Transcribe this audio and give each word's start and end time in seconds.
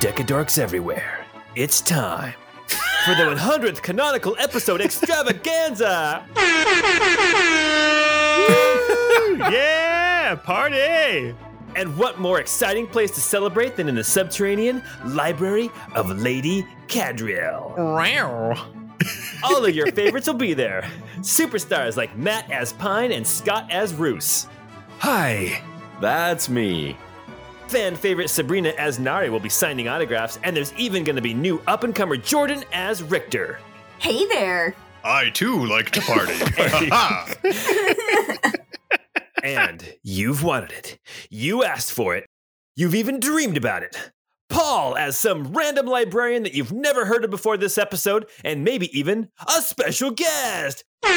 Decadorks 0.00 0.58
everywhere. 0.58 1.26
It's 1.56 1.80
time 1.80 2.34
for 3.04 3.16
the 3.16 3.24
100th 3.34 3.82
canonical 3.82 4.36
episode 4.38 4.80
extravaganza. 4.80 6.24
yeah, 9.50 10.36
party! 10.36 11.34
And 11.74 11.96
what 11.96 12.20
more 12.20 12.38
exciting 12.38 12.86
place 12.86 13.10
to 13.12 13.20
celebrate 13.20 13.74
than 13.74 13.88
in 13.88 13.96
the 13.96 14.04
subterranean 14.04 14.84
library 15.04 15.68
of 15.96 16.16
Lady 16.16 16.64
Cadriel? 16.86 17.76
All 19.42 19.64
of 19.64 19.74
your 19.74 19.90
favorites 19.92 20.28
will 20.28 20.34
be 20.34 20.54
there. 20.54 20.88
Superstars 21.18 21.96
like 21.96 22.16
Matt 22.16 22.48
as 22.52 22.72
Pine 22.74 23.10
and 23.10 23.26
Scott 23.26 23.68
as 23.70 23.94
Roos. 23.94 24.46
Hi, 25.00 25.60
that's 26.00 26.48
me. 26.48 26.96
Fan 27.68 27.96
favorite 27.96 28.30
Sabrina 28.30 28.70
as 28.78 28.98
Nari 28.98 29.28
will 29.28 29.40
be 29.40 29.50
signing 29.50 29.88
autographs, 29.88 30.38
and 30.42 30.56
there's 30.56 30.72
even 30.74 31.04
going 31.04 31.16
to 31.16 31.22
be 31.22 31.34
new 31.34 31.60
up 31.66 31.84
and 31.84 31.94
comer 31.94 32.16
Jordan 32.16 32.64
as 32.72 33.02
Richter. 33.02 33.58
Hey 33.98 34.24
there. 34.26 34.74
I 35.04 35.28
too 35.28 35.66
like 35.66 35.90
to 35.90 36.00
party. 36.00 36.32
and 39.42 39.96
you've 40.02 40.42
wanted 40.42 40.72
it. 40.72 40.98
You 41.28 41.62
asked 41.62 41.92
for 41.92 42.16
it. 42.16 42.26
You've 42.74 42.94
even 42.94 43.20
dreamed 43.20 43.58
about 43.58 43.82
it. 43.82 44.12
Paul 44.48 44.96
as 44.96 45.16
some 45.18 45.52
random 45.52 45.86
librarian 45.86 46.42
that 46.42 46.54
you've 46.54 46.72
never 46.72 47.04
heard 47.04 47.24
of 47.24 47.30
before 47.30 47.56
this 47.56 47.78
episode, 47.78 48.26
and 48.44 48.64
maybe 48.64 48.96
even 48.98 49.28
a 49.46 49.60
special 49.62 50.10
guest. 50.10 50.84
so 51.04 51.10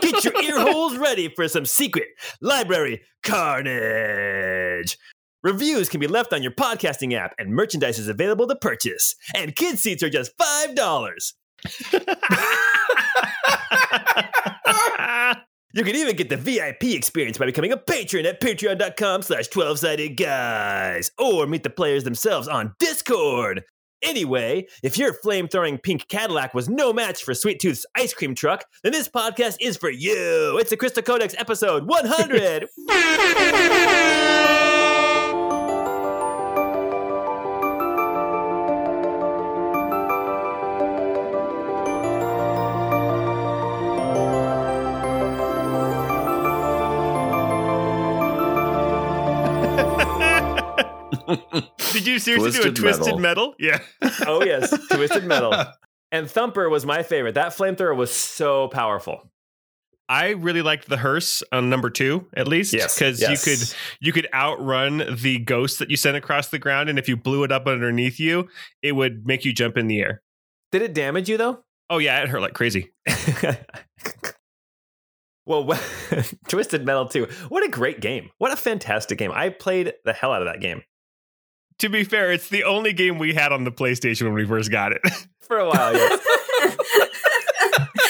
get 0.00 0.24
your 0.24 0.42
ear 0.42 0.60
holes 0.60 0.96
ready 0.96 1.28
for 1.28 1.48
some 1.48 1.66
secret 1.66 2.08
library 2.40 3.02
carnage. 3.22 4.98
Reviews 5.42 5.88
can 5.88 6.00
be 6.00 6.08
left 6.08 6.32
on 6.32 6.42
your 6.42 6.52
podcasting 6.52 7.12
app, 7.12 7.34
and 7.38 7.54
merchandise 7.54 7.98
is 7.98 8.08
available 8.08 8.48
to 8.48 8.56
purchase. 8.56 9.14
And 9.34 9.54
kid 9.54 9.78
seats 9.78 10.02
are 10.02 10.10
just 10.10 10.32
$5. 10.38 11.32
You 15.76 15.84
can 15.84 15.94
even 15.94 16.16
get 16.16 16.30
the 16.30 16.38
VIP 16.38 16.84
experience 16.84 17.36
by 17.36 17.44
becoming 17.44 17.70
a 17.70 17.76
patron 17.76 18.24
at 18.24 18.40
patreon.com 18.40 19.20
slash 19.20 19.50
12-sided 19.50 20.16
guys 20.16 21.10
or 21.18 21.46
meet 21.46 21.64
the 21.64 21.70
players 21.70 22.02
themselves 22.02 22.48
on 22.48 22.74
Discord. 22.78 23.62
Anyway, 24.00 24.68
if 24.82 24.96
your 24.96 25.12
flame-throwing 25.12 25.76
pink 25.76 26.08
Cadillac 26.08 26.54
was 26.54 26.70
no 26.70 26.94
match 26.94 27.22
for 27.22 27.34
Sweet 27.34 27.60
Tooth's 27.60 27.84
ice 27.94 28.14
cream 28.14 28.34
truck, 28.34 28.64
then 28.84 28.92
this 28.92 29.06
podcast 29.06 29.58
is 29.60 29.76
for 29.76 29.90
you. 29.90 30.56
It's 30.58 30.70
the 30.70 30.78
Crystal 30.78 31.02
Codex 31.02 31.34
episode 31.36 31.86
100. 31.86 32.68
Did 51.92 52.06
you 52.06 52.18
seriously 52.18 52.50
do 52.52 52.68
a 52.68 52.72
Twisted 52.72 52.76
twisted 52.76 53.18
Metal. 53.18 53.18
metal? 53.18 53.54
Yeah. 53.58 53.80
oh 54.26 54.44
yes, 54.44 54.70
Twisted 54.88 55.24
Metal. 55.24 55.54
And 56.12 56.30
Thumper 56.30 56.70
was 56.70 56.86
my 56.86 57.02
favorite. 57.02 57.34
That 57.34 57.48
flamethrower 57.48 57.94
was 57.94 58.12
so 58.12 58.68
powerful. 58.68 59.28
I 60.08 60.30
really 60.30 60.62
liked 60.62 60.88
the 60.88 60.96
hearse 60.96 61.42
on 61.50 61.68
number 61.68 61.90
two, 61.90 62.28
at 62.34 62.46
least, 62.46 62.72
because 62.72 63.20
yes. 63.20 63.44
you 63.44 63.52
could 63.52 63.76
you 64.00 64.12
could 64.12 64.28
outrun 64.32 65.16
the 65.20 65.40
ghost 65.40 65.80
that 65.80 65.90
you 65.90 65.96
sent 65.96 66.16
across 66.16 66.48
the 66.48 66.60
ground, 66.60 66.88
and 66.88 66.98
if 66.98 67.08
you 67.08 67.16
blew 67.16 67.42
it 67.42 67.50
up 67.50 67.66
underneath 67.66 68.20
you, 68.20 68.48
it 68.82 68.92
would 68.92 69.26
make 69.26 69.44
you 69.44 69.52
jump 69.52 69.76
in 69.76 69.88
the 69.88 70.00
air. 70.00 70.22
Did 70.70 70.82
it 70.82 70.94
damage 70.94 71.28
you 71.28 71.36
though? 71.36 71.64
Oh 71.90 71.98
yeah, 71.98 72.22
it 72.22 72.28
hurt 72.28 72.40
like 72.40 72.54
crazy. 72.54 72.92
well, 75.44 75.76
Twisted 76.48 76.86
Metal 76.86 77.08
2. 77.08 77.26
What 77.48 77.64
a 77.64 77.68
great 77.68 78.00
game. 78.00 78.30
What 78.38 78.52
a 78.52 78.56
fantastic 78.56 79.18
game. 79.18 79.32
I 79.32 79.48
played 79.48 79.94
the 80.04 80.12
hell 80.12 80.32
out 80.32 80.42
of 80.42 80.48
that 80.48 80.60
game 80.60 80.82
To 81.80 81.90
be 81.90 82.04
fair, 82.04 82.32
it's 82.32 82.48
the 82.48 82.64
only 82.64 82.94
game 82.94 83.18
we 83.18 83.34
had 83.34 83.52
on 83.52 83.64
the 83.64 83.72
PlayStation 83.72 84.22
when 84.22 84.32
we 84.32 84.46
first 84.46 84.70
got 84.70 84.92
it. 84.92 85.02
for 85.40 85.58
a 85.58 85.68
while. 85.68 85.92
Yes. 85.92 86.26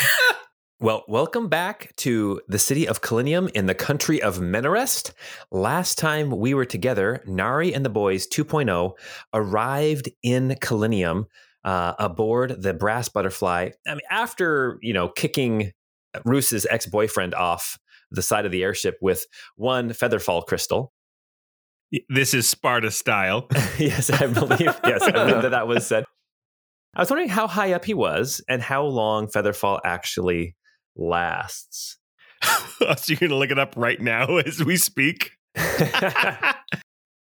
well, 0.81 1.05
welcome 1.09 1.49
back 1.49 1.95
to 1.97 2.41
the 2.47 2.61
city 2.61 2.87
of 2.87 3.03
Kalinium 3.03 3.51
in 3.51 3.67
the 3.67 3.75
country 3.75 4.23
of 4.23 4.39
Menarest. 4.39 5.13
Last 5.51 5.99
time 5.99 6.31
we 6.31 6.55
were 6.55 6.65
together, 6.65 7.23
Nari 7.27 7.75
and 7.75 7.85
the 7.85 7.91
boys 7.91 8.29
2.0 8.29 8.93
arrived 9.35 10.11
in 10.23 10.51
Kalinium 10.61 11.25
uh, 11.65 11.95
aboard 11.99 12.63
the 12.63 12.73
Brass 12.73 13.09
Butterfly. 13.09 13.71
I 13.87 13.91
mean, 13.91 14.01
after, 14.11 14.79
you 14.81 14.93
know, 14.93 15.09
kicking 15.09 15.73
Roos's 16.25 16.67
ex 16.71 16.87
boyfriend 16.87 17.35
off 17.35 17.79
the 18.11 18.23
side 18.23 18.47
of 18.47 18.53
the 18.53 18.63
airship 18.63 18.97
with 19.01 19.27
one 19.57 19.91
featherfall 19.91 20.47
crystal. 20.47 20.93
This 22.09 22.35
is 22.35 22.49
Sparta 22.49 22.91
style. 22.91 23.47
yes, 23.79 24.11
I 24.11 24.27
believe. 24.27 24.75
Yes, 24.85 25.03
I 25.03 25.11
believe 25.11 25.43
that 25.43 25.51
that 25.51 25.69
was 25.69 25.87
said. 25.87 26.05
I 26.95 27.01
was 27.01 27.11
wondering 27.11 27.29
how 27.29 27.47
high 27.47 27.73
up 27.73 27.85
he 27.85 27.95
was 27.95 28.43
and 28.49 28.63
how 28.63 28.85
long 28.85 29.29
Featherfall 29.29 29.81
actually 29.85 30.57
lasts. 30.97 31.99
so 32.43 32.97
you're 33.09 33.19
gonna 33.19 33.37
look 33.37 33.51
it 33.51 33.59
up 33.59 33.75
right 33.77 34.01
now 34.01 34.37
as 34.47 34.65
we 34.65 34.77
speak. 34.77 35.33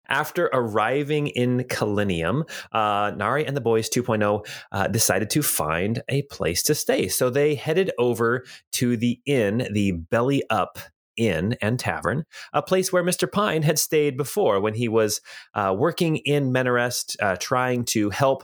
After 0.07 0.51
arriving 0.53 1.27
in 1.27 1.63
Kalinium, 1.63 2.47
uh, 2.71 3.11
Nari 3.15 3.43
and 3.45 3.57
the 3.57 3.61
boys 3.61 3.89
2.0 3.89 4.45
uh, 4.71 4.87
decided 4.87 5.31
to 5.31 5.41
find 5.41 6.03
a 6.09 6.21
place 6.23 6.61
to 6.63 6.75
stay. 6.75 7.07
So 7.07 7.31
they 7.31 7.55
headed 7.55 7.91
over 7.97 8.43
to 8.73 8.97
the 8.97 9.19
inn, 9.25 9.67
the 9.71 9.93
Belly 9.93 10.43
Up 10.51 10.77
Inn 11.17 11.55
and 11.61 11.79
Tavern, 11.79 12.25
a 12.53 12.61
place 12.61 12.91
where 12.91 13.03
Mr. 13.03 13.31
Pine 13.31 13.63
had 13.63 13.79
stayed 13.79 14.17
before 14.17 14.59
when 14.59 14.73
he 14.73 14.87
was 14.87 15.21
uh, 15.53 15.75
working 15.77 16.17
in 16.17 16.51
Menarest, 16.51 17.15
uh, 17.21 17.35
trying 17.39 17.85
to 17.85 18.09
help 18.09 18.43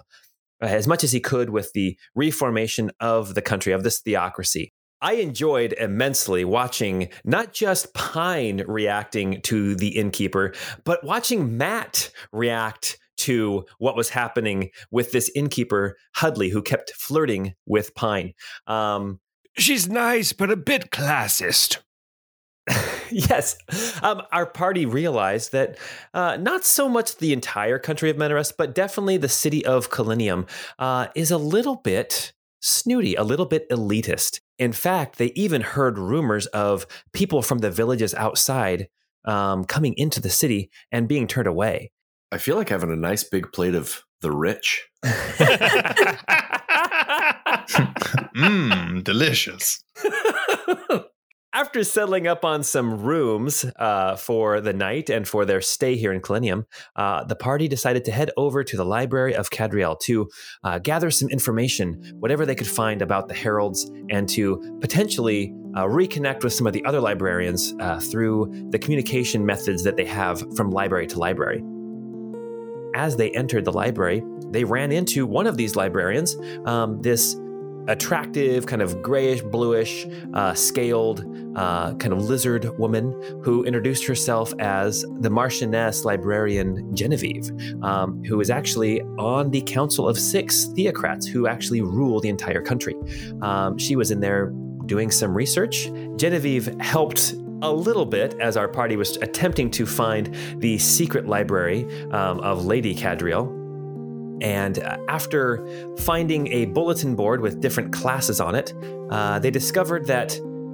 uh, 0.61 0.65
as 0.65 0.87
much 0.87 1.03
as 1.03 1.11
he 1.11 1.19
could 1.19 1.49
with 1.49 1.71
the 1.73 1.97
reformation 2.15 2.91
of 2.99 3.33
the 3.33 3.41
country, 3.41 3.73
of 3.73 3.83
this 3.83 3.99
theocracy. 3.99 4.73
I 5.01 5.13
enjoyed 5.13 5.73
immensely 5.73 6.45
watching 6.45 7.09
not 7.23 7.53
just 7.53 7.93
Pine 7.95 8.63
reacting 8.67 9.41
to 9.43 9.75
the 9.75 9.97
innkeeper, 9.97 10.53
but 10.83 11.03
watching 11.03 11.57
Matt 11.57 12.11
react 12.31 12.99
to 13.17 13.65
what 13.79 13.95
was 13.95 14.09
happening 14.09 14.69
with 14.91 15.11
this 15.11 15.29
innkeeper, 15.35 15.97
Hudley, 16.15 16.49
who 16.49 16.61
kept 16.61 16.91
flirting 16.91 17.55
with 17.65 17.95
Pine. 17.95 18.33
Um, 18.67 19.19
She's 19.57 19.87
nice, 19.89 20.33
but 20.33 20.49
a 20.49 20.55
bit 20.55 20.91
classist. 20.91 21.79
yes, 23.11 23.57
um, 24.03 24.21
our 24.31 24.45
party 24.45 24.85
realized 24.85 25.51
that 25.51 25.77
uh, 26.13 26.37
not 26.37 26.63
so 26.63 26.87
much 26.87 27.17
the 27.17 27.33
entire 27.33 27.79
country 27.79 28.09
of 28.09 28.17
Menarest, 28.17 28.53
but 28.57 28.75
definitely 28.75 29.17
the 29.17 29.29
city 29.29 29.65
of 29.65 29.89
Kalinium 29.89 30.47
uh, 30.79 31.07
is 31.15 31.31
a 31.31 31.37
little 31.37 31.77
bit 31.77 32.33
snooty, 32.61 33.15
a 33.15 33.23
little 33.23 33.45
bit 33.45 33.69
elitist. 33.69 34.39
In 34.59 34.71
fact, 34.71 35.17
they 35.17 35.31
even 35.35 35.61
heard 35.61 35.97
rumors 35.97 36.45
of 36.47 36.85
people 37.13 37.41
from 37.41 37.59
the 37.59 37.71
villages 37.71 38.13
outside 38.13 38.87
um, 39.25 39.65
coming 39.65 39.93
into 39.97 40.21
the 40.21 40.29
city 40.29 40.69
and 40.91 41.07
being 41.07 41.27
turned 41.27 41.47
away. 41.47 41.91
I 42.31 42.37
feel 42.37 42.55
like 42.55 42.69
having 42.69 42.91
a 42.91 42.95
nice 42.95 43.23
big 43.23 43.51
plate 43.51 43.75
of 43.75 44.03
the 44.21 44.31
rich. 44.31 44.87
Mmm, 48.35 49.03
delicious. 49.03 49.83
After 51.53 51.83
settling 51.83 52.27
up 52.27 52.45
on 52.45 52.63
some 52.63 53.01
rooms 53.01 53.65
uh, 53.75 54.15
for 54.15 54.61
the 54.61 54.71
night 54.71 55.09
and 55.09 55.27
for 55.27 55.43
their 55.43 55.59
stay 55.59 55.97
here 55.97 56.13
in 56.13 56.21
Kalinium, 56.21 56.65
uh, 56.95 57.25
the 57.25 57.35
party 57.35 57.67
decided 57.67 58.05
to 58.05 58.11
head 58.11 58.31
over 58.37 58.63
to 58.63 58.77
the 58.77 58.85
Library 58.85 59.35
of 59.35 59.49
Cadriel 59.49 59.99
to 59.99 60.29
uh, 60.63 60.79
gather 60.79 61.11
some 61.11 61.27
information, 61.27 62.15
whatever 62.19 62.45
they 62.45 62.55
could 62.55 62.67
find 62.69 63.01
about 63.01 63.27
the 63.27 63.33
heralds, 63.33 63.91
and 64.09 64.29
to 64.29 64.77
potentially 64.79 65.53
uh, 65.75 65.83
reconnect 65.83 66.45
with 66.45 66.53
some 66.53 66.67
of 66.67 66.71
the 66.71 66.85
other 66.85 67.01
librarians 67.01 67.73
uh, 67.81 67.99
through 67.99 68.49
the 68.69 68.79
communication 68.79 69.45
methods 69.45 69.83
that 69.83 69.97
they 69.97 70.05
have 70.05 70.41
from 70.55 70.71
library 70.71 71.07
to 71.07 71.19
library. 71.19 71.61
As 72.95 73.17
they 73.17 73.29
entered 73.31 73.65
the 73.65 73.73
library, 73.73 74.23
they 74.51 74.63
ran 74.63 74.93
into 74.93 75.25
one 75.25 75.47
of 75.47 75.57
these 75.57 75.75
librarians, 75.75 76.37
um, 76.65 77.01
this 77.01 77.35
attractive, 77.87 78.65
kind 78.65 78.81
of 78.81 79.01
grayish, 79.01 79.41
bluish, 79.41 80.07
uh, 80.33 80.53
scaled, 80.53 81.25
uh, 81.55 81.93
kind 81.95 82.13
of 82.13 82.23
lizard 82.23 82.77
woman 82.77 83.11
who 83.43 83.63
introduced 83.63 84.05
herself 84.05 84.53
as 84.59 85.01
the 85.19 85.29
Marchioness 85.29 86.05
librarian 86.05 86.95
Genevieve, 86.95 87.51
um, 87.83 88.23
who 88.25 88.39
is 88.39 88.49
actually 88.49 89.01
on 89.17 89.51
the 89.51 89.61
Council 89.61 90.07
of 90.07 90.17
Six 90.17 90.67
Theocrats 90.67 91.27
who 91.27 91.47
actually 91.47 91.81
rule 91.81 92.19
the 92.19 92.29
entire 92.29 92.61
country. 92.61 92.95
Um, 93.41 93.77
she 93.77 93.95
was 93.95 94.11
in 94.11 94.19
there 94.19 94.47
doing 94.85 95.11
some 95.11 95.35
research. 95.35 95.89
Genevieve 96.15 96.67
helped 96.81 97.35
a 97.61 97.71
little 97.71 98.05
bit 98.05 98.33
as 98.39 98.57
our 98.57 98.67
party 98.67 98.95
was 98.95 99.17
attempting 99.17 99.69
to 99.71 99.85
find 99.85 100.35
the 100.57 100.77
secret 100.77 101.27
library 101.27 101.85
um, 102.11 102.39
of 102.39 102.65
Lady 102.65 102.95
Cadriel. 102.95 103.60
And 104.41 104.79
uh, 104.79 104.97
after 105.07 105.95
finding 105.99 106.47
a 106.47 106.65
bulletin 106.65 107.15
board 107.15 107.41
with 107.41 107.61
different 107.61 107.93
classes 107.93 108.41
on 108.41 108.55
it, 108.55 108.73
uh, 109.09 109.39
they 109.39 109.51
discovered 109.51 110.05
that 110.07 110.31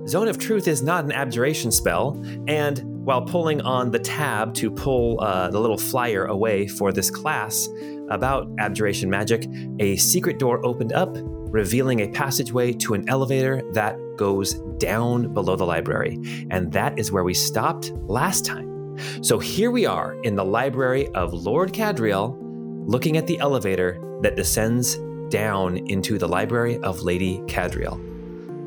Zone 0.08 0.30
of 0.30 0.38
Truth 0.38 0.68
is 0.68 0.82
not 0.82 1.04
an 1.04 1.12
abjuration 1.12 1.72
spell. 1.72 2.22
And 2.48 2.82
while 3.06 3.22
pulling 3.22 3.62
on 3.62 3.92
the 3.92 4.00
tab 4.00 4.54
to 4.56 4.72
pull 4.72 5.20
uh, 5.22 5.50
the 5.50 5.60
little 5.60 5.78
flyer 5.78 6.26
away 6.26 6.68
for 6.68 6.92
this 6.92 7.10
class 7.10 7.70
about 8.10 8.50
abjuration 8.60 9.10
magic, 9.10 9.48
a 9.80 9.98
secret 9.98 10.40
door 10.40 10.66
opened 10.66 10.94
up, 10.94 11.18
revealing 11.18 12.02
a 12.02 12.10
passageway 12.10 12.72
to 12.74 12.94
an 12.94 13.08
elevator 13.10 13.62
that 13.74 13.98
goes 14.18 14.56
down 14.78 15.34
below 15.34 15.56
the 15.56 15.66
library. 15.66 16.18
And 16.52 16.72
that 16.72 16.98
is 16.98 17.12
where 17.12 17.24
we 17.24 17.34
stopped 17.34 17.92
last 18.08 18.46
time. 18.46 18.98
So 19.22 19.40
here 19.40 19.72
we 19.72 19.86
are 19.86 20.14
in 20.24 20.36
the 20.36 20.46
library 20.46 21.08
of 21.10 21.34
Lord 21.34 21.74
Cadriel 21.74 22.47
looking 22.88 23.18
at 23.18 23.28
the 23.28 23.38
elevator 23.40 24.00
that 24.22 24.38
descends 24.38 24.98
down 25.28 25.76
into 25.90 26.18
the 26.18 26.28
library 26.28 26.78
of 26.78 27.02
Lady 27.02 27.40
Cadriel. 27.40 28.00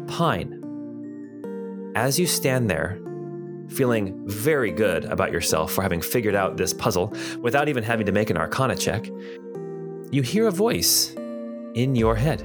Pine, 0.08 1.92
as 1.96 2.18
you 2.18 2.26
stand 2.26 2.68
there, 2.68 3.00
feeling 3.70 4.20
very 4.28 4.70
good 4.70 5.06
about 5.06 5.32
yourself 5.32 5.72
for 5.72 5.80
having 5.80 6.02
figured 6.02 6.34
out 6.34 6.58
this 6.58 6.74
puzzle 6.74 7.14
without 7.40 7.70
even 7.70 7.82
having 7.82 8.04
to 8.04 8.12
make 8.12 8.28
an 8.28 8.36
arcana 8.36 8.76
check, 8.76 9.08
you 10.10 10.20
hear 10.20 10.48
a 10.48 10.52
voice 10.52 11.14
in 11.74 11.96
your 11.96 12.14
head. 12.14 12.40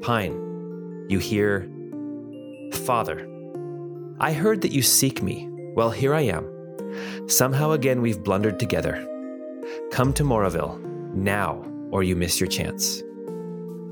Pine, 0.00 1.06
you 1.10 1.18
hear, 1.18 1.68
Father, 2.72 3.28
I 4.20 4.32
heard 4.32 4.62
that 4.62 4.72
you 4.72 4.80
seek 4.80 5.22
me. 5.22 5.50
Well, 5.74 5.90
here 5.90 6.14
I 6.14 6.22
am. 6.22 6.48
Somehow 7.28 7.72
again 7.72 8.00
we've 8.00 8.22
blundered 8.22 8.58
together. 8.58 9.06
Come 9.90 10.12
to 10.14 10.24
Moraville, 10.24 10.78
now, 11.14 11.64
or 11.90 12.02
you 12.02 12.16
miss 12.16 12.40
your 12.40 12.48
chance. 12.48 13.02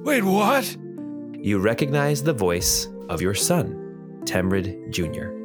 Wait, 0.03 0.23
what? 0.23 0.77
You 1.39 1.59
recognize 1.59 2.23
the 2.23 2.33
voice 2.33 2.89
of 3.09 3.21
your 3.21 3.35
son, 3.35 4.21
Temrid 4.25 4.91
Jr., 4.91 5.37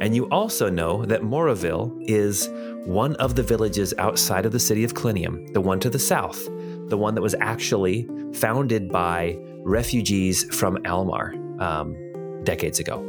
and 0.00 0.14
you 0.14 0.28
also 0.30 0.68
know 0.68 1.04
that 1.04 1.22
Moraville 1.22 1.96
is 2.08 2.48
one 2.84 3.14
of 3.16 3.36
the 3.36 3.42
villages 3.42 3.94
outside 3.98 4.46
of 4.46 4.52
the 4.52 4.58
city 4.58 4.84
of 4.84 4.94
Kalinium, 4.94 5.52
the 5.52 5.60
one 5.60 5.80
to 5.80 5.90
the 5.90 5.98
south, 5.98 6.44
the 6.88 6.98
one 6.98 7.14
that 7.14 7.22
was 7.22 7.34
actually 7.40 8.08
founded 8.32 8.90
by 8.90 9.38
refugees 9.58 10.44
from 10.54 10.78
Almar 10.86 11.34
um, 11.60 11.96
decades 12.42 12.80
ago. 12.80 13.00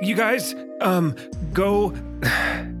You 0.00 0.16
guys, 0.16 0.54
um, 0.80 1.14
go 1.52 1.94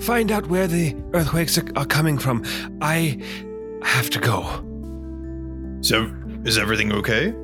find 0.00 0.30
out 0.30 0.46
where 0.48 0.66
the 0.66 0.96
earthquakes 1.12 1.58
are, 1.58 1.66
are 1.76 1.86
coming 1.86 2.18
from. 2.18 2.44
I 2.80 3.20
have 3.82 4.10
to 4.10 4.18
go. 4.18 4.42
So, 5.82 6.10
is 6.44 6.58
everything 6.58 6.92
okay? 6.92 7.34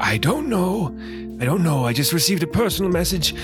I 0.00 0.18
don't 0.18 0.48
know. 0.48 0.96
I 1.40 1.44
don't 1.44 1.62
know. 1.62 1.84
I 1.84 1.92
just 1.92 2.12
received 2.12 2.42
a 2.42 2.46
personal 2.46 2.90
message 2.90 3.34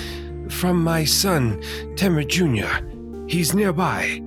from 0.49 0.83
my 0.83 1.05
son, 1.05 1.61
Temrid 1.95 2.27
Jr. 2.27 2.85
He's 3.29 3.53
nearby. 3.53 4.21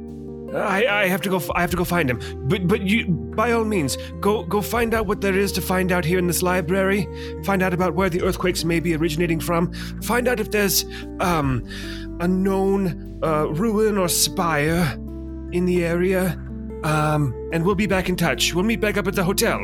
I, 0.54 1.02
I 1.02 1.06
have 1.08 1.20
to 1.22 1.28
go. 1.28 1.42
I 1.54 1.60
have 1.60 1.70
to 1.70 1.76
go 1.76 1.84
find 1.84 2.08
him. 2.08 2.20
But 2.48 2.68
but 2.68 2.82
you, 2.82 3.06
by 3.08 3.52
all 3.52 3.64
means, 3.64 3.96
go 4.20 4.44
go 4.44 4.60
find 4.60 4.94
out 4.94 5.06
what 5.06 5.20
there 5.20 5.36
is 5.36 5.52
to 5.52 5.60
find 5.60 5.90
out 5.90 6.04
here 6.04 6.18
in 6.18 6.26
this 6.26 6.42
library. 6.42 7.08
Find 7.44 7.62
out 7.62 7.74
about 7.74 7.94
where 7.94 8.08
the 8.08 8.22
earthquakes 8.22 8.64
may 8.64 8.80
be 8.80 8.94
originating 8.94 9.40
from. 9.40 9.72
Find 10.02 10.28
out 10.28 10.40
if 10.40 10.50
there's 10.50 10.84
um 11.20 11.66
a 12.20 12.28
known 12.28 13.18
uh, 13.22 13.48
ruin 13.48 13.98
or 13.98 14.08
spire 14.08 14.92
in 15.52 15.66
the 15.66 15.84
area. 15.84 16.40
Um, 16.84 17.34
and 17.52 17.64
we'll 17.64 17.74
be 17.74 17.86
back 17.86 18.08
in 18.08 18.16
touch. 18.16 18.54
We'll 18.54 18.64
meet 18.64 18.80
back 18.80 18.98
up 18.98 19.08
at 19.08 19.14
the 19.14 19.24
hotel. 19.24 19.58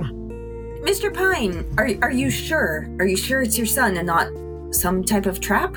Mr. 0.82 1.12
Pine, 1.12 1.66
are 1.76 1.90
are 2.02 2.10
you 2.10 2.30
sure? 2.30 2.88
Are 2.98 3.06
you 3.06 3.16
sure 3.16 3.42
it's 3.42 3.58
your 3.58 3.66
son 3.66 3.96
and 3.96 4.06
not 4.06 4.28
some 4.74 5.04
type 5.04 5.26
of 5.26 5.40
trap? 5.40 5.76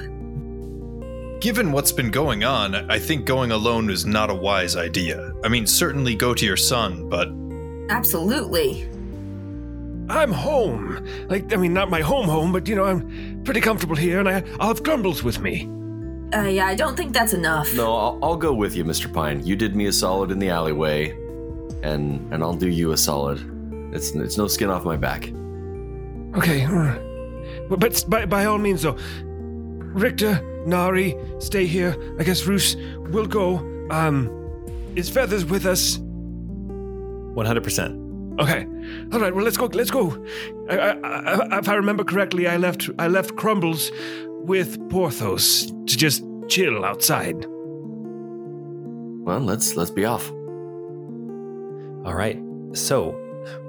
Given 1.44 1.74
what's 1.74 1.92
been 1.92 2.10
going 2.10 2.45
on, 2.45 2.74
I 2.90 2.98
think 2.98 3.25
going 3.25 3.51
alone 3.51 3.90
is 3.90 4.06
not 4.06 4.30
a 4.30 4.34
wise 4.34 4.78
idea. 4.78 5.34
I 5.44 5.50
mean, 5.50 5.68
certainly 5.68 6.16
go 6.16 6.34
to 6.34 6.45
your 6.45 6.56
son, 6.56 7.10
but 7.10 7.28
Absolutely. 7.94 8.88
I'm 10.07 10.31
home. 10.31 11.06
Like, 11.28 11.51
I 11.51 11.57
mean, 11.57 11.74
not 11.74 11.90
my 11.90 12.00
home 12.00 12.30
home, 12.30 12.54
but 12.54 12.66
you 12.69 12.75
know, 12.75 12.86
I'm 12.86 13.44
pretty 13.44 13.60
comfortable 13.60 13.98
here, 13.98 14.22
and 14.22 14.30
I, 14.30 14.42
I'll 14.57 14.69
have 14.69 14.84
Grumbles 14.84 15.22
with 15.22 15.42
me. 15.42 15.69
Uh, 16.34 16.44
yeah, 16.44 16.66
I 16.66 16.75
don't 16.75 16.95
think 16.95 17.12
that's 17.12 17.34
enough. 17.34 17.74
No, 17.74 17.94
I'll, 17.94 18.19
I'll 18.24 18.38
go 18.38 18.54
with 18.54 18.74
you, 18.74 18.86
Mr. 18.86 19.13
Pine. 19.13 19.45
You 19.45 19.57
did 19.57 19.75
me 19.75 19.88
a 19.88 19.92
solid 19.92 20.31
in 20.31 20.40
the 20.40 20.50
alleyway, 20.50 21.10
and 21.84 22.34
and 22.34 22.42
I'll 22.42 22.56
do 22.56 22.69
you 22.69 22.94
a 22.94 22.98
solid. 22.98 23.42
It's 23.94 24.12
it's 24.12 24.38
no 24.38 24.48
skin 24.48 24.69
off 24.69 24.86
my 24.86 24.95
back. 24.95 25.25
Okay, 26.38 26.66
all 26.66 26.75
right. 26.75 27.01
but, 27.69 27.81
but 27.81 28.06
by, 28.07 28.25
by 28.28 28.45
all 28.45 28.57
means, 28.57 28.84
though, 28.84 28.95
Richter, 29.94 30.42
Nari, 30.65 31.15
stay 31.39 31.65
here. 31.65 31.95
I 32.19 32.24
guess 32.24 32.45
Roos 32.45 32.75
will 33.12 33.27
go. 33.27 33.57
Um, 33.89 34.30
is 34.95 35.10
Feathers 35.10 35.45
with 35.45 35.65
us? 35.65 35.98
100%. 35.98 38.04
Okay, 38.39 38.65
all 39.12 39.19
right. 39.19 39.33
Well, 39.33 39.44
let's 39.44 39.57
go. 39.57 39.65
Let's 39.68 39.92
go. 39.92 40.25
I, 40.68 40.77
I, 40.77 40.92
I, 40.94 41.60
if 41.60 41.69
I 41.69 41.75
remember 41.75 42.04
correctly, 42.04 42.48
I 42.48 42.57
left 42.57 42.89
I 42.98 43.07
left 43.07 43.36
Crumbles 43.36 43.92
with 44.25 44.89
Porthos 44.89 45.68
to 45.68 45.98
just 45.98 46.24
chill 46.48 46.83
outside. 46.83 47.45
Well, 49.24 49.39
let's 49.39 49.75
let's 49.75 49.92
be 49.92 50.06
off. 50.06 50.31
All 52.06 52.16
right. 52.16 52.42
So, 52.74 53.16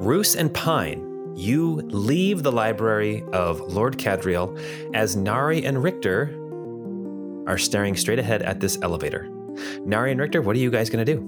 Roos 0.01 0.35
and 0.35 0.53
Pine, 0.55 1.35
you 1.37 1.83
leave 1.91 2.43
the 2.43 2.51
library 2.51 3.23
of 3.35 3.61
Lord 3.61 3.99
Cadriel 3.99 4.59
as 4.95 5.15
Nari 5.15 5.63
and 5.63 5.83
Richter 5.83 6.35
are 7.47 7.59
staring 7.59 7.97
straight 7.97 8.19
ahead 8.19 8.43
at 8.43 8.61
this 8.61 8.79
elevator. 8.83 9.29
Nari 9.85 10.11
and 10.13 10.21
Richter, 10.21 10.43
what 10.43 10.57
are 10.57 10.59
you 10.59 10.71
guys 10.71 10.91
going 10.91 11.05
to 11.05 11.15
do? 11.15 11.21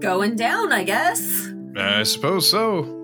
Going 0.00 0.36
down, 0.36 0.72
I 0.72 0.84
guess. 0.84 1.48
I 1.76 2.02
suppose 2.04 2.48
so. 2.48 2.94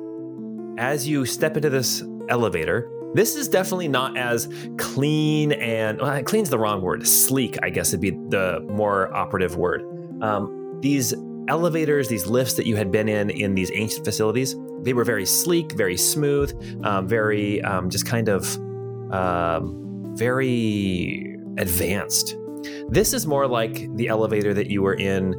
As 0.78 1.06
you 1.06 1.24
step 1.26 1.56
into 1.56 1.70
this 1.70 2.02
elevator, 2.28 2.90
this 3.14 3.36
is 3.36 3.48
definitely 3.48 3.88
not 3.88 4.16
as 4.16 4.48
clean 4.76 5.52
and 5.52 6.00
well, 6.00 6.22
clean's 6.24 6.50
the 6.50 6.58
wrong 6.58 6.82
word. 6.82 7.06
Sleek, 7.06 7.56
I 7.62 7.70
guess, 7.70 7.92
would 7.92 8.00
be 8.00 8.10
the 8.10 8.60
more 8.68 9.14
operative 9.14 9.56
word. 9.56 9.82
Um, 10.20 10.78
these 10.80 11.14
elevators, 11.48 12.08
these 12.08 12.26
lifts 12.26 12.54
that 12.54 12.66
you 12.66 12.76
had 12.76 12.90
been 12.90 13.08
in 13.08 13.30
in 13.30 13.54
these 13.54 13.70
ancient 13.72 14.04
facilities, 14.04 14.56
they 14.82 14.92
were 14.92 15.04
very 15.04 15.26
sleek, 15.26 15.72
very 15.72 15.96
smooth, 15.96 16.52
um, 16.84 17.06
very 17.06 17.62
um, 17.62 17.88
just 17.88 18.06
kind 18.06 18.28
of 18.28 18.56
um, 19.12 19.93
very 20.14 21.38
advanced. 21.58 22.36
This 22.88 23.12
is 23.12 23.26
more 23.26 23.46
like 23.46 23.94
the 23.96 24.08
elevator 24.08 24.54
that 24.54 24.68
you 24.68 24.82
were 24.82 24.94
in 24.94 25.34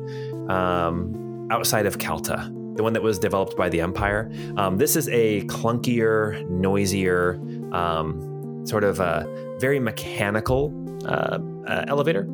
um, 0.50 1.48
outside 1.52 1.86
of 1.86 1.98
Calta, 1.98 2.52
the 2.76 2.84
one 2.84 2.94
that 2.94 3.04
was 3.04 3.20
developed 3.20 3.56
by 3.58 3.70
the 3.70 3.82
Empire. 3.82 4.32
Um, 4.58 4.78
this 4.78 4.96
is 4.96 5.10
a 5.10 5.42
clunkier, 5.44 6.48
noisier, 6.50 7.40
um, 7.72 8.66
sort 8.66 8.84
of 8.84 9.00
a 9.00 9.26
very 9.60 9.80
mechanical 9.80 10.74
uh, 11.06 11.40
uh, 11.68 11.86
elevator. 11.88 12.28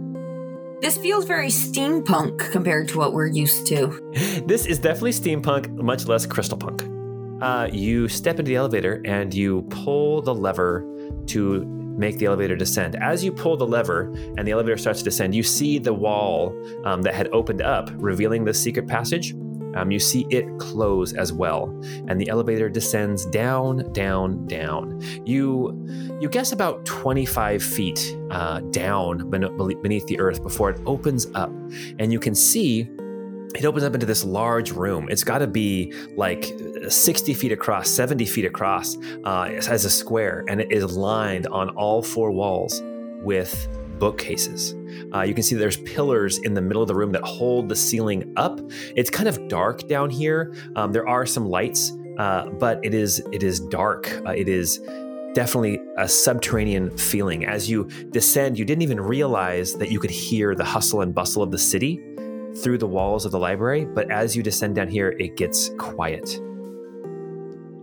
This 0.81 0.97
feels 0.97 1.25
very 1.25 1.49
steampunk 1.49 2.51
compared 2.51 2.87
to 2.89 2.97
what 2.97 3.13
we're 3.13 3.27
used 3.27 3.67
to. 3.67 3.99
this 4.47 4.65
is 4.65 4.79
definitely 4.79 5.11
steampunk, 5.11 5.69
much 5.75 6.07
less 6.07 6.25
crystal 6.25 6.57
punk. 6.57 6.83
Uh, 7.41 7.69
you 7.71 8.07
step 8.07 8.39
into 8.39 8.49
the 8.49 8.55
elevator 8.55 9.01
and 9.05 9.33
you 9.33 9.63
pull 9.69 10.21
the 10.21 10.33
lever 10.33 10.85
to 11.27 11.80
make 11.97 12.17
the 12.17 12.25
elevator 12.25 12.55
descend. 12.55 12.95
As 12.95 13.23
you 13.23 13.31
pull 13.31 13.57
the 13.57 13.67
lever 13.67 14.13
and 14.37 14.47
the 14.47 14.51
elevator 14.51 14.77
starts 14.77 14.99
to 14.99 15.05
descend, 15.05 15.35
you 15.35 15.43
see 15.43 15.79
the 15.79 15.93
wall 15.93 16.53
um, 16.85 17.01
that 17.03 17.13
had 17.13 17.29
opened 17.29 17.61
up, 17.61 17.89
revealing 17.95 18.45
the 18.45 18.53
secret 18.53 18.87
passage. 18.87 19.33
Um, 19.73 19.89
you 19.89 19.99
see 19.99 20.27
it 20.29 20.45
close 20.59 21.13
as 21.13 21.31
well, 21.31 21.65
and 22.09 22.19
the 22.19 22.27
elevator 22.27 22.67
descends 22.67 23.25
down, 23.25 23.89
down, 23.93 24.45
down. 24.45 24.99
You 25.25 25.87
you 26.19 26.27
guess 26.27 26.51
about 26.51 26.85
25 26.85 27.63
feet 27.63 28.17
uh, 28.31 28.59
down 28.71 29.29
beneath 29.29 30.05
the 30.07 30.19
earth 30.19 30.43
before 30.43 30.71
it 30.71 30.81
opens 30.85 31.27
up, 31.35 31.49
and 31.99 32.11
you 32.11 32.19
can 32.19 32.35
see 32.35 32.89
it 33.55 33.65
opens 33.65 33.83
up 33.83 33.93
into 33.93 34.05
this 34.05 34.23
large 34.23 34.71
room. 34.71 35.07
It's 35.09 35.23
got 35.23 35.39
to 35.39 35.47
be 35.47 35.93
like 36.15 36.53
60 36.87 37.33
feet 37.33 37.51
across, 37.51 37.89
70 37.89 38.25
feet 38.25 38.45
across, 38.45 38.97
uh, 39.25 39.49
as 39.67 39.85
a 39.85 39.89
square, 39.89 40.43
and 40.47 40.61
it 40.61 40.71
is 40.71 40.95
lined 40.95 41.47
on 41.47 41.69
all 41.69 42.01
four 42.01 42.31
walls 42.31 42.81
with 43.23 43.67
bookcases. 43.99 44.75
Uh, 45.13 45.21
you 45.21 45.33
can 45.33 45.43
see 45.43 45.55
there's 45.55 45.77
pillars 45.77 46.39
in 46.39 46.53
the 46.53 46.61
middle 46.61 46.81
of 46.81 46.87
the 46.87 46.95
room 46.95 47.11
that 47.11 47.23
hold 47.23 47.69
the 47.69 47.75
ceiling 47.75 48.33
up. 48.35 48.59
It's 48.95 49.09
kind 49.09 49.29
of 49.29 49.47
dark 49.47 49.87
down 49.87 50.09
here. 50.09 50.53
Um, 50.75 50.91
there 50.91 51.07
are 51.07 51.25
some 51.25 51.45
lights, 51.45 51.93
uh, 52.17 52.49
but 52.49 52.83
it 52.83 52.93
is 52.93 53.21
it 53.31 53.43
is 53.43 53.59
dark. 53.59 54.11
Uh, 54.25 54.31
it 54.31 54.49
is 54.49 54.79
definitely 55.33 55.79
a 55.97 56.09
subterranean 56.09 56.97
feeling. 56.97 57.45
As 57.45 57.69
you 57.69 57.85
descend, 58.09 58.57
you 58.59 58.65
didn't 58.65 58.81
even 58.81 58.99
realize 58.99 59.73
that 59.75 59.91
you 59.91 59.99
could 59.99 60.09
hear 60.09 60.55
the 60.55 60.65
hustle 60.65 61.01
and 61.01 61.13
bustle 61.13 61.43
of 61.43 61.51
the 61.51 61.57
city 61.57 62.01
through 62.57 62.77
the 62.77 62.87
walls 62.87 63.25
of 63.25 63.31
the 63.31 63.39
library. 63.39 63.85
But 63.85 64.11
as 64.11 64.35
you 64.35 64.43
descend 64.43 64.75
down 64.75 64.87
here, 64.87 65.15
it 65.19 65.37
gets 65.37 65.69
quiet, 65.77 66.39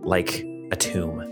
like 0.03 0.45
a 0.71 0.75
tomb. 0.75 1.25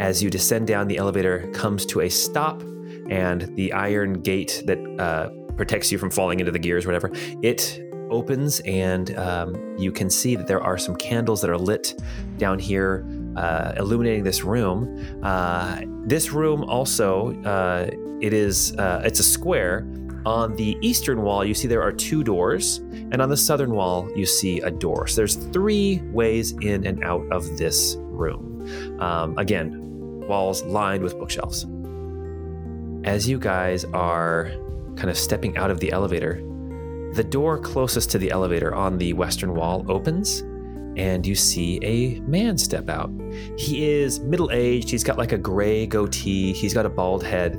As 0.00 0.22
you 0.22 0.30
descend 0.30 0.66
down, 0.66 0.88
the 0.88 0.96
elevator 0.96 1.48
comes 1.52 1.86
to 1.86 2.00
a 2.00 2.08
stop, 2.08 2.62
and 3.08 3.54
the 3.56 3.72
iron 3.72 4.14
gate 4.22 4.62
that 4.66 4.78
uh, 4.98 5.30
protects 5.56 5.92
you 5.92 5.98
from 5.98 6.10
falling 6.10 6.40
into 6.40 6.50
the 6.50 6.58
gears, 6.58 6.84
whatever, 6.84 7.10
it 7.42 7.80
opens, 8.10 8.60
and 8.60 9.16
um, 9.16 9.76
you 9.78 9.92
can 9.92 10.10
see 10.10 10.36
that 10.36 10.46
there 10.46 10.62
are 10.62 10.78
some 10.78 10.96
candles 10.96 11.40
that 11.40 11.50
are 11.50 11.58
lit 11.58 12.00
down 12.38 12.58
here, 12.58 13.06
uh, 13.36 13.72
illuminating 13.76 14.24
this 14.24 14.42
room. 14.44 15.20
Uh, 15.22 15.82
this 16.06 16.30
room 16.30 16.64
also, 16.64 17.34
uh, 17.44 17.88
it 18.20 18.32
is, 18.32 18.74
uh, 18.76 19.02
it's 19.04 19.20
a 19.20 19.24
square. 19.24 19.86
On 20.26 20.56
the 20.56 20.78
eastern 20.80 21.20
wall, 21.22 21.44
you 21.44 21.52
see 21.52 21.68
there 21.68 21.82
are 21.82 21.92
two 21.92 22.24
doors, 22.24 22.78
and 22.78 23.20
on 23.20 23.28
the 23.28 23.36
southern 23.36 23.72
wall, 23.72 24.08
you 24.16 24.24
see 24.24 24.60
a 24.60 24.70
door. 24.70 25.06
So 25.06 25.16
there's 25.16 25.36
three 25.36 26.00
ways 26.12 26.52
in 26.62 26.86
and 26.86 27.04
out 27.04 27.26
of 27.30 27.58
this 27.58 27.96
room. 27.98 29.00
Um, 29.00 29.36
again, 29.36 29.80
walls 30.26 30.62
lined 30.62 31.02
with 31.02 31.18
bookshelves. 31.18 31.66
As 33.04 33.28
you 33.28 33.38
guys 33.38 33.84
are 33.92 34.50
kind 34.96 35.10
of 35.10 35.18
stepping 35.18 35.58
out 35.58 35.70
of 35.70 35.80
the 35.80 35.92
elevator, 35.92 36.36
the 37.12 37.24
door 37.24 37.58
closest 37.58 38.10
to 38.12 38.18
the 38.18 38.30
elevator 38.30 38.74
on 38.74 38.96
the 38.96 39.12
western 39.12 39.54
wall 39.54 39.84
opens, 39.90 40.40
and 40.96 41.26
you 41.26 41.34
see 41.34 41.78
a 41.82 42.20
man 42.20 42.56
step 42.56 42.88
out. 42.88 43.10
He 43.58 43.90
is 43.90 44.20
middle 44.20 44.50
aged, 44.52 44.88
he's 44.88 45.04
got 45.04 45.18
like 45.18 45.32
a 45.32 45.38
gray 45.38 45.86
goatee, 45.86 46.54
he's 46.54 46.72
got 46.72 46.86
a 46.86 46.90
bald 46.90 47.22
head, 47.22 47.58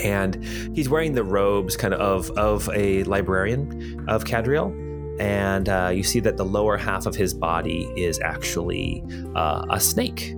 and 0.00 0.44
he's 0.74 0.88
wearing 0.88 1.14
the 1.14 1.24
robes 1.24 1.76
kind 1.76 1.94
of 1.94 2.30
of 2.32 2.68
a 2.74 3.04
librarian 3.04 4.04
of 4.08 4.24
Cadriel. 4.24 4.88
And 5.20 5.68
uh, 5.68 5.90
you 5.94 6.02
see 6.02 6.20
that 6.20 6.38
the 6.38 6.44
lower 6.44 6.78
half 6.78 7.04
of 7.04 7.14
his 7.14 7.34
body 7.34 7.92
is 7.94 8.18
actually 8.20 9.04
uh, 9.34 9.66
a 9.68 9.78
snake 9.78 10.34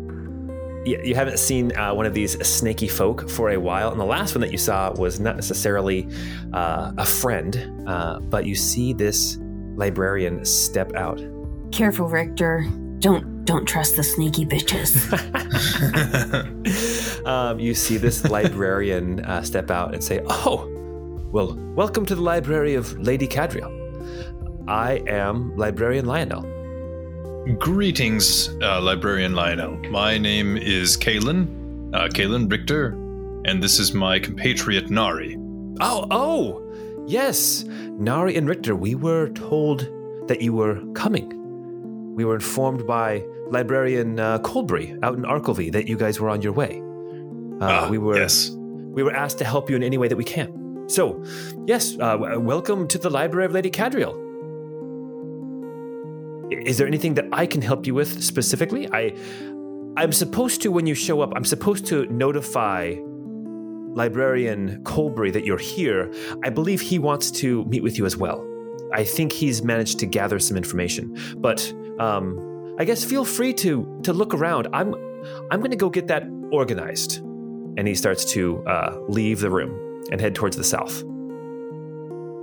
you, 0.85 1.01
you 1.03 1.15
haven't 1.15 1.39
seen 1.39 1.77
uh, 1.77 1.95
one 1.95 2.07
of 2.07 2.15
these 2.15 2.39
snaky 2.47 2.89
folk 2.89 3.29
for 3.29 3.51
a 3.51 3.57
while, 3.57 3.91
and 3.91 4.01
the 4.01 4.05
last 4.05 4.35
one 4.35 4.41
that 4.41 4.53
you 4.53 4.59
saw 4.59 4.93
was 4.93 5.21
not 5.21 5.37
necessarily 5.37 6.09
uh, 6.53 6.93
a 6.99 7.07
friend, 7.07 7.85
uh, 7.87 8.19
but 8.21 8.47
you 8.47 8.55
see 8.55 8.93
this 8.93 9.39
librarian 9.77 10.45
step 10.45 10.95
out. 10.95 11.21
Careful, 11.71 12.09
Richter. 12.09 12.67
Don't 12.99 13.32
don't 13.45 13.67
trust 13.67 13.97
the 13.97 14.03
sneaky 14.03 14.47
bitches. 14.47 14.93
um, 17.27 17.59
you 17.59 17.75
see 17.75 17.97
this 17.97 18.25
librarian 18.31 19.25
uh, 19.25 19.43
step 19.43 19.71
out 19.71 19.95
and 19.95 20.03
say, 20.03 20.21
"Oh, 20.27 20.69
well, 21.33 21.55
welcome 21.75 22.07
to 22.07 22.15
the 22.15 22.23
library 22.23 22.75
of 22.75 22.99
Lady 22.99 23.27
Cadriel. 23.27 23.71
I 24.69 25.03
am 25.07 25.57
Librarian 25.57 26.07
Lionel." 26.07 26.43
Greetings, 27.59 28.51
uh, 28.63 28.81
Librarian 28.81 29.35
Lionel. 29.35 29.77
My 29.91 30.17
name 30.17 30.57
is 30.57 30.97
Kalen, 30.97 31.93
uh, 31.93 32.09
Kalen 32.09 32.49
Richter, 32.49 32.93
and 33.45 33.61
this 33.61 33.81
is 33.81 33.93
my 33.93 34.21
compatriot 34.21 34.91
Nari. 34.91 35.37
Oh, 35.81 36.07
oh, 36.13 37.05
yes, 37.09 37.65
Nari 37.67 38.37
and 38.37 38.49
Richter. 38.49 38.77
We 38.77 38.95
were 38.95 39.31
told 39.31 39.89
that 40.29 40.41
you 40.41 40.53
were 40.53 40.81
coming. 40.93 41.42
We 42.15 42.25
were 42.25 42.35
informed 42.35 42.87
by 42.87 43.25
Librarian 43.49 44.19
uh, 44.21 44.39
Colbury 44.41 44.97
out 45.03 45.15
in 45.17 45.23
Arkelvy 45.25 45.73
that 45.73 45.89
you 45.89 45.97
guys 45.97 46.21
were 46.21 46.29
on 46.29 46.43
your 46.43 46.53
way. 46.53 46.81
Uh, 47.61 47.65
Ah, 47.65 47.89
we 47.91 47.99
were 47.99 48.19
yes. 48.19 48.51
we 48.51 49.03
were 49.03 49.13
asked 49.13 49.39
to 49.39 49.45
help 49.45 49.71
you 49.71 49.77
in 49.77 49.83
any 49.83 49.97
way 49.99 50.09
that 50.09 50.17
we 50.17 50.25
can. 50.25 50.85
So, 50.89 51.23
yes, 51.67 51.95
uh, 51.95 52.17
w- 52.19 52.41
welcome 52.41 52.87
to 52.89 52.99
the 52.99 53.09
Library 53.09 53.47
of 53.47 53.53
Lady 53.53 53.71
Cadriel. 53.71 54.15
Is 56.67 56.77
there 56.77 56.87
anything 56.87 57.15
that 57.15 57.27
I 57.33 57.47
can 57.47 57.63
help 57.63 57.87
you 57.87 57.95
with 57.95 58.23
specifically? 58.23 58.89
I, 58.93 59.15
I'm 59.97 60.13
supposed 60.13 60.61
to 60.63 60.71
when 60.71 60.87
you 60.87 60.95
show 60.95 61.21
up. 61.23 61.33
I'm 61.35 61.45
supposed 61.47 61.87
to 61.87 62.05
notify 62.07 62.95
Librarian 63.95 64.83
Colbury 64.85 65.31
that 65.31 65.45
you're 65.47 65.59
here. 65.59 66.13
I 66.45 66.51
believe 66.51 66.81
he 66.81 66.99
wants 66.99 67.31
to 67.43 67.65
meet 67.67 67.83
with 67.83 67.97
you 67.97 68.05
as 68.07 68.17
well. 68.17 68.47
I 68.93 69.05
think 69.05 69.33
he's 69.33 69.63
managed 69.63 69.99
to 70.01 70.07
gather 70.07 70.39
some 70.39 70.57
information, 70.59 71.17
but 71.39 71.73
um, 72.03 72.77
I 72.79 72.85
guess 72.85 73.05
feel 73.05 73.25
free 73.25 73.53
to 73.55 74.01
to 74.03 74.13
look 74.13 74.35
around. 74.35 74.69
I'm 74.73 74.95
I'm 75.51 75.61
going 75.61 75.71
to 75.71 75.77
go 75.77 75.89
get 75.91 76.09
that 76.09 76.25
organized 76.51 77.19
and 77.79 77.87
he 77.89 77.95
starts 77.95 78.25
to 78.33 78.63
uh, 78.67 78.99
leave 79.09 79.41
the 79.41 79.51
room 79.51 80.05
and 80.11 80.21
head 80.21 80.35
towards 80.35 80.57
the 80.57 80.65
south. 80.65 81.03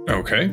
Okay. 0.10 0.52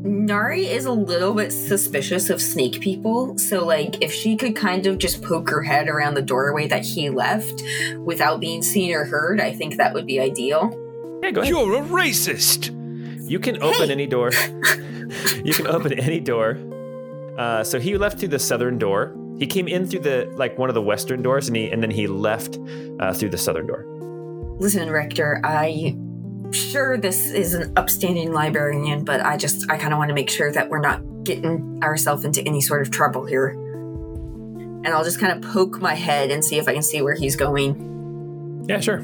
Nari 0.00 0.66
is 0.66 0.84
a 0.86 0.92
little 0.92 1.34
bit 1.34 1.50
suspicious 1.52 2.30
of 2.30 2.40
snake 2.40 2.80
people, 2.80 3.36
so 3.36 3.64
like 3.66 4.00
if 4.00 4.12
she 4.12 4.36
could 4.36 4.54
kind 4.54 4.86
of 4.86 4.98
just 4.98 5.22
poke 5.22 5.50
her 5.50 5.62
head 5.62 5.88
around 5.88 6.14
the 6.14 6.22
doorway 6.22 6.68
that 6.68 6.84
he 6.84 7.10
left 7.10 7.62
without 7.98 8.40
being 8.40 8.62
seen 8.62 8.94
or 8.94 9.04
heard, 9.04 9.40
I 9.40 9.52
think 9.52 9.76
that 9.76 9.92
would 9.94 10.06
be 10.06 10.20
ideal. 10.20 10.70
Yeah, 11.22 11.32
go 11.32 11.40
ahead. 11.40 11.50
You're 11.50 11.74
a 11.74 11.80
racist. 11.82 12.70
You 13.28 13.38
can 13.40 13.60
open 13.62 13.88
Hey! 13.88 13.92
any 13.92 14.06
door. 14.06 14.30
you 15.44 15.52
can 15.52 15.66
open 15.66 15.92
any 15.98 16.20
door. 16.20 16.56
Uh, 17.38 17.62
so 17.62 17.78
he 17.78 17.96
left 17.96 18.18
through 18.18 18.28
the 18.28 18.38
southern 18.38 18.78
door. 18.78 19.16
He 19.38 19.46
came 19.46 19.68
in 19.68 19.86
through 19.86 20.00
the 20.00 20.30
like 20.34 20.58
one 20.58 20.68
of 20.68 20.74
the 20.74 20.82
western 20.82 21.22
doors, 21.22 21.46
and 21.46 21.56
he 21.56 21.70
and 21.70 21.82
then 21.82 21.90
he 21.90 22.08
left 22.08 22.58
uh, 22.98 23.12
through 23.12 23.30
the 23.30 23.38
southern 23.38 23.66
door. 23.66 23.84
Listen, 24.58 24.90
Richter, 24.90 25.40
I 25.44 25.96
sure 26.50 26.98
this 26.98 27.30
is 27.30 27.54
an 27.54 27.72
upstanding 27.76 28.32
librarian, 28.32 29.04
but 29.04 29.20
I 29.20 29.36
just 29.36 29.70
I 29.70 29.78
kind 29.78 29.92
of 29.92 29.98
want 29.98 30.08
to 30.08 30.14
make 30.14 30.30
sure 30.30 30.50
that 30.52 30.68
we're 30.68 30.80
not 30.80 31.00
getting 31.22 31.80
ourselves 31.84 32.24
into 32.24 32.42
any 32.42 32.60
sort 32.60 32.82
of 32.82 32.90
trouble 32.90 33.24
here. 33.24 33.50
And 33.50 34.88
I'll 34.88 35.04
just 35.04 35.20
kind 35.20 35.32
of 35.32 35.52
poke 35.52 35.80
my 35.80 35.94
head 35.94 36.30
and 36.30 36.44
see 36.44 36.56
if 36.58 36.66
I 36.66 36.72
can 36.72 36.82
see 36.82 37.02
where 37.02 37.14
he's 37.14 37.36
going. 37.36 38.64
Yeah, 38.68 38.80
sure. 38.80 39.00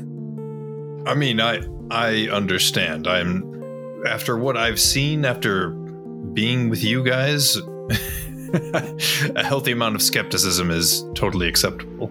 I 1.07 1.15
mean, 1.15 1.41
I 1.41 1.61
I 1.91 2.29
understand. 2.33 3.07
I'm 3.07 4.03
after 4.07 4.37
what 4.37 4.57
I've 4.57 4.81
seen 4.81 5.25
after 5.25 5.71
being 5.71 6.69
with 6.69 6.83
you 6.83 7.05
guys. 7.05 7.57
a 9.35 9.45
healthy 9.45 9.73
amount 9.73 9.97
of 9.97 10.03
skepticism 10.03 10.71
is 10.71 11.05
totally 11.15 11.49
acceptable. 11.49 12.11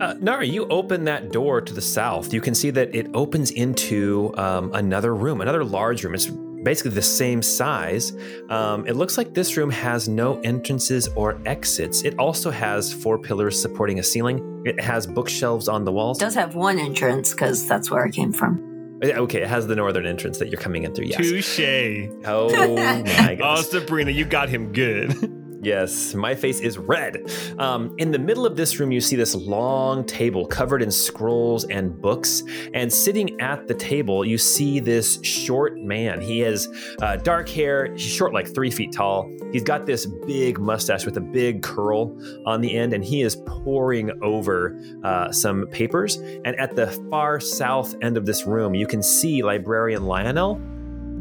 Uh, 0.00 0.14
Nari, 0.20 0.48
you 0.48 0.66
open 0.68 1.04
that 1.04 1.32
door 1.32 1.60
to 1.60 1.74
the 1.74 1.82
south. 1.82 2.32
You 2.32 2.40
can 2.40 2.54
see 2.54 2.70
that 2.70 2.94
it 2.94 3.10
opens 3.14 3.50
into 3.50 4.32
um, 4.36 4.72
another 4.72 5.14
room, 5.14 5.40
another 5.40 5.64
large 5.64 6.04
room. 6.04 6.14
It's 6.14 6.30
basically 6.62 6.92
the 6.92 7.02
same 7.02 7.42
size. 7.42 8.12
Um, 8.48 8.86
it 8.86 8.94
looks 8.94 9.18
like 9.18 9.34
this 9.34 9.56
room 9.56 9.70
has 9.70 10.08
no 10.08 10.40
entrances 10.40 11.08
or 11.08 11.40
exits. 11.46 12.02
It 12.02 12.18
also 12.18 12.50
has 12.50 12.92
four 12.92 13.18
pillars 13.18 13.60
supporting 13.60 13.98
a 13.98 14.02
ceiling. 14.02 14.62
It 14.64 14.80
has 14.80 15.06
bookshelves 15.06 15.68
on 15.68 15.84
the 15.84 15.92
walls. 15.92 16.18
does 16.18 16.34
have 16.34 16.54
one 16.54 16.78
entrance 16.78 17.32
because 17.32 17.66
that's 17.66 17.90
where 17.90 18.04
I 18.04 18.10
came 18.10 18.32
from. 18.32 18.77
Uh, 19.02 19.06
Okay, 19.22 19.42
it 19.42 19.48
has 19.48 19.66
the 19.66 19.76
northern 19.76 20.06
entrance 20.06 20.38
that 20.38 20.48
you're 20.50 20.60
coming 20.60 20.84
in 20.84 20.94
through. 20.94 21.06
Yes. 21.06 21.18
Touche. 21.18 21.60
Oh 22.24 22.48
my 22.76 23.36
Oh, 23.42 23.54
goodness. 23.54 23.70
Sabrina, 23.70 24.10
you 24.10 24.24
got 24.24 24.48
him 24.48 24.72
good. 24.72 25.12
Yes, 25.60 26.14
my 26.14 26.36
face 26.36 26.60
is 26.60 26.78
red. 26.78 27.30
Um, 27.58 27.94
in 27.98 28.12
the 28.12 28.18
middle 28.18 28.46
of 28.46 28.56
this 28.56 28.78
room, 28.78 28.92
you 28.92 29.00
see 29.00 29.16
this 29.16 29.34
long 29.34 30.04
table 30.04 30.46
covered 30.46 30.82
in 30.82 30.90
scrolls 30.90 31.64
and 31.64 32.00
books. 32.00 32.44
And 32.74 32.92
sitting 32.92 33.40
at 33.40 33.66
the 33.66 33.74
table, 33.74 34.24
you 34.24 34.38
see 34.38 34.78
this 34.78 35.20
short 35.22 35.76
man. 35.76 36.20
He 36.20 36.40
has 36.40 36.68
uh, 37.02 37.16
dark 37.16 37.48
hair. 37.48 37.92
He's 37.92 38.02
short, 38.02 38.32
like 38.32 38.54
three 38.54 38.70
feet 38.70 38.92
tall. 38.92 39.28
He's 39.52 39.64
got 39.64 39.84
this 39.84 40.06
big 40.06 40.60
mustache 40.60 41.04
with 41.04 41.16
a 41.16 41.20
big 41.20 41.62
curl 41.62 42.16
on 42.46 42.60
the 42.60 42.76
end, 42.76 42.92
and 42.92 43.04
he 43.04 43.22
is 43.22 43.36
poring 43.46 44.12
over 44.22 44.80
uh, 45.02 45.32
some 45.32 45.66
papers. 45.68 46.16
And 46.44 46.54
at 46.56 46.76
the 46.76 46.86
far 47.10 47.40
south 47.40 47.96
end 48.00 48.16
of 48.16 48.26
this 48.26 48.46
room, 48.46 48.74
you 48.74 48.86
can 48.86 49.02
see 49.02 49.42
Librarian 49.42 50.04
Lionel. 50.04 50.60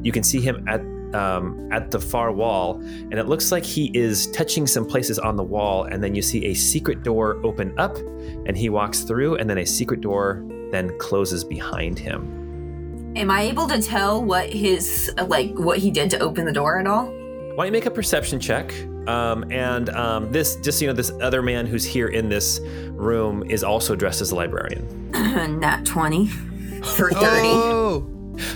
You 0.03 0.11
can 0.11 0.23
see 0.23 0.41
him 0.41 0.67
at 0.67 0.81
um, 1.13 1.69
at 1.71 1.91
the 1.91 1.99
far 1.99 2.31
wall, 2.31 2.75
and 2.81 3.13
it 3.13 3.27
looks 3.27 3.51
like 3.51 3.63
he 3.63 3.91
is 3.93 4.27
touching 4.31 4.67
some 4.67 4.85
places 4.85 5.19
on 5.19 5.35
the 5.35 5.43
wall. 5.43 5.83
And 5.83 6.03
then 6.03 6.15
you 6.15 6.21
see 6.21 6.45
a 6.45 6.53
secret 6.53 7.03
door 7.03 7.39
open 7.43 7.77
up, 7.79 7.97
and 8.45 8.57
he 8.57 8.69
walks 8.69 9.01
through, 9.01 9.35
and 9.35 9.49
then 9.49 9.57
a 9.57 9.65
secret 9.65 10.01
door 10.01 10.43
then 10.71 10.97
closes 10.99 11.43
behind 11.43 11.97
him. 11.97 13.13
Am 13.15 13.31
I 13.31 13.43
able 13.43 13.67
to 13.67 13.81
tell 13.81 14.23
what 14.23 14.49
his 14.49 15.11
like 15.27 15.57
what 15.57 15.79
he 15.79 15.89
did 15.89 16.09
to 16.11 16.19
open 16.19 16.45
the 16.45 16.53
door 16.53 16.79
at 16.79 16.85
all? 16.85 17.05
Why 17.05 17.63
don't 17.63 17.65
you 17.67 17.71
make 17.71 17.87
a 17.87 17.91
perception 17.91 18.39
check? 18.39 18.73
Um, 19.07 19.49
and 19.51 19.89
um, 19.89 20.31
this, 20.31 20.57
just 20.57 20.81
you 20.81 20.87
know, 20.87 20.93
this 20.93 21.11
other 21.21 21.41
man 21.41 21.65
who's 21.65 21.85
here 21.85 22.09
in 22.09 22.29
this 22.29 22.59
room 22.91 23.49
is 23.49 23.63
also 23.63 23.95
dressed 23.95 24.21
as 24.21 24.31
a 24.31 24.35
librarian. 24.35 25.09
Not 25.59 25.85
twenty 25.85 26.27
for 26.27 27.09
thirty. 27.09 27.47
Oh, 27.47 28.07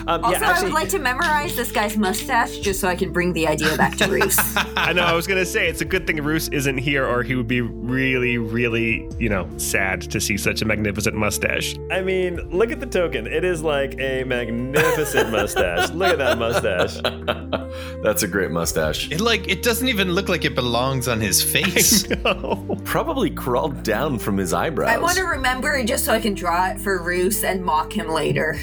Um, 0.07 0.23
Also, 0.23 0.39
yeah, 0.39 0.55
I 0.57 0.63
would 0.63 0.73
like 0.73 0.89
to 0.89 0.99
memorize 0.99 1.55
this 1.55 1.71
guy's 1.71 1.97
mustache 1.97 2.57
just 2.57 2.79
so 2.79 2.87
I 2.87 2.95
can 2.95 3.11
bring 3.11 3.33
the 3.33 3.47
idea 3.47 3.75
back 3.77 3.97
to 3.97 4.07
Roos. 4.07 4.37
I 4.77 4.93
know. 4.93 5.03
I 5.03 5.13
was 5.13 5.27
gonna 5.27 5.45
say 5.45 5.67
it's 5.67 5.81
a 5.81 5.85
good 5.85 6.05
thing 6.07 6.21
Roos 6.23 6.47
isn't 6.49 6.77
here, 6.77 7.05
or 7.05 7.23
he 7.23 7.35
would 7.35 7.47
be 7.47 7.61
really, 7.61 8.37
really, 8.37 9.09
you 9.17 9.29
know, 9.29 9.49
sad 9.57 10.01
to 10.11 10.19
see 10.21 10.37
such 10.37 10.61
a 10.61 10.65
magnificent 10.65 11.15
mustache. 11.15 11.75
I 11.91 12.01
mean, 12.01 12.35
look 12.49 12.71
at 12.71 12.79
the 12.79 12.85
token. 12.85 13.27
It 13.27 13.43
is 13.43 13.61
like 13.61 13.95
a 13.99 14.23
magnificent 14.23 15.31
mustache. 15.31 15.89
Look 15.91 16.11
at 16.13 16.17
that 16.19 16.37
mustache. 16.37 16.99
That's 18.03 18.23
a 18.23 18.27
great 18.27 18.51
mustache. 18.51 19.11
It 19.11 19.21
like 19.21 19.47
it 19.47 19.63
doesn't 19.63 19.87
even 19.87 20.11
look 20.11 20.29
like 20.29 20.45
it 20.45 20.55
belongs 20.55 21.07
on 21.07 21.19
his 21.19 21.41
face. 21.53 22.07
No. 22.09 22.77
Probably 22.85 23.29
crawled 23.29 23.83
down 23.83 24.19
from 24.19 24.37
his 24.37 24.53
eyebrows. 24.53 24.89
I 24.91 24.97
want 24.97 25.17
to 25.17 25.23
remember 25.23 25.73
it 25.75 25.87
just 25.87 26.05
so 26.05 26.13
I 26.13 26.19
can 26.19 26.33
draw 26.33 26.69
it 26.69 26.79
for 26.79 27.01
Roos 27.01 27.43
and 27.43 27.63
mock 27.63 27.93
him 27.93 28.07
later. 28.09 28.57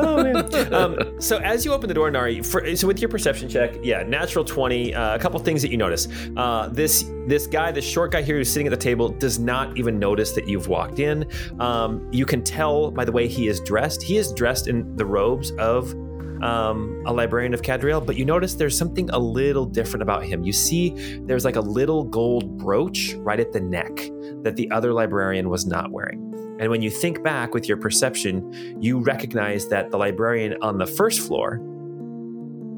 Oh 0.00 0.22
man. 0.22 0.40
Um, 0.70 1.20
so 1.20 1.38
as 1.38 1.64
you 1.64 1.72
open 1.72 1.88
the 1.88 1.94
door, 1.94 2.10
Nari, 2.10 2.42
for, 2.42 2.76
so 2.76 2.86
with 2.86 3.00
your 3.00 3.08
perception 3.08 3.48
check, 3.48 3.74
yeah, 3.82 4.02
natural 4.02 4.44
twenty. 4.44 4.94
Uh, 4.94 5.16
a 5.16 5.18
couple 5.18 5.38
things 5.40 5.62
that 5.62 5.70
you 5.70 5.76
notice. 5.76 6.06
Uh, 6.36 6.68
this 6.72 7.04
this 7.26 7.46
guy, 7.46 7.72
this 7.72 7.84
short 7.84 8.12
guy 8.12 8.22
here 8.22 8.36
who's 8.36 8.50
sitting 8.50 8.66
at 8.66 8.70
the 8.70 8.76
table, 8.76 9.08
does 9.08 9.38
not 9.38 9.76
even 9.76 9.98
notice 9.98 10.32
that 10.32 10.48
you've 10.48 10.68
walked 10.68 10.98
in. 10.98 11.28
Um, 11.58 12.08
you 12.12 12.26
can 12.26 12.42
tell 12.42 12.90
by 12.90 13.04
the 13.04 13.12
way 13.12 13.26
he 13.26 13.48
is 13.48 13.60
dressed. 13.60 14.02
He 14.02 14.16
is 14.16 14.32
dressed 14.32 14.68
in 14.68 14.96
the 14.96 15.06
robes 15.06 15.50
of. 15.52 15.94
Um, 16.42 17.02
a 17.04 17.12
librarian 17.12 17.52
of 17.52 17.60
Cadriel, 17.60 18.00
but 18.06 18.16
you 18.16 18.24
notice 18.24 18.54
there's 18.54 18.78
something 18.78 19.10
a 19.10 19.18
little 19.18 19.66
different 19.66 20.02
about 20.02 20.24
him. 20.24 20.42
You 20.42 20.54
see, 20.54 20.94
there's 21.26 21.44
like 21.44 21.56
a 21.56 21.60
little 21.60 22.02
gold 22.02 22.56
brooch 22.56 23.12
right 23.18 23.38
at 23.38 23.52
the 23.52 23.60
neck 23.60 23.94
that 24.42 24.56
the 24.56 24.70
other 24.70 24.94
librarian 24.94 25.50
was 25.50 25.66
not 25.66 25.90
wearing. 25.92 26.29
And 26.60 26.70
when 26.70 26.82
you 26.82 26.90
think 26.90 27.22
back 27.22 27.54
with 27.54 27.66
your 27.66 27.78
perception, 27.78 28.80
you 28.80 28.98
recognize 28.98 29.68
that 29.68 29.90
the 29.90 29.96
librarian 29.96 30.56
on 30.60 30.76
the 30.76 30.86
first 30.86 31.20
floor, 31.20 31.58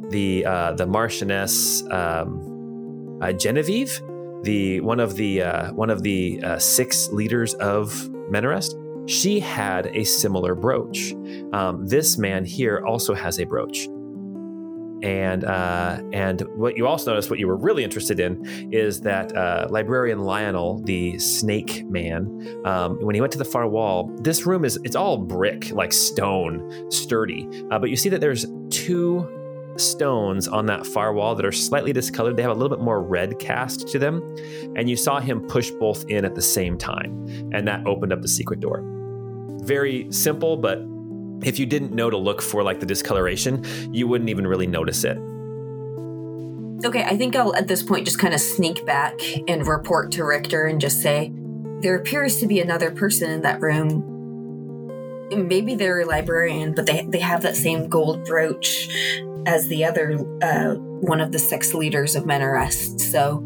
the 0.09 0.47
uh, 0.47 0.73
the 0.75 0.87
Marchioness 0.87 1.83
um, 1.93 3.19
uh, 3.21 3.33
Genevieve, 3.33 4.01
the 4.45 4.81
one 4.81 5.01
of 5.01 5.17
the 5.17 5.43
uh, 5.43 5.73
one 5.73 5.91
of 5.91 6.03
the 6.03 6.41
uh, 6.45 6.59
six 6.61 7.09
leaders 7.09 7.55
of 7.55 7.93
Menarest, 8.31 8.79
she 9.09 9.41
had 9.41 9.89
a 9.89 10.05
similar 10.05 10.55
brooch. 10.55 11.13
Um, 11.53 11.85
this 11.85 12.17
man 12.19 12.45
here 12.45 12.85
also 12.87 13.15
has 13.15 13.41
a 13.41 13.45
brooch. 13.45 13.89
And 15.03 15.45
uh, 15.45 16.01
and 16.13 16.43
what 16.57 16.77
you 16.77 16.87
also 16.87 17.11
noticed, 17.11 17.29
what 17.29 17.39
you 17.39 17.49
were 17.49 17.57
really 17.57 17.83
interested 17.83 18.21
in, 18.21 18.73
is 18.73 19.01
that 19.01 19.37
uh, 19.37 19.67
librarian 19.69 20.21
Lionel, 20.21 20.81
the 20.83 21.19
snake 21.19 21.85
man, 21.87 22.63
um, 22.65 23.01
when 23.05 23.15
he 23.15 23.21
went 23.21 23.33
to 23.33 23.39
the 23.39 23.45
far 23.45 23.67
wall, 23.67 24.11
this 24.21 24.47
room 24.47 24.65
is 24.65 24.79
it's 24.85 24.97
all 24.97 25.17
brick, 25.19 25.71
like 25.73 25.93
stone, 25.93 26.91
sturdy. 26.91 27.49
Uh, 27.71 27.79
but 27.79 27.91
you 27.91 27.97
see 27.97 28.09
that 28.09 28.21
there's 28.21 28.47
two 28.71 29.29
stones 29.77 30.49
on 30.49 30.67
that 30.67 30.87
far 30.87 31.15
wall 31.15 31.35
that 31.35 31.47
are 31.47 31.53
slightly 31.53 31.93
discolored. 31.93 32.37
They 32.37 32.43
have 32.43 32.51
a 32.51 32.55
little 32.55 32.75
bit 32.75 32.85
more 32.85 33.03
red 33.03 33.39
cast 33.39 33.89
to 33.89 33.99
them, 33.99 34.23
and 34.77 34.89
you 34.89 34.97
saw 34.97 35.19
him 35.19 35.41
push 35.41 35.71
both 35.73 36.05
in 36.09 36.25
at 36.25 36.35
the 36.35 36.43
same 36.43 36.79
time, 36.79 37.27
and 37.53 37.67
that 37.67 37.87
opened 37.87 38.13
up 38.13 38.23
the 38.23 38.29
secret 38.29 38.61
door. 38.61 38.85
Very 39.63 40.07
simple, 40.13 40.57
but 40.57 40.81
if 41.45 41.59
you 41.59 41.67
didn't 41.67 41.93
know 41.93 42.11
to 42.11 42.17
look 42.17 42.43
for 42.43 42.63
like 42.63 42.81
the 42.81 42.87
discoloration, 42.87 43.65
you 43.93 44.07
wouldn't 44.07 44.31
even 44.31 44.47
really 44.47 44.67
notice 44.67 45.05
it. 45.05 45.19
Okay, 46.85 47.05
I 47.05 47.17
think 47.17 47.37
I'll 47.37 47.55
at 47.55 47.69
this 47.69 47.83
point 47.83 48.07
just 48.07 48.19
kind 48.19 48.35
of 48.35 48.41
sneak 48.41 48.85
back 48.85 49.15
and 49.47 49.67
report 49.67 50.11
to 50.13 50.25
Richter 50.25 50.65
and 50.65 50.81
just 50.81 51.01
say, 51.01 51.33
there 51.81 51.97
appears 51.97 52.41
to 52.41 52.47
be 52.47 52.61
another 52.61 52.91
person 52.91 53.31
in 53.31 53.43
that 53.43 53.61
room. 53.61 54.09
Maybe 55.31 55.75
they're 55.75 56.01
a 56.01 56.05
librarian, 56.05 56.75
but 56.75 56.87
they 56.87 57.07
they 57.09 57.21
have 57.21 57.43
that 57.43 57.57
same 57.57 57.89
gold 57.89 58.25
brooch 58.25 58.89
as 59.47 59.69
the 59.69 59.85
other 59.85 60.19
uh, 60.43 60.75
one 60.75 61.21
of 61.21 61.33
the 61.33 61.39
six 61.39 61.73
leaders 61.73 62.15
of 62.17 62.25
Menarest. 62.25 63.01
So 63.01 63.43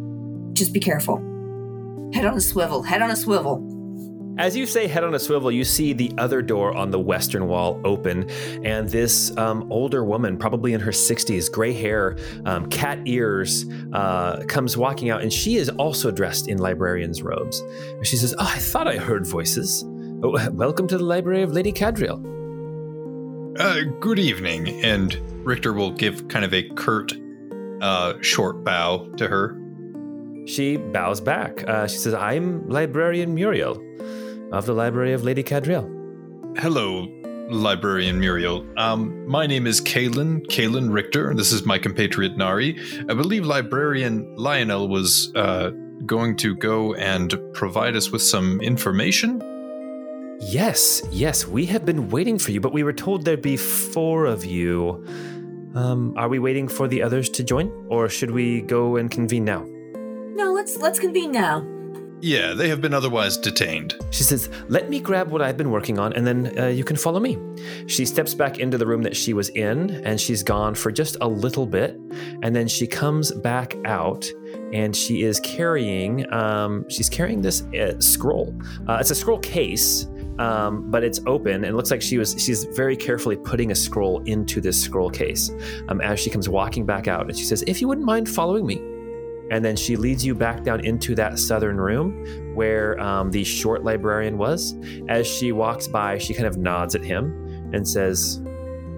just 0.52 0.72
be 0.72 0.80
careful. 0.80 1.18
Head 2.12 2.24
on 2.24 2.36
a 2.36 2.40
swivel. 2.40 2.82
Head 2.82 3.02
on 3.02 3.10
a 3.10 3.16
swivel. 3.16 3.75
As 4.38 4.54
you 4.54 4.66
say 4.66 4.86
head 4.86 5.02
on 5.02 5.14
a 5.14 5.18
swivel, 5.18 5.50
you 5.50 5.64
see 5.64 5.94
the 5.94 6.12
other 6.18 6.42
door 6.42 6.76
on 6.76 6.90
the 6.90 6.98
western 6.98 7.48
wall 7.48 7.80
open, 7.84 8.28
and 8.62 8.86
this 8.86 9.34
um, 9.38 9.66
older 9.72 10.04
woman, 10.04 10.36
probably 10.36 10.74
in 10.74 10.80
her 10.80 10.90
60s, 10.90 11.50
gray 11.50 11.72
hair, 11.72 12.18
um, 12.44 12.68
cat 12.68 12.98
ears, 13.06 13.64
uh, 13.94 14.44
comes 14.46 14.76
walking 14.76 15.08
out, 15.08 15.22
and 15.22 15.32
she 15.32 15.56
is 15.56 15.70
also 15.70 16.10
dressed 16.10 16.48
in 16.48 16.58
librarian's 16.58 17.22
robes. 17.22 17.60
And 17.60 18.06
she 18.06 18.18
says, 18.18 18.34
Oh, 18.38 18.52
I 18.54 18.58
thought 18.58 18.86
I 18.86 18.98
heard 18.98 19.26
voices. 19.26 19.82
Oh, 20.22 20.50
welcome 20.50 20.86
to 20.88 20.98
the 20.98 21.04
library 21.04 21.40
of 21.40 21.52
Lady 21.52 21.72
Cadriel. 21.72 22.22
Uh, 23.58 23.84
good 24.00 24.18
evening. 24.18 24.84
And 24.84 25.14
Richter 25.46 25.72
will 25.72 25.92
give 25.92 26.28
kind 26.28 26.44
of 26.44 26.52
a 26.52 26.62
curt, 26.74 27.14
uh, 27.80 28.20
short 28.20 28.64
bow 28.64 29.08
to 29.16 29.28
her. 29.28 29.58
She 30.46 30.76
bows 30.76 31.22
back. 31.22 31.66
Uh, 31.66 31.86
she 31.86 31.96
says, 31.96 32.12
I'm 32.12 32.68
librarian 32.68 33.34
Muriel 33.34 33.82
of 34.52 34.66
the 34.66 34.72
library 34.72 35.12
of 35.12 35.24
Lady 35.24 35.42
Cadriel. 35.42 35.90
Hello, 36.58 37.06
librarian 37.48 38.18
Muriel. 38.18 38.66
Um, 38.76 39.26
my 39.26 39.46
name 39.46 39.66
is 39.66 39.80
Kalen, 39.80 40.46
Kalen 40.46 40.92
Richter. 40.92 41.34
This 41.34 41.52
is 41.52 41.64
my 41.64 41.78
compatriot 41.78 42.36
Nari. 42.36 42.78
I 43.08 43.14
believe 43.14 43.44
librarian 43.44 44.34
Lionel 44.36 44.88
was 44.88 45.32
uh, 45.34 45.70
going 46.04 46.36
to 46.36 46.54
go 46.54 46.94
and 46.94 47.34
provide 47.52 47.96
us 47.96 48.10
with 48.10 48.22
some 48.22 48.60
information. 48.60 49.42
Yes, 50.40 51.02
yes, 51.10 51.46
we 51.46 51.66
have 51.66 51.84
been 51.84 52.10
waiting 52.10 52.38
for 52.38 52.52
you, 52.52 52.60
but 52.60 52.72
we 52.72 52.82
were 52.82 52.92
told 52.92 53.24
there'd 53.24 53.42
be 53.42 53.56
four 53.56 54.26
of 54.26 54.44
you. 54.44 55.04
Um, 55.74 56.14
are 56.16 56.28
we 56.28 56.38
waiting 56.38 56.68
for 56.68 56.88
the 56.88 57.02
others 57.02 57.28
to 57.30 57.44
join, 57.44 57.70
or 57.88 58.08
should 58.08 58.30
we 58.30 58.62
go 58.62 58.96
and 58.96 59.10
convene 59.10 59.44
now? 59.44 59.64
No, 60.34 60.52
let's 60.52 60.76
let's 60.76 60.98
convene 60.98 61.32
now. 61.32 61.75
Yeah, 62.26 62.54
they 62.54 62.68
have 62.70 62.80
been 62.80 62.92
otherwise 62.92 63.36
detained. 63.36 63.94
She 64.10 64.24
says, 64.24 64.50
Let 64.68 64.90
me 64.90 64.98
grab 64.98 65.30
what 65.30 65.42
I've 65.42 65.56
been 65.56 65.70
working 65.70 65.96
on, 66.00 66.12
and 66.14 66.26
then 66.26 66.58
uh, 66.58 66.66
you 66.66 66.82
can 66.82 66.96
follow 66.96 67.20
me. 67.20 67.38
She 67.86 68.04
steps 68.04 68.34
back 68.34 68.58
into 68.58 68.76
the 68.76 68.84
room 68.84 69.02
that 69.02 69.16
she 69.16 69.32
was 69.32 69.48
in, 69.50 69.90
and 70.04 70.20
she's 70.20 70.42
gone 70.42 70.74
for 70.74 70.90
just 70.90 71.16
a 71.20 71.28
little 71.28 71.66
bit. 71.66 71.96
And 72.42 72.56
then 72.56 72.66
she 72.66 72.88
comes 72.88 73.30
back 73.30 73.76
out, 73.84 74.28
and 74.72 74.96
she 74.96 75.22
is 75.22 75.38
carrying, 75.38 76.28
um, 76.34 76.84
she's 76.90 77.08
carrying 77.08 77.42
this 77.42 77.62
uh, 77.74 77.96
scroll. 78.00 78.52
Uh, 78.88 78.98
it's 79.00 79.12
a 79.12 79.14
scroll 79.14 79.38
case. 79.38 80.08
Um, 80.40 80.90
but 80.90 81.02
it's 81.02 81.18
open 81.26 81.54
and 81.54 81.64
it 81.64 81.72
looks 81.72 81.90
like 81.90 82.02
she 82.02 82.18
was 82.18 82.34
she's 82.36 82.64
very 82.64 82.94
carefully 82.94 83.36
putting 83.36 83.70
a 83.70 83.74
scroll 83.74 84.22
into 84.24 84.60
this 84.60 84.78
scroll 84.78 85.08
case 85.08 85.50
um, 85.88 86.02
as 86.02 86.20
she 86.20 86.28
comes 86.28 86.46
walking 86.46 86.84
back 86.84 87.08
out 87.08 87.22
and 87.22 87.34
she 87.34 87.44
says 87.44 87.64
if 87.66 87.80
you 87.80 87.88
wouldn't 87.88 88.06
mind 88.06 88.28
following 88.28 88.66
me 88.66 88.76
and 89.50 89.64
then 89.64 89.76
she 89.76 89.96
leads 89.96 90.24
you 90.24 90.34
back 90.34 90.64
down 90.64 90.84
into 90.84 91.14
that 91.14 91.38
southern 91.38 91.76
room 91.76 92.54
where 92.54 92.98
um, 93.00 93.30
the 93.30 93.44
short 93.44 93.84
librarian 93.84 94.38
was. 94.38 94.74
As 95.08 95.26
she 95.26 95.52
walks 95.52 95.86
by, 95.86 96.18
she 96.18 96.34
kind 96.34 96.46
of 96.46 96.56
nods 96.56 96.94
at 96.94 97.04
him 97.04 97.70
and 97.72 97.86
says, 97.86 98.40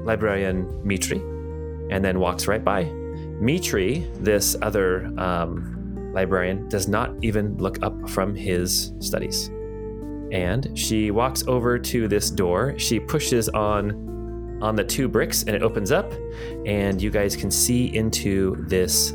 Librarian 0.05 0.81
Mitri, 0.87 1.19
and 1.91 2.05
then 2.05 2.19
walks 2.19 2.47
right 2.47 2.65
by. 2.65 2.85
Mitri, 3.41 4.11
this 4.15 4.57
other 4.63 5.07
um, 5.19 6.13
librarian, 6.15 6.69
does 6.69 6.89
not 6.89 7.13
even 7.23 7.57
look 7.59 7.83
up 7.83 8.09
from 8.09 8.35
his 8.35 8.93
studies. 9.01 9.49
And 10.33 10.77
she 10.79 11.11
walks 11.11 11.47
over 11.47 11.79
to 11.79 12.09
this 12.09 12.31
door. 12.31 12.79
She 12.79 13.01
pushes 13.01 13.49
on 13.51 14.07
on 14.61 14.75
the 14.75 14.83
two 14.83 15.07
bricks 15.07 15.43
and 15.45 15.51
it 15.51 15.63
opens 15.63 15.93
up 15.93 16.13
and 16.67 17.01
you 17.01 17.11
guys 17.11 17.37
can 17.37 17.49
see 17.49 17.95
into 17.95 18.57
this 18.67 19.13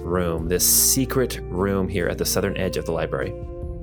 room, 0.00 0.48
this 0.48 0.66
secret 0.66 1.40
room 1.44 1.88
here 1.88 2.08
at 2.08 2.18
the 2.18 2.24
southern 2.24 2.56
edge 2.56 2.76
of 2.76 2.86
the 2.86 2.92
library. 2.92 3.34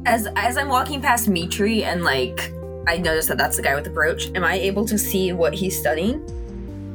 As 0.06 0.28
as 0.36 0.58
I'm 0.58 0.70
walking 0.70 1.02
past 1.02 1.28
Mitri 1.28 1.84
and 1.84 2.04
like 2.04 2.52
I 2.88 2.98
notice 2.98 3.26
that 3.28 3.38
that's 3.38 3.58
the 3.58 3.64
guy 3.64 3.76
with 3.76 3.84
the 3.84 3.90
brooch, 3.90 4.32
am 4.36 4.44
I 4.44 4.56
able 4.56 4.86
to 4.86 4.98
see 4.98 5.34
what 5.34 5.54
he's 5.54 5.78
studying? 5.78 6.24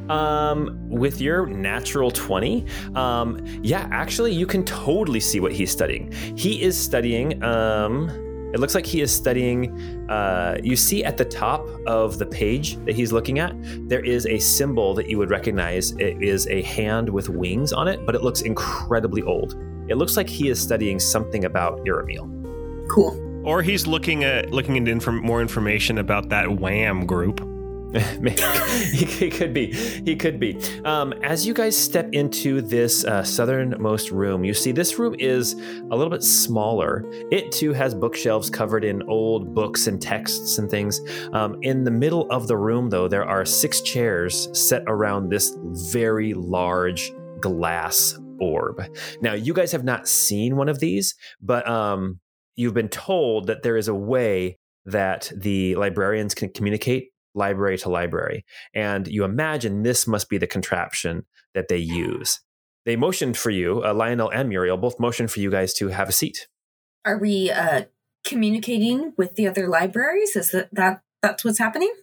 Um, 0.09 0.77
with 0.89 1.21
your 1.21 1.45
natural 1.45 2.11
20, 2.11 2.65
um, 2.95 3.41
yeah, 3.61 3.87
actually, 3.89 4.33
you 4.33 4.45
can 4.45 4.65
totally 4.65 5.21
see 5.21 5.39
what 5.39 5.53
he's 5.53 5.71
studying. 5.71 6.11
He 6.35 6.61
is 6.61 6.77
studying, 6.77 7.41
um, 7.41 8.09
it 8.53 8.59
looks 8.59 8.75
like 8.75 8.85
he 8.85 9.01
is 9.01 9.11
studying. 9.11 9.79
Uh, 10.09 10.57
you 10.63 10.75
see 10.75 11.03
at 11.03 11.17
the 11.17 11.25
top 11.25 11.67
of 11.87 12.19
the 12.19 12.25
page 12.25 12.77
that 12.85 12.95
he's 12.95 13.11
looking 13.11 13.39
at, 13.39 13.55
there 13.89 14.05
is 14.05 14.27
a 14.27 14.37
symbol 14.39 14.93
that 14.93 15.09
you 15.09 15.17
would 15.17 15.31
recognize. 15.31 15.91
It 15.93 16.21
is 16.21 16.47
a 16.47 16.61
hand 16.61 17.09
with 17.09 17.29
wings 17.29 17.73
on 17.73 17.87
it, 17.87 18.05
but 18.05 18.15
it 18.15 18.21
looks 18.21 18.41
incredibly 18.41 19.23
old. 19.23 19.55
It 19.89 19.95
looks 19.95 20.15
like 20.15 20.29
he 20.29 20.49
is 20.49 20.61
studying 20.61 20.99
something 20.99 21.45
about 21.45 21.79
Iramil. 21.85 22.87
Cool. 22.89 23.19
Or 23.43 23.61
he's 23.61 23.87
looking 23.87 24.23
at 24.23 24.51
looking 24.51 24.77
into 24.77 24.91
inform- 24.91 25.21
more 25.21 25.41
information 25.41 25.97
about 25.97 26.29
that 26.29 26.59
Wham 26.59 27.05
group. 27.05 27.41
he, 28.93 29.29
could 29.29 29.53
be. 29.53 29.71
He 29.71 30.15
could 30.15 30.39
be. 30.39 30.59
Um, 30.83 31.13
as 31.21 31.45
you 31.45 31.53
guys 31.53 31.77
step 31.77 32.09
into 32.11 32.59
this 32.59 33.05
uh, 33.05 33.23
southernmost 33.23 34.09
room, 34.09 34.43
you 34.43 34.55
see 34.55 34.71
this 34.71 34.97
room 34.97 35.15
is 35.19 35.53
a 35.53 35.95
little 35.95 36.09
bit 36.09 36.23
smaller. 36.23 37.05
It 37.31 37.51
too 37.51 37.71
has 37.73 37.93
bookshelves 37.93 38.49
covered 38.49 38.83
in 38.83 39.03
old 39.03 39.53
books 39.53 39.85
and 39.85 40.01
texts 40.01 40.57
and 40.57 40.71
things. 40.71 41.01
Um, 41.33 41.59
in 41.61 41.83
the 41.83 41.91
middle 41.91 42.27
of 42.31 42.47
the 42.47 42.57
room, 42.57 42.89
though, 42.89 43.07
there 43.07 43.25
are 43.25 43.45
six 43.45 43.81
chairs 43.81 44.49
set 44.57 44.81
around 44.87 45.29
this 45.29 45.55
very 45.61 46.33
large 46.33 47.11
glass 47.41 48.17
orb. 48.39 48.83
Now, 49.21 49.33
you 49.33 49.53
guys 49.53 49.71
have 49.71 49.83
not 49.83 50.07
seen 50.07 50.55
one 50.55 50.67
of 50.67 50.79
these, 50.79 51.13
but 51.41 51.67
um, 51.67 52.19
you've 52.55 52.73
been 52.73 52.89
told 52.89 53.45
that 53.47 53.61
there 53.61 53.77
is 53.77 53.87
a 53.87 53.93
way 53.93 54.57
that 54.85 55.31
the 55.35 55.75
librarians 55.75 56.33
can 56.33 56.49
communicate 56.49 57.12
library 57.35 57.77
to 57.79 57.89
library. 57.89 58.45
And 58.73 59.07
you 59.07 59.23
imagine 59.23 59.83
this 59.83 60.07
must 60.07 60.29
be 60.29 60.37
the 60.37 60.47
contraption 60.47 61.25
that 61.53 61.67
they 61.67 61.77
use. 61.77 62.41
They 62.85 62.95
motioned 62.95 63.37
for 63.37 63.49
you, 63.49 63.83
uh, 63.83 63.93
Lionel 63.93 64.29
and 64.29 64.49
Muriel 64.49 64.77
both 64.77 64.99
motioned 64.99 65.31
for 65.31 65.39
you 65.39 65.49
guys 65.49 65.73
to 65.75 65.87
have 65.87 66.09
a 66.09 66.11
seat. 66.11 66.47
Are 67.05 67.17
we 67.17 67.49
uh, 67.49 67.83
communicating 68.25 69.13
with 69.17 69.35
the 69.35 69.47
other 69.47 69.67
libraries? 69.67 70.35
Is 70.35 70.51
that, 70.51 70.69
that 70.73 71.01
that's 71.21 71.45
what's 71.45 71.59
happening? 71.59 71.93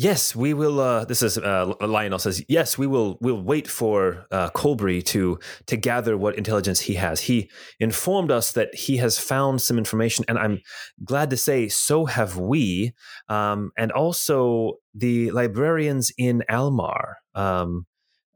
Yes, 0.00 0.36
we 0.36 0.54
will. 0.54 0.78
Uh, 0.78 1.04
this 1.06 1.22
is 1.22 1.38
uh, 1.38 1.74
Lionel 1.80 2.20
says. 2.20 2.40
Yes, 2.48 2.78
we 2.78 2.86
will. 2.86 3.18
We'll 3.20 3.42
wait 3.42 3.66
for 3.66 4.26
uh, 4.30 4.48
Colbury 4.50 5.02
to 5.02 5.40
to 5.66 5.76
gather 5.76 6.16
what 6.16 6.38
intelligence 6.38 6.78
he 6.78 6.94
has. 6.94 7.22
He 7.22 7.50
informed 7.80 8.30
us 8.30 8.52
that 8.52 8.72
he 8.72 8.98
has 8.98 9.18
found 9.18 9.60
some 9.60 9.76
information, 9.76 10.24
and 10.28 10.38
I'm 10.38 10.60
glad 11.04 11.30
to 11.30 11.36
say 11.36 11.66
so 11.66 12.04
have 12.04 12.36
we. 12.36 12.92
Um, 13.28 13.72
and 13.76 13.90
also 13.90 14.74
the 14.94 15.32
librarians 15.32 16.12
in 16.16 16.44
Almar. 16.48 17.16
Um, 17.34 17.86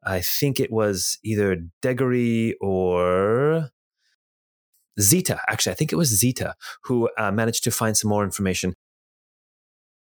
I 0.05 0.21
think 0.21 0.59
it 0.59 0.73
was 0.73 1.17
either 1.23 1.59
Degory 1.81 2.57
or 2.61 3.71
Zeta. 5.01 5.41
Actually, 5.47 5.75
I 5.75 5.77
think 5.77 5.93
it 5.93 5.97
was 5.97 6.09
Zeta 6.09 6.57
who 6.87 7.09
uh, 7.17 7.31
managed 7.31 7.63
to 7.63 7.71
find 7.71 7.97
some 7.97 8.09
more 8.09 8.25
information. 8.25 8.75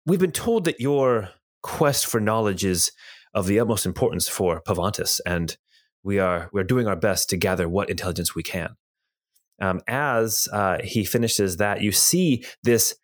We've 0.05 0.19
been 0.19 0.31
told 0.31 0.63
that 0.65 0.79
your 0.79 1.31
quest 1.61 2.05
for 2.05 2.19
knowledge 2.19 2.63
is 2.65 2.91
of 3.33 3.47
the 3.47 3.59
utmost 3.59 3.85
importance 3.85 4.27
for 4.27 4.61
Pavantis, 4.61 5.19
and 5.25 5.57
we 6.03 6.19
are 6.19 6.49
we're 6.53 6.63
doing 6.63 6.87
our 6.87 6.95
best 6.95 7.29
to 7.29 7.37
gather 7.37 7.67
what 7.67 7.89
intelligence 7.89 8.35
we 8.35 8.43
can. 8.43 8.75
Um, 9.61 9.81
as 9.87 10.47
uh, 10.53 10.77
he 10.83 11.03
finishes 11.03 11.57
that, 11.57 11.81
you 11.81 11.91
see 11.91 12.45
this 12.63 12.95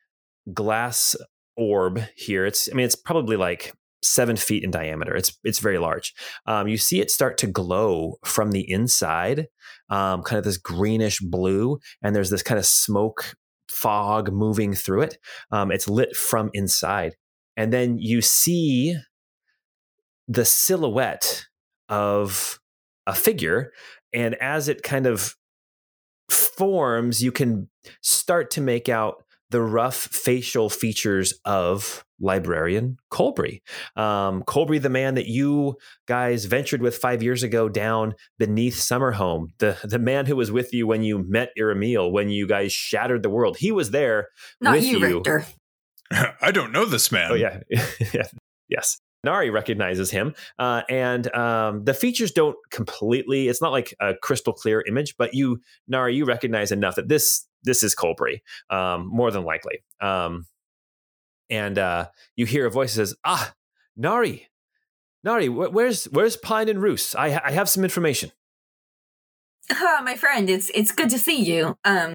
glass 0.53 1.15
orb 1.55 2.01
here. 2.15 2.45
It's 2.45 2.69
I 2.71 2.75
mean 2.75 2.85
it's 2.85 2.95
probably 2.95 3.37
like 3.37 3.73
seven 4.03 4.35
feet 4.35 4.63
in 4.63 4.71
diameter. 4.71 5.15
It's 5.15 5.37
it's 5.43 5.59
very 5.59 5.77
large. 5.77 6.13
Um, 6.45 6.67
you 6.67 6.77
see 6.77 6.99
it 6.99 7.09
start 7.09 7.37
to 7.39 7.47
glow 7.47 8.17
from 8.23 8.51
the 8.51 8.69
inside, 8.69 9.47
um, 9.89 10.23
kind 10.23 10.37
of 10.37 10.43
this 10.43 10.57
greenish 10.57 11.19
blue, 11.19 11.79
and 12.01 12.15
there's 12.15 12.29
this 12.29 12.43
kind 12.43 12.59
of 12.59 12.65
smoke 12.65 13.35
fog 13.69 14.31
moving 14.31 14.73
through 14.73 15.01
it. 15.01 15.17
Um, 15.51 15.71
it's 15.71 15.89
lit 15.89 16.15
from 16.15 16.49
inside, 16.53 17.15
and 17.57 17.71
then 17.71 17.97
you 17.97 18.21
see 18.21 18.95
the 20.27 20.45
silhouette 20.45 21.45
of 21.89 22.59
a 23.05 23.13
figure 23.13 23.71
and 24.13 24.35
as 24.35 24.67
it 24.69 24.83
kind 24.83 25.05
of 25.05 25.35
forms 26.29 27.21
you 27.21 27.31
can 27.31 27.69
start 28.01 28.49
to 28.51 28.61
make 28.61 28.87
out 28.87 29.23
the 29.49 29.61
rough 29.61 29.95
facial 29.95 30.67
features 30.67 31.39
of 31.45 32.03
librarian 32.19 32.97
Colbury. 33.11 33.61
Um, 33.95 34.41
Colbury, 34.43 34.79
the 34.79 34.89
man 34.89 35.13
that 35.13 35.27
you 35.27 35.75
guys 36.07 36.45
ventured 36.45 36.81
with 36.81 36.97
five 36.97 37.21
years 37.21 37.43
ago 37.43 37.69
down 37.69 38.15
beneath 38.39 38.75
Summerhome, 38.75 39.49
the 39.59 39.77
the 39.83 39.99
man 39.99 40.25
who 40.25 40.35
was 40.35 40.51
with 40.51 40.73
you 40.73 40.87
when 40.87 41.03
you 41.03 41.23
met 41.27 41.49
Iramil, 41.59 42.11
when 42.11 42.29
you 42.29 42.47
guys 42.47 42.73
shattered 42.73 43.21
the 43.21 43.29
world. 43.29 43.57
He 43.57 43.71
was 43.71 43.91
there 43.91 44.29
Not 44.59 44.75
with 44.75 44.85
you, 44.85 44.97
you. 44.97 45.17
Richter. 45.17 45.45
I 46.41 46.51
don't 46.51 46.71
know 46.71 46.85
this 46.85 47.11
man. 47.11 47.31
Oh 47.31 47.35
yeah, 47.35 47.59
yeah. 48.13 48.23
yes. 48.69 48.99
Nari 49.25 49.49
recognizes 49.49 50.11
him, 50.11 50.35
uh, 50.59 50.81
and 50.89 51.33
um, 51.33 51.85
the 51.85 51.93
features 51.93 52.31
don't 52.31 52.57
completely. 52.71 53.47
It's 53.47 53.61
not 53.61 53.71
like 53.71 53.93
a 54.01 54.15
crystal 54.21 54.51
clear 54.51 54.83
image, 54.85 55.15
but 55.17 55.33
you, 55.33 55.61
Nari, 55.87 56.13
you 56.15 56.25
recognize 56.25 56.73
enough 56.73 56.95
that 56.95 57.07
this 57.07 57.47
this 57.63 57.83
is 57.83 57.95
Colbury, 57.95 58.43
um, 58.69 59.07
more 59.07 59.31
than 59.31 59.45
likely. 59.45 59.83
Um, 60.01 60.45
and 61.49 61.77
uh, 61.77 62.07
you 62.35 62.45
hear 62.45 62.65
a 62.65 62.69
voice 62.69 62.95
that 62.95 63.07
says, 63.07 63.15
"Ah, 63.23 63.53
Nari, 63.95 64.49
Nari, 65.23 65.47
wh- 65.47 65.73
where's 65.73 66.05
where's 66.05 66.35
Pine 66.35 66.67
and 66.67 66.81
Roos? 66.81 67.15
I, 67.15 67.39
I 67.45 67.51
have 67.51 67.69
some 67.69 67.85
information." 67.85 68.31
Ah, 69.71 70.01
my 70.03 70.15
friend, 70.15 70.49
it's 70.49 70.69
it's 70.73 70.91
good 70.91 71.09
to 71.09 71.17
see 71.17 71.41
you. 71.41 71.77
Um, 71.85 72.13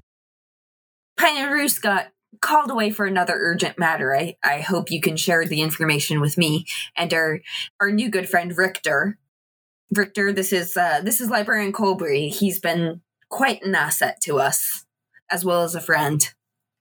Pine 1.17 1.37
and 1.37 1.51
Roos 1.51 1.79
got 1.79 2.07
called 2.41 2.71
away 2.71 2.89
for 2.89 3.05
another 3.05 3.33
urgent 3.35 3.77
matter. 3.77 4.15
I, 4.15 4.35
I 4.43 4.61
hope 4.61 4.91
you 4.91 5.01
can 5.01 5.17
share 5.17 5.45
the 5.45 5.61
information 5.61 6.21
with 6.21 6.37
me 6.37 6.65
and 6.95 7.13
our 7.13 7.39
our 7.79 7.91
new 7.91 8.09
good 8.09 8.29
friend 8.29 8.55
Richter. 8.57 9.17
Richter, 9.91 10.31
this 10.31 10.53
is 10.53 10.77
uh, 10.77 11.01
this 11.03 11.19
is 11.19 11.29
Librarian 11.29 11.73
Colbury. 11.73 12.29
He's 12.29 12.59
been 12.59 13.01
quite 13.29 13.63
an 13.63 13.75
asset 13.75 14.19
to 14.23 14.39
us, 14.39 14.85
as 15.29 15.43
well 15.43 15.63
as 15.63 15.75
a 15.75 15.81
friend. 15.81 16.33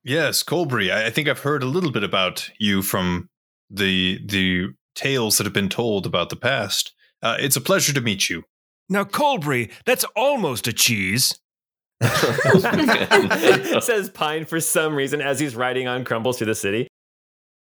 Yes, 0.05 0.43
Colbury. 0.43 0.91
I, 0.91 1.07
I 1.07 1.11
think 1.11 1.29
I've 1.29 1.41
heard 1.41 1.63
a 1.63 1.67
little 1.67 1.93
bit 1.93 2.05
about 2.05 2.51
you 2.59 2.83
from 2.83 3.29
the 3.71 4.21
the 4.25 4.69
tales 4.95 5.39
that 5.39 5.45
have 5.45 5.55
been 5.55 5.69
told 5.69 6.07
about 6.07 6.31
the 6.31 6.37
past. 6.37 6.93
Uh, 7.23 7.37
it's 7.39 7.57
a 7.57 7.61
pleasure 7.61 7.93
to 7.93 8.01
meet 8.01 8.29
you. 8.29 8.45
Now, 8.89 9.05
Colbury, 9.05 9.71
that's 9.85 10.05
almost 10.17 10.67
a 10.67 10.73
cheese. 10.73 11.39
says 13.81 14.11
Pine 14.11 14.45
for 14.45 14.61
some 14.61 14.95
reason 14.95 15.21
as 15.21 15.41
he's 15.41 15.57
riding 15.57 15.89
on 15.89 16.05
Crumbles 16.05 16.39
through 16.39 16.47
the 16.47 16.55
city. 16.55 16.89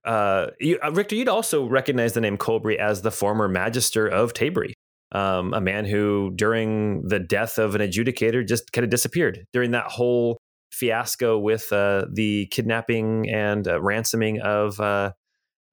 Uh, 0.06 0.48
you, 0.60 0.80
uh, 0.84 0.91
Richter, 0.91 1.15
you'd 1.15 1.28
also 1.28 1.67
recognize 1.67 2.13
the 2.13 2.22
name 2.22 2.38
Colbury 2.38 2.80
as 2.80 3.02
the 3.02 3.12
former 3.12 3.48
Magister 3.48 4.08
of 4.08 4.34
Tabery, 4.34 4.74
um, 5.12 5.54
a 5.54 5.62
man 5.62 5.86
who, 5.86 6.32
during 6.36 7.08
the 7.08 7.20
death 7.20 7.58
of 7.58 7.76
an 7.76 7.82
adjudicator, 7.82 8.48
just 8.48 8.72
kind 8.72 8.84
of 8.84 8.89
disappeared 8.89 9.46
during 9.54 9.72
that 9.72 9.86
whole 9.86 10.38
fiasco 10.72 11.38
with 11.38 11.72
uh, 11.72 12.06
the 12.12 12.48
kidnapping 12.48 13.30
and 13.30 13.67
uh, 13.67 13.82
ransoming 13.82 14.39
of 14.39 14.80
uh, 14.80 15.12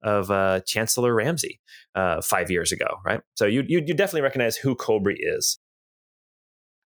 of 0.03 0.31
uh, 0.31 0.61
Chancellor 0.65 1.13
Ramsey 1.13 1.59
five 2.21 2.51
years 2.51 2.71
ago, 2.71 2.87
right? 3.05 3.21
So 3.35 3.45
you, 3.45 3.63
you 3.67 3.81
you 3.85 3.93
definitely 3.93 4.21
recognize 4.21 4.57
who 4.57 4.75
Colbury 4.75 5.17
is. 5.19 5.57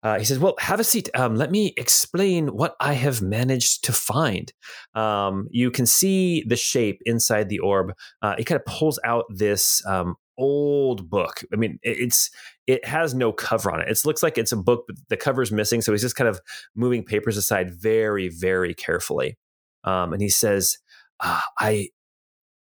Uh, 0.04 0.20
he 0.20 0.26
says, 0.26 0.38
"Well, 0.40 0.56
have 0.60 0.80
a 0.80 0.84
seat. 0.84 1.10
Um, 1.16 1.36
let 1.36 1.50
me 1.52 1.74
explain 1.78 2.50
what 2.50 2.76
I 2.80 2.94
have 2.94 3.22
managed 3.22 3.86
to 3.86 3.94
find." 3.94 4.52
Um, 4.96 5.48
you 5.52 5.72
can 5.72 5.86
see 5.86 6.44
the 6.46 6.56
shape 6.58 7.02
inside 7.06 7.50
the 7.50 7.60
orb. 7.60 7.94
Uh, 8.22 8.36
it 8.38 8.44
kind 8.46 8.60
of 8.60 8.66
pulls 8.66 9.00
out 9.06 9.26
this 9.30 9.86
um, 9.88 10.16
old 10.38 11.10
book. 11.10 11.44
I 11.54 11.56
mean, 11.56 11.80
it- 11.84 11.98
it's 12.00 12.30
it 12.68 12.86
has 12.86 13.14
no 13.14 13.32
cover 13.34 13.72
on 13.72 13.82
it. 13.82 13.90
It 13.90 14.02
looks 14.06 14.24
like 14.24 14.38
it's 14.38 14.52
a 14.52 14.58
book, 14.58 14.86
but 14.88 14.98
the 15.10 15.18
cover's 15.18 15.52
missing. 15.52 15.82
So 15.82 15.92
he's 15.92 16.02
just 16.02 16.16
kind 16.16 16.28
of 16.30 16.40
moving 16.76 17.04
papers 17.04 17.38
aside 17.38 17.72
very, 17.74 18.30
very 18.30 18.74
carefully. 18.74 19.38
Um, 19.84 20.14
and 20.14 20.22
he 20.22 20.30
says, 20.30 20.78
uh, 21.22 21.42
"I." 21.60 21.90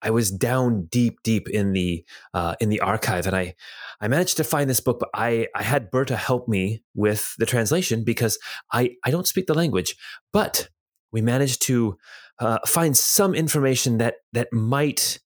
I 0.03 0.11
was 0.11 0.31
down 0.31 0.87
deep, 0.87 1.23
deep 1.23 1.49
in 1.49 1.73
the 1.73 2.05
uh, 2.35 2.57
in 2.61 2.69
the 2.69 2.81
archive, 2.81 3.27
and 3.27 3.37
I 3.37 3.55
I 4.01 4.09
managed 4.09 4.37
to 4.39 4.45
find 4.45 4.69
this 4.69 4.81
book, 4.81 4.99
but 4.99 5.11
I, 5.15 5.47
I 5.55 5.63
had 5.63 5.91
Berta 5.91 6.17
help 6.17 6.49
me 6.49 6.83
with 6.95 7.35
the 7.39 7.47
translation 7.47 8.03
because 8.03 8.37
I, 8.73 8.97
I 9.05 9.13
don't 9.13 9.29
speak 9.29 9.47
the 9.47 9.55
language. 9.55 9.95
But 10.33 10.69
we 11.13 11.23
managed 11.23 11.63
to 11.63 11.97
uh, 12.41 12.59
find 12.67 12.97
some 12.97 13.33
information 13.33 13.99
that 13.99 14.17
that 14.33 14.53
might 14.53 15.21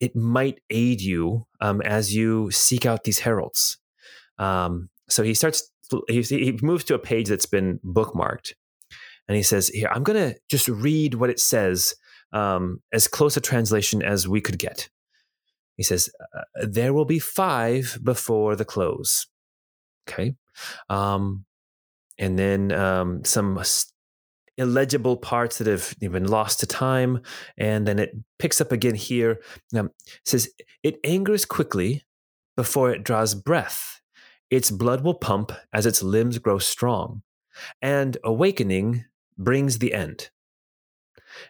it 0.00 0.16
might 0.16 0.60
aid 0.70 1.00
you 1.00 1.46
um, 1.60 1.82
as 1.82 2.14
you 2.14 2.50
seek 2.50 2.86
out 2.86 3.04
these 3.04 3.20
heralds. 3.20 3.78
Um, 4.38 4.88
so 5.08 5.22
he 5.22 5.34
starts. 5.34 5.70
He, 6.08 6.22
he 6.22 6.58
moves 6.62 6.84
to 6.84 6.94
a 6.94 6.98
page 6.98 7.28
that's 7.28 7.46
been 7.46 7.80
bookmarked, 7.84 8.52
and 9.28 9.36
he 9.36 9.42
says, 9.42 9.68
"Here, 9.68 9.90
I'm 9.92 10.02
going 10.02 10.32
to 10.32 10.38
just 10.48 10.68
read 10.68 11.14
what 11.14 11.30
it 11.30 11.38
says, 11.38 11.94
um, 12.32 12.80
as 12.92 13.08
close 13.08 13.36
a 13.36 13.40
translation 13.40 14.02
as 14.02 14.28
we 14.28 14.40
could 14.40 14.58
get." 14.58 14.88
He 15.76 15.82
says, 15.82 16.10
uh, 16.34 16.42
There 16.62 16.92
will 16.92 17.04
be 17.04 17.18
five 17.18 17.98
before 18.02 18.56
the 18.56 18.64
close. 18.64 19.26
Okay. 20.08 20.34
Um, 20.88 21.44
and 22.18 22.38
then 22.38 22.72
um, 22.72 23.24
some 23.24 23.62
illegible 24.56 25.18
parts 25.18 25.58
that 25.58 25.66
have 25.66 25.94
been 26.00 26.26
lost 26.26 26.60
to 26.60 26.66
time. 26.66 27.20
And 27.58 27.86
then 27.86 27.98
it 27.98 28.16
picks 28.38 28.60
up 28.60 28.72
again 28.72 28.94
here. 28.94 29.40
Um, 29.76 29.90
says, 30.24 30.48
It 30.82 30.98
angers 31.04 31.44
quickly 31.44 32.04
before 32.56 32.90
it 32.90 33.04
draws 33.04 33.34
breath. 33.34 34.00
Its 34.50 34.70
blood 34.70 35.02
will 35.02 35.14
pump 35.14 35.52
as 35.72 35.84
its 35.86 36.02
limbs 36.02 36.38
grow 36.38 36.58
strong. 36.58 37.22
And 37.82 38.16
awakening 38.24 39.04
brings 39.36 39.78
the 39.78 39.92
end. 39.92 40.30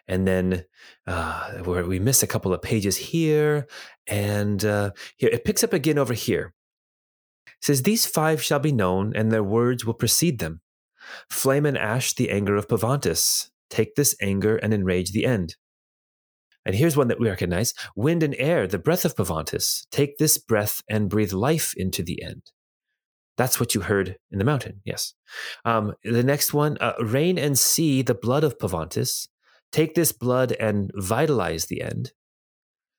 And 0.07 0.27
then 0.27 0.65
uh, 1.05 1.59
where 1.63 1.85
we 1.85 1.99
miss 1.99 2.23
a 2.23 2.27
couple 2.27 2.53
of 2.53 2.61
pages 2.61 2.97
here, 2.97 3.67
and 4.07 4.63
uh, 4.63 4.91
here 5.17 5.29
it 5.31 5.45
picks 5.45 5.63
up 5.63 5.73
again 5.73 5.97
over 5.97 6.13
here. 6.13 6.53
It 7.47 7.63
says, 7.63 7.83
These 7.83 8.05
five 8.05 8.41
shall 8.41 8.59
be 8.59 8.71
known, 8.71 9.15
and 9.15 9.31
their 9.31 9.43
words 9.43 9.85
will 9.85 9.93
precede 9.93 10.39
them. 10.39 10.61
Flame 11.29 11.65
and 11.65 11.77
ash, 11.77 12.13
the 12.13 12.29
anger 12.29 12.55
of 12.55 12.67
Pavantis. 12.67 13.49
Take 13.69 13.95
this 13.95 14.15
anger 14.21 14.57
and 14.57 14.73
enrage 14.73 15.11
the 15.11 15.25
end. 15.25 15.55
And 16.65 16.75
here's 16.75 16.97
one 16.97 17.07
that 17.07 17.19
we 17.19 17.29
recognize 17.29 17.73
wind 17.95 18.23
and 18.23 18.35
air, 18.37 18.67
the 18.67 18.77
breath 18.77 19.05
of 19.05 19.15
Pavantis. 19.15 19.87
Take 19.89 20.17
this 20.17 20.37
breath 20.37 20.81
and 20.89 21.09
breathe 21.09 21.31
life 21.31 21.73
into 21.77 22.03
the 22.03 22.21
end. 22.21 22.51
That's 23.37 23.59
what 23.59 23.73
you 23.73 23.81
heard 23.81 24.17
in 24.31 24.39
the 24.39 24.43
mountain, 24.43 24.81
yes. 24.83 25.13
Um, 25.63 25.93
the 26.03 26.23
next 26.23 26.53
one 26.53 26.77
uh, 26.81 26.93
rain 26.99 27.37
and 27.37 27.57
sea, 27.57 28.01
the 28.01 28.15
blood 28.15 28.43
of 28.43 28.57
Pavantis. 28.57 29.29
Take 29.71 29.95
this 29.95 30.11
blood 30.11 30.53
and 30.53 30.91
vitalize 30.95 31.65
the 31.65 31.81
end. 31.81 32.11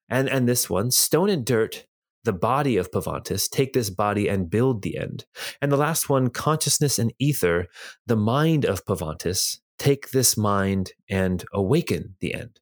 And, 0.09 0.29
and 0.29 0.49
this 0.49 0.71
one, 0.71 0.91
stone 0.91 1.29
and 1.29 1.45
dirt, 1.45 1.87
the 2.25 2.33
body 2.33 2.77
of 2.77 2.91
Pavantis. 2.91 3.49
Take 3.49 3.73
this 3.73 3.91
body 3.91 4.29
and 4.29 4.51
build 4.51 4.83
the 4.83 4.99
end. 4.99 5.25
And 5.63 5.71
the 5.71 5.77
last 5.77 6.09
one, 6.09 6.31
consciousness 6.31 6.99
and 6.99 7.13
ether, 7.19 7.67
the 8.07 8.17
mind 8.17 8.65
of 8.65 8.85
Pavantis. 8.85 9.59
Take 9.79 10.11
this 10.11 10.37
mind 10.37 10.93
and 11.09 11.45
awaken 11.53 12.17
the 12.21 12.35
end. 12.35 12.61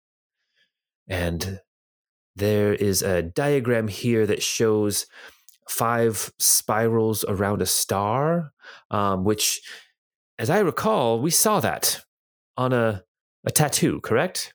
And 1.09 1.61
there 2.35 2.75
is 2.75 3.03
a 3.03 3.23
diagram 3.23 3.89
here 3.89 4.27
that 4.27 4.43
shows 4.43 5.07
five 5.69 6.31
spirals 6.39 7.25
around 7.27 7.63
a 7.63 7.67
star, 7.67 8.53
um, 8.91 9.25
which, 9.25 9.63
as 10.39 10.51
I 10.51 10.59
recall, 10.61 11.21
we 11.21 11.31
saw 11.31 11.61
that 11.61 12.03
on 12.57 12.73
a, 12.73 13.03
a 13.47 13.51
tattoo, 13.51 14.01
correct? 14.01 14.53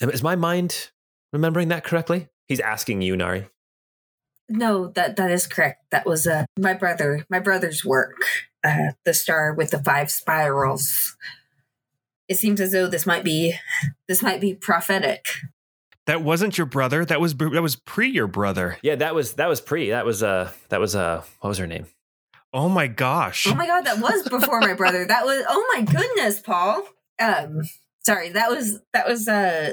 Is 0.00 0.22
my 0.22 0.36
mind 0.36 0.90
remembering 1.32 1.68
that 1.68 1.84
correctly? 1.84 2.28
He's 2.48 2.60
asking 2.60 3.02
you, 3.02 3.16
Nari. 3.16 3.46
No, 4.48 4.88
that 4.88 5.16
that 5.16 5.30
is 5.30 5.46
correct. 5.46 5.84
That 5.92 6.04
was 6.04 6.26
uh, 6.26 6.44
my 6.58 6.74
brother, 6.74 7.24
my 7.30 7.38
brother's 7.38 7.84
work. 7.84 8.16
Uh, 8.64 8.92
the 9.04 9.14
star 9.14 9.54
with 9.54 9.70
the 9.70 9.82
five 9.82 10.10
spirals. 10.10 11.16
It 12.28 12.36
seems 12.36 12.60
as 12.60 12.72
though 12.72 12.88
this 12.88 13.06
might 13.06 13.24
be 13.24 13.54
this 14.08 14.22
might 14.22 14.40
be 14.40 14.54
prophetic. 14.54 15.26
That 16.06 16.22
wasn't 16.22 16.58
your 16.58 16.66
brother. 16.66 17.04
That 17.04 17.20
was 17.20 17.34
that 17.36 17.62
was 17.62 17.76
pre 17.76 18.08
your 18.08 18.26
brother. 18.26 18.76
Yeah, 18.82 18.96
that 18.96 19.14
was 19.14 19.34
that 19.34 19.48
was 19.48 19.60
pre. 19.60 19.90
That 19.90 20.04
was 20.04 20.22
uh 20.22 20.50
that 20.70 20.80
was 20.80 20.96
uh 20.96 21.22
what 21.40 21.48
was 21.48 21.58
her 21.58 21.66
name? 21.66 21.86
Oh 22.52 22.68
my 22.68 22.88
gosh. 22.88 23.46
Oh 23.46 23.54
my 23.54 23.66
god, 23.66 23.86
that 23.86 24.00
was 24.00 24.28
before 24.28 24.60
my 24.60 24.74
brother. 24.74 25.06
That 25.06 25.24
was 25.24 25.44
oh 25.48 25.72
my 25.74 25.82
goodness, 25.82 26.40
Paul. 26.40 26.84
Um 27.20 27.62
sorry, 28.04 28.30
that 28.30 28.50
was 28.50 28.80
that 28.92 29.06
was 29.06 29.28
uh, 29.28 29.72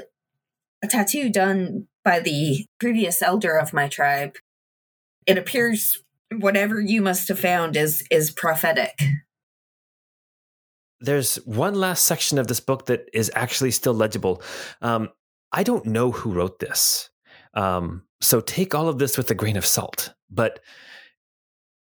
a 0.82 0.86
tattoo 0.86 1.30
done 1.30 1.88
by 2.04 2.20
the 2.20 2.66
previous 2.78 3.22
elder 3.22 3.56
of 3.56 3.72
my 3.72 3.88
tribe. 3.88 4.36
It 5.26 5.38
appears 5.38 6.02
whatever 6.36 6.80
you 6.80 7.02
must 7.02 7.28
have 7.28 7.40
found 7.40 7.76
is 7.76 8.04
is 8.10 8.30
prophetic. 8.30 9.00
There's 11.00 11.36
one 11.46 11.74
last 11.74 12.06
section 12.06 12.38
of 12.38 12.48
this 12.48 12.60
book 12.60 12.86
that 12.86 13.08
is 13.12 13.30
actually 13.34 13.70
still 13.70 13.94
legible. 13.94 14.42
Um, 14.82 15.10
I 15.52 15.62
don't 15.62 15.86
know 15.86 16.10
who 16.10 16.32
wrote 16.32 16.58
this. 16.58 17.08
Um, 17.54 18.02
so 18.20 18.40
take 18.40 18.74
all 18.74 18.88
of 18.88 18.98
this 18.98 19.16
with 19.16 19.30
a 19.30 19.34
grain 19.34 19.56
of 19.56 19.64
salt. 19.64 20.12
But 20.28 20.60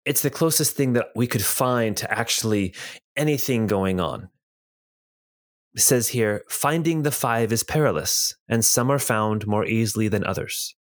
it's 0.04 0.22
the 0.22 0.30
closest 0.30 0.76
thing 0.76 0.94
that 0.94 1.08
we 1.14 1.26
could 1.26 1.44
find 1.44 1.96
to 1.98 2.10
actually 2.10 2.74
anything 3.16 3.66
going 3.66 4.00
on. 4.00 4.30
It 5.74 5.80
says 5.80 6.08
here 6.08 6.44
finding 6.48 7.02
the 7.02 7.10
five 7.10 7.52
is 7.52 7.64
perilous, 7.64 8.34
and 8.48 8.64
some 8.64 8.90
are 8.90 8.98
found 8.98 9.46
more 9.46 9.64
easily 9.64 10.08
than 10.08 10.24
others. 10.24 10.74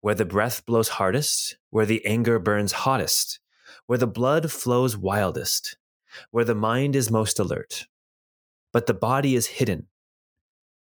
Where 0.00 0.14
the 0.14 0.24
breath 0.24 0.64
blows 0.66 0.88
hardest, 0.88 1.56
where 1.70 1.86
the 1.86 2.04
anger 2.04 2.38
burns 2.38 2.72
hottest, 2.72 3.40
where 3.86 3.98
the 3.98 4.06
blood 4.06 4.50
flows 4.50 4.96
wildest, 4.96 5.76
where 6.30 6.44
the 6.44 6.54
mind 6.54 6.96
is 6.96 7.10
most 7.10 7.38
alert. 7.38 7.86
But 8.72 8.86
the 8.86 8.94
body 8.94 9.34
is 9.34 9.46
hidden, 9.46 9.88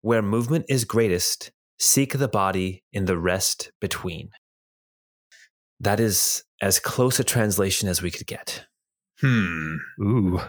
where 0.01 0.21
movement 0.21 0.65
is 0.69 0.85
greatest, 0.85 1.51
seek 1.79 2.13
the 2.13 2.27
body 2.27 2.83
in 2.93 3.05
the 3.05 3.17
rest 3.17 3.71
between. 3.81 4.29
That 5.79 5.99
is 5.99 6.43
as 6.61 6.79
close 6.79 7.19
a 7.19 7.23
translation 7.23 7.89
as 7.89 8.01
we 8.01 8.11
could 8.11 8.27
get. 8.27 8.65
Hmm. 9.19 9.75
Ooh. 10.01 10.41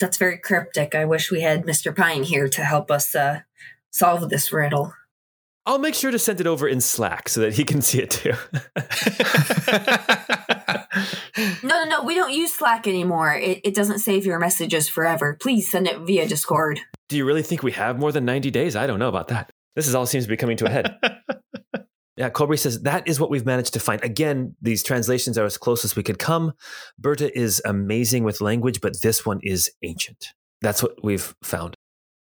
That's 0.00 0.16
very 0.16 0.38
cryptic. 0.38 0.94
I 0.94 1.04
wish 1.04 1.30
we 1.30 1.42
had 1.42 1.64
Mr. 1.64 1.94
Pine 1.94 2.22
here 2.22 2.48
to 2.48 2.64
help 2.64 2.90
us 2.90 3.14
uh, 3.14 3.40
solve 3.90 4.30
this 4.30 4.52
riddle. 4.52 4.94
I'll 5.66 5.78
make 5.78 5.94
sure 5.94 6.10
to 6.10 6.18
send 6.18 6.40
it 6.40 6.46
over 6.46 6.66
in 6.66 6.80
Slack 6.80 7.28
so 7.28 7.42
that 7.42 7.54
he 7.54 7.64
can 7.64 7.82
see 7.82 8.00
it 8.00 8.10
too. 8.10 8.32
No, 11.62 11.84
no, 11.84 11.84
no. 11.84 12.02
We 12.02 12.14
don't 12.14 12.32
use 12.32 12.54
Slack 12.54 12.86
anymore. 12.86 13.34
It, 13.34 13.60
it 13.64 13.74
doesn't 13.74 14.00
save 14.00 14.26
your 14.26 14.38
messages 14.38 14.88
forever. 14.88 15.36
Please 15.40 15.70
send 15.70 15.86
it 15.86 15.98
via 16.00 16.26
Discord. 16.26 16.80
Do 17.08 17.16
you 17.16 17.24
really 17.24 17.42
think 17.42 17.62
we 17.62 17.72
have 17.72 17.98
more 17.98 18.12
than 18.12 18.24
90 18.24 18.50
days? 18.50 18.76
I 18.76 18.86
don't 18.86 18.98
know 18.98 19.08
about 19.08 19.28
that. 19.28 19.50
This 19.76 19.86
is 19.86 19.94
all 19.94 20.06
seems 20.06 20.24
to 20.24 20.28
be 20.28 20.36
coming 20.36 20.56
to 20.58 20.66
a 20.66 20.70
head. 20.70 20.98
yeah, 22.20 22.28
Colby 22.28 22.58
says 22.58 22.82
that 22.82 23.08
is 23.08 23.18
what 23.18 23.30
we've 23.30 23.46
managed 23.46 23.72
to 23.72 23.80
find. 23.80 24.04
Again, 24.04 24.54
these 24.60 24.82
translations 24.82 25.38
are 25.38 25.46
as 25.46 25.56
close 25.56 25.86
as 25.86 25.96
we 25.96 26.02
could 26.02 26.18
come. 26.18 26.52
Berta 26.98 27.34
is 27.34 27.62
amazing 27.64 28.24
with 28.24 28.42
language, 28.42 28.82
but 28.82 29.00
this 29.00 29.24
one 29.24 29.40
is 29.42 29.70
ancient. 29.82 30.26
That's 30.60 30.82
what 30.82 31.02
we've 31.02 31.34
found. 31.42 31.74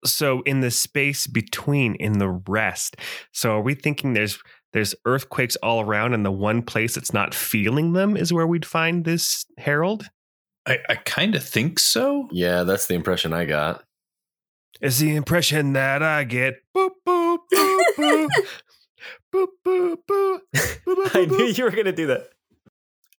So 0.05 0.41
in 0.43 0.61
the 0.61 0.71
space 0.71 1.27
between 1.27 1.95
in 1.95 2.13
the 2.13 2.29
rest. 2.29 2.95
So 3.33 3.57
are 3.57 3.61
we 3.61 3.75
thinking 3.75 4.13
there's 4.13 4.39
there's 4.71 4.95
earthquakes 5.03 5.57
all 5.57 5.81
around 5.81 6.13
and 6.13 6.25
the 6.25 6.31
one 6.31 6.61
place 6.61 6.95
that's 6.95 7.11
not 7.11 7.35
feeling 7.35 7.91
them 7.91 8.15
is 8.15 8.31
where 8.31 8.47
we'd 8.47 8.65
find 8.65 9.03
this 9.03 9.45
herald? 9.57 10.05
I, 10.65 10.79
I 10.87 10.95
kind 10.95 11.35
of 11.35 11.43
think 11.43 11.77
so. 11.77 12.29
Yeah, 12.31 12.63
that's 12.63 12.87
the 12.87 12.95
impression 12.95 13.33
I 13.33 13.43
got. 13.43 13.83
It's 14.79 14.99
the 14.99 15.17
impression 15.17 15.73
that 15.73 16.01
I 16.01 16.23
get. 16.23 16.55
Boop 16.73 16.91
boop 17.05 17.39
boop 17.53 17.81
boop. 17.97 18.29
boop 19.33 19.47
boop 19.65 19.97
boop. 20.09 20.39
I 21.15 21.25
knew 21.25 21.45
you 21.45 21.63
were 21.63 21.71
going 21.71 21.85
to 21.85 21.91
do 21.91 22.07
that. 22.07 22.29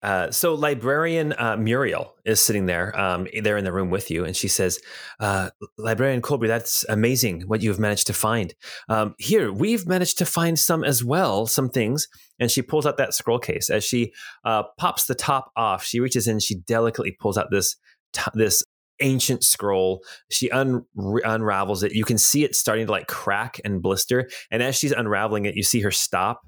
Uh, 0.03 0.29
so 0.29 0.53
librarian 0.53 1.33
uh, 1.37 1.55
Muriel 1.55 2.13
is 2.25 2.41
sitting 2.41 2.65
there. 2.65 2.97
Um, 2.99 3.25
there 3.41 3.55
in 3.55 3.63
the 3.63 3.71
room 3.71 3.89
with 3.89 4.11
you, 4.11 4.25
and 4.25 4.35
she 4.35 4.49
says, 4.49 4.79
uh, 5.21 5.49
"Librarian 5.77 6.21
Colby, 6.21 6.47
that's 6.47 6.85
amazing 6.89 7.43
what 7.43 7.61
you've 7.61 7.79
managed 7.79 8.07
to 8.07 8.13
find. 8.13 8.53
Um, 8.89 9.15
here, 9.17 9.51
we've 9.51 9.87
managed 9.87 10.17
to 10.17 10.25
find 10.25 10.59
some 10.59 10.83
as 10.83 11.05
well, 11.05 11.47
some 11.47 11.69
things." 11.69 12.09
And 12.37 12.51
she 12.51 12.61
pulls 12.61 12.85
out 12.85 12.97
that 12.97 13.13
scroll 13.13 13.39
case. 13.39 13.69
As 13.69 13.85
she 13.85 14.11
uh, 14.43 14.63
pops 14.77 15.05
the 15.05 15.15
top 15.15 15.51
off, 15.55 15.85
she 15.85 16.01
reaches 16.01 16.27
in, 16.27 16.39
she 16.39 16.55
delicately 16.55 17.11
pulls 17.11 17.37
out 17.37 17.49
this 17.49 17.77
t- 18.11 18.31
this 18.33 18.61
ancient 19.03 19.43
scroll. 19.43 20.03
She 20.31 20.49
un- 20.49 20.85
unravels 20.95 21.83
it. 21.83 21.93
You 21.93 22.05
can 22.05 22.17
see 22.17 22.43
it 22.43 22.55
starting 22.55 22.87
to 22.87 22.91
like 22.91 23.07
crack 23.07 23.61
and 23.63 23.81
blister. 23.81 24.29
And 24.49 24.63
as 24.63 24.75
she's 24.75 24.91
unraveling 24.91 25.45
it, 25.45 25.55
you 25.55 25.63
see 25.63 25.81
her 25.81 25.91
stop 25.91 26.41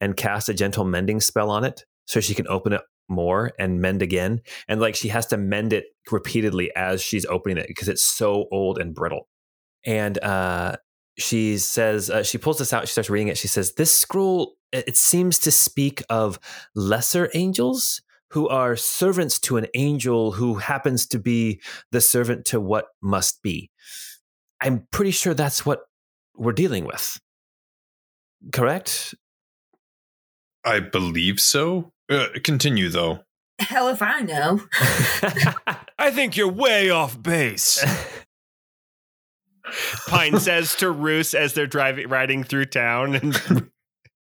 and 0.00 0.16
cast 0.16 0.48
a 0.48 0.54
gentle 0.54 0.84
mending 0.84 1.20
spell 1.20 1.50
on 1.50 1.64
it 1.64 1.84
so 2.06 2.20
she 2.20 2.34
can 2.34 2.46
open 2.48 2.72
it 2.72 2.82
more 3.08 3.52
and 3.58 3.80
mend 3.80 4.02
again. 4.02 4.40
And 4.68 4.80
like 4.80 4.94
she 4.94 5.08
has 5.08 5.26
to 5.28 5.36
mend 5.36 5.72
it 5.72 5.86
repeatedly 6.10 6.74
as 6.76 7.02
she's 7.02 7.26
opening 7.26 7.58
it 7.58 7.66
because 7.68 7.88
it's 7.88 8.02
so 8.02 8.46
old 8.52 8.78
and 8.78 8.94
brittle. 8.94 9.28
And 9.84 10.18
uh, 10.22 10.76
she 11.18 11.58
says, 11.58 12.10
uh, 12.10 12.22
she 12.22 12.38
pulls 12.38 12.58
this 12.58 12.72
out, 12.72 12.86
she 12.86 12.92
starts 12.92 13.10
reading 13.10 13.28
it. 13.28 13.38
She 13.38 13.48
says, 13.48 13.74
This 13.74 13.96
scroll, 13.96 14.54
it 14.72 14.88
it 14.88 14.96
seems 14.96 15.38
to 15.40 15.50
speak 15.50 16.02
of 16.10 16.38
lesser 16.74 17.30
angels 17.34 18.02
who 18.36 18.46
are 18.50 18.76
servants 18.76 19.38
to 19.38 19.56
an 19.56 19.66
angel 19.72 20.32
who 20.32 20.56
happens 20.56 21.06
to 21.06 21.18
be 21.18 21.58
the 21.90 22.02
servant 22.02 22.44
to 22.44 22.60
what 22.60 22.88
must 23.00 23.42
be. 23.42 23.70
I'm 24.60 24.86
pretty 24.90 25.10
sure 25.10 25.32
that's 25.32 25.64
what 25.64 25.86
we're 26.36 26.52
dealing 26.52 26.84
with. 26.84 27.18
Correct? 28.52 29.14
I 30.66 30.80
believe 30.80 31.40
so. 31.40 31.94
Uh, 32.10 32.26
continue 32.44 32.90
though. 32.90 33.20
Hell 33.58 33.88
if 33.88 34.02
I 34.02 34.20
know. 34.20 34.60
I 35.98 36.10
think 36.10 36.36
you're 36.36 36.46
way 36.52 36.90
off 36.90 37.22
base. 37.22 37.82
Pine 40.08 40.38
says 40.40 40.74
to 40.74 40.90
Roos 40.90 41.32
as 41.32 41.54
they're 41.54 41.66
driving 41.66 42.10
riding 42.10 42.44
through 42.44 42.66
town 42.66 43.14
and 43.14 43.70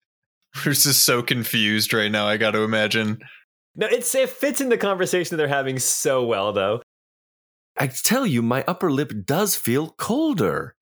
Bruce 0.63 0.85
is 0.85 0.95
so 0.95 1.21
confused 1.21 1.91
right 1.91 2.09
now. 2.09 2.27
I 2.27 2.37
got 2.37 2.51
to 2.51 2.59
imagine. 2.59 3.19
No, 3.75 3.87
it's, 3.87 4.13
it 4.15 4.29
fits 4.29 4.61
in 4.61 4.69
the 4.69 4.77
conversation 4.77 5.37
they're 5.37 5.47
having 5.47 5.79
so 5.79 6.25
well, 6.25 6.53
though. 6.53 6.81
I 7.77 7.87
tell 7.87 8.25
you, 8.25 8.41
my 8.41 8.63
upper 8.67 8.89
lip 8.91 9.11
does 9.25 9.55
feel 9.55 9.89
colder. 9.97 10.75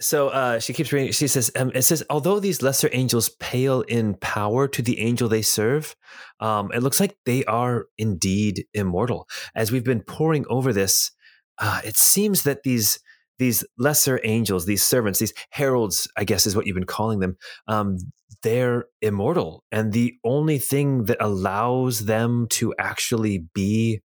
So 0.00 0.28
uh, 0.28 0.58
she 0.58 0.74
keeps 0.74 0.92
reading. 0.92 1.12
She 1.12 1.26
says, 1.26 1.50
um, 1.56 1.72
"It 1.74 1.82
says, 1.82 2.04
although 2.10 2.38
these 2.38 2.60
lesser 2.60 2.90
angels 2.92 3.30
pale 3.40 3.80
in 3.82 4.14
power 4.14 4.68
to 4.68 4.82
the 4.82 5.00
angel 5.00 5.28
they 5.28 5.42
serve, 5.42 5.96
um, 6.38 6.70
it 6.72 6.82
looks 6.82 7.00
like 7.00 7.16
they 7.24 7.44
are 7.46 7.86
indeed 7.96 8.66
immortal. 8.74 9.26
As 9.54 9.72
we've 9.72 9.84
been 9.84 10.02
poring 10.02 10.44
over 10.50 10.72
this, 10.72 11.12
uh, 11.58 11.80
it 11.82 11.96
seems 11.96 12.42
that 12.42 12.62
these 12.62 13.00
these 13.38 13.64
lesser 13.78 14.20
angels, 14.24 14.66
these 14.66 14.82
servants, 14.82 15.18
these 15.18 15.34
heralds, 15.50 16.08
I 16.16 16.24
guess 16.24 16.46
is 16.46 16.56
what 16.56 16.66
you've 16.66 16.74
been 16.74 16.84
calling 16.84 17.20
them, 17.20 17.36
um, 17.68 17.98
they're 18.42 18.86
immortal. 19.02 19.64
And 19.72 19.92
the 19.92 20.14
only 20.24 20.58
thing 20.58 21.04
that 21.04 21.18
allows 21.20 22.06
them 22.06 22.46
to 22.50 22.74
actually 22.78 23.46
be, 23.54 24.00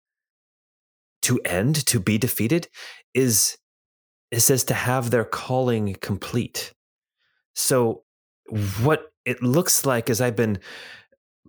to 1.22 1.40
end, 1.44 1.86
to 1.86 2.00
be 2.00 2.18
defeated, 2.18 2.68
is, 3.14 3.56
it 4.30 4.40
says 4.40 4.64
to 4.64 4.74
have 4.74 5.10
their 5.10 5.24
calling 5.24 5.96
complete. 6.00 6.72
So, 7.54 8.04
what 8.82 9.12
it 9.24 9.42
looks 9.42 9.84
like 9.84 10.10
as 10.10 10.20
I've 10.20 10.36
been 10.36 10.58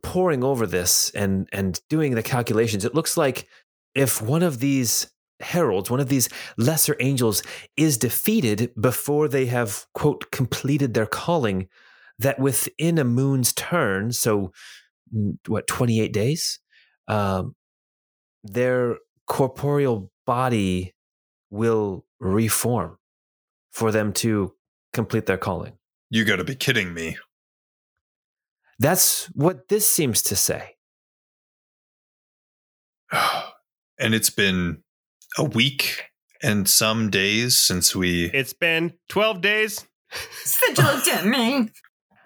poring 0.04 0.44
over 0.44 0.66
this 0.66 1.12
and 1.12 1.48
and 1.52 1.80
doing 1.90 2.16
the 2.16 2.24
calculations, 2.24 2.86
it 2.86 2.96
looks 2.96 3.18
like 3.18 3.48
if 3.94 4.22
one 4.22 4.44
of 4.44 4.60
these 4.60 5.12
heralds, 5.42 5.90
one 5.90 6.00
of 6.00 6.10
these 6.10 6.30
lesser 6.58 6.96
angels, 7.00 7.44
is 7.78 7.98
defeated 7.98 8.72
before 8.80 9.28
they 9.28 9.46
have, 9.48 9.86
quote, 9.94 10.32
completed 10.32 10.94
their 10.94 11.06
calling, 11.06 11.68
that 12.20 12.40
within 12.40 12.98
a 12.98 13.04
moon's 13.04 13.54
turn, 13.54 14.12
so 14.12 14.52
what, 15.48 15.68
28 15.68 16.14
days, 16.14 16.60
um, 17.08 17.56
their 18.44 18.98
corporeal 19.28 20.12
body 20.26 20.94
will 21.50 22.06
reform 22.20 22.98
for 23.72 23.92
them 23.92 24.14
to 24.14 24.54
complete 24.94 25.26
their 25.26 25.38
calling. 25.38 25.74
You 26.10 26.26
got 26.26 26.38
to 26.38 26.44
be 26.44 26.56
kidding 26.56 26.94
me. 26.94 27.18
That's 28.80 29.26
what 29.28 29.68
this 29.70 29.88
seems 29.88 30.22
to 30.24 30.36
say. 30.36 30.76
and 34.00 34.16
it's 34.16 34.30
been 34.30 34.84
a 35.38 35.44
week 35.44 36.04
and 36.42 36.68
some 36.68 37.10
days 37.10 37.58
since 37.58 37.96
we. 37.96 38.26
It's 38.34 38.54
been 38.54 38.94
12 39.10 39.42
days. 39.42 39.88
Such 40.44 41.08
a 41.08 41.26
me. 41.26 41.70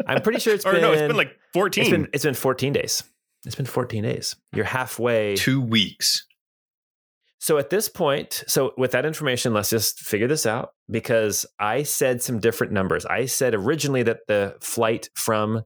I'm 0.07 0.21
pretty 0.21 0.39
sure 0.39 0.53
it's 0.53 0.65
or 0.65 0.73
been. 0.73 0.81
no, 0.81 0.91
it's 0.91 1.01
been 1.01 1.15
like 1.15 1.35
14. 1.53 1.81
It's 1.81 1.91
been, 1.91 2.07
it's 2.13 2.23
been 2.23 2.33
14 2.33 2.73
days. 2.73 3.03
It's 3.45 3.55
been 3.55 3.65
14 3.65 4.03
days. 4.03 4.35
You're 4.53 4.65
halfway. 4.65 5.35
Two 5.35 5.61
weeks. 5.61 6.25
So 7.39 7.59
at 7.59 7.69
this 7.69 7.89
point, 7.89 8.43
so 8.47 8.73
with 8.75 8.91
that 8.91 9.05
information, 9.05 9.53
let's 9.53 9.69
just 9.69 9.99
figure 9.99 10.27
this 10.27 10.47
out 10.47 10.69
because 10.89 11.45
I 11.59 11.83
said 11.83 12.23
some 12.23 12.39
different 12.39 12.73
numbers. 12.73 13.05
I 13.05 13.25
said 13.25 13.53
originally 13.53 14.01
that 14.03 14.21
the 14.27 14.55
flight 14.61 15.09
from 15.13 15.61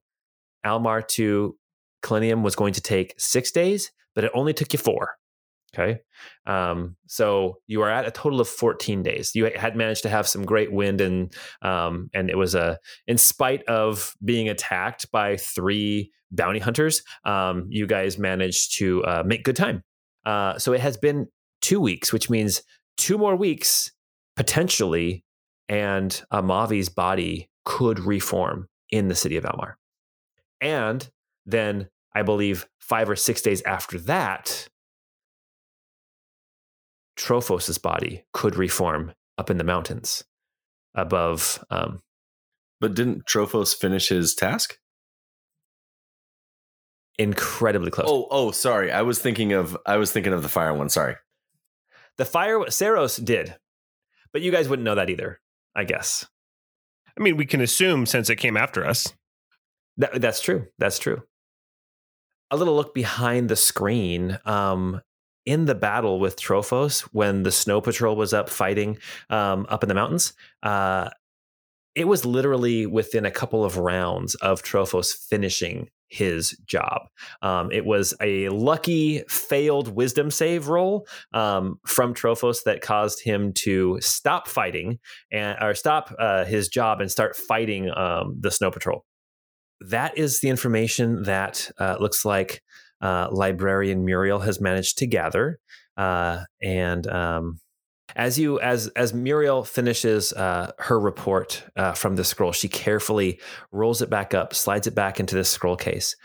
Almar 0.65 1.01
to 1.01 1.55
Kalinium 2.03 2.43
was 2.43 2.55
going 2.55 2.73
to 2.73 2.81
take 2.81 3.13
six 3.17 3.51
days, 3.51 3.91
but 4.13 4.25
it 4.25 4.31
only 4.33 4.53
took 4.53 4.73
you 4.73 4.79
four. 4.79 5.18
Okay. 5.73 5.99
Um, 6.47 6.95
so 7.05 7.57
you 7.67 7.81
are 7.81 7.89
at 7.89 8.07
a 8.07 8.11
total 8.11 8.41
of 8.41 8.47
14 8.47 9.03
days. 9.03 9.35
You 9.35 9.51
had 9.55 9.75
managed 9.75 10.03
to 10.03 10.09
have 10.09 10.27
some 10.27 10.43
great 10.45 10.71
wind 10.71 10.99
and 10.99 11.33
um, 11.61 12.09
and 12.13 12.29
it 12.29 12.37
was 12.37 12.55
a 12.55 12.79
in 13.07 13.17
spite 13.17 13.63
of 13.65 14.15
being 14.23 14.49
attacked 14.49 15.11
by 15.11 15.37
three 15.37 16.11
bounty 16.31 16.59
hunters, 16.59 17.01
um, 17.25 17.67
you 17.69 17.87
guys 17.87 18.17
managed 18.17 18.77
to 18.77 19.03
uh, 19.05 19.23
make 19.25 19.43
good 19.43 19.55
time. 19.55 19.83
Uh, 20.25 20.57
so 20.57 20.73
it 20.73 20.81
has 20.81 20.97
been 20.97 21.27
two 21.61 21.79
weeks, 21.79 22.13
which 22.13 22.29
means 22.29 22.61
two 22.97 23.17
more 23.17 23.35
weeks 23.35 23.91
potentially, 24.35 25.23
and 25.67 26.23
Amavi's 26.31 26.89
body 26.89 27.49
could 27.65 27.99
reform 27.99 28.67
in 28.91 29.07
the 29.07 29.15
city 29.15 29.37
of 29.37 29.45
Almar. 29.45 29.77
And 30.61 31.09
then 31.45 31.89
I 32.15 32.23
believe 32.23 32.67
five 32.79 33.09
or 33.09 33.15
six 33.15 33.41
days 33.41 33.61
after 33.63 33.99
that, 33.99 34.67
Trophos's 37.19 37.77
body 37.77 38.23
could 38.33 38.55
reform 38.55 39.13
up 39.37 39.49
in 39.49 39.57
the 39.57 39.63
mountains 39.63 40.23
above. 40.95 41.63
Um, 41.69 42.01
but 42.79 42.95
didn't 42.95 43.25
Trophos 43.25 43.75
finish 43.75 44.09
his 44.09 44.33
task? 44.33 44.77
Incredibly 47.17 47.91
close. 47.91 48.07
Oh, 48.09 48.27
oh, 48.31 48.51
sorry. 48.51 48.91
I 48.91 49.01
was 49.01 49.19
thinking 49.19 49.51
of 49.51 49.77
I 49.85 49.97
was 49.97 50.11
thinking 50.11 50.31
of 50.31 50.41
the 50.41 50.49
fire 50.49 50.73
one. 50.73 50.87
Sorry. 50.87 51.15
The 52.17 52.23
fire 52.25 52.69
Saros 52.69 53.17
did, 53.17 53.55
but 54.31 54.41
you 54.41 54.51
guys 54.51 54.69
wouldn't 54.69 54.85
know 54.85 54.95
that 54.95 55.09
either. 55.09 55.41
I 55.75 55.83
guess. 55.83 56.25
I 57.17 57.21
mean, 57.21 57.35
we 57.35 57.45
can 57.45 57.59
assume 57.59 58.05
since 58.05 58.29
it 58.29 58.37
came 58.37 58.55
after 58.55 58.85
us. 58.85 59.13
That, 59.97 60.21
that's 60.21 60.39
true. 60.39 60.67
That's 60.77 60.99
true. 60.99 61.23
A 62.49 62.55
little 62.55 62.75
look 62.75 62.93
behind 62.93 63.49
the 63.49 63.57
screen. 63.57 64.39
Um, 64.45 65.01
in 65.49 65.65
the 65.65 65.73
battle 65.73 66.19
with 66.19 66.39
Trophos, 66.39 67.01
when 67.11 67.41
the 67.41 67.51
Snow 67.51 67.81
Patrol 67.81 68.15
was 68.15 68.33
up 68.33 68.49
fighting 68.49 68.99
um, 69.31 69.65
up 69.67 69.81
in 69.83 69.89
the 69.89 69.95
mountains, 69.95 70.33
uh, 70.61 71.09
it 71.95 72.07
was 72.07 72.23
literally 72.23 72.85
within 72.85 73.25
a 73.25 73.31
couple 73.31 73.65
of 73.65 73.77
rounds 73.77 74.35
of 74.35 74.61
Trophos 74.61 75.11
finishing 75.11 75.89
his 76.07 76.51
job. 76.65 77.07
Um, 77.41 77.71
it 77.71 77.83
was 77.83 78.13
a 78.21 78.49
lucky 78.49 79.23
failed 79.27 79.95
wisdom 79.95 80.29
save 80.29 80.67
roll 80.67 81.07
um, 81.33 81.79
from 81.85 82.13
Trophos 82.13 82.63
that 82.63 82.81
caused 82.81 83.23
him 83.23 83.51
to 83.53 83.97
stop 84.01 84.47
fighting 84.47 84.99
and 85.31 85.57
or 85.59 85.73
stop 85.73 86.13
uh, 86.19 86.45
his 86.45 86.67
job 86.67 87.01
and 87.01 87.09
start 87.09 87.35
fighting 87.35 87.89
um, 87.95 88.35
the 88.39 88.51
Snow 88.51 88.69
Patrol. 88.69 89.03
That 89.81 90.15
is 90.15 90.41
the 90.41 90.49
information 90.49 91.23
that 91.23 91.71
uh, 91.79 91.97
looks 91.99 92.23
like 92.23 92.61
uh, 93.01 93.29
librarian 93.31 94.05
Muriel 94.05 94.39
has 94.39 94.59
managed 94.59 94.97
to 94.99 95.07
gather. 95.07 95.59
Uh, 95.97 96.43
and 96.61 97.07
um, 97.07 97.59
as 98.15 98.39
you 98.39 98.59
as 98.59 98.87
as 98.89 99.13
Muriel 99.13 99.63
finishes 99.63 100.33
uh, 100.33 100.71
her 100.79 100.99
report 100.99 101.63
uh, 101.75 101.93
from 101.93 102.15
the 102.15 102.23
scroll, 102.23 102.51
she 102.51 102.67
carefully 102.67 103.39
rolls 103.71 104.01
it 104.01 104.09
back 104.09 104.33
up, 104.33 104.53
slides 104.53 104.87
it 104.87 104.95
back 104.95 105.19
into 105.19 105.35
the 105.35 105.43
scroll 105.43 105.75
case, 105.75 106.15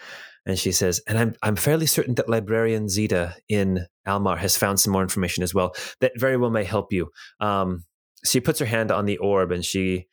and 0.46 0.58
she 0.58 0.72
says, 0.72 1.00
"And 1.06 1.18
I'm 1.18 1.34
I'm 1.42 1.56
fairly 1.56 1.86
certain 1.86 2.14
that 2.14 2.28
librarian 2.28 2.88
Zeta 2.88 3.34
in 3.48 3.86
Almar 4.06 4.36
has 4.36 4.56
found 4.56 4.80
some 4.80 4.92
more 4.92 5.02
information 5.02 5.42
as 5.42 5.54
well 5.54 5.74
that 6.00 6.12
very 6.16 6.36
well 6.36 6.50
may 6.50 6.64
help 6.64 6.92
you." 6.92 7.10
Um, 7.40 7.84
she 8.24 8.40
puts 8.40 8.58
her 8.58 8.66
hand 8.66 8.90
on 8.90 9.04
the 9.04 9.18
orb 9.18 9.52
and 9.52 9.64
she 9.64 10.06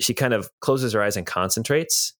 she 0.00 0.14
kind 0.14 0.32
of 0.32 0.48
closes 0.60 0.94
her 0.94 1.02
eyes 1.02 1.16
and 1.16 1.26
concentrates, 1.26 2.14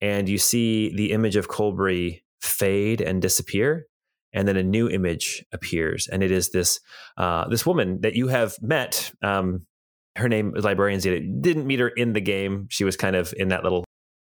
and 0.00 0.28
you 0.28 0.38
see 0.38 0.94
the 0.94 1.12
image 1.12 1.36
of 1.36 1.48
Colbury 1.48 2.24
fade 2.42 3.00
and 3.00 3.22
disappear 3.22 3.86
and 4.32 4.48
then 4.48 4.56
a 4.56 4.62
new 4.62 4.88
image 4.88 5.44
appears. 5.52 6.08
And 6.08 6.22
it 6.22 6.30
is 6.30 6.50
this 6.50 6.80
uh, 7.16 7.48
this 7.48 7.66
woman 7.66 8.00
that 8.00 8.14
you 8.14 8.28
have 8.28 8.54
met 8.60 9.12
um, 9.22 9.66
her 10.16 10.28
name 10.28 10.52
is 10.56 10.64
librarian 10.64 11.00
zeta. 11.00 11.20
Didn't 11.20 11.66
meet 11.66 11.80
her 11.80 11.88
in 11.88 12.12
the 12.12 12.20
game. 12.20 12.66
She 12.70 12.84
was 12.84 12.96
kind 12.96 13.16
of 13.16 13.32
in 13.36 13.48
that 13.48 13.62
little 13.62 13.84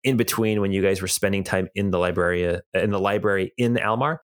in 0.05 0.17
between 0.17 0.61
when 0.61 0.73
you 0.73 0.83
guys 0.83 1.03
were 1.03 1.09
spending 1.09 1.45
time 1.45 1.69
in 1.75 1.91
the 1.91 1.99
library 1.99 2.47
uh, 2.49 2.61
in 2.75 2.91
the 2.91 3.01
library 3.01 3.53
in 3.57 3.79
almar. 3.79 4.21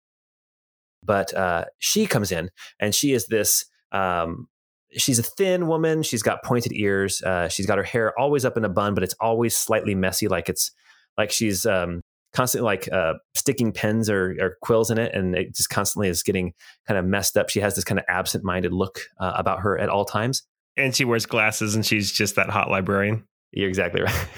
But 1.04 1.34
uh, 1.34 1.64
she 1.78 2.06
comes 2.06 2.32
in 2.32 2.50
and 2.80 2.94
she 2.94 3.12
is 3.12 3.26
this 3.26 3.64
um, 3.90 4.48
she's 4.96 5.18
a 5.18 5.22
thin 5.22 5.66
woman. 5.66 6.02
She's 6.02 6.22
got 6.22 6.42
pointed 6.42 6.72
ears. 6.72 7.22
Uh, 7.22 7.48
she's 7.48 7.66
got 7.66 7.78
her 7.78 7.84
hair 7.84 8.18
always 8.18 8.44
up 8.44 8.56
in 8.56 8.64
a 8.64 8.68
bun 8.68 8.94
but 8.94 9.02
it's 9.02 9.14
always 9.20 9.56
slightly 9.56 9.94
messy 9.94 10.28
like 10.28 10.48
it's 10.48 10.70
like 11.18 11.30
she's 11.30 11.66
um, 11.66 12.02
constantly 12.32 12.64
like 12.64 12.90
uh, 12.90 13.14
sticking 13.34 13.72
pens 13.72 14.08
or, 14.08 14.36
or, 14.40 14.56
quills 14.62 14.90
in 14.90 14.98
it, 14.98 15.14
and 15.14 15.34
it 15.34 15.54
just 15.54 15.70
constantly 15.70 16.08
is 16.08 16.22
getting 16.22 16.54
kind 16.86 16.98
of 16.98 17.04
messed 17.04 17.36
up. 17.36 17.50
She 17.50 17.60
has 17.60 17.74
this 17.74 17.84
kind 17.84 17.98
of 17.98 18.04
absent-minded 18.08 18.72
look 18.72 19.00
uh, 19.20 19.32
about 19.36 19.60
her 19.60 19.78
at 19.78 19.88
all 19.88 20.04
times, 20.04 20.42
and 20.76 20.94
she 20.94 21.04
wears 21.04 21.26
glasses, 21.26 21.74
and 21.74 21.84
she's 21.84 22.10
just 22.10 22.36
that 22.36 22.50
hot 22.50 22.70
librarian. 22.70 23.26
You're 23.52 23.68
exactly 23.68 24.02
right. 24.02 24.28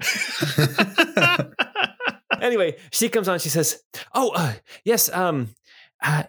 anyway, 2.40 2.76
she 2.90 3.08
comes 3.08 3.28
on. 3.28 3.38
She 3.38 3.48
says, 3.48 3.82
"Oh, 4.14 4.32
uh, 4.34 4.54
yes. 4.84 5.08
Um, 5.12 5.50
uh, 6.02 6.24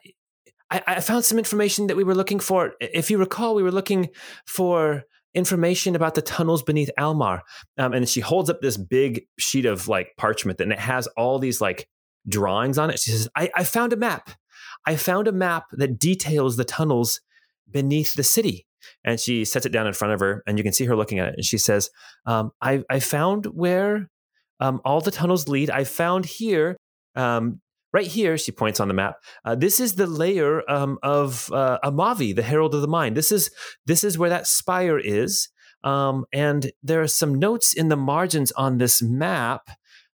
I, 0.69 0.81
I 0.87 0.99
found 0.99 1.25
some 1.25 1.37
information 1.37 1.87
that 1.87 1.97
we 1.97 2.03
were 2.03 2.15
looking 2.15 2.39
for. 2.39 2.73
If 2.79 3.09
you 3.09 3.17
recall, 3.17 3.55
we 3.55 3.63
were 3.63 3.71
looking 3.71 4.09
for." 4.45 5.03
Information 5.35 5.95
about 5.95 6.15
the 6.15 6.21
tunnels 6.21 6.63
beneath 6.63 6.89
Almar. 6.97 7.43
Um, 7.77 7.93
and 7.93 8.07
she 8.07 8.21
holds 8.21 8.49
up 8.49 8.61
this 8.61 8.77
big 8.77 9.25
sheet 9.37 9.65
of 9.65 9.87
like 9.87 10.15
parchment 10.17 10.59
and 10.61 10.71
it 10.71 10.79
has 10.79 11.07
all 11.17 11.37
these 11.39 11.61
like 11.61 11.87
drawings 12.27 12.77
on 12.77 12.89
it. 12.89 12.99
She 12.99 13.11
says, 13.11 13.27
I, 13.35 13.51
I 13.55 13.63
found 13.63 13.93
a 13.93 13.97
map. 13.97 14.31
I 14.87 14.95
found 14.95 15.27
a 15.27 15.31
map 15.31 15.65
that 15.73 15.99
details 15.99 16.57
the 16.57 16.65
tunnels 16.65 17.21
beneath 17.69 18.13
the 18.15 18.23
city. 18.23 18.65
And 19.03 19.19
she 19.19 19.45
sets 19.45 19.65
it 19.65 19.71
down 19.71 19.87
in 19.87 19.93
front 19.93 20.13
of 20.13 20.19
her, 20.19 20.43
and 20.45 20.59
you 20.59 20.63
can 20.63 20.73
see 20.73 20.85
her 20.85 20.95
looking 20.95 21.17
at 21.17 21.29
it. 21.29 21.33
And 21.37 21.45
she 21.45 21.57
says, 21.57 21.89
um, 22.27 22.51
I, 22.61 22.83
I 22.87 22.99
found 22.99 23.45
where 23.47 24.09
um, 24.59 24.79
all 24.85 25.01
the 25.01 25.09
tunnels 25.09 25.47
lead. 25.47 25.71
I 25.71 25.85
found 25.85 26.25
here 26.25 26.77
um, 27.15 27.61
right 27.95 28.07
here, 28.07 28.37
she 28.37 28.51
points 28.51 28.81
on 28.81 28.89
the 28.89 28.93
map. 28.93 29.23
Uh, 29.45 29.55
this 29.55 29.79
is 29.79 29.95
the 29.95 30.05
layer 30.05 30.69
um, 30.69 30.99
of 31.01 31.49
uh, 31.53 31.79
Amavi, 31.81 32.35
the 32.35 32.43
Herald 32.43 32.75
of 32.75 32.81
the 32.81 32.89
Mind. 32.89 33.15
This 33.15 33.31
is 33.31 33.49
this 33.85 34.03
is 34.03 34.17
where 34.17 34.29
that 34.29 34.47
spire 34.47 34.99
is, 34.99 35.47
um, 35.85 36.25
and 36.33 36.71
there 36.83 37.01
are 37.01 37.07
some 37.07 37.35
notes 37.35 37.73
in 37.73 37.87
the 37.87 37.95
margins 37.95 38.51
on 38.51 38.79
this 38.79 39.01
map 39.01 39.69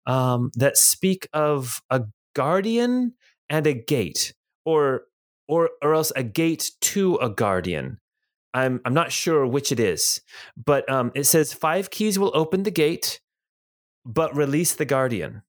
um, 0.05 0.51
that 0.55 0.75
speak 0.75 1.29
of 1.31 1.81
a 1.89 2.01
guardian 2.35 3.13
and 3.49 3.65
a 3.65 3.73
gate, 3.73 4.33
or 4.65 5.03
or 5.47 5.69
or 5.81 5.93
else 5.93 6.11
a 6.17 6.23
gate 6.23 6.71
to 6.81 7.15
a 7.15 7.29
guardian. 7.29 7.97
I'm 8.53 8.81
I'm 8.83 8.93
not 8.93 9.13
sure 9.13 9.47
which 9.47 9.71
it 9.71 9.79
is, 9.79 10.19
but 10.57 10.83
um, 10.91 11.13
it 11.15 11.23
says 11.23 11.53
five 11.53 11.89
keys 11.91 12.19
will 12.19 12.31
open 12.33 12.63
the 12.63 12.71
gate, 12.71 13.21
but 14.05 14.35
release 14.35 14.75
the 14.75 14.85
guardian, 14.85 15.43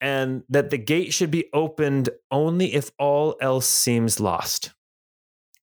and 0.00 0.42
that 0.48 0.70
the 0.70 0.78
gate 0.78 1.12
should 1.12 1.30
be 1.30 1.46
opened 1.52 2.08
only 2.30 2.74
if 2.74 2.90
all 2.98 3.36
else 3.40 3.66
seems 3.66 4.18
lost. 4.18 4.72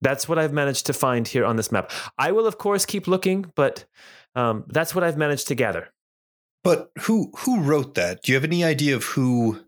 That's 0.02 0.30
what 0.30 0.38
I've 0.38 0.54
managed 0.54 0.86
to 0.88 0.94
find 0.94 1.28
here 1.28 1.44
on 1.44 1.56
this 1.56 1.72
map. 1.72 1.92
I 2.18 2.32
will, 2.32 2.46
of 2.46 2.58
course, 2.58 2.86
keep 2.86 3.08
looking, 3.08 3.52
but 3.56 3.86
um, 4.36 4.66
that's 4.68 4.94
what 4.94 5.04
I've 5.04 5.18
managed 5.18 5.48
to 5.48 5.56
gather. 5.56 5.92
But 6.64 6.92
who 7.02 7.32
who 7.38 7.62
wrote 7.62 7.96
that? 7.96 8.22
Do 8.22 8.32
you 8.32 8.36
have 8.36 8.44
any 8.44 8.64
idea 8.64 8.96
of 8.96 9.04
who 9.04 9.62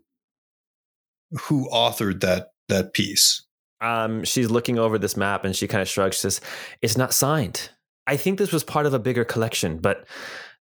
who 1.32 1.68
authored 1.70 2.20
that 2.20 2.52
that 2.68 2.92
piece? 2.92 3.44
Um, 3.80 4.24
she's 4.24 4.50
looking 4.50 4.78
over 4.78 4.98
this 4.98 5.16
map 5.16 5.44
and 5.44 5.56
she 5.56 5.66
kind 5.66 5.82
of 5.82 5.88
shrugs. 5.88 6.16
She 6.16 6.20
says, 6.20 6.40
"It's 6.82 6.98
not 6.98 7.14
signed. 7.14 7.70
I 8.06 8.16
think 8.16 8.38
this 8.38 8.52
was 8.52 8.62
part 8.62 8.86
of 8.86 8.94
a 8.94 8.98
bigger 8.98 9.24
collection, 9.24 9.78
but 9.78 10.06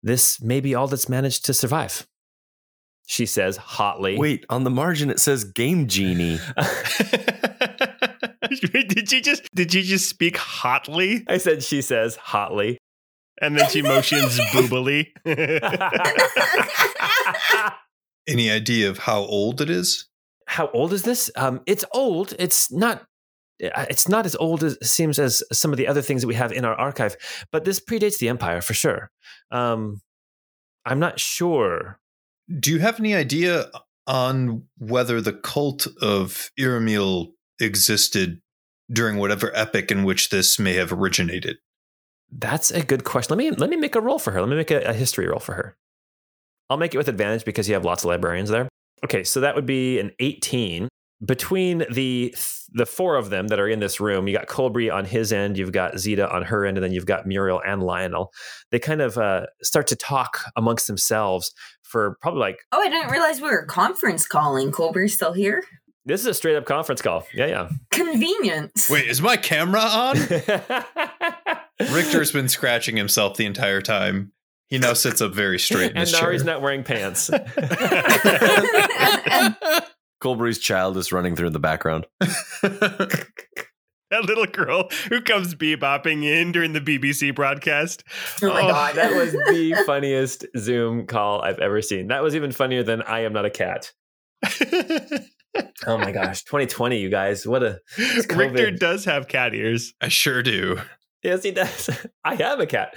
this 0.02 0.42
may 0.42 0.62
be 0.62 0.74
all 0.74 0.88
that's 0.88 1.10
managed 1.10 1.46
to 1.46 1.54
survive." 1.54 2.08
She 3.12 3.26
says 3.26 3.58
hotly. 3.58 4.20
Wait, 4.20 4.46
on 4.50 4.64
the 4.66 4.70
margin 4.70 5.10
it 5.10 5.20
says 5.20 5.44
Game 5.44 5.88
Genie. 5.88 6.38
did 8.72 9.12
you 9.12 9.20
just 9.22 9.44
did 9.56 9.72
she 9.72 9.82
just 9.82 10.08
speak 10.08 10.38
hotly 10.38 11.24
I 11.28 11.38
said 11.40 11.64
she 11.64 11.82
says 11.82 12.16
hotly. 12.18 12.78
and 13.42 13.58
then 13.58 13.68
she 13.70 13.82
motions 13.82 14.38
boobily? 14.54 15.08
Any 18.28 18.52
idea 18.52 18.90
of 18.90 19.00
how 19.00 19.22
old 19.22 19.60
it 19.62 19.70
is? 19.72 20.08
How 20.46 20.70
old 20.72 20.94
is 20.94 21.02
this? 21.04 21.32
Um, 21.36 21.62
it's 21.66 21.86
old. 21.94 22.36
It's 22.38 22.72
not. 22.72 23.06
uh, 23.64 23.86
It's 23.90 24.08
not 24.08 24.26
as 24.28 24.36
old 24.36 24.64
as 24.64 24.74
it 24.74 24.86
seems 24.86 25.18
as 25.18 25.42
some 25.52 25.72
of 25.72 25.78
the 25.78 25.88
other 25.88 26.02
things 26.04 26.22
that 26.22 26.28
we 26.28 26.36
have 26.36 26.52
in 26.52 26.64
our 26.66 26.76
archive, 26.76 27.16
but 27.52 27.66
this 27.66 27.80
predates 27.80 28.20
the 28.20 28.30
Empire 28.30 28.62
for 28.62 28.74
sure. 28.76 29.10
Um, 29.52 30.02
I'm 30.86 31.00
not 31.00 31.20
sure. 31.20 32.00
Do 32.58 32.72
you 32.72 32.80
have 32.80 33.00
any 33.00 33.14
idea 33.14 33.70
on 34.08 34.64
whether 34.78 35.22
the 35.22 35.34
cult 35.34 35.88
of 36.02 36.50
Iramil 36.60 37.32
existed 37.60 38.42
during 38.92 39.18
whatever 39.18 39.56
epoch 39.56 39.92
in 39.92 40.04
which 40.04 40.30
this 40.30 40.58
may 40.58 40.74
have 40.74 40.92
originated? 40.92 41.58
That's 42.32 42.72
a 42.72 42.84
good 42.84 43.04
question. 43.04 43.38
Let 43.38 43.44
me 43.44 43.52
let 43.52 43.70
me 43.70 43.76
make 43.76 43.96
a 43.96 44.02
roll 44.02 44.20
for 44.20 44.32
her. 44.32 44.42
Let 44.42 44.50
me 44.50 44.56
make 44.56 44.72
a, 44.72 44.82
a 44.82 44.94
history 44.94 45.28
roll 45.28 45.40
for 45.40 45.54
her. 45.54 45.76
I'll 46.70 46.78
make 46.78 46.94
it 46.94 46.98
with 46.98 47.10
advantage 47.10 47.46
because 47.46 47.68
you 47.68 47.74
have 47.74 47.86
lots 47.86 48.04
of 48.04 48.10
librarians 48.10 48.50
there. 48.50 48.70
Okay, 49.04 49.24
so 49.24 49.42
that 49.42 49.56
would 49.56 49.66
be 49.66 50.00
an 50.00 50.12
18. 50.20 50.88
Between 51.26 51.86
the 51.92 52.34
the 52.72 52.86
four 52.86 53.16
of 53.16 53.30
them 53.30 53.48
that 53.48 53.60
are 53.60 53.68
in 53.68 53.80
this 53.80 54.00
room, 54.00 54.28
you 54.28 54.38
got 54.38 54.48
Colby 54.48 54.90
on 54.90 55.06
his 55.06 55.34
end, 55.34 55.58
you've 55.58 55.72
got 55.72 55.98
Zeta 56.00 56.30
on 56.34 56.44
her 56.44 56.66
end, 56.66 56.78
and 56.78 56.84
then 56.84 56.92
you've 56.94 57.06
got 57.06 57.26
Muriel 57.26 57.62
and 57.66 57.84
Lionel. 57.84 58.32
They 58.72 58.80
kind 58.80 59.02
of 59.02 59.18
uh, 59.18 59.48
start 59.62 59.88
to 59.88 59.96
talk 59.96 60.40
amongst 60.56 60.88
themselves 60.88 61.52
for 61.82 62.18
probably 62.22 62.40
like 62.40 62.60
Oh, 62.72 62.82
I 62.82 62.90
didn't 62.90 63.12
realize 63.12 63.42
we 63.42 63.50
were 63.50 63.66
conference 63.66 64.28
calling. 64.28 64.72
Colby's 64.72 65.14
still 65.16 65.34
here. 65.34 65.64
this 66.06 66.22
is 66.22 66.28
a 66.28 66.34
straight 66.34 66.56
up 66.56 66.66
conference 66.66 67.02
call. 67.02 67.26
Yeah, 67.34 67.48
yeah. 67.48 67.70
Convenience. 67.92 68.90
Wait, 68.90 69.08
is 69.08 69.22
my 69.22 69.36
camera 69.36 69.82
on? 69.82 70.16
Richter's 71.94 72.32
been 72.32 72.50
scratching 72.50 72.96
himself 72.96 73.38
the 73.38 73.46
entire 73.46 73.82
time. 73.82 74.32
He 74.68 74.78
now 74.78 74.94
sits 74.94 75.22
up 75.22 75.34
very 75.34 75.58
straight 75.60 75.92
in 75.92 75.98
and 75.98 76.00
his 76.02 76.12
chair. 76.12 76.24
Nari's 76.24 76.44
not 76.44 76.62
wearing 76.62 76.84
pants. 76.84 77.30
Colbury's 80.20 80.60
child 80.60 80.98
is 80.98 81.12
running 81.12 81.36
through 81.36 81.48
in 81.48 81.54
the 81.54 81.60
background. 81.60 82.06
that 82.20 83.26
little 84.12 84.46
girl 84.46 84.90
who 85.10 85.22
comes 85.22 85.56
bebopping 85.56 86.24
in 86.24 86.52
during 86.52 86.74
the 86.74 86.82
BBC 86.82 87.34
broadcast. 87.34 88.04
Oh 88.42 88.50
my 88.50 88.62
oh. 88.62 88.68
god. 88.68 88.96
that 88.96 89.16
was 89.16 89.32
the 89.32 89.82
funniest 89.86 90.46
Zoom 90.58 91.06
call 91.06 91.42
I've 91.42 91.60
ever 91.60 91.82
seen. 91.82 92.08
That 92.08 92.24
was 92.24 92.36
even 92.36 92.52
funnier 92.52 92.84
than 92.84 93.02
I 93.02 93.22
am 93.22 93.34
not 93.34 93.46
a 93.46 93.50
cat. 93.50 93.94
Oh 95.88 95.98
my 95.98 96.12
gosh, 96.12 96.44
2020, 96.44 97.00
you 97.00 97.10
guys. 97.10 97.46
What 97.46 97.64
a 97.64 97.80
Richter 97.98 98.72
does 98.72 99.06
have 99.06 99.28
cat 99.28 99.54
ears. 99.54 99.94
I 100.02 100.10
sure 100.10 100.44
do. 100.44 100.80
yes, 101.24 101.44
he 101.44 101.52
does. 101.52 101.90
I 102.24 102.36
have 102.36 102.60
a 102.60 102.68
cat. 102.68 102.94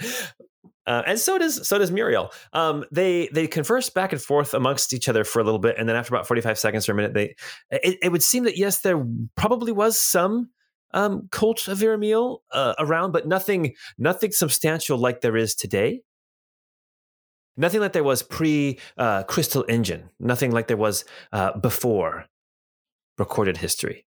Uh, 0.85 1.01
and 1.07 1.19
so 1.19 1.37
does 1.37 1.65
so 1.67 1.77
does 1.77 1.91
Muriel. 1.91 2.31
Um, 2.51 2.83
they 2.91 3.29
they 3.31 3.47
converse 3.47 3.89
back 3.89 4.11
and 4.11 4.21
forth 4.21 4.53
amongst 4.53 4.93
each 4.93 5.07
other 5.07 5.23
for 5.23 5.39
a 5.39 5.43
little 5.43 5.59
bit, 5.59 5.75
and 5.77 5.87
then 5.87 5.95
after 5.95 6.13
about 6.13 6.27
forty 6.27 6.41
five 6.41 6.59
seconds 6.59 6.87
or 6.89 6.91
a 6.91 6.95
minute, 6.95 7.13
they 7.13 7.35
it, 7.71 7.97
it 8.01 8.11
would 8.11 8.23
seem 8.23 8.43
that 8.43 8.57
yes, 8.57 8.81
there 8.81 9.03
probably 9.35 9.71
was 9.71 9.97
some 9.97 10.49
um, 10.93 11.27
cult 11.31 11.67
of 11.67 11.79
Iramil 11.79 12.39
uh, 12.51 12.73
around, 12.79 13.11
but 13.11 13.27
nothing 13.27 13.75
nothing 13.97 14.31
substantial 14.31 14.97
like 14.97 15.21
there 15.21 15.37
is 15.37 15.55
today. 15.55 16.01
Nothing 17.55 17.81
like 17.81 17.93
there 17.93 18.03
was 18.03 18.23
pre 18.23 18.79
uh, 18.97 19.23
Crystal 19.23 19.65
Engine. 19.69 20.09
Nothing 20.19 20.51
like 20.51 20.67
there 20.67 20.77
was 20.77 21.05
uh, 21.31 21.57
before 21.57 22.25
recorded 23.17 23.57
history. 23.57 24.05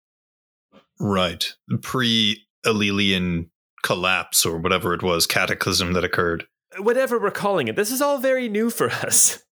Right. 0.99 1.53
Pre 1.81 2.41
Alelian 2.65 3.49
collapse 3.83 4.45
or 4.45 4.57
whatever 4.57 4.93
it 4.93 5.03
was, 5.03 5.27
cataclysm 5.27 5.93
that 5.93 6.03
occurred. 6.03 6.45
Whatever 6.77 7.19
we're 7.19 7.31
calling 7.31 7.67
it, 7.67 7.75
this 7.75 7.91
is 7.91 8.01
all 8.01 8.17
very 8.17 8.49
new 8.49 8.69
for 8.69 8.89
us. 8.89 9.41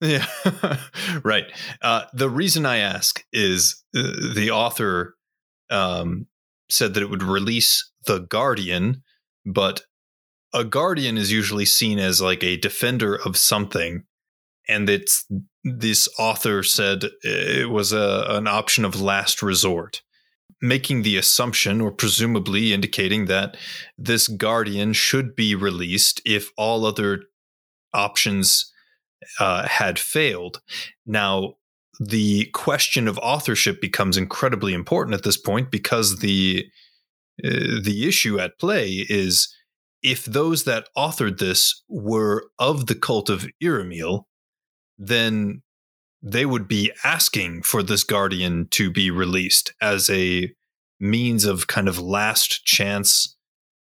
Yeah. 0.00 0.26
right. 1.22 1.46
Uh, 1.80 2.02
the 2.12 2.28
reason 2.28 2.66
I 2.66 2.78
ask 2.78 3.24
is 3.32 3.82
uh, 3.96 4.02
the 4.34 4.50
author 4.50 5.14
um, 5.70 6.26
said 6.68 6.92
that 6.92 7.02
it 7.02 7.08
would 7.08 7.22
release 7.22 7.90
The 8.06 8.18
Guardian, 8.18 9.02
but 9.46 9.82
a 10.54 10.64
guardian 10.64 11.18
is 11.18 11.32
usually 11.32 11.64
seen 11.64 11.98
as 11.98 12.20
like 12.20 12.44
a 12.44 12.56
defender 12.56 13.16
of 13.16 13.36
something. 13.36 14.04
And 14.68 14.88
it's 14.88 15.26
this 15.64 16.08
author 16.18 16.62
said 16.62 17.04
it 17.22 17.68
was 17.68 17.92
a, 17.92 18.24
an 18.28 18.46
option 18.46 18.84
of 18.84 19.00
last 19.00 19.42
resort, 19.42 20.02
making 20.64 21.02
the 21.02 21.18
assumption 21.18 21.80
or 21.80 21.92
presumably 21.92 22.72
indicating 22.72 23.26
that 23.26 23.56
this 23.98 24.28
guardian 24.28 24.94
should 24.94 25.36
be 25.36 25.54
released 25.54 26.22
if 26.24 26.50
all 26.56 26.86
other 26.86 27.24
options 27.92 28.72
uh, 29.38 29.68
had 29.68 29.98
failed. 29.98 30.62
Now, 31.06 31.54
the 32.00 32.46
question 32.46 33.06
of 33.06 33.18
authorship 33.18 33.80
becomes 33.80 34.16
incredibly 34.16 34.72
important 34.72 35.14
at 35.14 35.22
this 35.22 35.36
point 35.36 35.70
because 35.70 36.18
the 36.18 36.66
uh, 37.44 37.80
the 37.82 38.06
issue 38.08 38.38
at 38.38 38.58
play 38.58 39.04
is 39.08 39.54
if 40.02 40.24
those 40.24 40.64
that 40.64 40.88
authored 40.96 41.38
this 41.38 41.82
were 41.88 42.44
of 42.58 42.86
the 42.86 42.94
cult 42.94 43.28
of 43.28 43.46
Iramil, 43.62 44.24
then 44.98 45.62
they 46.24 46.46
would 46.46 46.66
be 46.66 46.90
asking 47.04 47.62
for 47.62 47.82
this 47.82 48.02
guardian 48.02 48.66
to 48.70 48.90
be 48.90 49.10
released 49.10 49.74
as 49.82 50.08
a 50.08 50.50
means 50.98 51.44
of 51.44 51.66
kind 51.66 51.86
of 51.86 51.98
last 52.00 52.64
chance 52.64 53.36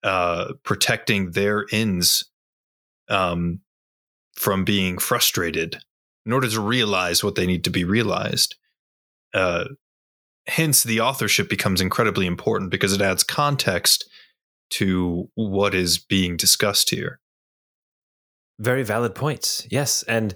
uh, 0.04 0.54
protecting 0.64 1.32
their 1.32 1.66
ends 1.74 2.32
um, 3.10 3.60
from 4.34 4.64
being 4.64 4.98
frustrated 4.98 5.78
in 6.26 6.32
order 6.32 6.50
to 6.50 6.62
realize 6.62 7.22
what 7.22 7.36
they 7.36 7.46
need 7.46 7.66
to 7.66 7.70
be 7.70 7.84
realized. 7.84 8.56
Uh, 9.34 9.66
hence, 10.48 10.84
the 10.84 11.02
authorship 11.02 11.50
becomes 11.50 11.82
incredibly 11.82 12.26
important 12.26 12.72
because 12.72 12.94
it 12.94 13.02
adds 13.02 13.24
context 13.24 14.10
to 14.70 15.30
what 15.36 15.76
is 15.76 15.98
being 15.98 16.38
discussed 16.38 16.92
here. 16.92 17.20
Very 18.58 18.84
valid 18.84 19.16
points. 19.16 19.68
Yes. 19.70 20.04
And 20.04 20.34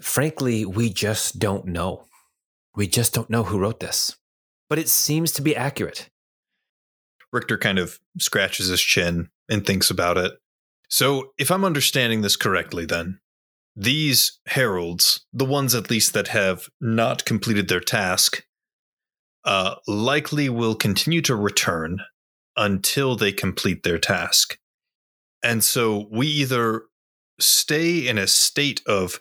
frankly, 0.00 0.64
we 0.64 0.90
just 0.90 1.38
don't 1.38 1.66
know. 1.66 2.06
We 2.74 2.86
just 2.86 3.12
don't 3.12 3.30
know 3.30 3.44
who 3.44 3.58
wrote 3.58 3.80
this. 3.80 4.16
But 4.68 4.78
it 4.78 4.88
seems 4.88 5.32
to 5.32 5.42
be 5.42 5.54
accurate. 5.54 6.08
Richter 7.32 7.58
kind 7.58 7.78
of 7.78 7.98
scratches 8.18 8.68
his 8.68 8.80
chin 8.80 9.28
and 9.48 9.66
thinks 9.66 9.90
about 9.90 10.18
it. 10.18 10.32
So, 10.88 11.32
if 11.38 11.50
I'm 11.50 11.64
understanding 11.64 12.20
this 12.20 12.36
correctly, 12.36 12.84
then 12.84 13.20
these 13.74 14.38
heralds, 14.46 15.24
the 15.32 15.46
ones 15.46 15.74
at 15.74 15.90
least 15.90 16.12
that 16.12 16.28
have 16.28 16.68
not 16.80 17.24
completed 17.24 17.68
their 17.68 17.80
task, 17.80 18.44
uh, 19.44 19.76
likely 19.86 20.48
will 20.48 20.74
continue 20.74 21.22
to 21.22 21.34
return 21.34 22.00
until 22.56 23.16
they 23.16 23.32
complete 23.32 23.82
their 23.82 23.98
task. 23.98 24.58
And 25.42 25.64
so 25.64 26.06
we 26.10 26.26
either 26.26 26.82
stay 27.40 28.06
in 28.06 28.18
a 28.18 28.26
state 28.26 28.82
of 28.86 29.18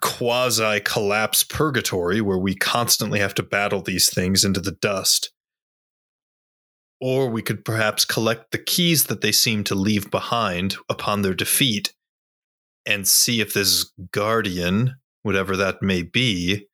quasi 0.00 0.80
collapse 0.80 1.42
purgatory 1.42 2.20
where 2.20 2.38
we 2.38 2.54
constantly 2.54 3.18
have 3.18 3.34
to 3.34 3.42
battle 3.42 3.82
these 3.82 4.12
things 4.12 4.44
into 4.44 4.60
the 4.60 4.72
dust, 4.72 5.32
or 7.00 7.28
we 7.28 7.42
could 7.42 7.64
perhaps 7.64 8.04
collect 8.04 8.50
the 8.50 8.58
keys 8.58 9.04
that 9.04 9.20
they 9.20 9.32
seem 9.32 9.64
to 9.64 9.74
leave 9.74 10.10
behind 10.10 10.76
upon 10.88 11.22
their 11.22 11.34
defeat 11.34 11.92
and 12.86 13.06
see 13.06 13.40
if 13.40 13.52
this 13.52 13.90
guardian, 14.12 14.96
whatever 15.22 15.56
that 15.56 15.82
may 15.82 16.02
be, 16.02 16.66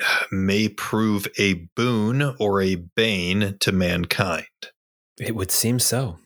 may 0.32 0.68
prove 0.68 1.26
a 1.38 1.68
boon 1.76 2.34
or 2.38 2.60
a 2.60 2.76
bane 2.76 3.56
to 3.60 3.72
mankind. 3.72 4.46
It 5.18 5.36
would 5.36 5.50
seem 5.50 5.78
so. 5.78 6.18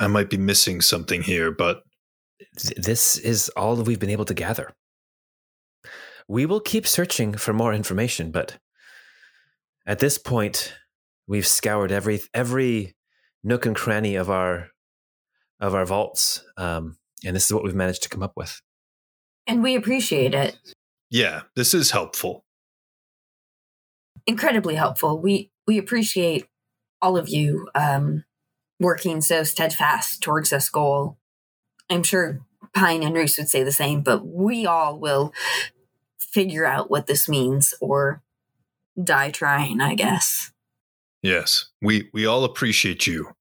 I 0.00 0.06
might 0.06 0.30
be 0.30 0.36
missing 0.36 0.80
something 0.80 1.22
here, 1.22 1.50
but 1.50 1.82
Th- 2.58 2.76
This 2.76 3.18
is 3.18 3.48
all 3.50 3.76
that 3.76 3.86
we've 3.86 3.98
been 3.98 4.10
able 4.10 4.24
to 4.26 4.34
gather. 4.34 4.72
We 6.28 6.46
will 6.46 6.60
keep 6.60 6.86
searching 6.86 7.34
for 7.34 7.52
more 7.52 7.72
information, 7.72 8.30
but 8.30 8.58
at 9.86 9.98
this 9.98 10.18
point, 10.18 10.74
we've 11.26 11.46
scoured 11.46 11.90
every 11.90 12.20
every 12.34 12.94
nook 13.42 13.64
and 13.64 13.74
cranny 13.74 14.14
of 14.14 14.28
our 14.28 14.68
of 15.60 15.74
our 15.74 15.86
vaults, 15.86 16.44
um, 16.56 16.98
and 17.24 17.34
this 17.34 17.46
is 17.46 17.52
what 17.52 17.64
we've 17.64 17.74
managed 17.74 18.02
to 18.04 18.08
come 18.08 18.22
up 18.22 18.34
with. 18.36 18.60
And 19.46 19.62
we 19.62 19.74
appreciate 19.74 20.34
it. 20.34 20.58
yeah, 21.10 21.42
this 21.56 21.72
is 21.72 21.90
helpful. 21.90 22.44
Incredibly 24.26 24.74
helpful. 24.74 25.18
We 25.18 25.50
we 25.66 25.78
appreciate 25.78 26.46
all 27.00 27.16
of 27.16 27.28
you 27.28 27.68
um, 27.74 28.24
working 28.78 29.20
so 29.20 29.42
steadfast 29.42 30.22
towards 30.22 30.50
this 30.50 30.68
goal. 30.68 31.16
I'm 31.88 32.02
sure 32.02 32.40
Pine 32.74 33.02
and 33.02 33.14
Roos 33.14 33.36
would 33.38 33.48
say 33.48 33.62
the 33.62 33.72
same, 33.72 34.02
but 34.02 34.26
we 34.26 34.66
all 34.66 34.98
will 34.98 35.32
figure 36.32 36.64
out 36.64 36.90
what 36.90 37.06
this 37.06 37.28
means 37.28 37.74
or 37.80 38.22
die 39.02 39.30
trying, 39.30 39.80
I 39.80 39.94
guess. 39.94 40.52
Yes, 41.22 41.66
we 41.82 42.10
we 42.12 42.26
all 42.26 42.44
appreciate 42.44 43.06
you, 43.06 43.32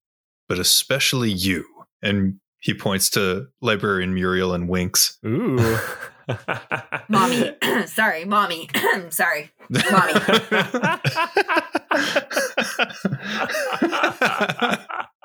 but 0.48 0.60
especially 0.60 1.32
you. 1.32 1.66
And 2.02 2.40
he 2.60 2.74
points 2.74 3.10
to 3.12 3.48
librarian 3.62 4.14
Muriel 4.14 4.54
and 4.54 4.68
winks. 4.68 5.18
Ooh, 5.26 5.78
Mommy, 7.10 7.56
sorry, 7.86 8.26
mommy, 8.26 8.70
sorry, 9.10 9.52
mommy. 9.70 10.14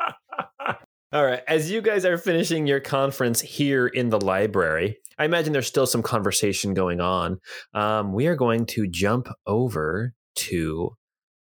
All 1.12 1.26
right. 1.26 1.42
As 1.46 1.70
you 1.70 1.82
guys 1.82 2.06
are 2.06 2.16
finishing 2.16 2.66
your 2.66 2.80
conference 2.80 3.42
here 3.42 3.86
in 3.86 4.08
the 4.08 4.18
library, 4.18 4.96
I 5.18 5.26
imagine 5.26 5.52
there's 5.52 5.66
still 5.66 5.86
some 5.86 6.02
conversation 6.02 6.72
going 6.72 7.02
on. 7.02 7.38
Um, 7.74 8.14
we 8.14 8.28
are 8.28 8.34
going 8.34 8.64
to 8.66 8.88
jump 8.88 9.28
over 9.46 10.14
to 10.36 10.96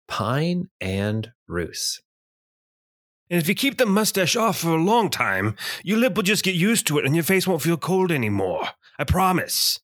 Pine 0.06 0.68
and 0.80 1.32
Roos. 1.48 2.00
And 3.28 3.40
if 3.40 3.48
you 3.48 3.56
keep 3.56 3.78
the 3.78 3.86
mustache 3.86 4.36
off 4.36 4.58
for 4.58 4.70
a 4.70 4.82
long 4.82 5.10
time, 5.10 5.56
your 5.82 5.98
lip 5.98 6.14
will 6.14 6.22
just 6.22 6.44
get 6.44 6.54
used 6.54 6.86
to 6.86 6.98
it 6.98 7.04
and 7.04 7.16
your 7.16 7.24
face 7.24 7.46
won't 7.46 7.62
feel 7.62 7.76
cold 7.76 8.12
anymore. 8.12 8.68
I 8.96 9.04
promise. 9.04 9.80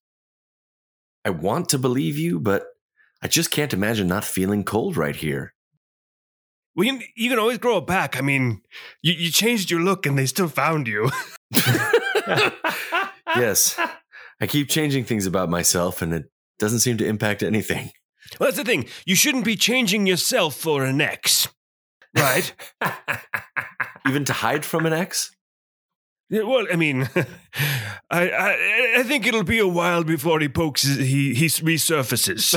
I 1.25 1.31
want 1.31 1.69
to 1.71 1.79
believe 1.79 2.17
you, 2.17 2.39
but 2.39 2.65
I 3.21 3.27
just 3.27 3.51
can't 3.51 3.73
imagine 3.73 4.07
not 4.07 4.25
feeling 4.25 4.63
cold 4.63 4.97
right 4.97 5.17
here. 5.17 5.54
Well, 6.77 6.87
you, 6.87 7.01
you 7.15 7.31
can 7.31 7.39
always 7.39 7.59
grow 7.59 7.79
it 7.79 7.87
back. 7.87 8.17
I 8.17 8.21
mean, 8.21 8.61
you, 9.03 9.13
you 9.13 9.31
changed 9.31 9.71
your 9.71 9.81
look 9.81 10.07
and 10.07 10.19
they 10.19 10.27
still 10.27 10.49
found 10.49 10.89
you. 10.89 11.11
yes, 13.37 13.79
I 14.41 14.47
keep 14.47 14.69
changing 14.69 15.05
things 15.05 15.27
about 15.27 15.49
myself, 15.49 16.03
and 16.03 16.13
it 16.13 16.25
doesn't 16.59 16.81
seem 16.81 16.97
to 16.99 17.07
impact 17.07 17.43
anything. 17.43 17.91
Well, 18.39 18.49
that's 18.49 18.57
the 18.57 18.65
thing. 18.65 18.87
You 19.07 19.15
shouldn't 19.15 19.45
be 19.45 19.57
changing 19.57 20.07
yourself 20.07 20.57
for 20.57 20.85
an 20.85 21.01
ex. 21.01 21.49
Right? 22.17 22.53
Even 24.09 24.25
to 24.25 24.33
hide 24.33 24.65
from 24.65 24.87
an 24.87 24.93
ex? 24.93 25.31
Yeah, 26.31 26.43
well, 26.43 26.67
I 26.73 26.77
mean, 26.77 27.09
I, 28.11 28.31
I 28.31 28.95
I 28.99 29.03
think 29.03 29.27
it'll 29.27 29.45
be 29.45 29.59
a 29.59 29.69
while 29.69 30.05
before 30.05 30.41
he 30.41 30.49
pokes 30.49 30.83
he 30.83 31.35
he 31.35 31.47
resurfaces. 31.47 32.55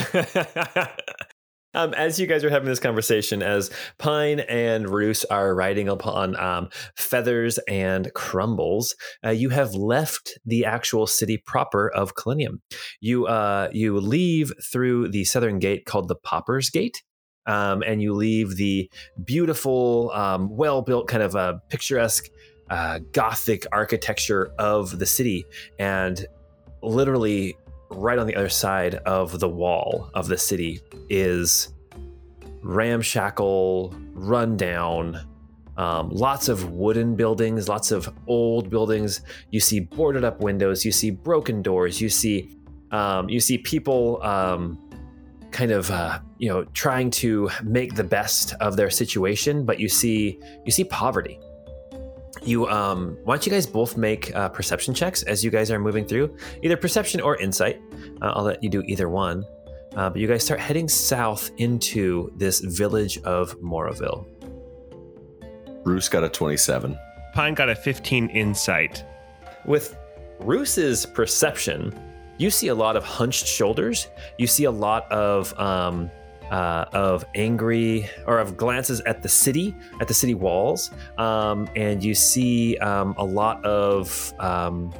Um, 1.73 1.93
as 1.93 2.19
you 2.19 2.27
guys 2.27 2.43
are 2.43 2.49
having 2.49 2.67
this 2.67 2.79
conversation, 2.79 3.43
as 3.43 3.69
Pine 3.97 4.39
and 4.41 4.89
Roos 4.89 5.25
are 5.25 5.53
riding 5.53 5.87
upon 5.87 6.35
um, 6.37 6.69
feathers 6.95 7.59
and 7.67 8.11
crumbles, 8.13 8.95
uh, 9.25 9.29
you 9.29 9.49
have 9.49 9.73
left 9.73 10.37
the 10.45 10.65
actual 10.65 11.07
city 11.07 11.37
proper 11.37 11.89
of 11.89 12.15
Kalinium. 12.15 12.59
You 12.99 13.27
uh, 13.27 13.69
you 13.71 13.99
leave 13.99 14.51
through 14.71 15.09
the 15.09 15.25
southern 15.25 15.59
gate 15.59 15.85
called 15.85 16.07
the 16.07 16.15
Popper's 16.15 16.69
Gate. 16.69 17.03
Um, 17.45 17.81
and 17.81 18.01
you 18.01 18.13
leave 18.13 18.57
the 18.57 18.91
beautiful, 19.23 20.11
um, 20.13 20.49
well 20.49 20.81
built, 20.81 21.07
kind 21.07 21.23
of 21.23 21.33
uh, 21.33 21.59
picturesque, 21.69 22.25
Gothic 23.13 23.65
architecture 23.71 24.51
of 24.59 24.99
the 24.99 25.05
city. 25.05 25.45
And 25.79 26.25
literally, 26.83 27.55
right 27.89 28.19
on 28.19 28.27
the 28.27 28.35
other 28.35 28.49
side 28.49 28.95
of 28.95 29.39
the 29.39 29.49
wall 29.49 30.09
of 30.13 30.27
the 30.27 30.37
city 30.37 30.81
is 31.09 31.73
ramshackle, 32.61 33.95
rundown, 34.13 35.25
um, 35.77 36.09
lots 36.09 36.49
of 36.49 36.71
wooden 36.71 37.15
buildings, 37.15 37.69
lots 37.69 37.91
of 37.91 38.11
old 38.25 38.69
buildings. 38.69 39.21
You 39.51 39.59
see 39.59 39.79
boarded 39.79 40.23
up 40.23 40.41
windows. 40.41 40.83
You 40.83 40.91
see 40.91 41.11
broken 41.11 41.61
doors. 41.61 42.01
You 42.01 42.09
see, 42.09 42.57
um, 42.91 43.29
you 43.29 43.39
see 43.39 43.59
people 43.59 44.21
um, 44.23 44.79
kind 45.51 45.71
of, 45.71 45.91
uh, 45.91 46.19
you 46.39 46.49
know, 46.49 46.63
trying 46.73 47.11
to 47.11 47.49
make 47.63 47.93
the 47.95 48.03
best 48.03 48.53
of 48.59 48.75
their 48.75 48.89
situation. 48.89 49.65
But 49.65 49.79
you 49.79 49.87
see, 49.87 50.39
you 50.65 50.71
see 50.71 50.83
poverty. 50.83 51.39
You, 52.47 52.65
um, 52.67 53.17
why 53.25 53.35
don't 53.35 53.45
you 53.45 53.51
guys 53.51 53.67
both 53.67 53.97
make 53.97 54.33
uh, 54.33 54.47
perception 54.47 54.93
checks 54.93 55.21
as 55.23 55.43
you 55.43 55.51
guys 55.51 55.69
are 55.69 55.79
moving 55.79 56.05
through, 56.05 56.33
either 56.63 56.77
perception 56.77 57.19
or 57.19 57.35
insight. 57.35 57.81
Uh, 58.21 58.31
I'll 58.35 58.43
let 58.43 58.63
you 58.63 58.69
do 58.69 58.81
either 58.87 59.09
one. 59.09 59.45
Uh, 59.97 60.09
but 60.09 60.21
you 60.21 60.27
guys 60.27 60.45
start 60.45 60.61
heading 60.61 60.87
south 60.87 61.51
into 61.57 62.31
this 62.37 62.61
village 62.61 63.17
of 63.23 63.59
Moraville. 63.59 64.25
Bruce 65.83 66.07
got 66.07 66.23
a 66.23 66.29
27. 66.29 66.97
Pine 67.33 67.53
got 67.53 67.67
a 67.67 67.75
15 67.75 68.29
insight. 68.29 69.03
With 69.65 69.97
bruce's 70.39 71.05
perception, 71.05 71.93
you 72.37 72.49
see 72.49 72.69
a 72.69 72.75
lot 72.75 72.95
of 72.95 73.03
hunched 73.03 73.45
shoulders. 73.45 74.07
You 74.37 74.47
see 74.47 74.63
a 74.63 74.71
lot 74.71 75.11
of 75.11 75.57
um, 75.59 76.09
uh, 76.51 76.85
of 76.93 77.25
angry 77.35 78.09
or 78.25 78.39
of 78.39 78.57
glances 78.57 79.01
at 79.01 79.21
the 79.21 79.29
city, 79.29 79.75
at 79.99 80.07
the 80.07 80.13
city 80.13 80.33
walls, 80.33 80.91
um, 81.17 81.69
and 81.75 82.03
you 82.03 82.13
see 82.13 82.77
um, 82.77 83.15
a 83.17 83.23
lot 83.23 83.63
of 83.65 84.33
um, 84.39 84.93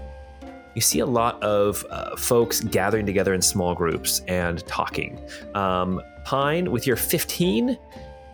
you 0.75 0.81
see 0.81 0.99
a 0.99 1.05
lot 1.05 1.41
of 1.41 1.83
uh, 1.89 2.15
folks 2.15 2.61
gathering 2.61 3.05
together 3.05 3.33
in 3.33 3.41
small 3.41 3.73
groups 3.73 4.21
and 4.27 4.65
talking. 4.67 5.19
Um, 5.55 6.01
Pine, 6.23 6.69
with 6.69 6.85
your 6.85 6.97
15, 6.97 7.77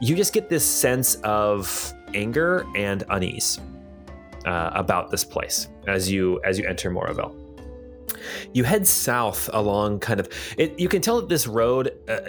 you 0.01 0.16
just 0.16 0.34
get 0.34 0.49
this 0.49 0.66
sense 0.66 1.16
of 1.24 1.93
anger 2.14 2.66
and 2.76 3.03
unease 3.09 3.59
uh, 4.45 4.72
about 4.74 5.09
this 5.09 5.24
place 5.24 5.70
as 5.88 6.11
you 6.11 6.41
as 6.43 6.59
you 6.59 6.66
enter 6.66 6.91
Moraville. 6.91 7.34
You 8.53 8.64
head 8.64 8.86
south 8.86 9.49
along 9.53 9.99
kind 9.99 10.20
of 10.20 10.28
it. 10.57 10.78
You 10.78 10.89
can 10.89 11.01
tell 11.01 11.22
that 11.22 11.30
this 11.30 11.47
road 11.47 11.97
uh, 12.09 12.20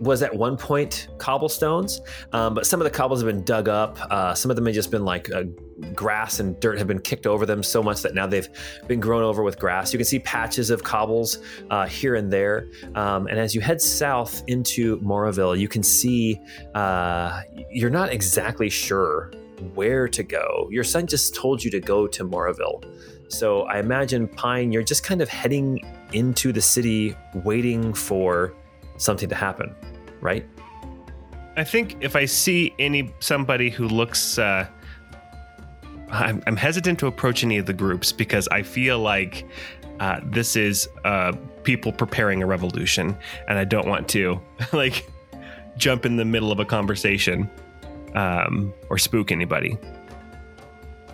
was 0.00 0.22
at 0.22 0.34
one 0.34 0.56
point 0.56 1.08
cobblestones, 1.18 2.00
um, 2.32 2.54
but 2.54 2.66
some 2.66 2.80
of 2.80 2.84
the 2.84 2.90
cobbles 2.90 3.20
have 3.20 3.26
been 3.26 3.44
dug 3.44 3.68
up. 3.68 3.98
Uh, 4.10 4.34
some 4.34 4.50
of 4.50 4.56
them 4.56 4.66
have 4.66 4.74
just 4.74 4.90
been 4.90 5.04
like 5.04 5.30
uh, 5.32 5.44
grass 5.94 6.40
and 6.40 6.58
dirt 6.60 6.78
have 6.78 6.86
been 6.86 7.00
kicked 7.00 7.26
over 7.26 7.46
them 7.46 7.62
so 7.62 7.82
much 7.82 8.02
that 8.02 8.14
now 8.14 8.26
they've 8.26 8.48
been 8.86 9.00
grown 9.00 9.22
over 9.22 9.42
with 9.42 9.58
grass. 9.58 9.92
You 9.92 9.98
can 9.98 10.06
see 10.06 10.18
patches 10.20 10.70
of 10.70 10.82
cobbles 10.82 11.38
uh, 11.70 11.86
here 11.86 12.14
and 12.14 12.32
there. 12.32 12.68
Um, 12.94 13.26
and 13.26 13.38
as 13.38 13.54
you 13.54 13.60
head 13.60 13.80
south 13.80 14.42
into 14.46 14.98
Moraville, 15.00 15.58
you 15.58 15.68
can 15.68 15.82
see 15.82 16.40
uh, 16.74 17.42
you're 17.70 17.90
not 17.90 18.12
exactly 18.12 18.68
sure 18.68 19.32
where 19.74 20.08
to 20.08 20.22
go. 20.22 20.68
Your 20.70 20.84
son 20.84 21.06
just 21.06 21.34
told 21.34 21.62
you 21.62 21.70
to 21.72 21.80
go 21.80 22.06
to 22.06 22.24
Moraville. 22.24 22.84
So 23.28 23.62
I 23.62 23.78
imagine 23.78 24.26
Pine, 24.28 24.72
you're 24.72 24.82
just 24.82 25.04
kind 25.04 25.20
of 25.20 25.28
heading 25.28 25.84
into 26.12 26.52
the 26.52 26.62
city, 26.62 27.14
waiting 27.44 27.92
for 27.92 28.54
something 28.96 29.28
to 29.28 29.34
happen, 29.34 29.74
right? 30.20 30.46
I 31.56 31.64
think 31.64 31.96
if 32.00 32.14
I 32.14 32.24
see 32.24 32.72
any 32.78 33.12
somebody 33.20 33.68
who 33.68 33.88
looks, 33.88 34.38
uh, 34.38 34.68
I'm, 36.10 36.42
I'm 36.46 36.56
hesitant 36.56 36.98
to 37.00 37.06
approach 37.06 37.42
any 37.42 37.58
of 37.58 37.66
the 37.66 37.72
groups 37.72 38.12
because 38.12 38.46
I 38.48 38.62
feel 38.62 39.00
like 39.00 39.44
uh, 40.00 40.20
this 40.24 40.54
is 40.54 40.88
uh, 41.04 41.32
people 41.64 41.92
preparing 41.92 42.42
a 42.42 42.46
revolution, 42.46 43.16
and 43.48 43.58
I 43.58 43.64
don't 43.64 43.88
want 43.88 44.08
to 44.10 44.40
like 44.72 45.10
jump 45.76 46.06
in 46.06 46.16
the 46.16 46.24
middle 46.24 46.52
of 46.52 46.60
a 46.60 46.64
conversation 46.64 47.50
um, 48.14 48.72
or 48.90 48.98
spook 48.98 49.32
anybody. 49.32 49.78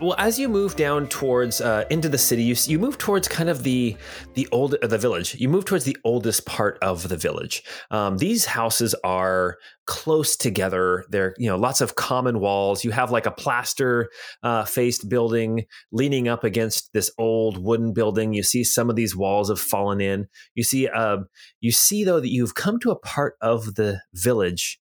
Well, 0.00 0.16
as 0.18 0.40
you 0.40 0.48
move 0.48 0.74
down 0.74 1.06
towards 1.06 1.60
uh, 1.60 1.84
into 1.88 2.08
the 2.08 2.18
city, 2.18 2.42
you 2.42 2.56
you 2.66 2.80
move 2.80 2.98
towards 2.98 3.28
kind 3.28 3.48
of 3.48 3.62
the 3.62 3.96
the 4.34 4.48
old 4.50 4.74
uh, 4.82 4.88
the 4.88 4.98
village. 4.98 5.36
You 5.36 5.48
move 5.48 5.64
towards 5.64 5.84
the 5.84 5.96
oldest 6.02 6.44
part 6.46 6.78
of 6.82 7.08
the 7.08 7.16
village. 7.16 7.62
Um, 7.92 8.18
these 8.18 8.44
houses 8.44 8.96
are 9.04 9.56
close 9.86 10.36
together. 10.36 11.04
They're 11.10 11.32
you 11.38 11.48
know 11.48 11.56
lots 11.56 11.80
of 11.80 11.94
common 11.94 12.40
walls. 12.40 12.84
You 12.84 12.90
have 12.90 13.12
like 13.12 13.26
a 13.26 13.30
plaster 13.30 14.10
uh, 14.42 14.64
faced 14.64 15.08
building 15.08 15.64
leaning 15.92 16.26
up 16.26 16.42
against 16.42 16.92
this 16.92 17.12
old 17.16 17.56
wooden 17.56 17.92
building. 17.92 18.34
You 18.34 18.42
see 18.42 18.64
some 18.64 18.90
of 18.90 18.96
these 18.96 19.14
walls 19.14 19.48
have 19.48 19.60
fallen 19.60 20.00
in. 20.00 20.26
You 20.56 20.64
see 20.64 20.88
uh, 20.88 21.18
you 21.60 21.70
see 21.70 22.02
though 22.02 22.20
that 22.20 22.32
you've 22.32 22.56
come 22.56 22.80
to 22.80 22.90
a 22.90 22.98
part 22.98 23.36
of 23.40 23.76
the 23.76 24.00
village 24.12 24.80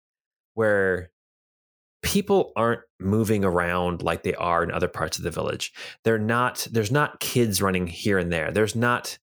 where 0.55 1.11
people 2.01 2.51
aren't 2.55 2.81
moving 3.03 3.43
around 3.43 4.01
like 4.01 4.23
they 4.23 4.35
are 4.35 4.63
in 4.63 4.71
other 4.71 4.87
parts 4.87 5.17
of 5.17 5.23
the 5.23 5.31
village. 5.31 5.73
They're 6.03 6.19
not. 6.19 6.67
There's 6.71 6.91
not 6.91 7.19
kids 7.19 7.61
running 7.61 7.87
here 7.87 8.17
and 8.17 8.31
there. 8.31 8.51
There's 8.51 8.75
not 8.75 9.17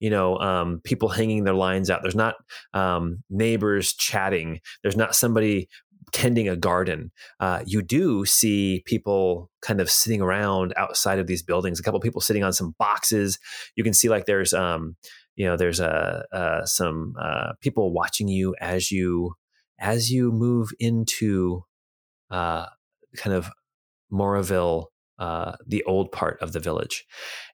you 0.00 0.10
know 0.10 0.38
um, 0.38 0.80
people 0.84 1.08
hanging 1.08 1.44
their 1.44 1.54
lines 1.54 1.90
out 1.90 2.02
there's 2.02 2.14
not 2.14 2.34
um, 2.74 3.22
neighbors 3.30 3.94
chatting 3.94 4.60
there's 4.82 4.96
not 4.96 5.14
somebody 5.14 5.68
tending 6.12 6.48
a 6.48 6.56
garden 6.56 7.10
uh, 7.40 7.62
you 7.66 7.82
do 7.82 8.24
see 8.24 8.82
people 8.86 9.50
kind 9.62 9.80
of 9.80 9.90
sitting 9.90 10.20
around 10.20 10.72
outside 10.76 11.18
of 11.18 11.26
these 11.26 11.42
buildings 11.42 11.80
a 11.80 11.82
couple 11.82 11.98
people 11.98 12.20
sitting 12.20 12.44
on 12.44 12.52
some 12.52 12.74
boxes 12.78 13.38
you 13.74 13.82
can 13.82 13.94
see 13.94 14.08
like 14.08 14.26
there's 14.26 14.52
um, 14.52 14.96
you 15.34 15.46
know 15.46 15.56
there's 15.56 15.80
uh, 15.80 16.22
uh, 16.32 16.64
some 16.64 17.14
people 17.60 17.92
watching 17.92 18.28
you 18.28 18.54
as 18.60 18.90
you 18.90 19.34
as 19.78 20.10
you 20.10 20.32
move 20.32 20.70
into 20.78 21.64
uh, 22.30 22.66
kind 23.16 23.34
of 23.34 23.50
Moraville, 24.12 24.86
uh, 25.18 25.52
the 25.66 25.82
old 25.84 26.12
part 26.12 26.40
of 26.40 26.52
the 26.52 26.60
village. 26.60 27.04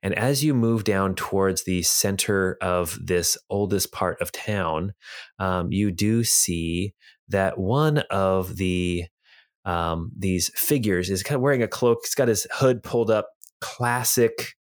And 0.02 0.14
as 0.14 0.44
you 0.44 0.54
move 0.54 0.84
down 0.84 1.14
towards 1.14 1.64
the 1.64 1.82
center 1.82 2.58
of 2.60 2.98
this 3.02 3.38
oldest 3.48 3.92
part 3.92 4.20
of 4.20 4.32
town, 4.32 4.94
um, 5.38 5.70
you 5.72 5.90
do 5.90 6.24
see 6.24 6.94
that 7.28 7.58
one 7.58 7.98
of 8.10 8.56
the 8.56 9.04
um, 9.64 10.10
these 10.18 10.50
figures 10.56 11.08
is 11.08 11.22
kind 11.22 11.36
of 11.36 11.42
wearing 11.42 11.62
a 11.62 11.68
cloak. 11.68 12.00
He's 12.02 12.16
got 12.16 12.28
his 12.28 12.46
hood 12.52 12.82
pulled 12.82 13.10
up, 13.10 13.28
classic 13.60 14.54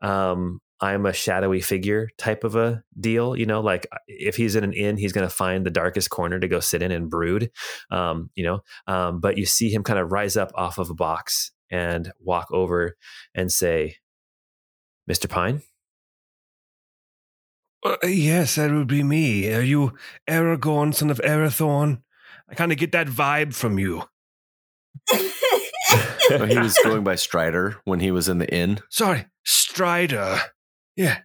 um, 0.00 0.60
I'm 0.80 1.06
a 1.06 1.12
shadowy 1.12 1.60
figure 1.60 2.10
type 2.18 2.44
of 2.44 2.54
a 2.54 2.82
deal. 2.98 3.36
You 3.36 3.46
know, 3.46 3.60
like 3.60 3.86
uh, 3.92 3.98
if 4.06 4.36
he's 4.36 4.56
in 4.56 4.64
an 4.64 4.72
inn, 4.72 4.96
he's 4.96 5.12
going 5.12 5.26
to 5.26 5.34
find 5.34 5.64
the 5.64 5.70
darkest 5.70 6.10
corner 6.10 6.38
to 6.38 6.48
go 6.48 6.60
sit 6.60 6.82
in 6.82 6.90
and 6.90 7.08
brood. 7.08 7.50
Um, 7.90 8.30
you 8.34 8.44
know, 8.44 8.60
um, 8.86 9.20
but 9.20 9.38
you 9.38 9.46
see 9.46 9.70
him 9.70 9.82
kind 9.82 9.98
of 9.98 10.12
rise 10.12 10.36
up 10.36 10.52
off 10.54 10.78
of 10.78 10.90
a 10.90 10.94
box 10.94 11.52
and 11.70 12.12
walk 12.20 12.48
over 12.50 12.96
and 13.34 13.50
say, 13.50 13.96
"Mr. 15.10 15.28
Pine." 15.28 15.62
Uh, 17.84 17.96
yes, 18.02 18.56
that 18.56 18.72
would 18.72 18.88
be 18.88 19.02
me. 19.02 19.52
Are 19.52 19.60
you 19.60 19.92
Aragorn, 20.28 20.94
son 20.94 21.10
of 21.10 21.20
Arathorn? 21.20 22.02
I 22.48 22.54
kind 22.54 22.72
of 22.72 22.78
get 22.78 22.92
that 22.92 23.06
vibe 23.06 23.54
from 23.54 23.78
you. 23.78 24.02
he 25.08 26.58
was 26.58 26.78
going 26.82 27.04
by 27.04 27.14
Strider 27.14 27.76
when 27.84 28.00
he 28.00 28.10
was 28.10 28.28
in 28.28 28.38
the 28.38 28.52
inn. 28.52 28.80
Sorry, 28.90 29.26
Strider. 29.44 30.40
Yeah. 30.96 31.18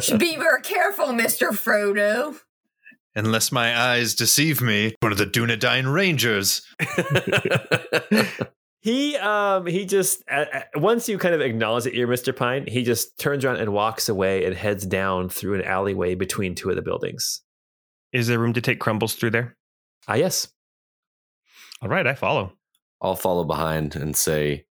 Should 0.00 0.18
be 0.20 0.36
very 0.36 0.62
careful, 0.62 1.06
Mr. 1.06 1.48
Frodo. 1.50 2.36
Unless 3.14 3.52
my 3.52 3.78
eyes 3.78 4.14
deceive 4.14 4.60
me, 4.60 4.96
one 5.00 5.12
of 5.12 5.18
the 5.18 5.26
Dunedain 5.26 5.92
Rangers. 5.92 6.62
he 8.80 9.16
um 9.18 9.66
he 9.66 9.84
just 9.84 10.22
uh, 10.28 10.44
once 10.74 11.08
you 11.08 11.16
kind 11.16 11.34
of 11.34 11.40
acknowledge 11.40 11.84
that 11.84 11.94
you're 11.94 12.08
Mr. 12.08 12.34
Pine, 12.34 12.66
he 12.66 12.82
just 12.82 13.16
turns 13.18 13.44
around 13.44 13.56
and 13.56 13.72
walks 13.72 14.08
away 14.08 14.44
and 14.44 14.56
heads 14.56 14.84
down 14.84 15.28
through 15.28 15.54
an 15.54 15.62
alleyway 15.62 16.14
between 16.14 16.54
two 16.54 16.70
of 16.70 16.76
the 16.76 16.82
buildings. 16.82 17.42
Is 18.12 18.26
there 18.26 18.38
room 18.38 18.52
to 18.54 18.60
take 18.60 18.80
crumbles 18.80 19.14
through 19.14 19.30
there? 19.30 19.56
Ah, 20.08 20.14
yes. 20.14 20.48
All 21.82 21.88
right, 21.88 22.06
I 22.06 22.14
follow. 22.14 22.52
I'll 23.00 23.16
follow 23.16 23.44
behind 23.44 23.96
and 23.96 24.16
say, 24.16 24.66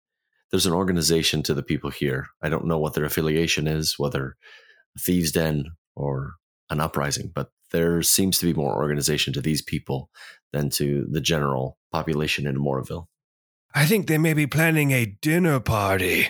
there's 0.53 0.67
an 0.67 0.73
organization 0.73 1.41
to 1.41 1.55
the 1.55 1.63
people 1.63 1.89
here. 1.89 2.27
I 2.39 2.47
don't 2.47 2.67
know 2.67 2.77
what 2.77 2.93
their 2.93 3.05
affiliation 3.05 3.65
is, 3.65 3.97
whether 3.97 4.35
a 4.95 4.99
thieves' 4.99 5.31
den 5.31 5.65
or 5.95 6.35
an 6.69 6.79
uprising, 6.79 7.31
but 7.33 7.49
there 7.71 8.03
seems 8.03 8.37
to 8.37 8.45
be 8.45 8.53
more 8.53 8.75
organization 8.75 9.33
to 9.33 9.41
these 9.41 9.63
people 9.63 10.11
than 10.51 10.69
to 10.69 11.07
the 11.09 11.21
general 11.21 11.79
population 11.91 12.45
in 12.45 12.55
Moraville. 12.55 13.07
I 13.73 13.87
think 13.87 14.05
they 14.05 14.19
may 14.19 14.35
be 14.35 14.45
planning 14.45 14.91
a 14.91 15.17
dinner 15.23 15.59
party. 15.59 16.27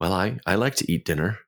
Well, 0.00 0.14
I, 0.14 0.38
I 0.46 0.54
like 0.54 0.76
to 0.76 0.90
eat 0.90 1.04
dinner. 1.04 1.40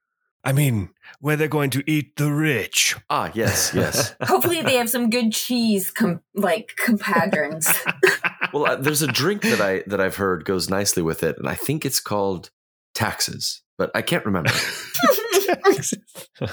I 0.45 0.53
mean, 0.53 0.91
where 1.21 1.37
they're 1.37 1.49
going 1.49 1.71
to 1.71 1.91
eat 1.91 2.17
the 2.17 2.31
rich. 2.31 2.95
Ah, 3.09 3.31
yes, 3.33 3.73
yes. 3.75 4.15
Hopefully, 4.23 4.61
they 4.61 4.77
have 4.77 4.91
some 4.91 5.09
good 5.09 5.33
cheese, 5.33 5.91
com- 5.91 6.21
like 6.35 6.73
compadrons. 6.77 7.71
well, 8.53 8.67
uh, 8.67 8.77
there's 8.77 9.03
a 9.03 9.07
drink 9.07 9.43
that 9.43 9.61
I 9.61 9.83
that 9.87 10.01
I've 10.01 10.17
heard 10.17 10.45
goes 10.45 10.71
nicely 10.71 11.03
with 11.03 11.23
it, 11.23 11.37
and 11.39 11.49
I 11.49 11.55
think 11.55 11.85
it's 11.85 12.01
called 12.01 12.51
taxes, 12.95 13.63
but 13.79 13.91
I 13.95 14.03
can't 14.03 14.25
remember. 14.25 14.51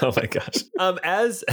oh 0.02 0.12
my 0.16 0.26
gosh! 0.26 0.64
Um, 0.78 0.98
as 1.02 1.44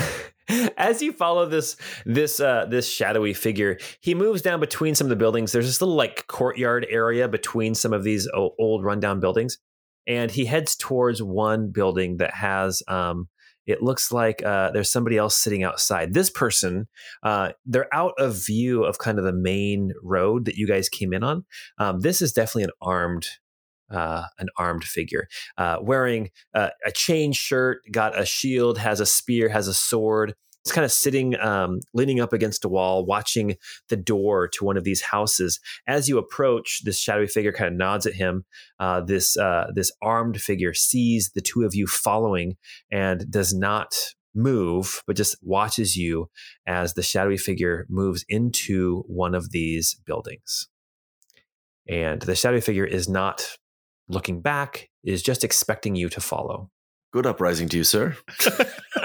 as 0.77 1.01
you 1.01 1.11
follow 1.11 1.45
this 1.45 1.77
this 2.05 2.39
uh, 2.39 2.65
this 2.69 2.89
shadowy 2.89 3.33
figure, 3.33 3.77
he 4.01 4.15
moves 4.15 4.41
down 4.41 4.59
between 4.59 4.95
some 4.95 5.05
of 5.05 5.09
the 5.09 5.15
buildings. 5.15 5.51
There's 5.51 5.67
this 5.67 5.81
little 5.81 5.95
like 5.95 6.27
courtyard 6.27 6.85
area 6.89 7.27
between 7.27 7.75
some 7.75 7.93
of 7.93 8.03
these 8.03 8.27
old, 8.33 8.53
old 8.59 8.83
rundown 8.83 9.19
buildings, 9.19 9.57
and 10.07 10.31
he 10.31 10.45
heads 10.45 10.75
towards 10.75 11.21
one 11.21 11.69
building 11.69 12.17
that 12.17 12.33
has 12.33 12.81
um, 12.87 13.27
it 13.65 13.81
looks 13.81 14.11
like 14.11 14.43
uh, 14.45 14.71
there's 14.71 14.91
somebody 14.91 15.17
else 15.17 15.37
sitting 15.37 15.63
outside. 15.63 16.13
This 16.13 16.29
person, 16.29 16.87
uh, 17.23 17.51
they're 17.65 17.93
out 17.93 18.13
of 18.17 18.45
view 18.45 18.83
of 18.83 18.97
kind 18.97 19.17
of 19.17 19.25
the 19.25 19.33
main 19.33 19.91
road 20.03 20.45
that 20.45 20.55
you 20.55 20.67
guys 20.67 20.89
came 20.89 21.13
in 21.13 21.23
on. 21.23 21.45
Um, 21.77 21.99
this 22.01 22.21
is 22.21 22.33
definitely 22.33 22.63
an 22.63 22.71
armed. 22.81 23.27
Uh, 23.87 24.23
an 24.39 24.47
armed 24.57 24.83
figure 24.83 25.27
uh, 25.59 25.77
wearing 25.79 26.31
uh, 26.55 26.69
a 26.87 26.91
chain 26.91 27.31
shirt, 27.31 27.81
got 27.91 28.19
a 28.19 28.25
shield, 28.25 28.79
has 28.79 28.99
a 28.99 29.05
spear, 29.05 29.47
has 29.47 29.67
a 29.67 29.75
sword, 29.75 30.33
He's 30.65 30.71
kind 30.71 30.85
of 30.85 30.91
sitting, 30.91 31.39
um, 31.39 31.79
leaning 31.93 32.19
up 32.19 32.33
against 32.33 32.65
a 32.65 32.67
wall, 32.67 33.05
watching 33.05 33.55
the 33.89 33.95
door 33.95 34.47
to 34.47 34.65
one 34.65 34.77
of 34.77 34.83
these 34.83 35.01
houses. 35.01 35.59
As 35.87 36.09
you 36.09 36.17
approach, 36.17 36.81
this 36.83 36.99
shadowy 36.99 37.27
figure 37.27 37.51
kind 37.51 37.67
of 37.67 37.77
nods 37.77 38.07
at 38.07 38.15
him. 38.15 38.45
Uh, 38.79 39.01
this 39.01 39.37
uh, 39.37 39.67
this 39.75 39.91
armed 40.01 40.41
figure 40.41 40.73
sees 40.73 41.31
the 41.35 41.41
two 41.41 41.63
of 41.63 41.75
you 41.75 41.85
following 41.85 42.57
and 42.91 43.29
does 43.29 43.53
not 43.53 43.95
move, 44.33 45.03
but 45.05 45.15
just 45.15 45.37
watches 45.43 45.95
you 45.95 46.29
as 46.65 46.95
the 46.95 47.03
shadowy 47.03 47.37
figure 47.37 47.85
moves 47.87 48.25
into 48.27 49.03
one 49.07 49.35
of 49.35 49.51
these 49.51 49.93
buildings. 50.05 50.67
And 51.87 52.23
the 52.23 52.35
shadowy 52.35 52.61
figure 52.61 52.85
is 52.85 53.07
not 53.07 53.57
looking 54.09 54.41
back; 54.41 54.89
is 55.03 55.21
just 55.21 55.43
expecting 55.43 55.95
you 55.95 56.09
to 56.09 56.19
follow. 56.19 56.71
Good 57.13 57.27
uprising 57.27 57.69
to 57.69 57.77
you, 57.77 57.83
sir. 57.83 58.17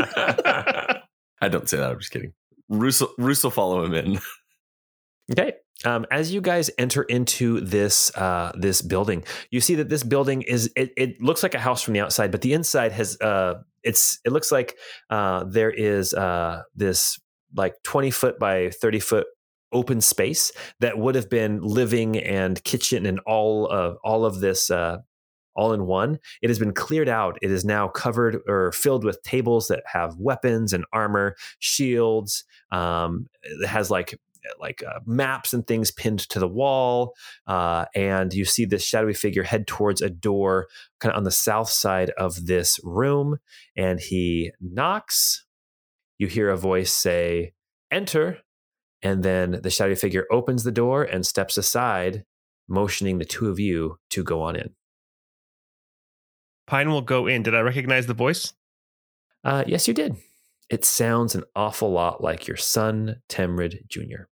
I 1.40 1.48
don't 1.48 1.68
say 1.68 1.78
that. 1.78 1.90
I'm 1.90 1.98
just 1.98 2.10
kidding. 2.10 2.32
Russo, 2.68 3.08
Russo 3.18 3.50
follow 3.50 3.84
him 3.84 3.94
in. 3.94 4.20
Okay. 5.32 5.52
Um, 5.84 6.06
as 6.10 6.32
you 6.32 6.40
guys 6.40 6.70
enter 6.76 7.02
into 7.04 7.60
this 7.60 8.14
uh, 8.16 8.52
this 8.54 8.82
building, 8.82 9.24
you 9.50 9.60
see 9.60 9.76
that 9.76 9.88
this 9.88 10.02
building 10.02 10.42
is 10.42 10.70
it, 10.76 10.92
it, 10.96 11.22
looks 11.22 11.42
like 11.42 11.54
a 11.54 11.58
house 11.58 11.82
from 11.82 11.94
the 11.94 12.00
outside, 12.00 12.30
but 12.32 12.42
the 12.42 12.52
inside 12.52 12.92
has 12.92 13.18
uh, 13.20 13.54
it's 13.82 14.18
it 14.24 14.32
looks 14.32 14.52
like 14.52 14.76
uh, 15.08 15.44
there 15.44 15.70
is 15.70 16.12
uh, 16.12 16.62
this 16.74 17.18
like 17.56 17.74
twenty 17.82 18.10
foot 18.10 18.38
by 18.38 18.70
thirty 18.70 19.00
foot 19.00 19.26
open 19.72 20.00
space 20.00 20.52
that 20.80 20.98
would 20.98 21.14
have 21.14 21.30
been 21.30 21.60
living 21.62 22.18
and 22.18 22.62
kitchen 22.64 23.06
and 23.06 23.20
all 23.20 23.66
of 23.68 23.96
all 24.04 24.24
of 24.24 24.40
this 24.40 24.70
uh, 24.70 24.98
all 25.60 25.74
in 25.74 25.84
one. 25.84 26.18
It 26.40 26.48
has 26.48 26.58
been 26.58 26.72
cleared 26.72 27.08
out. 27.08 27.38
It 27.42 27.50
is 27.50 27.66
now 27.66 27.86
covered 27.88 28.38
or 28.48 28.72
filled 28.72 29.04
with 29.04 29.22
tables 29.22 29.68
that 29.68 29.82
have 29.84 30.16
weapons 30.16 30.72
and 30.72 30.86
armor, 30.90 31.36
shields. 31.58 32.44
Um, 32.72 33.26
it 33.42 33.66
has 33.66 33.90
like 33.90 34.18
like 34.58 34.82
uh, 34.82 35.00
maps 35.04 35.52
and 35.52 35.66
things 35.66 35.90
pinned 35.90 36.20
to 36.30 36.38
the 36.38 36.48
wall. 36.48 37.12
Uh, 37.46 37.84
and 37.94 38.32
you 38.32 38.46
see 38.46 38.64
this 38.64 38.82
shadowy 38.82 39.12
figure 39.12 39.42
head 39.42 39.66
towards 39.66 40.00
a 40.00 40.08
door 40.08 40.66
kind 40.98 41.12
of 41.12 41.18
on 41.18 41.24
the 41.24 41.30
south 41.30 41.68
side 41.68 42.08
of 42.16 42.46
this 42.46 42.80
room. 42.82 43.36
And 43.76 44.00
he 44.00 44.50
knocks. 44.58 45.44
You 46.16 46.26
hear 46.26 46.48
a 46.48 46.56
voice 46.56 46.90
say, 46.90 47.52
Enter. 47.90 48.38
And 49.02 49.22
then 49.22 49.60
the 49.62 49.70
shadowy 49.70 49.94
figure 49.94 50.26
opens 50.30 50.64
the 50.64 50.72
door 50.72 51.02
and 51.02 51.26
steps 51.26 51.58
aside, 51.58 52.24
motioning 52.66 53.18
the 53.18 53.26
two 53.26 53.50
of 53.50 53.60
you 53.60 53.98
to 54.10 54.24
go 54.24 54.40
on 54.40 54.56
in. 54.56 54.74
Pine 56.70 56.92
will 56.92 57.02
go 57.02 57.26
in. 57.26 57.42
Did 57.42 57.56
I 57.56 57.62
recognize 57.62 58.06
the 58.06 58.14
voice? 58.14 58.52
Uh, 59.42 59.64
yes, 59.66 59.88
you 59.88 59.94
did. 59.94 60.14
It 60.68 60.84
sounds 60.84 61.34
an 61.34 61.42
awful 61.56 61.90
lot 61.90 62.22
like 62.22 62.46
your 62.46 62.56
son, 62.56 63.22
Temrid 63.28 63.88
Jr. 63.88 64.28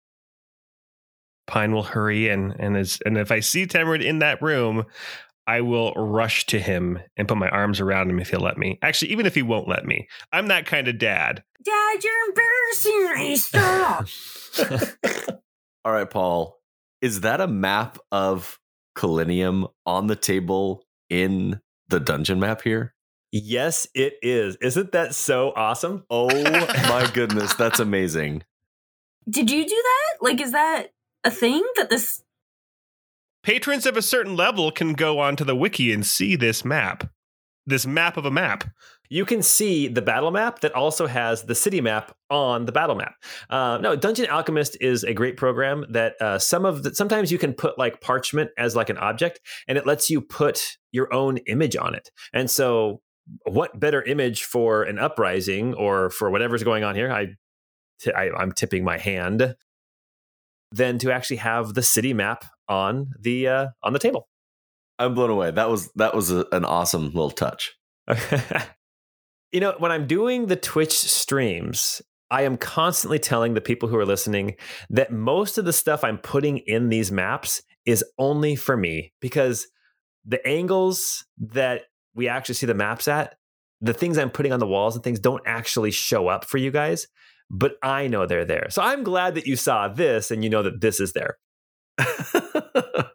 Pine 1.48 1.72
will 1.72 1.82
hurry 1.82 2.30
in, 2.30 2.52
and 2.60 2.78
as 2.78 3.00
and 3.08 3.18
if 3.18 3.32
I 3.32 3.40
see 3.40 3.66
Temrid 3.66 4.06
in 4.06 4.20
that 4.20 4.40
room, 4.40 4.86
I 5.48 5.62
will 5.62 5.94
rush 5.96 6.46
to 6.48 6.60
him 6.60 7.00
and 7.16 7.28
put 7.28 7.38
my 7.38 7.50
arms 7.50 7.80
around 7.80 8.12
him 8.12 8.20
if 8.20 8.30
he'll 8.30 8.40
let 8.40 8.60
me. 8.60 8.78
Actually, 8.84 9.14
even 9.14 9.26
if 9.26 9.34
he 9.34 9.42
won't 9.42 9.68
let 9.68 9.88
me, 9.88 10.08
I'm 10.32 10.46
that 10.50 10.68
kind 10.68 10.88
of 10.88 11.00
dad. 11.00 11.44
Dad, 11.66 12.04
you're 12.04 12.30
embarrassing 12.30 13.14
me. 13.16 13.36
Stop. 13.36 14.08
All 15.84 15.92
right, 15.92 16.08
Paul. 16.08 16.60
Is 17.02 17.22
that 17.22 17.42
a 17.42 17.48
map 17.48 17.98
of 18.12 18.60
Kalinium 18.96 19.72
on 19.88 20.06
the 20.06 20.16
table 20.16 20.84
in 21.10 21.62
the 21.90 22.00
dungeon 22.00 22.40
map 22.40 22.62
here? 22.62 22.94
Yes, 23.32 23.88
it 23.94 24.16
is. 24.22 24.56
Isn't 24.58 24.92
that 24.94 25.14
so 25.14 25.52
awesome? 25.56 26.06
Oh 26.10 26.28
my 26.28 27.10
goodness, 27.14 27.54
that's 27.54 27.80
amazing. 27.80 28.44
Did 29.30 29.52
you 29.52 29.66
do 29.66 29.76
that? 29.76 30.24
Like, 30.24 30.40
is 30.40 30.54
that 30.54 30.94
a 31.24 31.32
thing 31.32 31.64
that 31.76 31.90
this 31.90 32.24
patrons 33.44 33.86
of 33.86 33.98
a 33.98 34.02
certain 34.02 34.36
level 34.36 34.72
can 34.72 34.94
go 34.94 35.20
onto 35.20 35.44
the 35.44 35.56
wiki 35.56 35.92
and 35.92 36.06
see 36.06 36.36
this 36.36 36.64
map, 36.64 37.10
this 37.66 37.86
map 37.86 38.18
of 38.18 38.26
a 38.26 38.32
map. 38.32 38.64
You 39.10 39.26
can 39.26 39.42
see 39.42 39.88
the 39.88 40.02
battle 40.02 40.32
map 40.32 40.60
that 40.60 40.74
also 40.74 41.08
has 41.08 41.44
the 41.44 41.56
city 41.56 41.82
map 41.82 42.16
on 42.30 42.66
the 42.66 42.72
battle 42.72 42.96
map. 42.96 43.16
Uh, 43.50 43.80
no, 43.82 43.96
Dungeon 43.96 44.30
Alchemist 44.30 44.78
is 44.82 45.04
a 45.04 45.14
great 45.14 45.38
program 45.38 45.86
that 45.90 46.14
uh, 46.22 46.40
some 46.40 46.66
of 46.66 46.84
the, 46.84 46.94
sometimes 46.94 47.32
you 47.32 47.38
can 47.38 47.54
put 47.54 47.78
like 47.78 48.02
parchment 48.02 48.52
as 48.58 48.76
like 48.76 48.90
an 48.90 48.98
object, 48.98 49.40
and 49.68 49.78
it 49.78 49.86
lets 49.86 50.10
you 50.10 50.22
put 50.22 50.78
your 50.92 51.14
own 51.14 51.38
image 51.48 51.76
on 51.76 51.96
it. 51.96 52.10
And 52.34 52.50
so, 52.52 53.02
what 53.44 53.80
better 53.80 54.02
image 54.04 54.44
for 54.44 54.84
an 54.84 55.00
uprising 55.00 55.74
or 55.74 56.10
for 56.10 56.30
whatever's 56.30 56.64
going 56.64 56.84
on 56.84 56.96
here? 56.96 57.12
I, 57.12 57.36
t- 58.00 58.14
I 58.14 58.30
I'm 58.30 58.52
tipping 58.52 58.84
my 58.84 58.98
hand 58.98 59.56
than 60.72 60.98
to 61.00 61.12
actually 61.12 61.38
have 61.38 61.74
the 61.74 61.84
city 61.84 62.14
map 62.14 62.46
on 62.68 63.12
the 63.20 63.48
uh, 63.48 63.68
on 63.84 63.94
the 63.94 64.00
table. 64.00 64.28
I'm 65.00 65.14
blown 65.14 65.30
away. 65.30 65.52
That 65.52 65.70
was 65.70 65.92
that 65.94 66.16
was 66.16 66.32
a, 66.32 66.46
an 66.52 66.66
awesome 66.66 67.06
little 67.06 67.32
touch. 67.32 67.74
you 69.52 69.60
know, 69.60 69.76
when 69.78 69.92
I'm 69.92 70.08
doing 70.08 70.48
the 70.48 70.56
Twitch 70.56 70.94
streams, 70.94 72.02
I 72.30 72.42
am 72.42 72.58
constantly 72.58 73.20
telling 73.20 73.54
the 73.54 73.62
people 73.62 73.88
who 73.88 73.98
are 73.98 74.06
listening 74.06 74.56
that 74.90 75.12
most 75.12 75.58
of 75.58 75.66
the 75.66 75.74
stuff 75.74 76.04
I'm 76.04 76.18
putting 76.18 76.58
in 76.60 76.90
these 76.90 77.12
maps 77.12 77.62
is 77.86 78.04
only 78.18 78.56
for 78.56 78.76
me 78.76 79.14
because 79.22 79.68
the 80.26 80.46
angles 80.46 81.26
that 81.38 81.84
we 82.14 82.28
actually 82.28 82.56
see 82.56 82.66
the 82.66 82.74
maps 82.74 83.08
at, 83.08 83.36
the 83.80 83.94
things 83.94 84.18
I'm 84.18 84.30
putting 84.30 84.52
on 84.52 84.60
the 84.60 84.68
walls 84.68 84.96
and 84.96 85.04
things 85.04 85.20
don't 85.20 85.44
actually 85.46 85.92
show 85.92 86.28
up 86.28 86.44
for 86.44 86.58
you 86.58 86.72
guys, 86.72 87.08
but 87.50 87.76
I 87.82 88.08
know 88.08 88.26
they're 88.26 88.44
there. 88.44 88.68
So 88.70 88.82
I'm 88.82 89.04
glad 89.04 89.36
that 89.36 89.48
you 89.48 89.56
saw 89.56 89.88
this 89.88 90.32
and 90.32 90.44
you 90.44 90.50
know 90.50 90.64
that 90.64 90.82
this 90.82 91.00
is 91.00 91.14
there. 91.14 91.38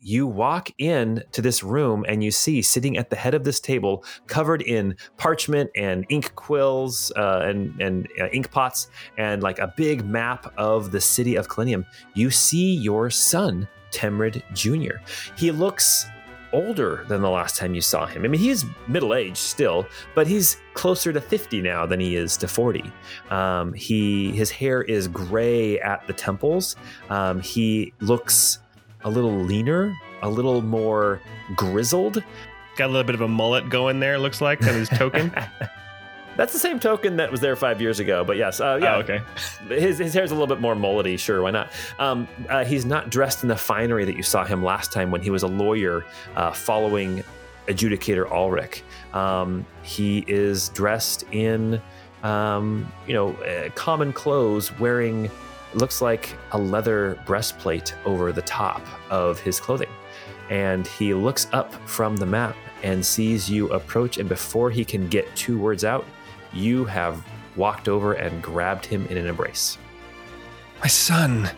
You 0.00 0.26
walk 0.26 0.70
in 0.78 1.22
to 1.32 1.40
this 1.40 1.62
room 1.62 2.04
and 2.06 2.22
you 2.22 2.30
see 2.30 2.60
sitting 2.60 2.98
at 2.98 3.08
the 3.08 3.16
head 3.16 3.32
of 3.32 3.44
this 3.44 3.60
table, 3.60 4.04
covered 4.26 4.60
in 4.60 4.94
parchment 5.16 5.70
and 5.74 6.04
ink 6.10 6.34
quills 6.34 7.10
uh, 7.16 7.42
and 7.44 7.80
and 7.80 8.06
uh, 8.20 8.28
ink 8.28 8.50
pots 8.50 8.88
and 9.16 9.42
like 9.42 9.58
a 9.58 9.72
big 9.74 10.04
map 10.04 10.52
of 10.58 10.90
the 10.90 11.00
city 11.00 11.36
of 11.36 11.48
Kalinium. 11.48 11.86
You 12.12 12.30
see 12.30 12.74
your 12.74 13.08
son, 13.08 13.66
Temrid 13.90 14.42
Jr. 14.52 14.98
He 15.36 15.50
looks 15.50 16.06
older 16.52 17.04
than 17.08 17.22
the 17.22 17.30
last 17.30 17.56
time 17.56 17.74
you 17.74 17.80
saw 17.80 18.06
him. 18.06 18.24
I 18.24 18.28
mean, 18.28 18.40
he's 18.40 18.64
middle 18.86 19.14
aged 19.14 19.38
still, 19.38 19.86
but 20.14 20.26
he's 20.26 20.58
closer 20.74 21.12
to 21.12 21.20
50 21.20 21.62
now 21.62 21.86
than 21.86 22.00
he 22.00 22.16
is 22.16 22.36
to 22.36 22.48
40. 22.48 22.84
Um, 23.30 23.72
he 23.72 24.30
his 24.32 24.50
hair 24.50 24.82
is 24.82 25.08
gray 25.08 25.80
at 25.80 26.06
the 26.06 26.12
temples. 26.12 26.76
Um, 27.08 27.40
he 27.40 27.92
looks 28.00 28.60
a 29.04 29.10
little 29.10 29.32
leaner, 29.34 29.96
a 30.22 30.28
little 30.30 30.62
more 30.62 31.20
grizzled. 31.54 32.22
Got 32.76 32.86
a 32.86 32.92
little 32.92 33.04
bit 33.04 33.14
of 33.14 33.20
a 33.20 33.28
mullet 33.28 33.68
going 33.68 34.00
there. 34.00 34.18
Looks 34.18 34.40
like 34.40 34.60
on 34.66 34.74
his 34.74 34.88
token. 34.88 35.32
That's 36.36 36.52
the 36.52 36.58
same 36.58 36.80
token 36.80 37.16
that 37.18 37.30
was 37.30 37.40
there 37.40 37.54
five 37.54 37.80
years 37.80 38.00
ago. 38.00 38.24
But 38.24 38.36
yes, 38.36 38.60
uh, 38.60 38.80
yeah, 38.82 38.96
Oh, 38.96 39.00
okay. 39.00 39.20
his, 39.68 39.98
his 39.98 40.12
hair's 40.12 40.32
a 40.32 40.34
little 40.34 40.48
bit 40.48 40.60
more 40.60 40.74
mullety. 40.74 41.16
Sure, 41.16 41.40
why 41.42 41.52
not? 41.52 41.70
Um, 42.00 42.26
uh, 42.48 42.64
he's 42.64 42.84
not 42.84 43.08
dressed 43.10 43.44
in 43.44 43.48
the 43.48 43.56
finery 43.56 44.04
that 44.04 44.16
you 44.16 44.24
saw 44.24 44.44
him 44.44 44.64
last 44.64 44.90
time 44.92 45.12
when 45.12 45.20
he 45.22 45.30
was 45.30 45.44
a 45.44 45.46
lawyer 45.46 46.04
uh, 46.34 46.50
following 46.50 47.22
adjudicator 47.68 48.28
Ulrich. 48.32 48.82
Um, 49.12 49.64
he 49.84 50.24
is 50.26 50.70
dressed 50.70 51.22
in, 51.30 51.80
um, 52.24 52.90
you 53.06 53.14
know, 53.14 53.34
uh, 53.34 53.68
common 53.76 54.12
clothes, 54.12 54.76
wearing 54.80 55.30
looks 55.76 56.00
like 56.02 56.36
a 56.52 56.58
leather 56.58 57.18
breastplate 57.26 57.94
over 58.04 58.32
the 58.32 58.42
top 58.42 58.82
of 59.10 59.40
his 59.40 59.60
clothing. 59.60 59.90
And 60.50 60.86
he 60.86 61.14
looks 61.14 61.48
up 61.52 61.72
from 61.88 62.16
the 62.16 62.26
map 62.26 62.56
and 62.82 63.04
sees 63.04 63.50
you 63.50 63.70
approach. 63.70 64.18
And 64.18 64.28
before 64.28 64.70
he 64.70 64.84
can 64.84 65.08
get 65.08 65.34
two 65.34 65.58
words 65.58 65.84
out, 65.84 66.04
you 66.52 66.84
have 66.84 67.24
walked 67.56 67.88
over 67.88 68.14
and 68.14 68.42
grabbed 68.42 68.86
him 68.86 69.06
in 69.06 69.16
an 69.16 69.26
embrace. 69.26 69.78
My 70.80 70.88
son. 70.88 71.50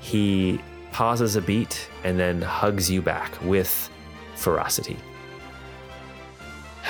He 0.00 0.60
pauses 0.92 1.36
a 1.36 1.40
beat 1.40 1.88
and 2.04 2.18
then 2.18 2.40
hugs 2.40 2.90
you 2.90 3.02
back 3.02 3.32
with 3.42 3.90
ferocity. 4.36 4.96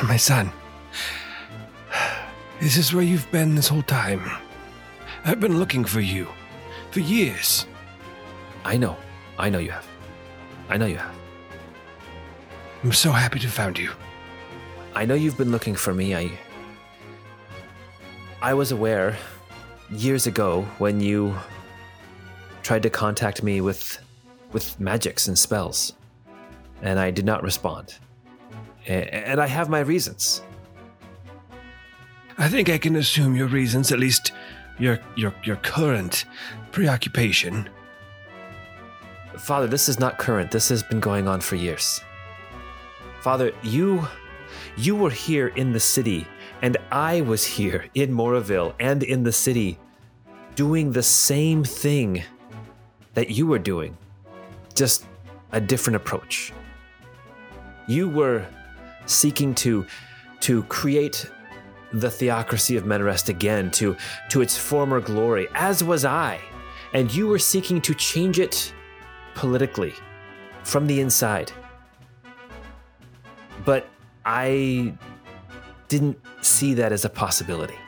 My 0.05 0.17
son. 0.17 0.53
This 2.61 2.77
is 2.77 2.93
where 2.93 3.05
you've 3.05 3.31
been 3.31 3.55
this 3.55 3.69
whole 3.69 3.83
time. 3.83 4.31
I've 5.29 5.41
been 5.41 5.59
looking 5.59 5.85
for 5.85 6.01
you 6.01 6.27
for 6.91 7.01
years. 7.01 7.67
I 8.65 8.79
know. 8.79 8.97
I 9.39 9.51
know 9.51 9.59
you 9.59 9.71
have. 9.71 9.87
I 10.71 10.79
know 10.79 10.87
you 10.87 10.97
have. 10.97 11.15
I'm 12.83 12.95
so 12.95 13.13
happy 13.13 13.39
to 13.41 13.49
found 13.49 13.79
you. 13.79 13.91
I 14.95 15.05
know 15.05 15.13
you've 15.15 15.37
been 15.37 15.51
looking 15.51 15.75
for 15.75 15.93
me. 15.93 16.15
I 16.15 16.31
I 18.41 18.55
was 18.55 18.73
aware 18.73 19.19
years 19.91 20.27
ago 20.27 20.63
when 20.79 20.99
you 20.99 21.37
tried 22.63 22.83
to 22.85 22.91
contact 22.91 23.43
me 23.43 23.61
with 23.61 23.99
with 24.53 24.81
magics 24.81 25.29
and 25.29 25.39
spells, 25.39 25.93
and 26.81 26.99
I 26.99 27.11
did 27.11 27.27
not 27.27 27.43
respond. 27.43 27.97
And 28.87 29.43
I 29.43 29.47
have 29.47 29.69
my 29.69 29.81
reasons. 29.81 30.41
I 32.39 32.49
think 32.49 32.71
I 32.71 32.79
can 32.79 32.97
assume 32.97 33.37
your 33.37 33.49
reasons, 33.49 33.93
at 33.93 33.99
least 33.99 34.33
your 34.79 34.99
your 35.17 35.35
your 35.45 35.57
current 35.57 36.25
preoccupation. 36.73 37.69
Father, 39.37 39.67
this 39.67 39.89
is 39.89 39.99
not 39.99 40.19
current. 40.19 40.51
This 40.51 40.69
has 40.69 40.83
been 40.83 41.01
going 41.01 41.29
on 41.29 41.41
for 41.41 41.57
years. 41.57 42.01
Father, 43.21 43.53
you 43.63 44.07
you 44.77 44.97
were 44.97 45.11
here 45.11 45.49
in 45.49 45.73
the 45.73 45.81
city 45.81 46.27
and 46.63 46.77
I 46.91 47.21
was 47.21 47.45
here 47.45 47.87
in 47.95 48.13
Moraville 48.13 48.75
and 48.81 49.03
in 49.03 49.23
the 49.23 49.33
city 49.33 49.79
doing 50.55 50.93
the 50.93 51.03
same 51.03 51.63
thing 51.63 52.23
that 53.15 53.31
you 53.31 53.47
were 53.47 53.59
doing. 53.59 53.97
Just 54.75 55.07
a 55.53 55.61
different 55.61 55.97
approach. 55.97 56.53
You 57.87 58.09
were 58.09 58.47
seeking 59.07 59.55
to 59.57 59.87
to 60.41 60.63
create 60.65 61.31
the 61.93 62.11
theocracy 62.11 62.77
of 62.77 62.85
Menarest 62.85 63.29
again 63.29 63.71
to 63.73 63.97
to 64.31 64.41
its 64.41 64.57
former 64.57 65.01
glory, 65.01 65.49
as 65.55 65.83
was 65.83 66.05
I. 66.05 66.41
And 66.93 67.13
you 67.13 67.29
were 67.29 67.39
seeking 67.39 67.81
to 67.83 67.95
change 67.95 68.39
it 68.39 68.73
politically 69.35 69.95
from 70.65 70.87
the 70.87 71.01
inside. 71.01 71.53
But 73.65 73.87
I 74.25 74.95
didn't 75.89 76.19
see 76.41 76.75
that 76.75 76.93
as 76.93 77.05
a 77.05 77.09
possibility. 77.09 77.79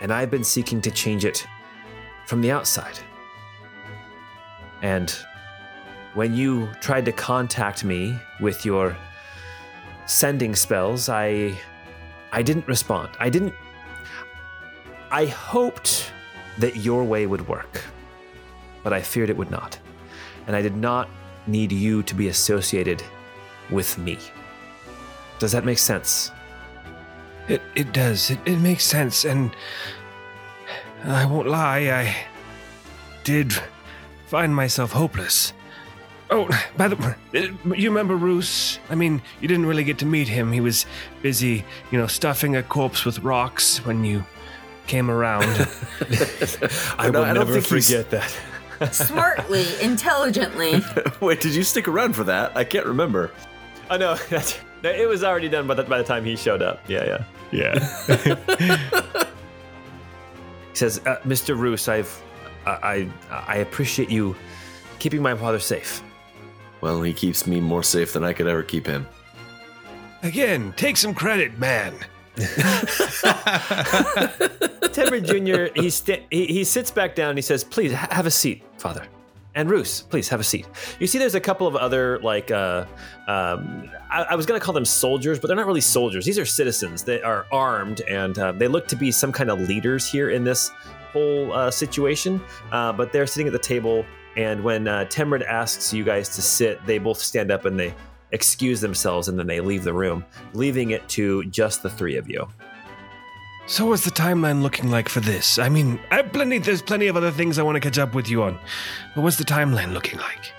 And 0.00 0.12
I've 0.12 0.30
been 0.30 0.44
seeking 0.44 0.80
to 0.82 0.90
change 0.90 1.24
it 1.24 1.46
from 2.26 2.40
the 2.40 2.50
outside. 2.50 2.98
And 4.82 5.14
when 6.14 6.34
you 6.34 6.68
tried 6.80 7.04
to 7.04 7.12
contact 7.12 7.84
me 7.84 8.18
with 8.40 8.64
your 8.64 8.96
sending 10.06 10.54
spells, 10.54 11.08
I 11.08 11.56
I 12.32 12.42
didn't 12.42 12.66
respond. 12.66 13.10
I 13.20 13.28
didn't 13.28 13.54
I 15.12 15.26
hoped 15.26 16.10
that 16.58 16.76
your 16.76 17.04
way 17.04 17.26
would 17.26 17.46
work, 17.46 17.84
but 18.82 18.94
I 18.94 19.02
feared 19.02 19.28
it 19.28 19.36
would 19.36 19.50
not. 19.50 19.78
And 20.46 20.56
I 20.56 20.62
did 20.62 20.74
not 20.74 21.08
need 21.46 21.70
you 21.70 22.02
to 22.04 22.14
be 22.14 22.28
associated 22.28 23.02
with 23.70 23.98
me. 23.98 24.18
Does 25.38 25.52
that 25.52 25.66
make 25.66 25.78
sense? 25.78 26.30
It 27.46 27.60
it 27.74 27.92
does. 27.92 28.30
It 28.30 28.38
it 28.46 28.56
makes 28.56 28.84
sense, 28.84 29.24
and 29.26 29.54
I 31.04 31.26
won't 31.26 31.48
lie. 31.48 31.90
I 31.90 32.16
did 33.22 33.52
find 34.26 34.54
myself 34.54 34.92
hopeless. 34.92 35.52
Oh, 36.34 36.48
by 36.78 36.88
the 36.88 36.96
way, 36.96 37.52
you 37.78 37.90
remember 37.90 38.16
Roos? 38.16 38.78
I 38.88 38.94
mean, 38.94 39.20
you 39.42 39.48
didn't 39.48 39.66
really 39.66 39.84
get 39.84 39.98
to 39.98 40.06
meet 40.06 40.28
him. 40.28 40.50
He 40.50 40.62
was 40.62 40.86
busy, 41.20 41.62
you 41.90 41.98
know, 41.98 42.06
stuffing 42.06 42.56
a 42.56 42.62
corpse 42.62 43.04
with 43.04 43.18
rocks 43.18 43.84
when 43.84 44.02
you 44.02 44.24
came 44.86 45.10
around. 45.10 45.44
I 46.98 47.10
No, 47.10 47.20
will 47.20 47.24
I 47.26 47.32
never 47.34 47.60
forget 47.60 48.08
that. 48.10 48.34
Smartly, 48.94 49.66
intelligently. 49.82 50.80
Wait, 51.20 51.42
did 51.42 51.54
you 51.54 51.62
stick 51.62 51.86
around 51.86 52.14
for 52.16 52.24
that? 52.24 52.56
I 52.56 52.64
can't 52.64 52.86
remember. 52.86 53.30
Oh 53.90 53.98
no, 53.98 54.16
it 54.82 55.08
was 55.08 55.22
already 55.22 55.50
done 55.50 55.66
by 55.66 55.74
the, 55.74 55.82
by 55.84 55.98
the 55.98 56.04
time 56.04 56.24
he 56.24 56.34
showed 56.34 56.62
up. 56.62 56.80
Yeah, 56.88 57.04
yeah. 57.04 57.24
Yeah. 57.52 58.76
He 60.70 60.78
says, 60.78 60.98
uh, 61.04 61.16
"Mr. 61.26 61.56
Roos, 61.58 61.86
I've, 61.88 62.22
I, 62.64 63.06
I, 63.30 63.42
I 63.48 63.56
appreciate 63.56 64.08
you 64.08 64.34
keeping 64.98 65.20
my 65.20 65.34
father 65.34 65.58
safe. 65.58 66.02
Well, 66.82 67.00
he 67.00 67.14
keeps 67.14 67.46
me 67.46 67.60
more 67.60 67.82
safe 67.82 68.12
than 68.12 68.24
I 68.24 68.34
could 68.34 68.46
ever 68.46 68.62
keep 68.62 68.86
him. 68.86 69.06
Again, 70.22 70.74
take 70.76 70.98
some 70.98 71.14
credit, 71.14 71.58
man. 71.58 71.94
Temrid 74.92 75.24
Jr. 75.26 75.78
He, 75.80 75.90
sta- 75.90 76.24
he 76.30 76.46
he 76.46 76.64
sits 76.64 76.90
back 76.90 77.14
down. 77.14 77.30
and 77.30 77.38
He 77.38 77.42
says, 77.42 77.64
"Please 77.64 77.92
ha- 77.92 78.08
have 78.10 78.26
a 78.26 78.30
seat, 78.30 78.62
father." 78.78 79.06
And 79.54 79.70
Roos, 79.70 80.00
please 80.02 80.30
have 80.30 80.40
a 80.40 80.44
seat. 80.44 80.66
You 80.98 81.06
see, 81.06 81.18
there's 81.18 81.34
a 81.34 81.40
couple 81.40 81.66
of 81.66 81.76
other 81.76 82.18
like 82.20 82.50
uh, 82.50 82.86
um, 83.28 83.90
I, 84.10 84.22
I 84.30 84.34
was 84.34 84.46
going 84.46 84.58
to 84.58 84.64
call 84.64 84.72
them 84.72 84.86
soldiers, 84.86 85.38
but 85.38 85.48
they're 85.48 85.56
not 85.56 85.66
really 85.66 85.82
soldiers. 85.82 86.24
These 86.24 86.38
are 86.38 86.46
citizens 86.46 87.02
that 87.04 87.22
are 87.22 87.46
armed, 87.52 88.00
and 88.02 88.38
uh, 88.38 88.52
they 88.52 88.66
look 88.68 88.88
to 88.88 88.96
be 88.96 89.10
some 89.12 89.30
kind 89.30 89.50
of 89.50 89.60
leaders 89.68 90.10
here 90.10 90.30
in 90.30 90.42
this 90.44 90.70
whole 91.12 91.52
uh, 91.52 91.70
situation. 91.70 92.40
Uh, 92.70 92.92
but 92.94 93.12
they're 93.12 93.26
sitting 93.26 93.46
at 93.46 93.52
the 93.52 93.58
table, 93.58 94.06
and 94.36 94.62
when 94.64 94.88
uh, 94.88 95.04
Temrid 95.08 95.44
asks 95.46 95.92
you 95.92 96.04
guys 96.04 96.28
to 96.30 96.42
sit, 96.42 96.84
they 96.86 96.98
both 96.98 97.18
stand 97.18 97.50
up 97.50 97.64
and 97.64 97.78
they 97.78 97.94
excuse 98.32 98.80
themselves, 98.80 99.28
and 99.28 99.38
then 99.38 99.46
they 99.46 99.60
leave 99.60 99.84
the 99.84 99.92
room, 99.92 100.24
leaving 100.54 100.90
it 100.90 101.06
to 101.10 101.44
just 101.44 101.82
the 101.82 101.90
three 101.90 102.16
of 102.16 102.28
you. 102.28 102.48
So 103.66 103.86
what's 103.86 104.04
the 104.04 104.10
timeline 104.10 104.62
looking 104.62 104.90
like 104.90 105.08
for 105.08 105.20
this? 105.20 105.58
I 105.58 105.68
mean, 105.68 106.00
I 106.10 106.22
plenty 106.22 106.58
there's 106.58 106.82
plenty 106.82 107.06
of 107.06 107.16
other 107.16 107.30
things 107.30 107.58
I 107.58 107.62
want 107.62 107.76
to 107.76 107.80
catch 107.80 107.98
up 107.98 108.14
with 108.14 108.28
you 108.28 108.42
on. 108.42 108.58
But 109.14 109.22
what's 109.22 109.36
the 109.36 109.44
timeline 109.44 109.92
looking 109.92 110.18
like? 110.18 110.52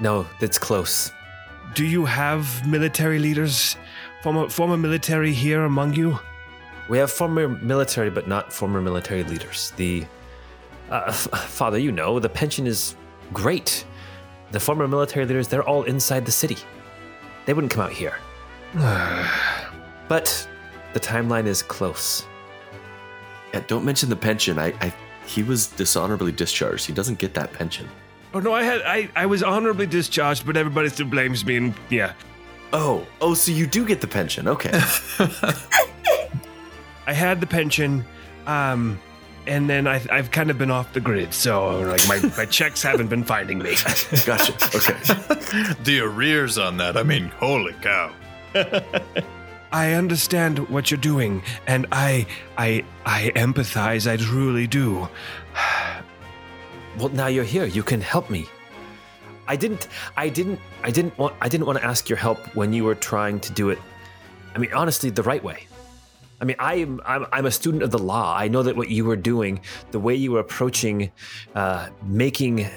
No, 0.00 0.26
that's 0.40 0.58
close. 0.58 1.10
Do 1.74 1.84
you 1.84 2.06
have 2.06 2.66
military 2.66 3.18
leaders? 3.18 3.76
Former 4.22 4.48
former 4.48 4.76
military 4.76 5.32
here 5.32 5.64
among 5.64 5.94
you? 5.94 6.18
We 6.88 6.96
have 6.98 7.10
former 7.10 7.48
military, 7.48 8.08
but 8.08 8.26
not 8.26 8.50
former 8.50 8.80
military 8.80 9.24
leaders. 9.24 9.72
The 9.76 10.06
uh, 10.90 11.04
f- 11.08 11.28
father, 11.48 11.78
you 11.78 11.92
know, 11.92 12.18
the 12.18 12.30
pension 12.30 12.66
is 12.66 12.96
great. 13.32 13.84
The 14.50 14.60
former 14.60 14.88
military 14.88 15.26
leaders, 15.26 15.48
they're 15.48 15.62
all 15.62 15.82
inside 15.84 16.24
the 16.24 16.32
city. 16.32 16.56
They 17.46 17.52
wouldn't 17.52 17.72
come 17.72 17.84
out 17.84 17.92
here. 17.92 18.16
But 20.08 20.48
the 20.94 21.00
timeline 21.00 21.44
is 21.46 21.62
close. 21.62 22.26
Yeah, 23.52 23.62
don't 23.66 23.84
mention 23.84 24.08
the 24.08 24.16
pension. 24.16 24.58
I, 24.58 24.68
I 24.80 24.94
he 25.26 25.42
was 25.42 25.66
dishonorably 25.66 26.32
discharged. 26.32 26.86
He 26.86 26.94
doesn't 26.94 27.18
get 27.18 27.34
that 27.34 27.52
pension. 27.52 27.86
Oh 28.34 28.40
no, 28.40 28.52
I 28.54 28.62
had 28.62 28.80
I, 28.82 29.10
I 29.14 29.26
was 29.26 29.42
honorably 29.42 29.86
discharged, 29.86 30.46
but 30.46 30.56
everybody 30.56 30.88
still 30.88 31.06
blames 31.06 31.44
me 31.44 31.56
and 31.58 31.74
yeah. 31.90 32.14
Oh, 32.72 33.06
oh, 33.20 33.34
so 33.34 33.52
you 33.52 33.66
do 33.66 33.86
get 33.86 34.00
the 34.00 34.06
pension? 34.06 34.46
Okay, 34.48 34.70
I 37.06 37.12
had 37.14 37.40
the 37.40 37.46
pension, 37.46 38.04
um, 38.46 39.00
and 39.48 39.68
then 39.68 39.86
I, 39.86 40.00
I've 40.12 40.30
kind 40.30 40.50
of 40.50 40.58
been 40.58 40.70
off 40.70 40.92
the 40.92 41.00
grid, 41.00 41.32
so 41.32 41.80
like 41.80 42.06
my, 42.06 42.20
my 42.36 42.44
checks 42.44 42.82
haven't 42.82 43.08
been 43.08 43.24
finding 43.24 43.58
me. 43.58 43.70
gotcha. 44.26 44.52
Okay, 44.76 45.74
The 45.84 46.00
arrears 46.00 46.58
on 46.58 46.76
that. 46.76 46.96
I 46.96 47.02
mean, 47.02 47.28
holy 47.28 47.72
cow. 47.80 48.12
I 49.72 49.92
understand 49.92 50.68
what 50.68 50.90
you're 50.90 51.00
doing, 51.00 51.42
and 51.66 51.86
I 51.90 52.26
I 52.56 52.84
I 53.04 53.32
empathize. 53.34 54.10
I 54.10 54.16
truly 54.16 54.66
do. 54.66 55.08
Well, 56.98 57.10
now 57.10 57.28
you're 57.28 57.44
here. 57.44 57.64
You 57.64 57.84
can 57.84 58.00
help 58.00 58.28
me. 58.28 58.48
I 59.46 59.54
didn't. 59.54 59.86
I 60.16 60.28
didn't. 60.28 60.58
I 60.82 60.90
didn't 60.90 61.16
want. 61.16 61.32
I 61.40 61.48
didn't 61.48 61.66
want 61.66 61.78
to 61.78 61.84
ask 61.84 62.08
your 62.08 62.18
help 62.18 62.38
when 62.56 62.72
you 62.72 62.82
were 62.82 62.96
trying 62.96 63.38
to 63.38 63.52
do 63.52 63.70
it. 63.70 63.78
I 64.56 64.58
mean, 64.58 64.72
honestly, 64.72 65.08
the 65.08 65.22
right 65.22 65.44
way. 65.44 65.68
I 66.40 66.44
mean, 66.44 66.56
I 66.58 66.74
am. 66.76 67.00
I'm, 67.04 67.26
I'm 67.32 67.46
a 67.46 67.50
student 67.50 67.82
of 67.82 67.90
the 67.90 67.98
law. 67.98 68.36
I 68.36 68.48
know 68.48 68.62
that 68.62 68.76
what 68.76 68.88
you 68.90 69.04
were 69.04 69.16
doing, 69.16 69.60
the 69.90 69.98
way 69.98 70.14
you 70.14 70.32
were 70.32 70.40
approaching, 70.40 71.10
uh, 71.54 71.88
making 72.04 72.68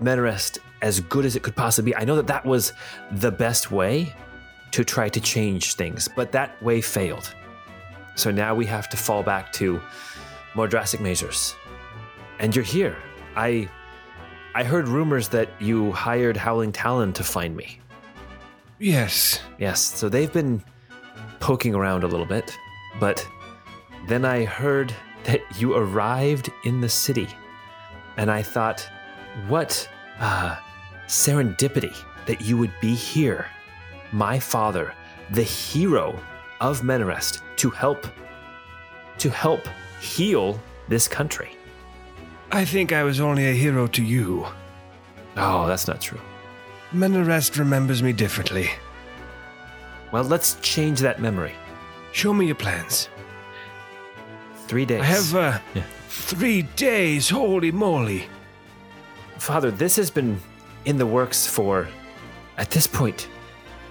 Menarest 0.00 0.58
as 0.82 0.98
good 1.00 1.24
as 1.24 1.36
it 1.36 1.42
could 1.42 1.54
possibly 1.54 1.92
be. 1.92 1.96
I 1.96 2.04
know 2.04 2.16
that 2.16 2.26
that 2.26 2.44
was 2.44 2.72
the 3.12 3.30
best 3.30 3.70
way 3.70 4.12
to 4.72 4.84
try 4.84 5.08
to 5.08 5.20
change 5.20 5.74
things, 5.74 6.08
but 6.16 6.32
that 6.32 6.60
way 6.62 6.80
failed. 6.80 7.32
So 8.16 8.30
now 8.30 8.54
we 8.54 8.66
have 8.66 8.88
to 8.88 8.96
fall 8.96 9.22
back 9.22 9.52
to 9.54 9.80
more 10.54 10.66
drastic 10.66 11.00
measures. 11.00 11.54
And 12.40 12.54
you're 12.54 12.64
here. 12.64 12.96
I 13.36 13.68
I 14.54 14.64
heard 14.64 14.88
rumors 14.88 15.28
that 15.28 15.48
you 15.60 15.92
hired 15.92 16.36
Howling 16.36 16.72
Talon 16.72 17.12
to 17.14 17.24
find 17.24 17.56
me. 17.56 17.80
Yes. 18.78 19.40
Yes, 19.58 19.80
so 19.80 20.08
they've 20.08 20.32
been 20.32 20.62
poking 21.40 21.74
around 21.74 22.04
a 22.04 22.06
little 22.06 22.26
bit, 22.26 22.56
but 23.00 23.26
then 24.06 24.24
I 24.24 24.44
heard 24.44 24.94
that 25.24 25.42
you 25.58 25.74
arrived 25.74 26.50
in 26.64 26.80
the 26.80 26.88
city. 26.88 27.28
And 28.16 28.30
I 28.30 28.42
thought, 28.42 28.86
what 29.48 29.88
uh, 30.18 30.56
serendipity 31.06 31.94
that 32.26 32.40
you 32.40 32.56
would 32.56 32.72
be 32.80 32.94
here, 32.94 33.46
my 34.12 34.38
father, 34.38 34.94
the 35.30 35.42
hero 35.42 36.18
of 36.60 36.82
Menarest, 36.82 37.40
to 37.56 37.70
help 37.70 38.06
to 39.18 39.30
help 39.30 39.68
heal 40.00 40.58
this 40.88 41.06
country. 41.06 41.56
I 42.50 42.64
think 42.64 42.92
I 42.92 43.04
was 43.04 43.20
only 43.20 43.48
a 43.48 43.52
hero 43.52 43.86
to 43.88 44.02
you. 44.02 44.46
Oh, 45.36 45.66
that's 45.66 45.86
not 45.86 46.00
true. 46.00 46.20
Menarest 46.92 47.58
remembers 47.58 48.02
me 48.02 48.12
differently. 48.12 48.68
Well, 50.10 50.24
let's 50.24 50.56
change 50.60 51.00
that 51.00 51.20
memory. 51.20 51.54
Show 52.12 52.32
me 52.32 52.46
your 52.46 52.54
plans. 52.54 53.08
Three 54.66 54.84
days. 54.84 55.00
I 55.00 55.04
have 55.04 55.34
uh, 55.34 55.58
Yeah. 55.74 55.82
three 56.08 56.62
days. 56.76 57.28
Holy 57.30 57.72
moly! 57.72 58.26
Father, 59.38 59.70
this 59.70 59.96
has 59.96 60.10
been 60.10 60.38
in 60.84 60.96
the 60.98 61.06
works 61.06 61.46
for, 61.46 61.88
at 62.58 62.70
this 62.70 62.86
point, 62.86 63.28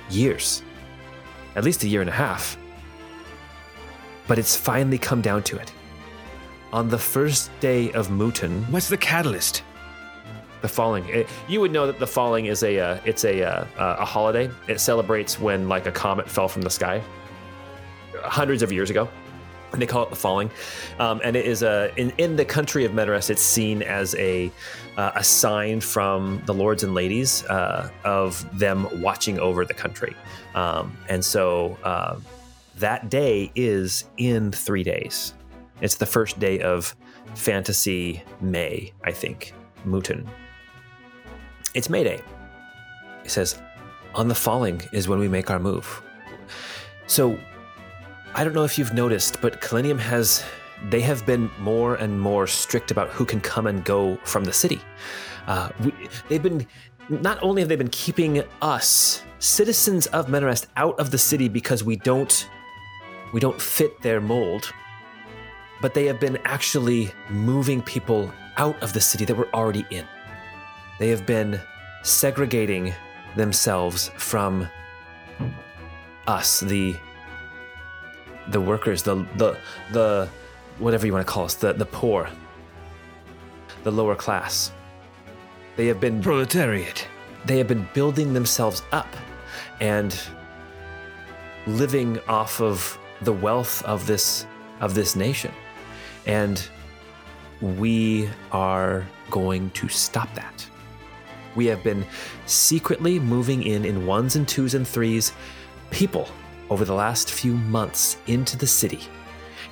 years. 0.09 0.63
At 1.55 1.63
least 1.63 1.83
a 1.83 1.87
year 1.87 2.01
and 2.01 2.09
a 2.09 2.13
half. 2.13 2.57
But 4.27 4.39
it's 4.39 4.55
finally 4.55 4.97
come 4.97 5.21
down 5.21 5.43
to 5.43 5.57
it. 5.57 5.73
On 6.71 6.87
the 6.87 6.97
first 6.97 7.51
day 7.59 7.91
of 7.91 8.07
Muton, 8.07 8.63
What's 8.69 8.87
the 8.87 8.97
catalyst? 8.97 9.63
the 10.61 10.67
falling. 10.69 11.03
It, 11.09 11.27
you 11.49 11.59
would 11.59 11.71
know 11.71 11.87
that 11.87 11.97
the 11.97 12.05
falling 12.07 12.45
is 12.45 12.61
a 12.63 12.79
uh, 12.79 12.99
it's 13.03 13.25
a 13.25 13.41
uh, 13.43 13.65
a 13.77 14.05
holiday. 14.05 14.47
It 14.67 14.79
celebrates 14.79 15.39
when 15.39 15.67
like 15.67 15.87
a 15.87 15.91
comet 15.91 16.29
fell 16.29 16.47
from 16.47 16.61
the 16.61 16.69
sky 16.69 17.01
hundreds 18.23 18.63
of 18.63 18.71
years 18.71 18.89
ago. 18.89 19.09
And 19.73 19.81
they 19.81 19.85
call 19.85 20.03
it 20.03 20.09
the 20.09 20.17
falling, 20.17 20.51
um, 20.99 21.21
and 21.23 21.33
it 21.33 21.45
is 21.45 21.63
a 21.63 21.93
in, 21.95 22.11
in 22.17 22.35
the 22.35 22.43
country 22.43 22.83
of 22.83 22.91
Menarest. 22.91 23.29
It's 23.29 23.41
seen 23.41 23.81
as 23.81 24.13
a 24.15 24.51
uh, 24.97 25.13
a 25.15 25.23
sign 25.23 25.79
from 25.79 26.41
the 26.45 26.53
lords 26.53 26.83
and 26.83 26.93
ladies 26.93 27.45
uh, 27.45 27.89
of 28.03 28.45
them 28.59 29.01
watching 29.01 29.39
over 29.39 29.63
the 29.63 29.73
country, 29.73 30.13
um, 30.55 30.97
and 31.07 31.23
so 31.23 31.77
uh, 31.85 32.17
that 32.79 33.09
day 33.09 33.49
is 33.55 34.03
in 34.17 34.51
three 34.51 34.83
days. 34.83 35.35
It's 35.79 35.95
the 35.95 36.05
first 36.05 36.37
day 36.37 36.59
of 36.59 36.93
Fantasy 37.35 38.21
May, 38.41 38.91
I 39.05 39.11
think, 39.11 39.53
Muton. 39.85 40.27
It's 41.73 41.89
May 41.89 42.03
Day. 42.03 42.21
It 43.23 43.31
says, 43.31 43.61
on 44.15 44.27
the 44.27 44.35
falling 44.35 44.81
is 44.91 45.07
when 45.07 45.19
we 45.19 45.29
make 45.29 45.49
our 45.49 45.59
move. 45.59 46.01
So, 47.07 47.39
I 48.33 48.45
don't 48.45 48.53
know 48.53 48.63
if 48.63 48.77
you've 48.77 48.93
noticed, 48.93 49.41
but 49.41 49.59
Kalinium 49.59 49.99
has, 49.99 50.43
they 50.89 51.01
have 51.01 51.25
been 51.25 51.51
more 51.59 51.95
and 51.95 52.17
more 52.17 52.47
strict 52.47 52.89
about 52.89 53.09
who 53.09 53.25
can 53.25 53.41
come 53.41 53.67
and 53.67 53.83
go 53.83 54.15
from 54.23 54.45
the 54.45 54.53
city. 54.53 54.81
Uh, 55.47 55.69
we, 55.83 55.93
they've 56.29 56.41
been, 56.41 56.65
not 57.09 57.37
only 57.43 57.61
have 57.61 57.67
they 57.67 57.75
been 57.75 57.89
keeping 57.89 58.41
us, 58.61 59.23
citizens 59.39 60.07
of 60.07 60.27
Menarest, 60.27 60.67
out 60.77 60.97
of 60.97 61.11
the 61.11 61.17
city 61.17 61.49
because 61.49 61.83
we 61.83 61.97
don't, 61.97 62.49
we 63.33 63.41
don't 63.41 63.61
fit 63.61 64.01
their 64.01 64.21
mold, 64.21 64.71
but 65.81 65.93
they 65.93 66.05
have 66.05 66.21
been 66.21 66.37
actually 66.45 67.11
moving 67.29 67.81
people 67.81 68.31
out 68.55 68.81
of 68.81 68.93
the 68.93 69.01
city 69.01 69.25
that 69.25 69.35
we're 69.35 69.51
already 69.53 69.85
in. 69.89 70.05
They 70.99 71.09
have 71.09 71.25
been 71.25 71.59
segregating 72.01 72.93
themselves 73.35 74.09
from 74.15 74.69
us, 76.27 76.61
the 76.61 76.95
the 78.49 78.61
workers, 78.61 79.03
the 79.03 79.25
the 79.37 79.57
the 79.91 80.29
whatever 80.79 81.05
you 81.05 81.13
want 81.13 81.25
to 81.25 81.31
call 81.31 81.45
us, 81.45 81.55
the 81.55 81.73
the 81.73 81.85
poor, 81.85 82.29
the 83.83 83.91
lower 83.91 84.15
class. 84.15 84.71
They 85.77 85.87
have 85.87 85.99
been 85.99 86.21
Proletariat. 86.21 87.07
they 87.45 87.57
have 87.57 87.67
been 87.67 87.87
building 87.93 88.33
themselves 88.33 88.83
up 88.91 89.07
and 89.79 90.19
living 91.65 92.19
off 92.27 92.61
of 92.61 92.97
the 93.21 93.33
wealth 93.33 93.83
of 93.83 94.05
this 94.05 94.45
of 94.79 94.95
this 94.95 95.15
nation 95.15 95.51
and 96.25 96.67
we 97.61 98.29
are 98.51 99.05
going 99.29 99.69
to 99.71 99.87
stop 99.87 100.33
that 100.33 100.67
we 101.55 101.65
have 101.65 101.83
been 101.83 102.05
secretly 102.47 103.19
moving 103.19 103.63
in 103.63 103.85
in 103.85 104.05
ones 104.05 104.35
and 104.35 104.47
twos 104.47 104.73
and 104.73 104.87
threes 104.87 105.33
people 105.91 106.27
over 106.71 106.85
the 106.85 106.93
last 106.93 107.29
few 107.31 107.53
months 107.53 108.17
into 108.25 108.57
the 108.57 108.65
city 108.65 109.01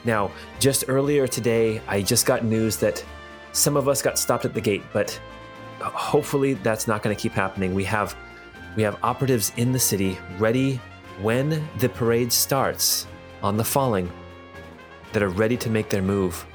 now 0.05 0.29
just 0.59 0.83
earlier 0.87 1.25
today 1.27 1.81
i 1.87 2.01
just 2.01 2.27
got 2.27 2.45
news 2.45 2.77
that 2.77 3.03
some 3.51 3.75
of 3.75 3.87
us 3.87 4.01
got 4.01 4.19
stopped 4.19 4.45
at 4.45 4.53
the 4.53 4.61
gate 4.61 4.83
but 4.93 5.19
hopefully 5.81 6.53
that's 6.55 6.87
not 6.87 7.01
going 7.01 7.15
to 7.15 7.21
keep 7.21 7.31
happening. 7.31 7.73
We 7.73 7.83
have 7.85 8.15
we 8.75 8.83
have 8.83 8.97
operatives 9.03 9.51
in 9.57 9.71
the 9.71 9.79
city 9.79 10.17
ready 10.37 10.79
when 11.21 11.67
the 11.79 11.89
parade 11.89 12.31
starts 12.31 13.07
on 13.41 13.57
the 13.57 13.63
falling 13.63 14.11
that 15.11 15.23
are 15.23 15.29
ready 15.29 15.57
to 15.57 15.69
make 15.69 15.89
their 15.89 16.01
move 16.01 16.45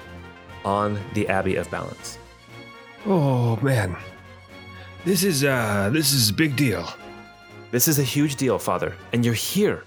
on 0.64 0.98
the 1.14 1.28
Abbey 1.28 1.56
of 1.56 1.70
Balance. 1.70 2.18
Oh 3.06 3.56
man, 3.56 3.96
This 5.04 5.24
is 5.24 5.44
uh 5.44 5.90
this 5.92 6.12
is 6.12 6.30
a 6.30 6.32
big 6.34 6.56
deal. 6.56 6.88
This 7.70 7.88
is 7.88 7.98
a 7.98 8.04
huge 8.04 8.36
deal, 8.36 8.58
Father, 8.58 8.94
and 9.12 9.24
you're 9.24 9.34
here, 9.34 9.82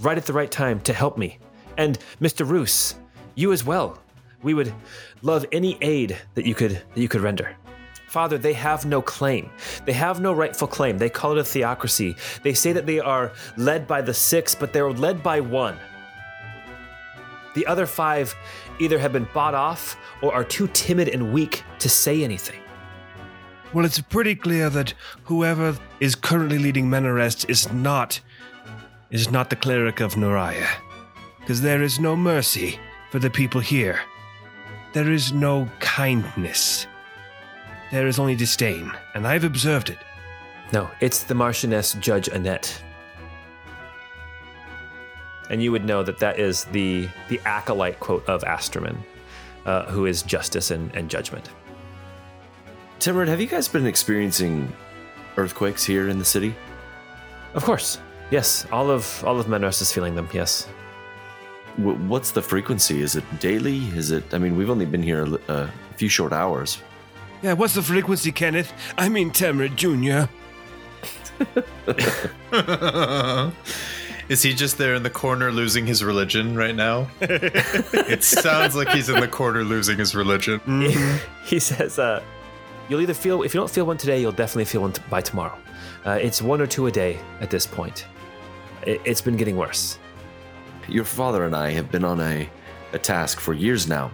right 0.00 0.18
at 0.18 0.26
the 0.26 0.32
right 0.32 0.50
time 0.50 0.80
to 0.80 0.92
help 0.92 1.16
me. 1.16 1.38
And 1.76 1.98
Mr. 2.20 2.48
Roos, 2.48 2.94
you 3.34 3.52
as 3.52 3.64
well. 3.64 3.98
We 4.42 4.54
would 4.54 4.72
love 5.22 5.44
any 5.52 5.76
aid 5.80 6.18
that 6.34 6.46
you 6.46 6.54
could 6.54 6.72
that 6.72 7.00
you 7.00 7.08
could 7.08 7.20
render. 7.20 7.56
Father, 8.08 8.38
they 8.38 8.54
have 8.54 8.86
no 8.86 9.00
claim. 9.00 9.50
They 9.84 9.92
have 9.92 10.20
no 10.20 10.32
rightful 10.32 10.66
claim. 10.66 10.98
They 10.98 11.10
call 11.10 11.32
it 11.32 11.38
a 11.38 11.44
theocracy. 11.44 12.16
They 12.42 12.54
say 12.54 12.72
that 12.72 12.84
they 12.84 12.98
are 12.98 13.32
led 13.56 13.86
by 13.86 14.02
the 14.02 14.14
six, 14.14 14.52
but 14.54 14.72
they're 14.72 14.90
led 14.90 15.22
by 15.22 15.40
one. 15.40 15.78
The 17.54 17.66
other 17.66 17.86
five 17.86 18.34
either 18.80 18.98
have 18.98 19.12
been 19.12 19.28
bought 19.32 19.54
off 19.54 19.96
or 20.22 20.34
are 20.34 20.42
too 20.42 20.68
timid 20.72 21.08
and 21.08 21.32
weak 21.32 21.62
to 21.78 21.88
say 21.88 22.24
anything. 22.24 22.60
Well, 23.72 23.84
it's 23.84 24.00
pretty 24.00 24.34
clear 24.34 24.68
that 24.70 24.94
whoever 25.24 25.76
is 26.00 26.16
currently 26.16 26.58
leading 26.58 26.88
Menarest 26.90 27.48
is 27.48 27.72
not 27.72 28.20
is 29.10 29.30
not 29.30 29.50
the 29.50 29.56
cleric 29.56 30.00
of 30.00 30.14
Noriah. 30.14 30.68
Because 31.40 31.60
there 31.60 31.82
is 31.82 31.98
no 31.98 32.16
mercy 32.16 32.78
for 33.10 33.18
the 33.18 33.30
people 33.30 33.60
here. 33.60 34.00
There 34.92 35.10
is 35.10 35.32
no 35.32 35.68
kindness. 35.80 36.86
There 37.90 38.06
is 38.06 38.18
only 38.18 38.36
disdain, 38.36 38.92
and 39.14 39.26
I've 39.26 39.44
observed 39.44 39.90
it. 39.90 39.98
No, 40.72 40.88
it's 41.00 41.24
the 41.24 41.34
Marchioness 41.34 41.98
Judge 41.98 42.28
Annette. 42.28 42.82
And 45.48 45.60
you 45.60 45.72
would 45.72 45.84
know 45.84 46.04
that 46.04 46.18
that 46.18 46.38
is 46.38 46.64
the 46.66 47.08
the 47.28 47.40
acolyte 47.44 47.98
quote 47.98 48.24
of 48.28 48.44
Asterman, 48.44 48.98
uh, 49.66 49.86
who 49.86 50.06
is 50.06 50.22
justice 50.22 50.70
and, 50.70 50.94
and 50.94 51.10
judgment. 51.10 51.50
Temrid, 53.00 53.26
have 53.26 53.40
you 53.40 53.48
guys 53.48 53.66
been 53.66 53.86
experiencing 53.86 54.72
earthquakes 55.36 55.84
here 55.84 56.08
in 56.08 56.18
the 56.18 56.24
city? 56.24 56.54
Of 57.54 57.64
course, 57.64 57.98
yes. 58.30 58.66
All 58.72 58.90
of 58.90 59.22
all 59.24 59.38
of 59.40 59.46
Menarest 59.46 59.82
is 59.82 59.92
feeling 59.92 60.14
them. 60.14 60.28
Yes. 60.32 60.68
W- 61.76 61.98
what's 62.08 62.30
the 62.32 62.42
frequency? 62.42 63.00
Is 63.02 63.16
it 63.16 63.24
daily? 63.40 63.78
Is 63.96 64.10
it? 64.10 64.34
I 64.34 64.38
mean, 64.38 64.56
we've 64.56 64.70
only 64.70 64.86
been 64.86 65.02
here 65.02 65.24
a, 65.24 65.34
uh, 65.52 65.70
a 65.90 65.94
few 65.94 66.08
short 66.08 66.32
hours. 66.32 66.78
Yeah, 67.42 67.54
what's 67.54 67.74
the 67.74 67.82
frequency, 67.82 68.32
Kenneth? 68.32 68.72
I 68.98 69.08
mean 69.08 69.30
Temrid 69.30 69.76
Jr. 69.76 70.28
Is 74.28 74.42
he 74.42 74.54
just 74.54 74.78
there 74.78 74.94
in 74.94 75.02
the 75.02 75.10
corner 75.10 75.50
losing 75.50 75.86
his 75.86 76.04
religion 76.04 76.54
right 76.54 76.74
now? 76.74 77.08
it 77.20 78.22
sounds 78.22 78.76
like 78.76 78.88
he's 78.90 79.08
in 79.08 79.18
the 79.18 79.26
corner 79.26 79.64
losing 79.64 79.98
his 79.98 80.14
religion. 80.14 80.60
he 81.44 81.58
says, 81.58 81.98
uh, 81.98 82.22
"You'll 82.88 83.00
either 83.00 83.14
feel 83.14 83.42
if 83.42 83.54
you 83.54 83.60
don't 83.60 83.70
feel 83.70 83.86
one 83.86 83.96
today, 83.96 84.20
you'll 84.20 84.30
definitely 84.32 84.66
feel 84.66 84.82
one 84.82 84.92
t- 84.92 85.02
by 85.10 85.20
tomorrow. 85.20 85.58
Uh, 86.04 86.12
it's 86.12 86.40
one 86.40 86.60
or 86.60 86.66
two 86.66 86.86
a 86.86 86.92
day 86.92 87.18
at 87.40 87.50
this 87.50 87.66
point. 87.66 88.06
It, 88.86 89.00
it's 89.04 89.20
been 89.20 89.36
getting 89.36 89.56
worse. 89.56 89.98
Your 90.88 91.04
father 91.04 91.44
and 91.44 91.54
I 91.54 91.70
have 91.70 91.90
been 91.90 92.04
on 92.04 92.20
a, 92.20 92.48
a 92.92 92.98
task 92.98 93.38
for 93.38 93.54
years 93.54 93.86
now 93.86 94.10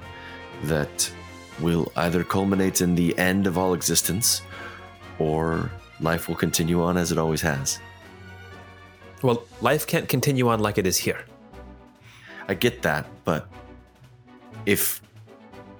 that 0.64 1.10
will 1.60 1.90
either 1.96 2.22
culminate 2.24 2.80
in 2.80 2.94
the 2.94 3.16
end 3.18 3.46
of 3.46 3.56
all 3.56 3.72
existence 3.74 4.42
or 5.18 5.70
life 6.00 6.28
will 6.28 6.34
continue 6.34 6.82
on 6.82 6.96
as 6.96 7.12
it 7.12 7.18
always 7.18 7.40
has. 7.40 7.80
Well, 9.22 9.44
life 9.60 9.86
can't 9.86 10.08
continue 10.08 10.48
on 10.48 10.60
like 10.60 10.78
it 10.78 10.86
is 10.86 10.98
here. 10.98 11.24
I 12.48 12.54
get 12.54 12.82
that, 12.82 13.06
but 13.24 13.48
if 14.66 15.00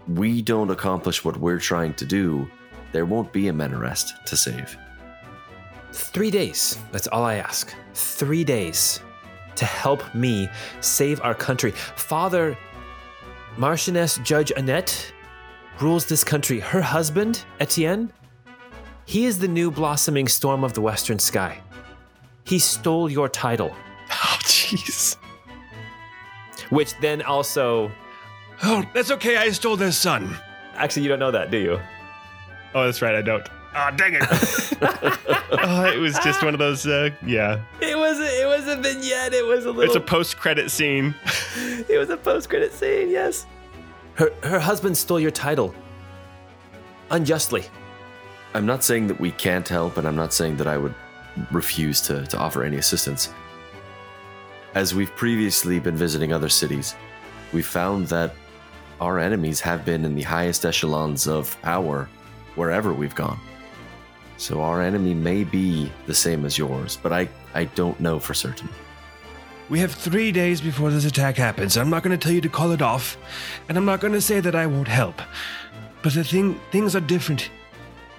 we 0.09 0.41
don't 0.41 0.70
accomplish 0.70 1.24
what 1.24 1.37
we're 1.37 1.59
trying 1.59 1.95
to 1.95 2.05
do, 2.05 2.49
there 2.93 3.05
won't 3.05 3.32
be 3.32 3.49
a 3.49 3.53
Menarest 3.53 4.24
to 4.24 4.37
save. 4.37 4.76
Three 5.97 6.30
days. 6.30 6.78
That's 6.92 7.07
all 7.09 7.24
I 7.24 7.36
ask. 7.36 7.74
Three 7.94 8.44
days 8.44 9.01
to 9.57 9.64
help 9.64 10.14
me 10.14 10.49
save 10.82 11.20
our 11.22 11.34
country. 11.34 11.70
Father, 11.70 12.57
Marchioness 13.57 14.22
Judge 14.22 14.51
Annette 14.57 15.12
rules 15.80 16.05
this 16.05 16.22
country. 16.22 16.61
Her 16.61 16.82
husband, 16.82 17.44
Etienne, 17.61 18.12
he 19.07 19.24
is 19.24 19.38
the 19.38 19.49
new 19.49 19.70
blossoming 19.70 20.28
storm 20.28 20.64
of 20.64 20.74
the 20.74 20.80
western 20.82 21.18
sky. 21.18 21.61
He 22.44 22.59
stole 22.59 23.11
your 23.11 23.28
title, 23.30 23.74
Oh, 24.11 24.38
jeez. 24.42 25.16
which 26.70 26.92
then 27.01 27.22
also. 27.22 27.90
Oh, 28.62 28.84
that's 28.94 29.11
okay. 29.12 29.36
I 29.38 29.51
stole 29.51 29.76
their 29.76 29.92
son. 29.92 30.36
Actually, 30.74 31.03
you 31.05 31.09
don't 31.09 31.18
know 31.18 31.30
that, 31.30 31.51
do 31.51 31.57
you? 31.59 31.80
Oh, 32.74 32.84
that's 32.84 33.01
right. 33.01 33.14
I 33.14 33.22
don't. 33.22 33.47
Ah, 33.79 33.91
dang 33.91 34.14
it. 34.14 34.22
oh, 35.53 35.85
it 35.85 35.99
was 35.99 36.18
just 36.20 36.43
one 36.43 36.55
of 36.55 36.59
those. 36.59 36.87
Uh, 36.87 37.11
yeah, 37.27 37.61
It 37.83 37.97
was. 37.97 38.18
A, 38.18 38.43
it 38.43 38.47
was 38.47 38.66
a 38.68 38.77
vignette. 38.77 39.35
It 39.35 39.45
was 39.45 39.66
a 39.66 39.68
little. 39.70 39.83
it's 39.83 39.95
a 39.95 40.01
post-credit 40.01 40.70
scene. 40.70 41.14
it 41.89 41.99
was 41.99 42.09
a 42.09 42.16
post-credit 42.16 42.72
scene. 42.72 43.11
Yes. 43.11 43.47
Her 44.14 44.33
her 44.45 44.59
husband 44.59 44.97
stole 44.97 45.20
your 45.20 45.31
title. 45.31 45.74
Unjustly. 47.11 47.64
I'm 48.55 48.64
not 48.64 48.83
saying 48.83 49.09
that 49.09 49.20
we 49.20 49.31
can't 49.33 49.68
help, 49.68 49.99
and 49.99 50.09
I'm 50.09 50.16
not 50.16 50.33
saying 50.33 50.57
that 50.57 50.66
I 50.66 50.79
would 50.79 50.95
refuse 51.53 52.01
to, 52.03 52.27
to 52.29 52.39
offer 52.39 52.64
any 52.64 52.79
assistance. 52.79 53.29
As 54.74 54.95
we've 54.95 55.14
previously 55.16 55.79
been 55.79 55.97
visiting 55.97 56.33
other 56.33 56.49
cities, 56.49 56.95
we've 57.53 57.66
found 57.66 58.07
that 58.09 58.35
our 59.03 59.18
enemies 59.18 59.61
have 59.61 59.85
been 59.85 60.07
in 60.07 60.14
the 60.14 60.22
highest 60.22 60.64
echelons 60.64 61.29
of 61.29 61.61
power 61.61 62.09
wherever 62.55 62.95
we've 62.95 63.14
gone. 63.14 63.39
So 64.37 64.61
our 64.61 64.82
enemy 64.82 65.14
may 65.14 65.45
be 65.45 65.91
the 66.07 66.14
same 66.14 66.45
as 66.45 66.59
yours, 66.59 66.99
but 67.03 67.12
I, 67.12 67.28
I 67.55 67.64
don't 67.64 67.99
know 68.01 68.18
for 68.18 68.34
certain. 68.34 68.68
We 69.68 69.80
have 69.80 69.93
three 69.93 70.30
days 70.30 70.61
before 70.61 70.91
this 70.91 71.05
attack 71.05 71.37
happens. 71.37 71.76
I'm 71.76 71.91
not 71.91 72.03
going 72.03 72.16
to 72.16 72.22
tell 72.22 72.34
you 72.34 72.41
to 72.43 72.49
call 72.49 72.70
it 72.72 72.82
off, 72.82 73.16
and 73.68 73.76
I'm 73.76 73.84
not 73.84 74.01
going 74.01 74.12
to 74.12 74.20
say 74.20 74.41
that 74.41 74.55
I 74.55 74.66
won't 74.66 74.89
help. 74.89 75.20
But 76.03 76.14
the 76.14 76.22
thing, 76.22 76.61
things 76.70 76.95
are 76.95 77.01
different 77.01 77.51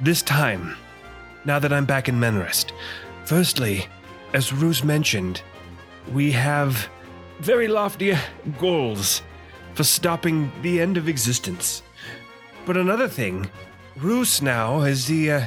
this 0.02 0.22
time. 0.22 0.76
Now 1.46 1.60
that 1.60 1.72
I'm 1.72 1.86
back 1.86 2.10
in 2.10 2.20
Menarest, 2.20 2.72
firstly, 3.24 3.88
as 4.34 4.52
Roos 4.52 4.84
mentioned, 4.84 5.42
we 6.12 6.32
have 6.34 6.90
very 7.40 7.68
lofty 7.68 8.14
goals 8.60 9.22
for 9.74 9.84
stopping 9.84 10.52
the 10.64 10.82
end 10.82 10.98
of 10.98 11.08
existence. 11.08 11.84
But 12.66 12.76
another 12.76 13.08
thing, 13.08 13.50
Roos 13.96 14.42
now 14.42 14.82
is 14.82 15.08
the 15.08 15.32
uh, 15.32 15.46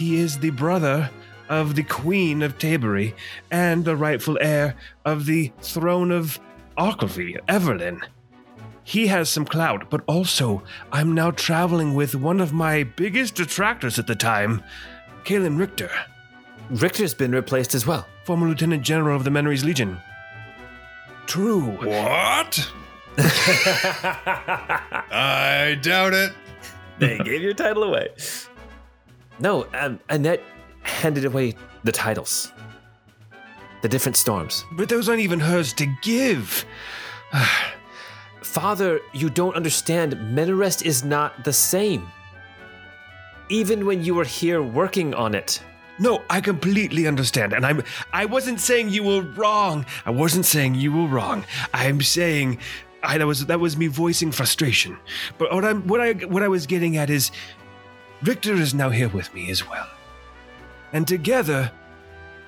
he 0.00 0.16
is 0.18 0.38
the 0.38 0.48
brother 0.48 1.10
of 1.50 1.74
the 1.74 1.82
Queen 1.82 2.40
of 2.40 2.56
Tabery 2.56 3.12
and 3.50 3.84
the 3.84 3.94
rightful 3.94 4.38
heir 4.40 4.74
of 5.04 5.26
the 5.26 5.52
throne 5.60 6.10
of 6.10 6.40
Arklevy, 6.78 7.36
Everlyn. 7.46 8.00
He 8.82 9.08
has 9.08 9.28
some 9.28 9.44
clout, 9.44 9.90
but 9.90 10.02
also 10.06 10.62
I'm 10.90 11.14
now 11.14 11.32
traveling 11.32 11.92
with 11.92 12.14
one 12.14 12.40
of 12.40 12.54
my 12.54 12.84
biggest 12.84 13.34
detractors 13.34 13.98
at 13.98 14.06
the 14.06 14.14
time, 14.14 14.62
Kalen 15.24 15.58
Richter, 15.58 15.90
Richter's 16.70 17.12
been 17.12 17.32
replaced 17.32 17.74
as 17.74 17.86
well. 17.86 18.06
former 18.24 18.48
Lieutenant 18.48 18.82
General 18.82 19.16
of 19.16 19.24
the 19.24 19.30
Menarest 19.30 19.64
Legion. 19.64 20.00
True. 21.26 21.72
What? 21.72 22.72
I 25.12 25.78
doubt 25.82 26.14
it. 26.14 26.32
they 26.98 27.18
gave 27.18 27.42
your 27.42 27.52
title 27.52 27.82
away. 27.82 28.08
No, 29.40 29.66
um, 29.74 29.98
Annette 30.08 30.42
handed 30.82 31.24
away 31.24 31.54
the 31.84 31.92
titles. 31.92 32.52
The 33.82 33.88
different 33.88 34.16
storms. 34.16 34.64
But 34.72 34.88
those 34.88 35.08
aren't 35.08 35.22
even 35.22 35.40
hers 35.40 35.72
to 35.74 35.86
give. 36.02 36.64
Father, 38.42 39.00
you 39.12 39.30
don't 39.30 39.54
understand. 39.54 40.12
Menarest 40.14 40.84
is 40.84 41.02
not 41.04 41.44
the 41.44 41.52
same. 41.52 42.06
Even 43.48 43.86
when 43.86 44.04
you 44.04 44.14
were 44.14 44.24
here 44.24 44.62
working 44.62 45.14
on 45.14 45.34
it. 45.34 45.62
No, 45.98 46.22
I 46.30 46.40
completely 46.40 47.06
understand, 47.06 47.52
and 47.52 47.66
I'm 47.66 47.82
I 48.10 48.24
wasn't 48.24 48.58
saying 48.58 48.88
you 48.88 49.02
were 49.02 49.20
wrong. 49.20 49.84
I 50.06 50.10
wasn't 50.10 50.46
saying 50.46 50.76
you 50.76 50.92
were 50.92 51.06
wrong. 51.06 51.44
I'm 51.74 52.00
saying 52.00 52.58
I 53.02 53.18
that 53.18 53.26
was 53.26 53.44
that 53.46 53.60
was 53.60 53.76
me 53.76 53.86
voicing 53.86 54.32
frustration. 54.32 54.96
But 55.36 55.52
what 55.52 55.64
I'm 55.64 55.86
what 55.86 56.00
I 56.00 56.12
what 56.12 56.42
I 56.42 56.48
was 56.48 56.66
getting 56.66 56.96
at 56.96 57.10
is 57.10 57.30
Richter 58.22 58.54
is 58.54 58.74
now 58.74 58.90
here 58.90 59.08
with 59.08 59.32
me 59.34 59.50
as 59.50 59.66
well. 59.68 59.88
And 60.92 61.06
together, 61.06 61.72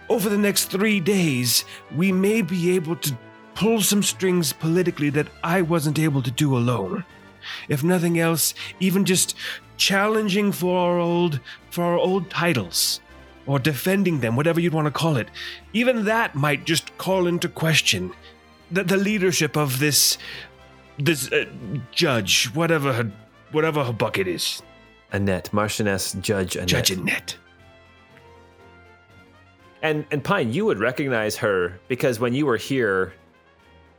over 0.08 0.28
the 0.28 0.38
next 0.38 0.66
three 0.66 1.00
days, 1.00 1.64
we 1.94 2.12
may 2.12 2.42
be 2.42 2.74
able 2.74 2.96
to 2.96 3.16
pull 3.54 3.80
some 3.80 4.02
strings 4.02 4.52
politically 4.52 5.10
that 5.10 5.28
I 5.42 5.62
wasn't 5.62 5.98
able 5.98 6.22
to 6.22 6.30
do 6.30 6.56
alone. 6.56 7.04
If 7.68 7.82
nothing 7.82 8.18
else, 8.18 8.54
even 8.80 9.04
just 9.04 9.36
challenging 9.76 10.52
for 10.52 10.78
our 10.78 10.98
old 10.98 11.40
for 11.70 11.84
our 11.84 11.96
old 11.96 12.30
titles 12.30 13.00
or 13.46 13.58
defending 13.58 14.20
them, 14.20 14.36
whatever 14.36 14.60
you'd 14.60 14.74
want 14.74 14.86
to 14.86 14.92
call 14.92 15.16
it. 15.16 15.28
Even 15.72 16.04
that 16.04 16.34
might 16.34 16.64
just 16.64 16.96
call 16.98 17.26
into 17.26 17.48
question 17.48 18.12
the, 18.70 18.84
the 18.84 18.96
leadership 18.96 19.56
of 19.56 19.78
this 19.78 20.18
this 20.98 21.32
uh, 21.32 21.46
judge, 21.90 22.46
whatever 22.54 22.92
her 22.92 23.12
whatever 23.50 23.84
her 23.84 23.92
bucket 23.92 24.28
is. 24.28 24.62
Annette, 25.12 25.50
Marchioness 25.52 26.20
Judge 26.20 26.56
Annette. 26.56 26.68
Judge 26.68 26.90
Annette. 26.90 27.36
And 29.82 30.04
and 30.10 30.22
Pine, 30.22 30.52
you 30.52 30.64
would 30.64 30.78
recognize 30.78 31.36
her 31.36 31.78
because 31.88 32.20
when 32.20 32.34
you 32.34 32.46
were 32.46 32.56
here 32.56 33.12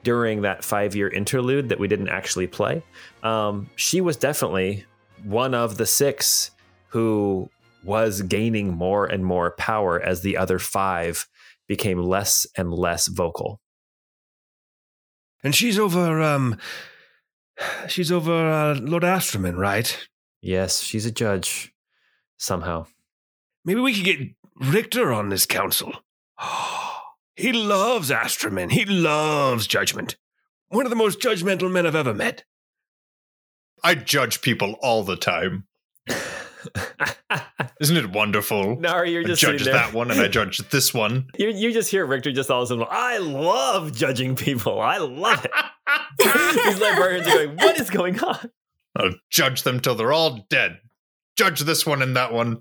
during 0.03 0.41
that 0.41 0.63
five 0.63 0.95
year 0.95 1.09
interlude 1.09 1.69
that 1.69 1.79
we 1.79 1.87
didn't 1.87 2.09
actually 2.09 2.47
play, 2.47 2.83
um, 3.21 3.69
she 3.75 4.01
was 4.01 4.17
definitely 4.17 4.85
one 5.23 5.53
of 5.53 5.77
the 5.77 5.85
six 5.85 6.51
who 6.87 7.49
was 7.83 8.21
gaining 8.21 8.73
more 8.73 9.05
and 9.05 9.25
more 9.25 9.51
power 9.51 10.01
as 10.01 10.21
the 10.21 10.37
other 10.37 10.59
five 10.59 11.27
became 11.67 12.01
less 12.01 12.47
and 12.57 12.71
less 12.73 13.07
vocal. 13.07 13.59
And 15.43 15.53
she's 15.53 15.77
over, 15.77 16.21
um, 16.21 16.57
she's 17.87 18.11
over 18.11 18.31
uh, 18.31 18.75
Lord 18.75 19.03
Astroman, 19.03 19.57
right? 19.57 20.07
Yes, 20.43 20.81
she's 20.81 21.05
a 21.05 21.11
judge 21.11 21.73
somehow. 22.37 22.85
Maybe 23.63 23.79
we 23.79 23.93
could 23.93 24.03
get 24.03 24.19
Richter 24.59 25.13
on 25.13 25.29
this 25.29 25.45
council. 25.45 25.93
he 27.37 27.53
loves 27.53 28.11
Astroman. 28.11 28.69
He 28.69 28.83
loves 28.83 29.67
judgment. 29.67 30.17
One 30.67 30.85
of 30.85 30.89
the 30.89 30.97
most 30.97 31.21
judgmental 31.21 31.71
men 31.71 31.87
I've 31.87 31.95
ever 31.95 32.13
met. 32.13 32.43
I 33.85 33.95
judge 33.95 34.41
people 34.41 34.75
all 34.81 35.03
the 35.03 35.15
time. 35.15 35.65
Isn't 37.79 37.97
it 37.97 38.11
wonderful? 38.11 38.77
Nari, 38.81 39.11
you're 39.11 39.23
I 39.23 39.27
just 39.27 39.41
judge 39.41 39.63
there. 39.63 39.73
that 39.73 39.93
one 39.93 40.11
and 40.11 40.19
I 40.19 40.27
judge 40.27 40.57
this 40.71 40.93
one. 40.93 41.27
You, 41.37 41.49
you 41.51 41.71
just 41.71 41.89
hear 41.89 42.05
Richter 42.05 42.33
just 42.33 42.51
all 42.51 42.63
of 42.63 42.65
a 42.65 42.67
sudden, 42.67 42.85
I 42.89 43.17
love 43.17 43.95
judging 43.95 44.35
people. 44.35 44.81
I 44.81 44.97
love 44.97 45.45
it. 45.45 45.51
These 46.19 46.81
librarians 46.81 47.27
are 47.27 47.31
going, 47.31 47.55
what 47.55 47.79
is 47.79 47.89
going 47.89 48.19
on? 48.19 48.51
I'll 48.95 49.15
judge 49.29 49.63
them 49.63 49.79
till 49.79 49.95
they're 49.95 50.13
all 50.13 50.45
dead. 50.49 50.79
Judge 51.35 51.61
this 51.61 51.85
one 51.85 52.01
and 52.01 52.15
that 52.15 52.33
one. 52.33 52.59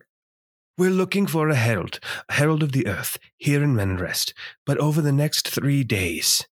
We're 0.78 0.90
looking 0.90 1.26
for 1.26 1.48
a 1.48 1.54
herald, 1.54 2.00
a 2.28 2.34
herald 2.34 2.62
of 2.62 2.72
the 2.72 2.86
earth, 2.86 3.18
here 3.36 3.62
in 3.62 3.74
Menarest. 3.74 4.32
But 4.64 4.78
over 4.78 5.02
the 5.02 5.12
next 5.12 5.46
three 5.46 5.84
days, 5.84 6.46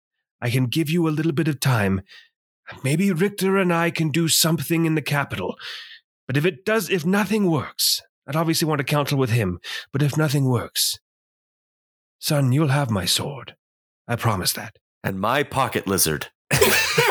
I 0.40 0.48
can 0.48 0.66
give 0.66 0.88
you 0.88 1.06
a 1.06 1.10
little 1.10 1.32
bit 1.32 1.48
of 1.48 1.60
time. 1.60 2.00
Maybe 2.82 3.12
Richter 3.12 3.58
and 3.58 3.72
I 3.72 3.90
can 3.90 4.08
do 4.08 4.28
something 4.28 4.86
in 4.86 4.94
the 4.94 5.02
capital. 5.02 5.56
But 6.26 6.36
if 6.36 6.46
it 6.46 6.64
does, 6.64 6.88
if 6.88 7.04
nothing 7.04 7.50
works, 7.50 8.02
I'd 8.26 8.36
obviously 8.36 8.66
want 8.66 8.78
to 8.78 8.84
counsel 8.84 9.18
with 9.18 9.30
him. 9.30 9.60
But 9.92 10.02
if 10.02 10.16
nothing 10.16 10.46
works, 10.46 10.98
son, 12.18 12.52
you'll 12.52 12.68
have 12.68 12.90
my 12.90 13.04
sword. 13.04 13.54
I 14.08 14.16
promise 14.16 14.52
that. 14.54 14.78
And 15.04 15.20
my 15.20 15.42
pocket 15.42 15.86
lizard. 15.86 16.28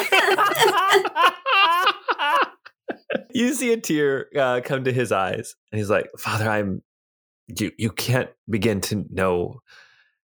you 3.35 3.53
see 3.53 3.73
a 3.73 3.77
tear 3.77 4.27
uh, 4.37 4.61
come 4.63 4.83
to 4.85 4.93
his 4.93 5.11
eyes, 5.11 5.55
and 5.71 5.79
he's 5.79 5.89
like, 5.89 6.09
Father, 6.17 6.49
I'm. 6.49 6.81
You, 7.47 7.71
you 7.77 7.91
can't 7.91 8.29
begin 8.49 8.81
to 8.81 9.05
know 9.11 9.61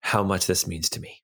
how 0.02 0.24
much 0.24 0.45
this 0.45 0.68
means 0.68 0.89
to 0.89 1.00
me. 1.00 1.24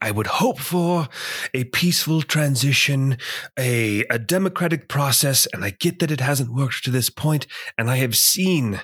I 0.00 0.10
would 0.10 0.26
hope 0.26 0.58
for 0.58 1.08
a 1.54 1.64
peaceful 1.64 2.22
transition, 2.22 3.16
a, 3.58 4.04
a 4.10 4.18
democratic 4.18 4.88
process, 4.88 5.46
and 5.52 5.64
I 5.64 5.70
get 5.70 5.98
that 6.00 6.10
it 6.10 6.20
hasn't 6.20 6.54
worked 6.54 6.84
to 6.84 6.90
this 6.90 7.10
point, 7.10 7.46
and 7.78 7.90
I 7.90 7.96
have 7.96 8.16
seen, 8.16 8.80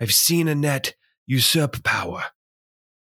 I've 0.00 0.12
seen 0.12 0.48
Annette 0.48 0.94
usurp 1.26 1.84
power 1.84 2.24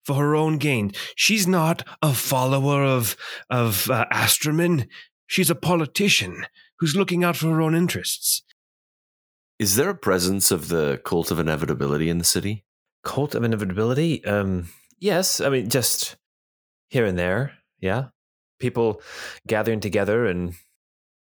for 0.03 0.15
her 0.15 0.35
own 0.35 0.57
gain. 0.57 0.91
She's 1.15 1.47
not 1.47 1.87
a 2.01 2.13
follower 2.13 2.83
of, 2.83 3.15
of 3.49 3.89
uh, 3.89 4.05
Astroman. 4.11 4.87
She's 5.27 5.49
a 5.49 5.55
politician 5.55 6.45
who's 6.81 6.95
looking 6.95 7.23
out 7.23 7.37
for 7.37 7.47
her 7.47 7.61
own 7.61 7.75
interests. 7.75 8.41
Is 9.59 9.75
there 9.75 9.91
a 9.91 9.95
presence 9.95 10.49
of 10.49 10.69
the 10.69 10.99
cult 11.05 11.29
of 11.29 11.39
inevitability 11.39 12.09
in 12.09 12.17
the 12.17 12.25
city? 12.25 12.65
Cult 13.03 13.35
of 13.35 13.43
inevitability? 13.43 14.25
Um, 14.25 14.69
yes. 14.99 15.39
I 15.39 15.49
mean, 15.49 15.69
just 15.69 16.17
here 16.89 17.05
and 17.05 17.17
there. 17.17 17.53
Yeah. 17.79 18.05
People 18.59 19.01
gathering 19.47 19.79
together 19.79 20.25
and 20.25 20.55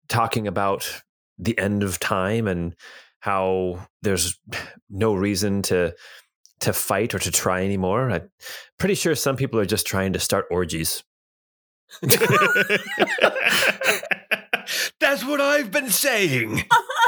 talking 0.08 0.48
about 0.48 1.02
the 1.40 1.58
end 1.58 1.82
of 1.82 2.00
time 2.00 2.48
and 2.48 2.76
how 3.20 3.88
there's 4.04 4.40
no 4.90 5.16
reason 5.16 5.64
to 5.64 5.96
to 6.60 6.74
fight 6.74 7.16
or 7.16 7.20
to 7.20 7.32
try 7.32 7.64
anymore. 7.64 8.12
I'm 8.12 8.30
pretty 8.78 8.94
sure 8.94 9.16
some 9.16 9.36
people 9.36 9.60
are 9.60 9.66
just 9.66 9.88
trying 9.88 10.14
to 10.14 10.20
start 10.20 10.46
orgies. 10.52 11.04
That's 15.12 15.26
what 15.26 15.42
I've 15.42 15.72
been 15.72 15.90
saying. 15.90 16.64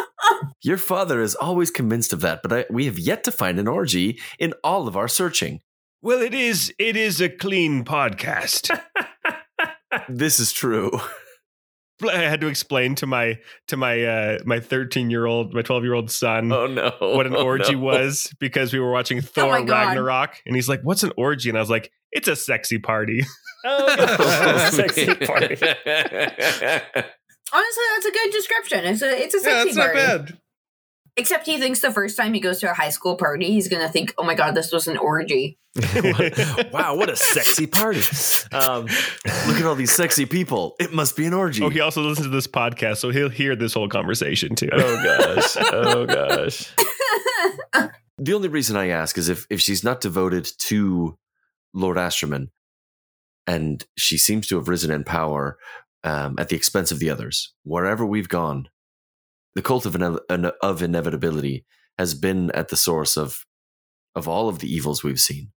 Your 0.61 0.75
father 0.77 1.21
is 1.21 1.35
always 1.35 1.71
convinced 1.71 2.11
of 2.11 2.19
that, 2.19 2.41
but 2.43 2.51
I, 2.51 2.65
we 2.69 2.83
have 2.85 2.99
yet 2.99 3.23
to 3.23 3.31
find 3.31 3.57
an 3.59 3.67
orgy 3.69 4.19
in 4.37 4.53
all 4.61 4.89
of 4.89 4.97
our 4.97 5.07
searching. 5.07 5.61
Well, 6.01 6.21
it 6.21 6.33
is 6.33 6.73
it 6.77 6.97
is 6.97 7.21
a 7.21 7.29
clean 7.29 7.85
podcast. 7.85 8.77
This 10.09 10.39
is 10.39 10.51
true. 10.51 10.99
I 12.03 12.17
had 12.23 12.41
to 12.41 12.47
explain 12.47 12.95
to 12.95 13.05
my 13.07 13.37
to 13.69 13.77
my 13.77 14.03
uh 14.03 14.39
my 14.43 14.59
13 14.59 15.09
year 15.11 15.25
old 15.27 15.53
my 15.53 15.61
12 15.61 15.83
year 15.83 15.93
old 15.93 16.09
son 16.11 16.51
Oh 16.51 16.65
no! 16.65 16.91
what 16.99 17.25
an 17.27 17.35
Oh, 17.35 17.45
orgy 17.45 17.73
no. 17.75 17.79
was 17.79 18.33
because 18.39 18.73
we 18.73 18.79
were 18.79 18.91
watching 18.91 19.21
Thor 19.21 19.51
my 19.51 19.61
God. 19.63 19.89
Ragnarok 19.89 20.41
and 20.47 20.55
he's 20.55 20.67
like 20.67 20.81
what's 20.81 21.03
an 21.03 21.13
orgy 21.15 21.47
and 21.47 21.57
I 21.57 21.61
was 21.61 21.69
like 21.69 21.91
it's 22.11 22.27
a 22.27 22.35
sexy 22.35 22.79
party 22.79 23.23
Oh, 23.65 24.67
sexy 24.71 25.13
party. 25.13 25.55
Honestly, 27.53 27.83
that's 27.93 28.05
a 28.07 28.11
good 28.11 28.31
description. 28.31 28.85
It's 28.85 29.01
a 29.01 29.23
it's 29.23 29.35
a 29.35 29.39
sexy 29.39 29.75
party. 29.79 29.95
bad. 29.95 30.37
Except 31.15 31.45
he 31.45 31.59
thinks 31.59 31.79
the 31.81 31.91
first 31.91 32.17
time 32.17 32.33
he 32.33 32.39
goes 32.39 32.59
to 32.61 32.71
a 32.71 32.73
high 32.73 32.89
school 32.89 33.15
party, 33.15 33.51
he's 33.51 33.67
gonna 33.67 33.87
think, 33.89 34.15
"Oh 34.17 34.23
my 34.23 34.33
god, 34.33 34.55
this 34.55 34.71
was 34.71 34.87
an 34.87 34.97
orgy." 34.97 35.59
wow, 36.71 36.95
what 36.95 37.09
a 37.09 37.15
sexy 37.15 37.67
party! 37.67 38.01
Um, 38.51 38.85
Look 39.47 39.57
at 39.57 39.65
all 39.65 39.75
these 39.75 39.91
sexy 39.91 40.25
people. 40.25 40.75
It 40.79 40.91
must 40.93 41.15
be 41.15 41.25
an 41.27 41.33
orgy. 41.33 41.63
oh 41.63 41.69
he 41.69 41.79
also 41.81 42.01
listens 42.01 42.27
to 42.27 42.31
this 42.31 42.47
podcast 42.47 42.97
so 42.97 43.09
he'll 43.11 43.29
hear 43.29 43.55
this 43.55 43.73
whole 43.73 43.89
conversation 43.89 44.55
too 44.55 44.69
oh 44.71 45.03
gosh, 45.03 45.57
oh 45.71 46.05
gosh. 46.07 46.73
The 48.19 48.33
only 48.33 48.47
reason 48.47 48.75
I 48.77 48.87
ask 48.89 49.17
is 49.17 49.29
if 49.29 49.45
if 49.51 49.61
she's 49.61 49.83
not 49.83 50.01
devoted 50.01 50.49
to 50.69 51.17
Lord 51.73 51.97
Astroman, 51.97 52.47
and 53.45 53.85
she 53.97 54.17
seems 54.17 54.47
to 54.47 54.55
have 54.57 54.67
risen 54.67 54.89
in 54.91 55.03
power 55.03 55.57
um, 56.03 56.35
at 56.37 56.49
the 56.49 56.55
expense 56.55 56.91
of 56.91 56.99
the 56.99 57.09
others. 57.09 57.53
Wherever 57.63 58.05
we've 58.05 58.29
gone, 58.29 58.69
the 59.55 59.61
cult 59.61 59.85
of 59.85 59.95
ine- 59.95 60.51
of 60.61 60.81
inevitability 60.81 61.65
has 61.97 62.13
been 62.13 62.51
at 62.51 62.69
the 62.69 62.77
source 62.77 63.17
of 63.17 63.45
of 64.15 64.27
all 64.27 64.49
of 64.49 64.59
the 64.59 64.71
evils 64.73 65.03
we've 65.03 65.19
seen. 65.21 65.51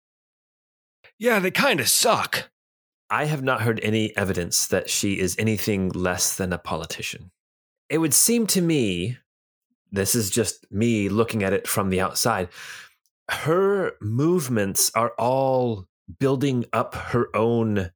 yeah, 1.17 1.39
they 1.39 1.51
kind 1.51 1.79
of 1.79 1.89
suck. 1.89 2.49
I 3.09 3.25
have 3.25 3.43
not 3.43 3.61
heard 3.61 3.79
any 3.83 4.15
evidence 4.17 4.67
that 4.67 4.89
she 4.89 5.19
is 5.19 5.35
anything 5.37 5.89
less 5.89 6.35
than 6.35 6.51
a 6.51 6.57
politician. 6.57 7.31
It 7.89 7.99
would 7.99 8.13
seem 8.13 8.47
to 8.47 8.61
me, 8.61 9.17
this 9.91 10.15
is 10.15 10.29
just 10.31 10.65
me 10.71 11.07
looking 11.07 11.43
at 11.43 11.53
it 11.53 11.67
from 11.67 11.89
the 11.89 12.01
outside, 12.01 12.49
her 13.29 13.93
movements 14.01 14.91
are 14.95 15.13
all 15.19 15.85
building 16.19 16.65
up 16.73 16.95
her 16.95 17.27
own 17.35 17.91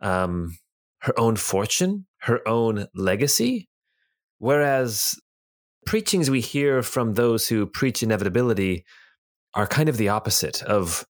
um 0.00 0.58
her 1.00 1.18
own 1.18 1.36
fortune, 1.36 2.06
her 2.22 2.46
own 2.46 2.86
legacy, 2.94 3.68
whereas 4.38 5.18
preachings 5.86 6.30
we 6.30 6.40
hear 6.40 6.82
from 6.82 7.14
those 7.14 7.48
who 7.48 7.66
preach 7.66 8.02
inevitability 8.02 8.84
are 9.54 9.66
kind 9.66 9.88
of 9.88 9.96
the 9.96 10.08
opposite 10.08 10.62
of 10.62 11.04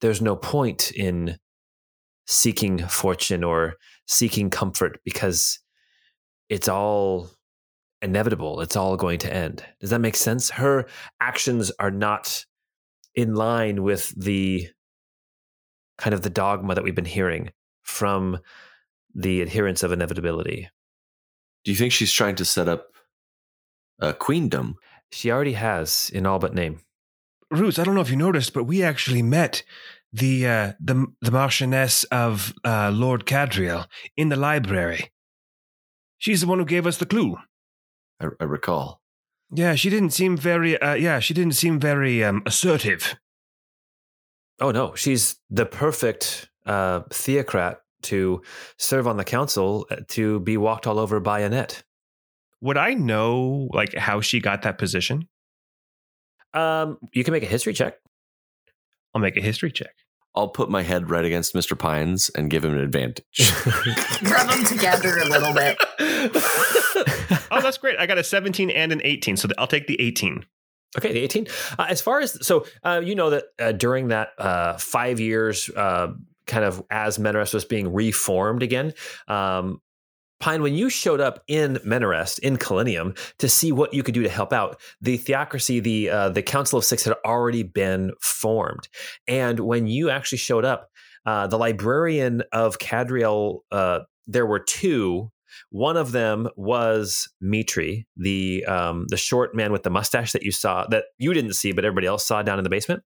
there's 0.00 0.22
no 0.22 0.36
point 0.36 0.92
in 0.92 1.38
seeking 2.26 2.78
fortune 2.86 3.42
or 3.42 3.74
seeking 4.06 4.50
comfort 4.50 5.00
because 5.04 5.58
it's 6.48 6.68
all 6.68 7.30
inevitable. 8.02 8.60
It's 8.60 8.76
all 8.76 8.96
going 8.96 9.18
to 9.20 9.34
end. 9.34 9.64
Does 9.80 9.90
that 9.90 10.00
make 10.00 10.16
sense? 10.16 10.50
Her 10.50 10.86
actions 11.20 11.70
are 11.78 11.90
not 11.90 12.44
in 13.14 13.34
line 13.34 13.82
with 13.82 14.12
the 14.16 14.68
kind 15.98 16.14
of 16.14 16.22
the 16.22 16.30
dogma 16.30 16.74
that 16.74 16.84
we've 16.84 16.94
been 16.94 17.04
hearing 17.04 17.50
from 17.82 18.38
the 19.14 19.40
adherence 19.42 19.82
of 19.82 19.92
inevitability. 19.92 20.68
Do 21.64 21.70
you 21.70 21.76
think 21.76 21.92
she's 21.92 22.12
trying 22.12 22.36
to 22.36 22.44
set 22.44 22.68
up 22.68 22.88
a 24.00 24.12
queendom? 24.12 24.76
She 25.12 25.30
already 25.30 25.54
has 25.54 26.10
in 26.12 26.26
all 26.26 26.38
but 26.38 26.54
name. 26.54 26.80
Roos, 27.50 27.78
I 27.78 27.84
don't 27.84 27.94
know 27.94 28.00
if 28.00 28.10
you 28.10 28.16
noticed, 28.16 28.52
but 28.52 28.64
we 28.64 28.82
actually 28.82 29.22
met 29.22 29.62
the 30.12 30.46
uh, 30.46 30.72
the 30.80 31.06
the 31.20 31.30
Marchioness 31.30 32.04
of 32.04 32.54
uh, 32.64 32.90
Lord 32.92 33.26
Cadriel 33.26 33.86
in 34.16 34.28
the 34.28 34.36
library. 34.36 35.10
She's 36.18 36.40
the 36.42 36.46
one 36.46 36.58
who 36.58 36.64
gave 36.64 36.86
us 36.86 36.98
the 36.98 37.06
clue. 37.06 37.38
I, 38.20 38.26
I 38.40 38.44
recall. 38.44 39.00
Yeah, 39.52 39.74
she 39.74 39.90
didn't 39.90 40.10
seem 40.10 40.36
very. 40.36 40.80
Uh, 40.80 40.94
yeah, 40.94 41.18
she 41.18 41.34
didn't 41.34 41.54
seem 41.54 41.80
very 41.80 42.22
um, 42.22 42.42
assertive. 42.46 43.16
Oh 44.60 44.70
no, 44.70 44.94
she's 44.94 45.36
the 45.48 45.66
perfect 45.66 46.50
uh, 46.66 47.00
theocrat 47.10 47.80
to 48.02 48.42
serve 48.78 49.06
on 49.06 49.16
the 49.16 49.24
council 49.24 49.86
uh, 49.90 49.96
to 50.08 50.40
be 50.40 50.56
walked 50.56 50.86
all 50.86 50.98
over 50.98 51.20
by 51.20 51.40
Annette. 51.40 51.82
would 52.60 52.76
I 52.76 52.94
know 52.94 53.68
like 53.72 53.94
how 53.94 54.20
she 54.20 54.40
got 54.40 54.62
that 54.62 54.78
position 54.78 55.28
Um, 56.54 56.98
you 57.12 57.22
can 57.24 57.32
make 57.32 57.42
a 57.44 57.46
history 57.46 57.72
check. 57.72 57.94
I'll 59.14 59.20
make 59.22 59.36
a 59.36 59.40
history 59.40 59.70
check. 59.72 59.94
I'll 60.36 60.48
put 60.48 60.70
my 60.70 60.82
head 60.82 61.10
right 61.10 61.24
against 61.24 61.54
Mr. 61.54 61.76
Pines 61.76 62.28
and 62.36 62.50
give 62.50 62.64
him 62.64 62.72
an 62.74 62.80
advantage. 62.80 63.24
Rub 64.22 64.48
them 64.48 64.64
together 64.64 65.18
a 65.18 65.24
little 65.28 65.52
bit. 65.54 65.76
Oh, 67.52 67.60
that's 67.60 67.78
great. 67.78 67.98
I 67.98 68.06
got 68.06 68.18
a 68.18 68.22
17 68.22 68.70
and 68.70 68.92
an 68.92 69.00
18, 69.02 69.36
so 69.36 69.48
I'll 69.58 69.66
take 69.66 69.86
the 69.88 70.00
18. 70.00 70.44
Okay, 70.98 71.12
the 71.12 71.20
18. 71.20 71.46
Uh, 71.78 71.86
as 71.88 72.00
far 72.00 72.20
as, 72.20 72.46
so 72.46 72.64
uh, 72.84 73.00
you 73.02 73.14
know 73.16 73.30
that 73.30 73.44
uh, 73.58 73.72
during 73.72 74.08
that 74.08 74.28
uh, 74.38 74.76
five 74.78 75.18
years, 75.18 75.68
uh, 75.70 76.08
kind 76.50 76.64
of 76.64 76.82
as 76.90 77.18
Menarest 77.18 77.54
was 77.54 77.64
being 77.64 77.92
reformed 77.92 78.62
again, 78.62 78.92
um, 79.28 79.80
Pine, 80.40 80.62
when 80.62 80.74
you 80.74 80.88
showed 80.88 81.20
up 81.20 81.44
in 81.48 81.74
Menarest, 81.86 82.38
in 82.38 82.56
Kalinium, 82.56 83.16
to 83.38 83.48
see 83.48 83.72
what 83.72 83.92
you 83.92 84.02
could 84.02 84.14
do 84.14 84.22
to 84.22 84.28
help 84.28 84.54
out, 84.54 84.80
the 85.02 85.18
theocracy, 85.18 85.80
the 85.80 86.08
uh, 86.08 86.28
the 86.30 86.42
Council 86.42 86.78
of 86.78 86.84
Six 86.84 87.04
had 87.04 87.14
already 87.26 87.62
been 87.62 88.12
formed. 88.22 88.88
And 89.28 89.60
when 89.60 89.86
you 89.86 90.08
actually 90.08 90.38
showed 90.38 90.64
up, 90.64 90.88
uh, 91.26 91.46
the 91.46 91.58
librarian 91.58 92.42
of 92.52 92.78
Cadriel, 92.78 93.58
uh, 93.70 94.00
there 94.26 94.46
were 94.46 94.60
two. 94.60 95.30
One 95.68 95.98
of 95.98 96.12
them 96.12 96.48
was 96.56 97.28
Mitri, 97.42 98.06
the 98.16 98.64
um, 98.64 99.06
the 99.08 99.18
short 99.18 99.54
man 99.54 99.72
with 99.72 99.82
the 99.82 99.90
mustache 99.90 100.32
that 100.32 100.42
you 100.42 100.52
saw, 100.52 100.86
that 100.86 101.04
you 101.18 101.34
didn't 101.34 101.52
see, 101.52 101.72
but 101.72 101.84
everybody 101.84 102.06
else 102.06 102.26
saw 102.26 102.40
down 102.40 102.58
in 102.58 102.64
the 102.64 102.70
basement. 102.70 103.02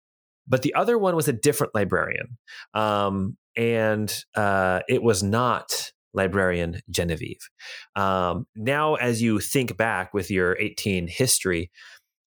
But 0.52 0.60
the 0.60 0.74
other 0.74 0.98
one 0.98 1.16
was 1.16 1.28
a 1.28 1.32
different 1.32 1.74
librarian, 1.74 2.36
um, 2.74 3.38
and 3.56 4.14
uh, 4.34 4.80
it 4.86 5.02
was 5.02 5.22
not 5.22 5.92
librarian 6.12 6.82
Genevieve. 6.90 7.48
Um, 7.96 8.46
now, 8.54 8.96
as 8.96 9.22
you 9.22 9.40
think 9.40 9.78
back 9.78 10.12
with 10.12 10.30
your 10.30 10.58
18 10.60 11.08
history, 11.08 11.70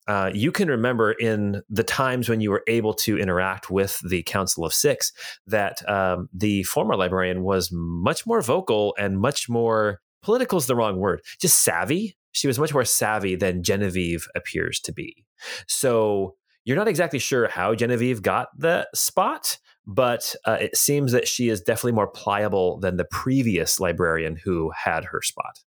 uh, 0.08 0.32
you 0.34 0.52
can 0.52 0.70
remember 0.70 1.12
in 1.12 1.62
the 1.70 1.84
times 1.84 2.28
when 2.28 2.42
you 2.42 2.50
were 2.50 2.64
able 2.68 2.96
to 2.96 3.16
interact 3.20 3.70
with 3.70 4.00
the 4.10 4.24
Council 4.24 4.66
of 4.66 4.74
Six 4.74 5.12
that 5.46 5.88
um, 5.88 6.28
the 6.34 6.64
former 6.64 6.96
librarian 6.96 7.44
was 7.44 7.70
much 7.72 8.26
more 8.26 8.42
vocal 8.42 8.96
and 8.98 9.20
much 9.20 9.48
more 9.48 10.00
political 10.24 10.58
is 10.58 10.66
the 10.66 10.76
wrong 10.76 10.98
word, 10.98 11.22
just 11.40 11.62
savvy. 11.62 12.18
She 12.32 12.48
was 12.48 12.58
much 12.58 12.74
more 12.74 12.86
savvy 12.86 13.36
than 13.36 13.62
Genevieve 13.62 14.28
appears 14.36 14.80
to 14.82 14.92
be. 14.92 15.26
So 15.68 16.38
you're 16.66 16.78
not 16.78 16.88
exactly 16.88 17.20
sure 17.20 17.48
how 17.48 17.76
Genevieve 17.76 18.22
got 18.22 18.50
the 18.58 18.88
spot, 18.94 19.60
but 19.86 20.36
uh, 20.46 20.58
it 20.60 20.76
seems 20.76 21.12
that 21.12 21.28
she 21.28 21.48
is 21.50 21.62
definitely 21.62 21.92
more 21.94 22.08
pliable 22.08 22.80
than 22.80 22.98
the 22.98 23.06
previous 23.06 23.80
librarian 23.80 24.36
who 24.36 24.72
had 24.76 25.06
her 25.06 25.22
spot. 25.22 25.60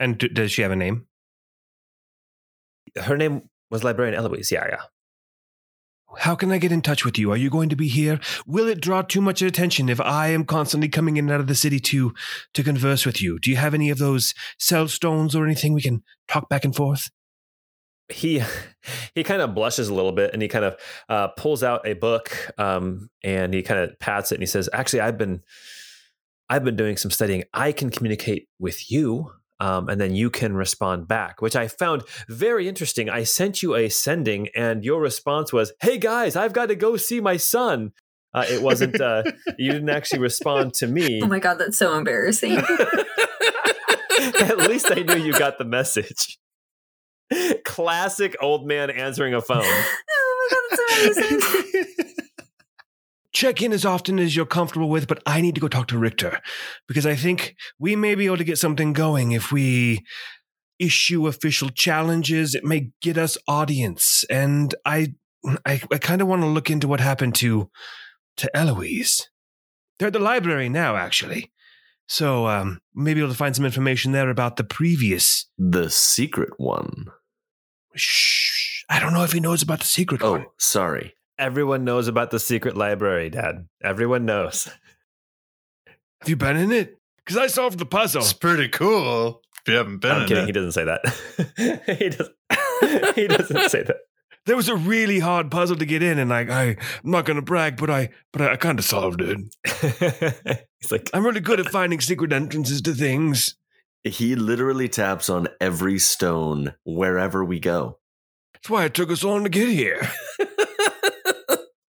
And 0.00 0.18
d- 0.18 0.28
does 0.28 0.50
she 0.50 0.62
have 0.62 0.72
a 0.72 0.76
name? 0.76 1.06
Her 2.96 3.18
name 3.18 3.48
was 3.70 3.84
Librarian 3.84 4.14
Eloise. 4.16 4.50
Yeah, 4.50 4.66
yeah. 4.68 4.80
How 6.18 6.34
can 6.34 6.50
I 6.50 6.58
get 6.58 6.72
in 6.72 6.82
touch 6.82 7.04
with 7.04 7.18
you? 7.18 7.30
Are 7.30 7.36
you 7.36 7.50
going 7.50 7.68
to 7.68 7.76
be 7.76 7.86
here? 7.86 8.18
Will 8.44 8.66
it 8.66 8.80
draw 8.80 9.02
too 9.02 9.20
much 9.20 9.42
attention 9.42 9.88
if 9.88 10.00
I 10.00 10.28
am 10.28 10.44
constantly 10.44 10.88
coming 10.88 11.16
in 11.16 11.26
and 11.26 11.32
out 11.32 11.40
of 11.40 11.46
the 11.46 11.54
city 11.54 11.78
to 11.80 12.12
to 12.54 12.64
converse 12.64 13.06
with 13.06 13.22
you? 13.22 13.38
Do 13.38 13.50
you 13.50 13.56
have 13.56 13.74
any 13.74 13.90
of 13.90 13.98
those 13.98 14.34
cell 14.58 14.88
stones 14.88 15.36
or 15.36 15.44
anything 15.44 15.72
we 15.72 15.82
can 15.82 16.02
talk 16.26 16.48
back 16.48 16.64
and 16.64 16.74
forth? 16.74 17.10
He 18.12 18.42
he 19.14 19.24
kind 19.24 19.42
of 19.42 19.54
blushes 19.54 19.88
a 19.88 19.94
little 19.94 20.12
bit 20.12 20.32
and 20.32 20.42
he 20.42 20.48
kind 20.48 20.64
of 20.64 20.76
uh, 21.08 21.28
pulls 21.28 21.62
out 21.62 21.86
a 21.86 21.94
book 21.94 22.50
um, 22.58 23.10
and 23.22 23.54
he 23.54 23.62
kind 23.62 23.80
of 23.80 23.98
pats 23.98 24.32
it 24.32 24.36
and 24.36 24.42
he 24.42 24.46
says 24.46 24.68
actually 24.72 25.00
i've 25.00 25.18
been 25.18 25.42
i've 26.48 26.64
been 26.64 26.76
doing 26.76 26.96
some 26.96 27.10
studying. 27.10 27.44
I 27.52 27.72
can 27.72 27.90
communicate 27.90 28.48
with 28.58 28.90
you 28.90 29.30
um, 29.60 29.88
and 29.88 30.00
then 30.00 30.14
you 30.14 30.30
can 30.30 30.54
respond 30.54 31.06
back 31.06 31.42
which 31.42 31.56
i 31.56 31.68
found 31.68 32.02
very 32.28 32.68
interesting. 32.68 33.10
I 33.10 33.24
sent 33.24 33.62
you 33.62 33.74
a 33.74 33.88
sending 33.88 34.48
and 34.54 34.84
your 34.84 35.00
response 35.00 35.52
was 35.52 35.72
hey 35.80 35.98
guys 35.98 36.36
i've 36.36 36.52
got 36.52 36.66
to 36.66 36.76
go 36.76 36.96
see 36.96 37.20
my 37.20 37.36
son. 37.36 37.92
Uh, 38.32 38.44
it 38.48 38.62
wasn't 38.62 39.00
uh, 39.00 39.24
you 39.58 39.72
didn't 39.72 39.90
actually 39.90 40.20
respond 40.20 40.72
to 40.72 40.86
me. 40.86 41.20
Oh 41.20 41.26
my 41.26 41.40
god, 41.40 41.58
that's 41.58 41.76
so 41.76 41.98
embarrassing. 41.98 42.58
at 44.40 44.58
least 44.68 44.90
i 44.90 44.96
knew 44.96 45.16
you 45.16 45.32
got 45.32 45.56
the 45.58 45.64
message 45.64 46.38
classic 47.64 48.36
old 48.40 48.66
man 48.66 48.90
answering 48.90 49.34
a 49.34 49.40
phone 49.40 49.62
oh 49.64 50.48
my 50.50 50.56
god, 50.56 51.14
that's 51.16 51.18
amazing. 51.18 52.14
Check 53.32 53.62
in 53.62 53.72
as 53.72 53.84
often 53.84 54.18
as 54.18 54.34
you're 54.34 54.44
comfortable 54.44 54.90
with, 54.90 55.06
but 55.06 55.22
I 55.24 55.40
need 55.40 55.54
to 55.54 55.60
go 55.60 55.68
talk 55.68 55.86
to 55.88 55.98
Richter 55.98 56.40
because 56.88 57.06
I 57.06 57.14
think 57.14 57.54
we 57.78 57.94
may 57.94 58.14
be 58.14 58.26
able 58.26 58.38
to 58.38 58.44
get 58.44 58.58
something 58.58 58.92
going 58.92 59.32
if 59.32 59.52
we 59.52 60.04
issue 60.80 61.28
official 61.28 61.68
challenges. 61.68 62.54
It 62.54 62.64
may 62.64 62.90
get 63.00 63.16
us 63.16 63.38
audience, 63.46 64.24
and 64.28 64.74
I, 64.84 65.14
I, 65.64 65.80
I 65.92 65.98
kind 65.98 66.20
of 66.20 66.26
want 66.26 66.42
to 66.42 66.48
look 66.48 66.70
into 66.70 66.88
what 66.88 67.00
happened 67.00 67.36
to, 67.36 67.70
to 68.38 68.56
Eloise. 68.56 69.28
They're 69.98 70.08
at 70.08 70.12
the 70.12 70.18
library 70.18 70.68
now, 70.68 70.96
actually. 70.96 71.52
So 72.08 72.48
um, 72.48 72.80
maybe 72.94 73.20
able 73.20 73.30
to 73.30 73.36
find 73.36 73.54
some 73.54 73.64
information 73.64 74.10
there 74.10 74.30
about 74.30 74.56
the 74.56 74.64
previous. 74.64 75.46
the 75.56 75.88
secret 75.88 76.50
one. 76.56 77.06
Shh! 78.00 78.84
I 78.88 78.98
don't 78.98 79.12
know 79.12 79.22
if 79.24 79.32
he 79.32 79.40
knows 79.40 79.62
about 79.62 79.80
the 79.80 79.86
secret 79.86 80.22
one. 80.22 80.46
Oh, 80.48 80.52
sorry. 80.58 81.14
Everyone 81.38 81.84
knows 81.84 82.08
about 82.08 82.30
the 82.30 82.40
secret 82.40 82.76
library, 82.76 83.30
Dad. 83.30 83.66
Everyone 83.82 84.24
knows. 84.24 84.68
Have 86.20 86.28
you 86.28 86.36
been 86.36 86.56
in 86.56 86.72
it? 86.72 86.98
Because 87.18 87.36
I 87.36 87.46
solved 87.46 87.78
the 87.78 87.86
puzzle. 87.86 88.20
It's 88.22 88.32
pretty 88.32 88.68
cool. 88.68 89.40
If 89.62 89.68
you 89.72 89.76
haven't 89.78 89.98
been 89.98 90.10
I'm 90.12 90.22
in 90.22 90.28
kidding. 90.28 90.42
it. 90.44 90.46
He 90.46 90.52
doesn't 90.52 90.72
say 90.72 90.84
that. 90.84 91.82
he 91.98 92.08
doesn't. 92.08 93.14
he 93.16 93.26
doesn't 93.26 93.70
say 93.70 93.82
that. 93.84 93.96
There 94.46 94.56
was 94.56 94.68
a 94.68 94.76
really 94.76 95.18
hard 95.18 95.50
puzzle 95.50 95.76
to 95.76 95.84
get 95.84 96.02
in, 96.02 96.18
and 96.18 96.30
like 96.30 96.48
I, 96.50 96.70
I'm 97.04 97.10
not 97.10 97.26
gonna 97.26 97.42
brag, 97.42 97.76
but 97.76 97.90
I, 97.90 98.08
but 98.32 98.42
I, 98.42 98.52
I 98.52 98.56
kind 98.56 98.78
of 98.78 98.84
solved 98.84 99.20
it. 99.20 99.38
that. 99.64 100.66
He's 100.80 100.90
like, 100.90 101.10
I'm 101.12 101.24
really 101.24 101.40
good 101.40 101.60
at 101.60 101.68
finding 101.68 102.00
secret 102.00 102.32
entrances 102.32 102.80
to 102.82 102.94
things. 102.94 103.54
He 104.04 104.34
literally 104.34 104.88
taps 104.88 105.28
on 105.28 105.48
every 105.60 105.98
stone 105.98 106.74
wherever 106.84 107.44
we 107.44 107.60
go. 107.60 107.98
That's 108.54 108.70
why 108.70 108.84
it 108.84 108.94
took 108.94 109.10
us 109.10 109.22
long 109.22 109.44
to 109.44 109.50
get 109.50 109.68
here. 109.68 110.08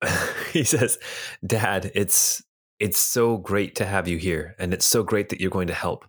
he 0.53 0.63
says, 0.63 0.97
Dad, 1.45 1.91
it's 1.95 2.43
it's 2.79 2.99
so 2.99 3.37
great 3.37 3.75
to 3.75 3.85
have 3.85 4.07
you 4.07 4.17
here, 4.17 4.55
and 4.57 4.73
it's 4.73 4.85
so 4.85 5.03
great 5.03 5.29
that 5.29 5.39
you're 5.39 5.51
going 5.51 5.67
to 5.67 5.73
help. 5.73 6.05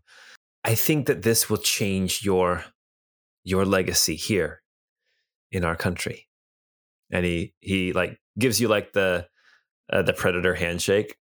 I 0.65 0.74
think 0.74 1.07
that 1.07 1.23
this 1.23 1.51
will 1.51 1.59
change 1.59 2.24
your 2.24 2.65
your 3.45 3.65
legacy 3.65 4.16
here 4.16 4.62
in 5.51 5.65
our 5.65 5.77
country. 5.77 6.29
And 7.11 7.24
he 7.24 7.55
he 7.61 7.93
like 7.93 8.19
gives 8.39 8.61
you 8.61 8.69
like 8.69 8.93
the 8.93 9.27
uh, 9.93 10.03
the 10.03 10.12
predator 10.12 10.55
handshake. 10.55 11.16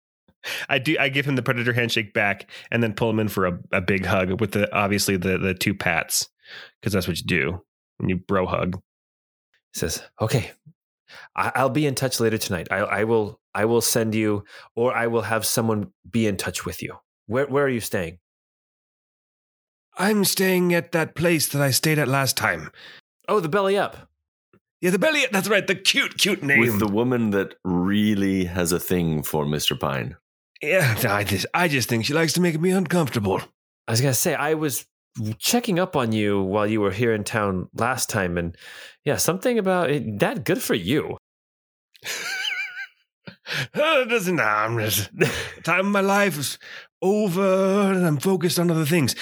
I 0.69 0.79
do. 0.79 0.95
I 0.99 1.09
give 1.09 1.25
him 1.25 1.35
the 1.35 1.43
predator 1.43 1.73
handshake 1.73 2.13
back, 2.13 2.49
and 2.71 2.81
then 2.81 2.93
pull 2.93 3.09
him 3.09 3.19
in 3.19 3.27
for 3.27 3.45
a, 3.45 3.59
a 3.71 3.81
big 3.81 4.05
hug 4.05 4.39
with 4.39 4.51
the 4.51 4.73
obviously 4.75 5.17
the 5.17 5.37
the 5.37 5.53
two 5.53 5.73
pats 5.73 6.27
because 6.79 6.93
that's 6.93 7.07
what 7.07 7.17
you 7.17 7.25
do 7.25 7.63
when 7.97 8.09
you 8.09 8.17
bro 8.17 8.45
hug. 8.45 8.75
He 9.73 9.79
says, 9.79 10.01
"Okay, 10.19 10.51
I, 11.35 11.51
I'll 11.55 11.69
be 11.69 11.85
in 11.85 11.95
touch 11.95 12.19
later 12.19 12.37
tonight. 12.37 12.67
I, 12.71 12.77
I 12.77 13.03
will 13.03 13.39
I 13.53 13.65
will 13.65 13.81
send 13.81 14.15
you, 14.15 14.43
or 14.75 14.95
I 14.95 15.07
will 15.07 15.23
have 15.23 15.45
someone 15.45 15.91
be 16.09 16.27
in 16.27 16.37
touch 16.37 16.65
with 16.65 16.81
you. 16.81 16.97
Where 17.27 17.47
where 17.47 17.65
are 17.65 17.69
you 17.69 17.81
staying? 17.81 18.19
I'm 19.97 20.23
staying 20.23 20.73
at 20.73 20.93
that 20.93 21.15
place 21.15 21.47
that 21.49 21.61
I 21.61 21.71
stayed 21.71 21.99
at 21.99 22.07
last 22.07 22.37
time. 22.37 22.71
Oh, 23.27 23.39
the 23.39 23.49
belly 23.49 23.77
up. 23.77 24.09
Yeah, 24.79 24.89
the 24.89 24.99
belly. 24.99 25.25
Up. 25.25 25.31
That's 25.31 25.49
right. 25.49 25.65
The 25.65 25.75
cute, 25.75 26.17
cute 26.17 26.41
name. 26.41 26.59
With 26.59 26.79
the 26.79 26.87
woman 26.87 27.31
that 27.31 27.55
really 27.63 28.45
has 28.45 28.71
a 28.71 28.79
thing 28.79 29.21
for 29.21 29.45
Mr. 29.45 29.79
Pine. 29.79 30.15
Yeah, 30.61 30.95
I 31.09 31.23
just, 31.23 31.45
I 31.53 31.67
just 31.67 31.89
think 31.89 32.05
she 32.05 32.13
likes 32.13 32.33
to 32.33 32.41
make 32.41 32.59
me 32.59 32.71
uncomfortable. 32.71 33.41
I 33.87 33.91
was 33.91 34.01
gonna 34.01 34.13
say 34.13 34.35
I 34.35 34.53
was 34.53 34.85
checking 35.37 35.79
up 35.79 35.95
on 35.95 36.11
you 36.11 36.41
while 36.41 36.67
you 36.67 36.81
were 36.81 36.91
here 36.91 37.13
in 37.13 37.23
town 37.23 37.67
last 37.75 38.09
time, 38.09 38.37
and 38.37 38.55
yeah, 39.03 39.17
something 39.17 39.57
about 39.57 39.89
it. 39.89 40.19
That 40.19 40.43
good 40.45 40.61
for 40.61 40.75
you. 40.75 41.17
Uh, 42.05 42.09
it 43.75 44.09
doesn't. 44.09 44.35
Nah, 44.35 44.65
I'm 44.65 44.79
just. 44.79 45.09
time 45.63 45.87
of 45.87 45.91
my 45.91 46.01
life 46.01 46.37
is 46.37 46.57
over, 47.01 47.91
and 47.91 48.05
I'm 48.05 48.17
focused 48.17 48.59
on 48.59 48.71
other 48.71 48.85
things. 48.85 49.15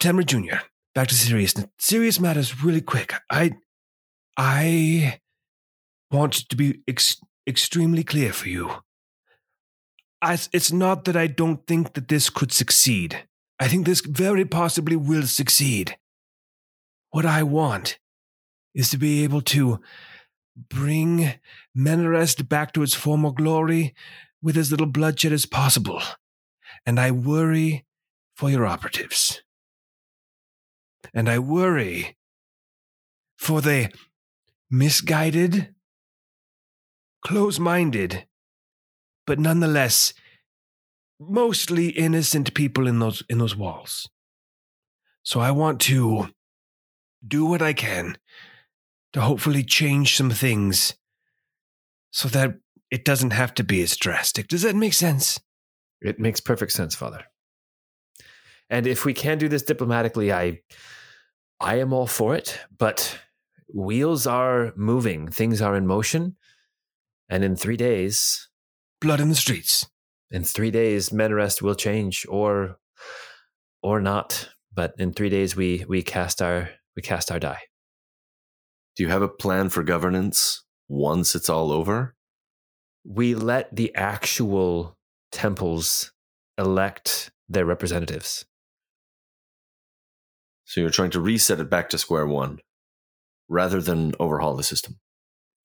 Temrid 0.00 0.26
Junior. 0.26 0.62
Back 0.94 1.08
to 1.08 1.14
serious 1.14 1.54
serious 1.78 2.20
matters, 2.20 2.62
really 2.62 2.80
quick. 2.80 3.14
I, 3.28 3.52
I 4.36 5.18
want 6.10 6.48
to 6.48 6.56
be 6.56 6.82
ex- 6.86 7.20
extremely 7.48 8.04
clear 8.04 8.32
for 8.32 8.48
you. 8.48 8.70
I, 10.24 10.38
it's 10.52 10.72
not 10.72 11.04
that 11.04 11.16
I 11.16 11.26
don't 11.26 11.66
think 11.66 11.92
that 11.94 12.08
this 12.08 12.30
could 12.30 12.50
succeed. 12.50 13.24
I 13.60 13.68
think 13.68 13.84
this 13.84 14.00
very 14.00 14.44
possibly 14.44 14.96
will 14.96 15.26
succeed. 15.26 15.96
What 17.10 17.26
I 17.26 17.42
want 17.42 17.98
is 18.74 18.90
to 18.90 18.98
be 18.98 19.22
able 19.22 19.42
to 19.42 19.80
bring 20.56 21.34
Menarest 21.76 22.48
back 22.48 22.72
to 22.72 22.82
its 22.82 22.94
former 22.94 23.30
glory 23.30 23.94
with 24.42 24.56
as 24.56 24.70
little 24.70 24.86
bloodshed 24.86 25.32
as 25.32 25.46
possible. 25.46 26.00
And 26.86 26.98
I 26.98 27.10
worry 27.10 27.84
for 28.34 28.50
your 28.50 28.66
operatives. 28.66 29.42
And 31.12 31.28
I 31.28 31.38
worry 31.38 32.16
for 33.36 33.60
the 33.60 33.92
misguided, 34.70 35.74
close 37.24 37.58
minded, 37.58 38.26
but 39.26 39.38
nonetheless 39.38 40.12
mostly 41.20 41.88
innocent 41.88 42.54
people 42.54 42.86
in 42.86 42.98
those 42.98 43.22
in 43.28 43.38
those 43.38 43.56
walls. 43.56 44.08
So 45.22 45.40
I 45.40 45.50
want 45.50 45.80
to 45.82 46.28
do 47.26 47.46
what 47.46 47.62
I 47.62 47.72
can 47.72 48.18
to 49.12 49.20
hopefully 49.20 49.62
change 49.62 50.16
some 50.16 50.30
things 50.30 50.94
so 52.10 52.28
that 52.28 52.58
it 52.90 53.04
doesn't 53.04 53.32
have 53.32 53.54
to 53.54 53.64
be 53.64 53.82
as 53.82 53.96
drastic. 53.96 54.48
Does 54.48 54.62
that 54.62 54.76
make 54.76 54.92
sense? 54.92 55.40
It 56.02 56.20
makes 56.20 56.40
perfect 56.40 56.72
sense, 56.72 56.94
Father. 56.94 57.24
And 58.68 58.86
if 58.86 59.04
we 59.04 59.14
can 59.14 59.38
do 59.38 59.48
this 59.48 59.62
diplomatically, 59.62 60.32
I 60.32 60.60
I 61.60 61.76
am 61.76 61.92
all 61.92 62.06
for 62.06 62.34
it, 62.34 62.58
but 62.76 63.18
wheels 63.72 64.26
are 64.26 64.72
moving, 64.76 65.28
things 65.28 65.62
are 65.62 65.76
in 65.76 65.86
motion, 65.86 66.36
and 67.28 67.42
in 67.42 67.56
3 67.56 67.76
days, 67.76 68.48
Blood 69.04 69.20
in 69.20 69.28
the 69.28 69.34
streets. 69.34 69.86
in 70.34 70.42
3 70.44 70.70
days 70.70 71.10
Menarest 71.10 71.62
will 71.62 71.76
change 71.76 72.26
or 72.28 72.78
or 73.82 74.00
not, 74.00 74.48
but 74.72 74.94
in 74.98 75.12
3 75.12 75.28
days 75.28 75.54
we 75.54 75.84
we 75.88 76.02
cast 76.02 76.42
our 76.42 76.70
we 76.96 77.02
cast 77.02 77.30
our 77.30 77.38
die. 77.38 77.62
Do 78.96 79.02
you 79.04 79.10
have 79.10 79.22
a 79.22 79.28
plan 79.28 79.68
for 79.68 79.82
governance 79.82 80.64
once 80.88 81.34
it's 81.34 81.48
all 81.48 81.70
over? 81.70 82.16
We 83.04 83.34
let 83.34 83.74
the 83.74 83.94
actual 83.94 84.96
temples 85.30 86.12
elect 86.58 87.30
their 87.48 87.64
representatives. 87.64 88.46
So 90.64 90.80
you're 90.80 90.90
trying 90.90 91.10
to 91.10 91.20
reset 91.20 91.60
it 91.60 91.68
back 91.70 91.90
to 91.90 91.98
square 91.98 92.26
one 92.26 92.60
rather 93.48 93.80
than 93.80 94.14
overhaul 94.18 94.56
the 94.56 94.62
system. 94.62 94.98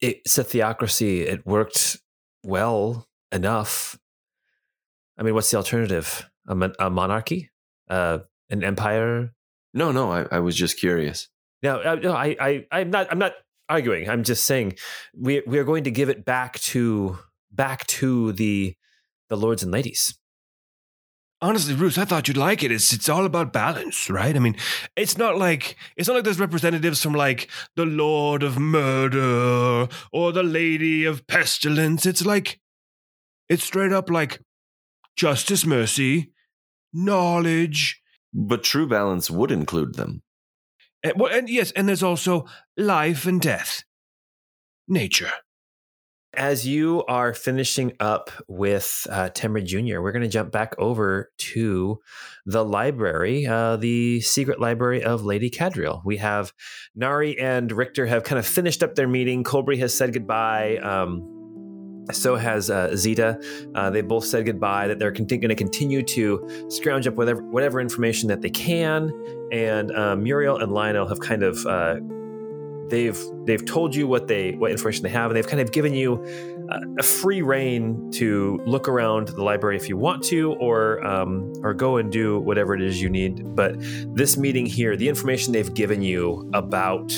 it's 0.01 0.37
a 0.37 0.43
theocracy. 0.43 1.21
It 1.21 1.45
worked 1.45 1.97
well 2.43 3.08
enough. 3.31 3.97
I 5.17 5.23
mean, 5.23 5.33
what's 5.33 5.51
the 5.51 5.57
alternative? 5.57 6.29
A, 6.47 6.55
mon- 6.55 6.75
a 6.79 6.89
monarchy? 6.89 7.51
Uh, 7.89 8.19
an 8.49 8.63
empire? 8.63 9.33
No, 9.73 9.91
no, 9.91 10.11
I, 10.11 10.25
I 10.31 10.39
was 10.39 10.55
just 10.55 10.79
curious. 10.79 11.27
No, 11.61 11.79
uh, 11.81 11.95
no. 11.95 12.13
I, 12.13 12.35
I, 12.39 12.65
I'm 12.71 12.89
not. 12.89 13.07
I'm 13.11 13.19
not 13.19 13.33
arguing. 13.67 14.09
I'm 14.09 14.23
just 14.23 14.43
saying 14.45 14.75
we 15.15 15.43
we 15.45 15.59
are 15.59 15.63
going 15.63 15.83
to 15.83 15.91
give 15.91 16.09
it 16.09 16.25
back 16.25 16.59
to 16.59 17.19
back 17.51 17.85
to 17.87 18.31
the 18.33 18.75
the 19.29 19.37
lords 19.37 19.63
and 19.63 19.71
ladies. 19.71 20.15
Honestly, 21.41 21.73
Roos, 21.73 21.97
I 21.97 22.03
thought 22.03 22.27
you'd 22.27 22.35
like 22.35 22.63
it. 22.63 22.71
It's 22.71 22.91
it's 22.91 23.07
all 23.07 23.25
about 23.25 23.53
balance, 23.53 24.09
right? 24.09 24.35
I 24.35 24.39
mean, 24.39 24.57
it's 24.95 25.17
not 25.17 25.37
like 25.37 25.77
it's 25.95 26.07
not 26.07 26.15
like 26.15 26.23
there's 26.23 26.39
representatives 26.39 27.01
from 27.01 27.13
like 27.13 27.49
the 27.75 27.85
Lord 27.85 28.43
of 28.43 28.57
Murder 28.57 29.87
or 30.11 30.31
the 30.31 30.43
Lady 30.43 31.05
of 31.05 31.27
Pestilence. 31.27 32.05
It's 32.05 32.25
like 32.25 32.59
it's 33.49 33.63
straight 33.63 33.91
up 33.91 34.09
like 34.09 34.41
justice, 35.15 35.65
mercy, 35.65 36.31
knowledge, 36.93 38.01
But 38.33 38.63
true 38.63 38.87
balance 38.87 39.29
would 39.29 39.51
include 39.51 39.95
them. 39.95 40.21
and, 41.03 41.13
well, 41.17 41.33
and 41.33 41.49
yes, 41.49 41.71
and 41.71 41.87
there's 41.87 42.03
also 42.03 42.45
life 42.77 43.25
and 43.25 43.41
death, 43.41 43.83
nature. 44.87 45.31
As 46.31 46.67
you 46.67 47.03
are 47.07 47.33
finishing 47.33 47.93
up 47.99 48.29
with 48.47 49.07
uh, 49.09 49.29
Temrid 49.33 49.65
Jr., 49.65 49.99
we're 49.99 50.11
going 50.11 50.21
to 50.21 50.27
jump 50.27 50.51
back 50.51 50.75
over 50.77 51.31
to 51.39 51.99
the 52.45 52.63
library, 52.63 53.47
uh, 53.47 53.77
the 53.77 54.21
secret 54.21 54.59
library 54.59 55.03
of 55.03 55.23
Lady 55.25 55.49
Cadriel. 55.49 56.01
We 56.05 56.17
have 56.17 56.53
Nari 56.95 57.39
and 57.39 57.71
Richter 57.71 58.05
have 58.05 58.23
kind 58.23 58.37
of 58.37 58.45
finished 58.45 58.83
up 58.83 58.93
their 58.93 59.07
meeting. 59.07 59.43
Colbury 59.43 59.77
has 59.77 59.91
said 59.91 60.13
goodbye. 60.13 60.77
Um, 60.77 61.38
so 62.11 62.35
has 62.35 62.69
uh, 62.69 62.95
Zeta. 62.95 63.39
Uh, 63.75 63.89
they 63.89 64.01
both 64.01 64.25
said 64.25 64.45
goodbye. 64.45 64.87
That 64.87 64.99
they're 64.99 65.11
conti- 65.11 65.37
going 65.37 65.49
to 65.49 65.55
continue 65.55 66.03
to 66.03 66.65
scrounge 66.69 67.07
up 67.07 67.15
whatever 67.15 67.41
whatever 67.41 67.79
information 67.79 68.29
that 68.29 68.41
they 68.41 68.49
can. 68.49 69.11
And 69.51 69.91
uh, 69.91 70.15
Muriel 70.15 70.57
and 70.57 70.71
Lionel 70.71 71.07
have 71.07 71.19
kind 71.19 71.43
of 71.43 71.65
uh, 71.65 71.97
they've 72.89 73.19
they've 73.45 73.65
told 73.65 73.95
you 73.95 74.07
what 74.07 74.27
they 74.27 74.51
what 74.51 74.71
information 74.71 75.03
they 75.03 75.09
have, 75.09 75.29
and 75.29 75.37
they've 75.37 75.47
kind 75.47 75.61
of 75.61 75.71
given 75.71 75.93
you 75.93 76.23
a 76.99 77.03
free 77.03 77.41
reign 77.41 78.11
to 78.11 78.61
look 78.65 78.87
around 78.87 79.29
the 79.29 79.43
library 79.43 79.75
if 79.75 79.89
you 79.89 79.97
want 79.97 80.23
to, 80.23 80.53
or 80.53 81.03
um, 81.05 81.51
or 81.63 81.73
go 81.73 81.97
and 81.97 82.11
do 82.11 82.39
whatever 82.39 82.75
it 82.75 82.81
is 82.81 83.01
you 83.01 83.09
need. 83.09 83.55
But 83.55 83.75
this 84.15 84.37
meeting 84.37 84.65
here, 84.65 84.95
the 84.95 85.09
information 85.09 85.53
they've 85.53 85.73
given 85.73 86.01
you 86.01 86.49
about 86.53 87.11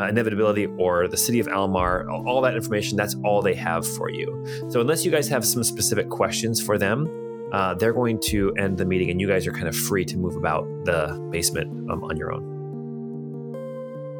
uh, 0.00 0.04
inevitability 0.06 0.66
or 0.78 1.08
the 1.08 1.16
city 1.16 1.40
of 1.40 1.48
Almar, 1.48 2.08
all 2.10 2.40
that 2.42 2.54
information, 2.54 2.96
that's 2.96 3.16
all 3.24 3.42
they 3.42 3.54
have 3.54 3.86
for 3.86 4.10
you. 4.10 4.44
So 4.68 4.80
unless 4.80 5.04
you 5.04 5.10
guys 5.10 5.28
have 5.28 5.44
some 5.44 5.62
specific 5.64 6.08
questions 6.08 6.60
for 6.60 6.78
them. 6.78 7.08
Uh, 7.52 7.72
they're 7.72 7.92
going 7.92 8.18
to 8.18 8.52
end 8.56 8.78
the 8.78 8.84
meeting, 8.84 9.10
and 9.10 9.20
you 9.20 9.28
guys 9.28 9.46
are 9.46 9.52
kind 9.52 9.68
of 9.68 9.76
free 9.76 10.04
to 10.04 10.16
move 10.16 10.34
about 10.34 10.66
the 10.84 11.28
basement 11.30 11.68
um, 11.88 12.02
on 12.02 12.16
your 12.16 12.32
own. 12.32 12.54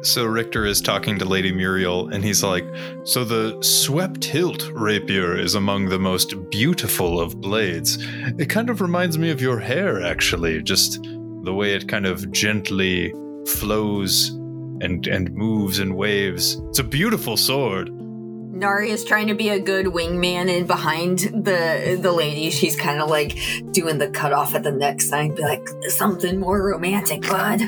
So 0.03 0.23
Richter 0.23 0.65
is 0.65 0.79
talking 0.79 1.17
to 1.19 1.25
Lady 1.25 1.51
Muriel, 1.51 2.07
and 2.09 2.23
he's 2.23 2.43
like, 2.43 2.65
So 3.03 3.25
the 3.25 3.61
swept 3.61 4.23
hilt 4.23 4.69
rapier 4.73 5.35
is 5.35 5.55
among 5.55 5.89
the 5.89 5.99
most 5.99 6.49
beautiful 6.49 7.19
of 7.19 7.41
blades. 7.41 7.97
It 8.37 8.49
kind 8.49 8.69
of 8.69 8.79
reminds 8.79 9.17
me 9.17 9.31
of 9.31 9.41
your 9.41 9.59
hair, 9.59 10.01
actually, 10.01 10.61
just 10.61 11.01
the 11.01 11.53
way 11.53 11.73
it 11.73 11.89
kind 11.89 12.05
of 12.05 12.31
gently 12.31 13.11
flows 13.47 14.31
and, 14.81 15.07
and 15.07 15.33
moves 15.33 15.79
and 15.79 15.95
waves. 15.95 16.61
It's 16.69 16.79
a 16.79 16.83
beautiful 16.83 17.37
sword. 17.37 17.91
Nari 18.55 18.89
is 18.89 19.03
trying 19.03 19.27
to 19.27 19.35
be 19.35 19.49
a 19.49 19.59
good 19.59 19.87
wingman 19.87 20.49
and 20.55 20.65
behind 20.65 21.19
the 21.19 21.99
the 22.01 22.11
lady. 22.11 22.49
She's 22.49 22.77
kind 22.77 23.01
of 23.01 23.09
like 23.09 23.37
doing 23.71 23.97
the 23.97 24.09
cut 24.09 24.31
off 24.31 24.55
at 24.55 24.63
the 24.63 24.71
neck 24.71 25.01
sign, 25.01 25.35
be 25.35 25.41
like 25.41 25.67
something 25.89 26.39
more 26.39 26.63
romantic, 26.65 27.23
bud. 27.23 27.61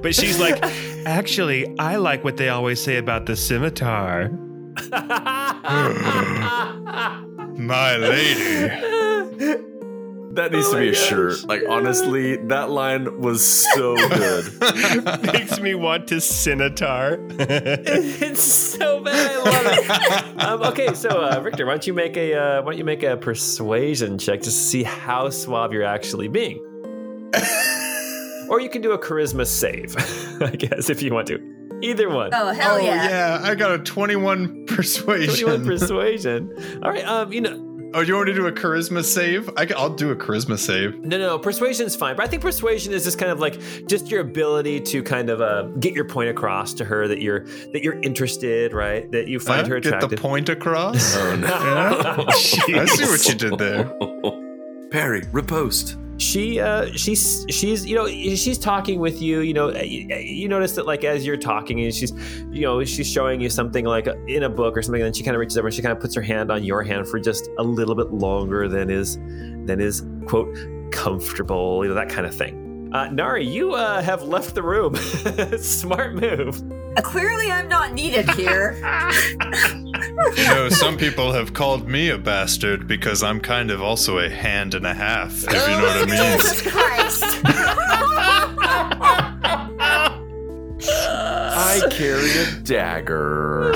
But 0.00 0.14
she's 0.14 0.38
like, 0.38 0.58
actually, 1.06 1.78
I 1.78 1.96
like 1.96 2.24
what 2.24 2.36
they 2.36 2.48
always 2.48 2.82
say 2.82 2.96
about 2.96 3.26
the 3.26 3.36
scimitar. 3.36 4.30
My 7.58 7.96
lady. 7.96 9.64
That 10.38 10.52
needs 10.52 10.68
Oh 10.68 10.74
to 10.74 10.78
be 10.78 10.88
a 10.90 10.92
gosh. 10.92 11.08
shirt. 11.08 11.48
Like 11.48 11.62
honestly, 11.68 12.36
that 12.36 12.70
line 12.70 13.20
was 13.20 13.44
so 13.44 13.96
good. 13.96 14.52
Makes 15.32 15.58
me 15.58 15.74
want 15.74 16.06
to 16.08 16.20
scimitar. 16.20 17.18
it's 17.40 18.40
so 18.40 19.00
bad. 19.02 19.36
I 19.36 19.36
love 19.42 20.36
it. 20.36 20.40
um, 20.44 20.62
okay, 20.62 20.94
so 20.94 21.08
uh, 21.08 21.40
Richter, 21.42 21.66
why 21.66 21.72
don't 21.72 21.86
you 21.88 21.92
make 21.92 22.16
a 22.16 22.34
uh, 22.34 22.62
why 22.62 22.70
don't 22.70 22.78
you 22.78 22.84
make 22.84 23.02
a 23.02 23.16
persuasion 23.16 24.16
check 24.16 24.42
just 24.42 24.56
to 24.56 24.64
see 24.64 24.84
how 24.84 25.28
suave 25.28 25.72
you're 25.72 25.82
actually 25.82 26.28
being, 26.28 26.58
or 28.48 28.60
you 28.60 28.68
can 28.70 28.80
do 28.80 28.92
a 28.92 28.98
charisma 28.98 29.44
save, 29.44 29.96
I 30.40 30.54
guess, 30.54 30.88
if 30.88 31.02
you 31.02 31.12
want 31.12 31.26
to. 31.28 31.40
Either 31.82 32.08
one. 32.08 32.30
Oh 32.32 32.52
hell 32.52 32.76
oh, 32.76 32.78
yeah! 32.78 33.08
yeah. 33.08 33.40
I 33.42 33.56
got 33.56 33.72
a 33.72 33.78
21 33.78 34.66
persuasion. 34.66 35.46
Twenty-one 35.46 35.64
persuasion. 35.64 36.80
All 36.82 36.90
right. 36.92 37.04
Um, 37.04 37.32
you 37.32 37.40
know, 37.40 37.67
oh, 37.94 38.00
you 38.00 38.14
want 38.14 38.26
to 38.28 38.34
do 38.34 38.46
a 38.46 38.52
charisma 38.52 39.04
save? 39.04 39.48
I, 39.56 39.64
will 39.76 39.94
do 39.94 40.10
a 40.10 40.16
charisma 40.16 40.58
save. 40.58 40.98
no, 41.04 41.18
no, 41.18 41.38
persuasion 41.38 41.86
is 41.86 41.96
fine, 41.96 42.16
but 42.16 42.24
I 42.24 42.28
think 42.28 42.42
persuasion 42.42 42.92
is 42.92 43.04
just 43.04 43.18
kind 43.18 43.30
of 43.32 43.40
like 43.40 43.60
just 43.86 44.10
your 44.10 44.20
ability 44.20 44.80
to 44.80 45.02
kind 45.02 45.30
of 45.30 45.40
uh, 45.40 45.62
get 45.80 45.94
your 45.94 46.04
point 46.04 46.30
across 46.30 46.74
to 46.74 46.84
her 46.84 47.08
that 47.08 47.20
you're 47.20 47.44
that 47.72 47.82
you're 47.82 48.00
interested, 48.00 48.72
right? 48.72 49.10
That 49.12 49.28
you 49.28 49.40
find 49.40 49.66
Huh? 49.66 49.74
her 49.74 49.80
Get 49.80 50.00
the 50.08 50.16
point 50.16 50.48
across. 50.48 51.16
Oh, 51.16 51.36
no. 51.36 51.48
Yeah? 51.48 52.24
I 52.28 52.86
see 52.86 53.04
what 53.04 53.26
you 53.28 53.34
did 53.34 53.58
there. 53.58 53.84
Parry, 54.90 55.22
riposte. 55.32 55.96
She 56.18 56.58
uh 56.58 56.90
she's 56.94 57.46
she's 57.48 57.86
you 57.86 57.94
know 57.94 58.08
she's 58.08 58.58
talking 58.58 58.98
with 58.98 59.22
you 59.22 59.40
you 59.40 59.54
know 59.54 59.70
you, 59.70 60.06
you 60.16 60.48
notice 60.48 60.72
that 60.72 60.84
like 60.84 61.04
as 61.04 61.24
you're 61.24 61.36
talking 61.36 61.80
and 61.80 61.94
she's 61.94 62.12
you 62.50 62.62
know 62.62 62.84
she's 62.84 63.10
showing 63.10 63.40
you 63.40 63.48
something 63.48 63.84
like 63.84 64.08
in 64.26 64.42
a 64.42 64.48
book 64.48 64.76
or 64.76 64.82
something 64.82 65.00
and 65.00 65.06
then 65.06 65.12
she 65.12 65.22
kind 65.22 65.36
of 65.36 65.40
reaches 65.40 65.56
over 65.56 65.68
and 65.68 65.74
she 65.74 65.80
kind 65.80 65.92
of 65.92 66.00
puts 66.00 66.14
her 66.14 66.22
hand 66.22 66.50
on 66.50 66.64
your 66.64 66.82
hand 66.82 67.06
for 67.06 67.20
just 67.20 67.48
a 67.58 67.62
little 67.62 67.94
bit 67.94 68.12
longer 68.12 68.68
than 68.68 68.90
is 68.90 69.16
than 69.16 69.80
is 69.80 70.04
quote 70.26 70.52
comfortable 70.90 71.84
you 71.84 71.88
know 71.88 71.94
that 71.94 72.08
kind 72.08 72.26
of 72.26 72.34
thing. 72.34 72.90
Uh 72.92 73.08
nari 73.10 73.46
you 73.46 73.74
uh 73.74 74.02
have 74.02 74.24
left 74.24 74.56
the 74.56 74.62
room. 74.62 74.96
Smart 75.58 76.14
move 76.14 76.62
Uh, 76.98 77.00
Clearly, 77.00 77.50
I'm 77.50 77.68
not 77.68 77.92
needed 77.92 78.28
here. 78.30 78.74
You 80.36 80.44
know, 80.48 80.68
some 80.68 80.96
people 80.96 81.32
have 81.32 81.54
called 81.54 81.88
me 81.88 82.08
a 82.10 82.18
bastard 82.18 82.88
because 82.88 83.22
I'm 83.22 83.38
kind 83.40 83.70
of 83.70 83.80
also 83.80 84.18
a 84.18 84.28
hand 84.28 84.74
and 84.74 84.84
a 84.84 84.94
half, 84.94 85.44
if 85.44 85.52
you 85.52 85.76
know 85.76 85.82
what 85.82 85.96
I 85.96 86.06
mean. 86.06 86.38
Jesus 86.38 86.62
Christ! 86.62 87.22
I 91.60 91.80
carry 91.90 92.30
a 92.30 92.50
dagger. 92.62 93.72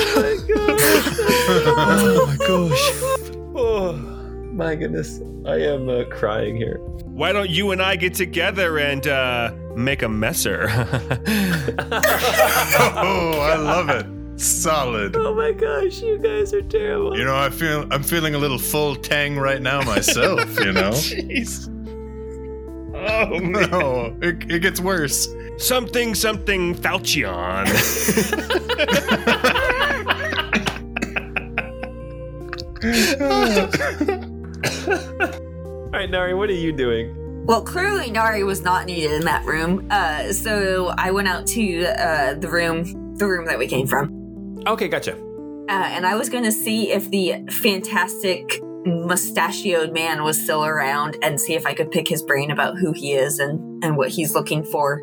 oh 1.75 2.27
my 2.27 2.37
gosh 2.47 2.91
oh 3.55 3.93
my 4.53 4.75
goodness 4.75 5.21
i 5.47 5.57
am 5.57 5.89
uh, 5.89 6.05
crying 6.11 6.57
here 6.57 6.81
Why 7.23 7.31
don't 7.31 7.51
you 7.51 7.71
and 7.71 7.81
I 7.81 7.95
get 7.95 8.15
together 8.15 8.81
and 8.81 9.07
uh, 9.07 9.55
make 9.77 10.03
a 10.03 10.09
messer? 10.09 10.67
Oh, 13.05 13.39
I 13.39 13.55
love 13.55 13.91
it. 13.91 14.41
Solid. 14.41 15.15
Oh 15.15 15.33
my 15.33 15.53
gosh, 15.53 16.03
you 16.03 16.19
guys 16.19 16.53
are 16.53 16.63
terrible. 16.63 17.17
You 17.17 17.25
know, 17.25 17.37
I 17.37 17.49
feel 17.49 17.87
I'm 17.93 18.03
feeling 18.03 18.35
a 18.35 18.39
little 18.39 18.59
full 18.59 18.97
tang 18.97 19.37
right 19.37 19.63
now 19.63 19.83
myself. 19.83 20.59
You 20.59 20.73
know. 20.73 20.91
Jeez. 20.91 21.69
Oh 22.93 23.39
man. 23.39 23.71
No, 23.71 24.17
it, 24.21 24.51
it 24.51 24.59
gets 24.61 24.81
worse. 24.81 25.29
Something 25.59 26.17
something 26.17 26.75
Falchion. 26.75 27.69
All 35.93 35.99
right, 36.01 36.09
Nari, 36.11 36.33
what 36.33 36.49
are 36.49 36.55
you 36.55 36.73
doing? 36.73 37.45
Well, 37.45 37.63
clearly 37.63 38.11
Nari 38.11 38.45
was 38.45 38.63
not 38.63 38.87
needed 38.87 39.11
in 39.13 39.25
that 39.27 39.45
room, 39.45 39.87
uh, 39.91 40.33
so 40.33 40.95
I 40.97 41.11
went 41.11 41.29
out 41.29 41.47
to 41.49 41.85
uh, 41.85 42.35
the 42.35 42.49
room, 42.49 43.17
the 43.17 43.27
room 43.27 43.45
that 43.47 43.59
we 43.59 43.67
came 43.67 43.87
from, 43.87 44.59
Okay, 44.67 44.89
gotcha. 44.89 45.17
uh, 45.17 45.71
and 45.71 46.07
I 46.07 46.15
was 46.17 46.31
going 46.31 46.45
to 46.45 46.53
see 46.53 46.91
if 46.93 47.11
the 47.11 47.45
fantastic 47.51 48.59
mustachioed 48.87 49.93
man 49.93 50.23
was 50.25 50.41
still 50.43 50.65
around, 50.65 51.19
and 51.23 51.39
see 51.39 51.55
if 51.55 51.67
I 51.67 51.75
could 51.75 51.91
pick 51.91 52.09
his 52.09 52.23
brain 52.23 52.51
about 52.51 52.79
who 52.79 52.93
he 52.93 53.13
is 53.13 53.39
and 53.39 53.85
and 53.85 53.97
what 53.97 54.09
he's 54.11 54.35
looking 54.35 54.65
for 54.65 55.03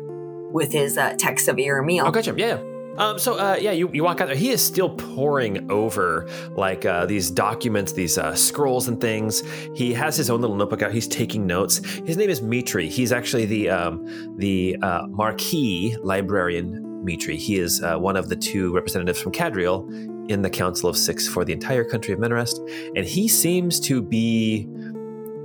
with 0.50 0.72
his 0.72 0.98
uh, 0.98 1.14
text 1.18 1.46
of 1.46 1.56
Iramil. 1.56 2.02
Oh, 2.04 2.10
gotcha. 2.10 2.34
Yeah. 2.36 2.58
Um, 2.96 3.18
so 3.18 3.38
uh, 3.38 3.56
yeah, 3.60 3.72
you, 3.72 3.90
you 3.92 4.04
walk 4.04 4.20
out 4.20 4.28
there. 4.28 4.36
He 4.36 4.50
is 4.50 4.62
still 4.62 4.90
poring 4.90 5.70
over 5.70 6.28
like 6.56 6.84
uh, 6.84 7.06
these 7.06 7.30
documents, 7.30 7.92
these 7.92 8.18
uh, 8.18 8.34
scrolls 8.34 8.88
and 8.88 9.00
things. 9.00 9.42
He 9.74 9.92
has 9.94 10.16
his 10.16 10.28
own 10.30 10.40
little 10.40 10.56
notebook 10.56 10.82
out. 10.82 10.92
He's 10.92 11.08
taking 11.08 11.46
notes. 11.46 11.78
His 12.06 12.16
name 12.16 12.30
is 12.30 12.42
Mitri. 12.42 12.88
He's 12.88 13.12
actually 13.12 13.46
the 13.46 13.70
um, 13.70 14.36
the 14.38 14.76
uh, 14.82 15.06
Marquis 15.08 15.96
librarian 16.02 17.04
Mitri. 17.04 17.36
He 17.36 17.58
is 17.58 17.82
uh, 17.82 17.96
one 17.96 18.16
of 18.16 18.28
the 18.28 18.36
two 18.36 18.74
representatives 18.74 19.20
from 19.20 19.32
Cadriel 19.32 20.30
in 20.30 20.42
the 20.42 20.50
Council 20.50 20.88
of 20.88 20.96
Six 20.96 21.26
for 21.26 21.44
the 21.44 21.52
entire 21.52 21.84
country 21.84 22.12
of 22.12 22.20
Menarest, 22.20 22.58
and 22.96 23.06
he 23.06 23.28
seems 23.28 23.80
to 23.80 24.02
be 24.02 24.68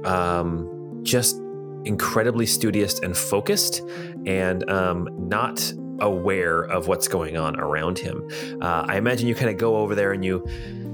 um, 0.04 1.00
just 1.04 1.42
incredibly 1.86 2.46
studious 2.46 3.00
and 3.00 3.16
focused, 3.16 3.82
and 4.26 4.70
um, 4.70 5.08
not 5.18 5.74
aware 6.00 6.64
of 6.64 6.88
what's 6.88 7.08
going 7.08 7.38
on 7.38 7.60
around 7.60 8.00
him. 8.00 8.28
Uh, 8.62 8.86
I 8.88 8.98
imagine 8.98 9.28
you 9.28 9.36
kind 9.36 9.50
of 9.50 9.58
go 9.58 9.78
over 9.78 9.96
there 9.96 10.12
and 10.12 10.24
you 10.24 10.46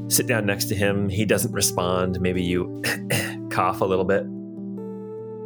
sit 0.10 0.28
down 0.28 0.46
next 0.46 0.66
to 0.66 0.76
him. 0.76 1.10
He 1.10 1.26
doesn't 1.26 1.52
respond. 1.54 2.20
Maybe 2.22 2.44
you 2.44 2.82
cough 3.50 3.82
a 3.82 3.86
little 3.86 4.06
bit. 4.06 4.26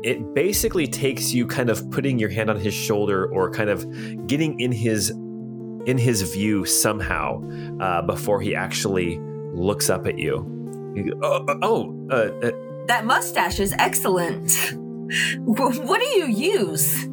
It 0.04 0.36
basically 0.36 0.88
takes 0.88 1.34
you 1.34 1.48
kind 1.48 1.70
of 1.70 1.90
putting 1.92 2.20
your 2.20 2.30
hand 2.30 2.50
on 2.50 2.60
his 2.60 2.74
shoulder 2.74 3.28
or 3.32 3.50
kind 3.50 3.70
of 3.70 4.28
getting 4.28 4.60
in 4.60 4.72
his 4.72 5.10
in 5.10 5.98
his 5.98 6.34
view 6.34 6.66
somehow 6.66 7.42
uh, 7.80 8.02
before 8.02 8.42
he 8.42 8.56
actually 8.56 9.20
looks 9.54 9.90
up 9.90 10.08
at 10.08 10.18
you. 10.18 10.52
You 10.96 11.14
go, 11.14 11.20
oh, 11.24 11.60
oh 11.62 12.08
uh, 12.10 12.48
uh, 12.48 12.52
That 12.88 13.06
mustache 13.06 13.60
is 13.60 13.74
excellent. 13.78 14.76
Wh- 15.46 15.86
what 15.86 16.00
do 16.02 16.08
you 16.18 16.26
use? 16.28 17.08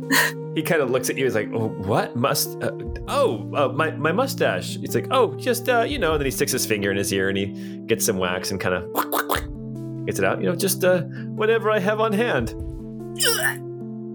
he 0.55 0.63
kind 0.63 0.81
of 0.83 0.91
looks 0.91 1.09
at 1.11 1.17
you. 1.17 1.25
He's 1.25 1.35
like, 1.35 1.49
oh, 1.53 1.69
"What 1.69 2.15
must? 2.17 2.63
Uh, 2.63 2.73
oh, 3.09 3.49
uh, 3.55 3.69
my 3.69 3.91
my 3.93 4.13
mustache." 4.13 4.77
It's 4.83 4.95
like, 4.95 5.07
"Oh, 5.11 5.35
just 5.37 5.69
uh, 5.69 5.83
you 5.83 5.99
know." 5.99 6.13
And 6.13 6.21
then 6.21 6.27
he 6.27 6.31
sticks 6.31 6.53
his 6.53 6.67
finger 6.67 6.91
in 6.91 6.97
his 6.97 7.13
ear 7.13 7.29
and 7.29 7.39
he 7.39 7.47
gets 7.87 8.05
some 8.05 8.19
wax 8.19 8.51
and 8.51 8.61
kind 8.61 8.75
of 8.75 10.07
gets 10.07 10.19
it 10.19 10.25
out. 10.25 10.41
You 10.41 10.49
know, 10.49 10.57
just 10.57 10.85
uh, 10.85 11.03
whatever 11.37 11.71
I 11.71 11.79
have 11.79 12.01
on 12.01 12.13
hand. 12.13 12.55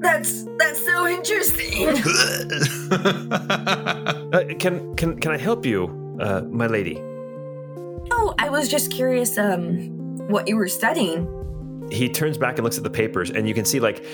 That's 0.02 0.46
that's 0.58 0.86
so 0.86 1.08
interesting. 1.08 1.88
Uh, 4.28 4.44
can 4.60 4.94
can 4.96 5.18
can 5.20 5.32
I 5.32 5.38
help 5.38 5.66
you, 5.66 5.88
uh, 6.20 6.42
my 6.50 6.68
lady? 6.68 7.00
Oh, 8.12 8.36
I 8.38 8.50
was 8.50 8.68
just 8.68 8.92
curious 8.92 9.38
um 9.38 10.28
what 10.28 10.50
you 10.50 10.58
were 10.58 10.68
studying. 10.68 11.26
He 11.92 12.10
turns 12.10 12.38
back 12.38 12.58
and 12.58 12.64
looks 12.64 12.78
at 12.78 12.84
the 12.84 12.90
papers, 12.90 13.30
and 13.30 13.48
you 13.48 13.54
can 13.54 13.66
see 13.66 13.80
like 13.80 14.06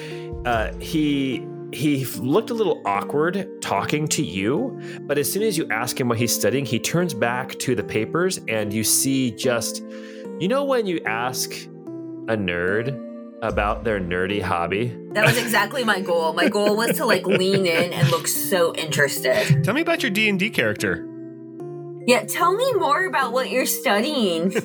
uh, 0.45 0.73
he 0.79 1.45
he 1.71 2.05
looked 2.19 2.49
a 2.49 2.53
little 2.53 2.81
awkward 2.85 3.61
talking 3.61 4.07
to 4.09 4.23
you, 4.23 4.79
but 5.01 5.17
as 5.17 5.31
soon 5.31 5.43
as 5.43 5.57
you 5.57 5.67
ask 5.69 5.99
him 5.99 6.07
what 6.07 6.19
he's 6.19 6.33
studying, 6.33 6.65
he 6.65 6.79
turns 6.79 7.13
back 7.13 7.57
to 7.59 7.75
the 7.75 7.83
papers, 7.83 8.39
and 8.47 8.73
you 8.73 8.83
see 8.83 9.31
just 9.31 9.83
you 10.39 10.47
know 10.47 10.63
when 10.63 10.85
you 10.85 11.01
ask 11.05 11.51
a 11.51 12.37
nerd 12.37 12.99
about 13.41 13.83
their 13.83 13.99
nerdy 13.99 14.41
hobby. 14.41 14.95
That 15.11 15.25
was 15.25 15.37
exactly 15.37 15.83
my 15.83 15.99
goal. 15.99 16.33
My 16.33 16.47
goal 16.47 16.77
was 16.77 16.95
to 16.97 17.05
like 17.05 17.27
lean 17.27 17.65
in 17.65 17.91
and 17.91 18.09
look 18.09 18.27
so 18.27 18.73
interested. 18.75 19.63
Tell 19.63 19.73
me 19.73 19.81
about 19.81 20.01
your 20.01 20.11
D 20.11 20.29
and 20.29 20.39
D 20.39 20.49
character. 20.49 21.09
Yeah, 22.05 22.23
tell 22.25 22.53
me 22.53 22.73
more 22.73 23.05
about 23.05 23.31
what 23.31 23.49
you're 23.49 23.65
studying. 23.65 24.51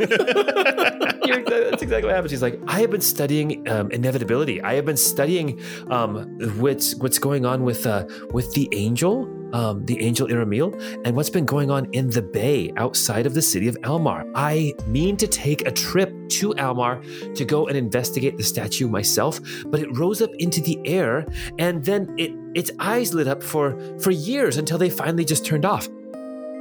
You're 1.25 1.45
that's 1.45 1.83
exactly 1.83 2.07
what 2.07 2.15
happens. 2.15 2.31
He's 2.31 2.43
like, 2.43 2.59
I 2.67 2.81
have 2.81 2.91
been 2.91 3.01
studying 3.01 3.69
um, 3.69 3.91
inevitability. 3.91 4.63
I 4.63 4.75
have 4.75 4.85
been 4.85 4.97
studying 4.97 5.61
um, 5.91 6.39
what's 6.59 6.95
what's 6.97 7.19
going 7.19 7.45
on 7.45 7.65
with 7.65 7.87
uh, 7.87 8.07
with 8.31 8.53
the 8.55 8.69
angel, 8.73 9.29
um, 9.55 9.85
the 9.85 10.01
angel 10.01 10.27
Iramil, 10.27 10.81
and 11.05 11.15
what's 11.15 11.31
been 11.31 11.45
going 11.45 11.71
on 11.71 11.87
in 11.93 12.09
the 12.09 12.23
bay 12.23 12.73
outside 12.77 13.27
of 13.27 13.35
the 13.35 13.43
city 13.43 13.69
of 13.69 13.77
Almar. 13.85 14.25
I 14.35 14.75
mean 14.87 15.17
to 15.19 15.27
take 15.27 15.67
a 15.67 15.71
trip 15.71 16.13
to 16.31 16.55
Almar 16.55 17.03
to 17.35 17.45
go 17.45 17.69
and 17.69 17.77
investigate 17.77 18.37
the 18.37 18.45
statue 18.45 18.89
myself, 18.89 19.41
but 19.67 19.81
it 19.81 19.97
rose 19.97 20.23
up 20.23 20.31
into 20.39 20.61
the 20.61 20.81
air, 20.87 21.27
and 21.59 21.85
then 21.85 22.15
it 22.19 22.33
its 22.55 22.71
eyes 22.81 23.15
lit 23.15 23.29
up 23.29 23.43
for 23.43 23.79
for 24.01 24.11
years 24.11 24.57
until 24.57 24.79
they 24.79 24.91
finally 24.91 25.25
just 25.25 25.45
turned 25.45 25.65
off. 25.65 25.89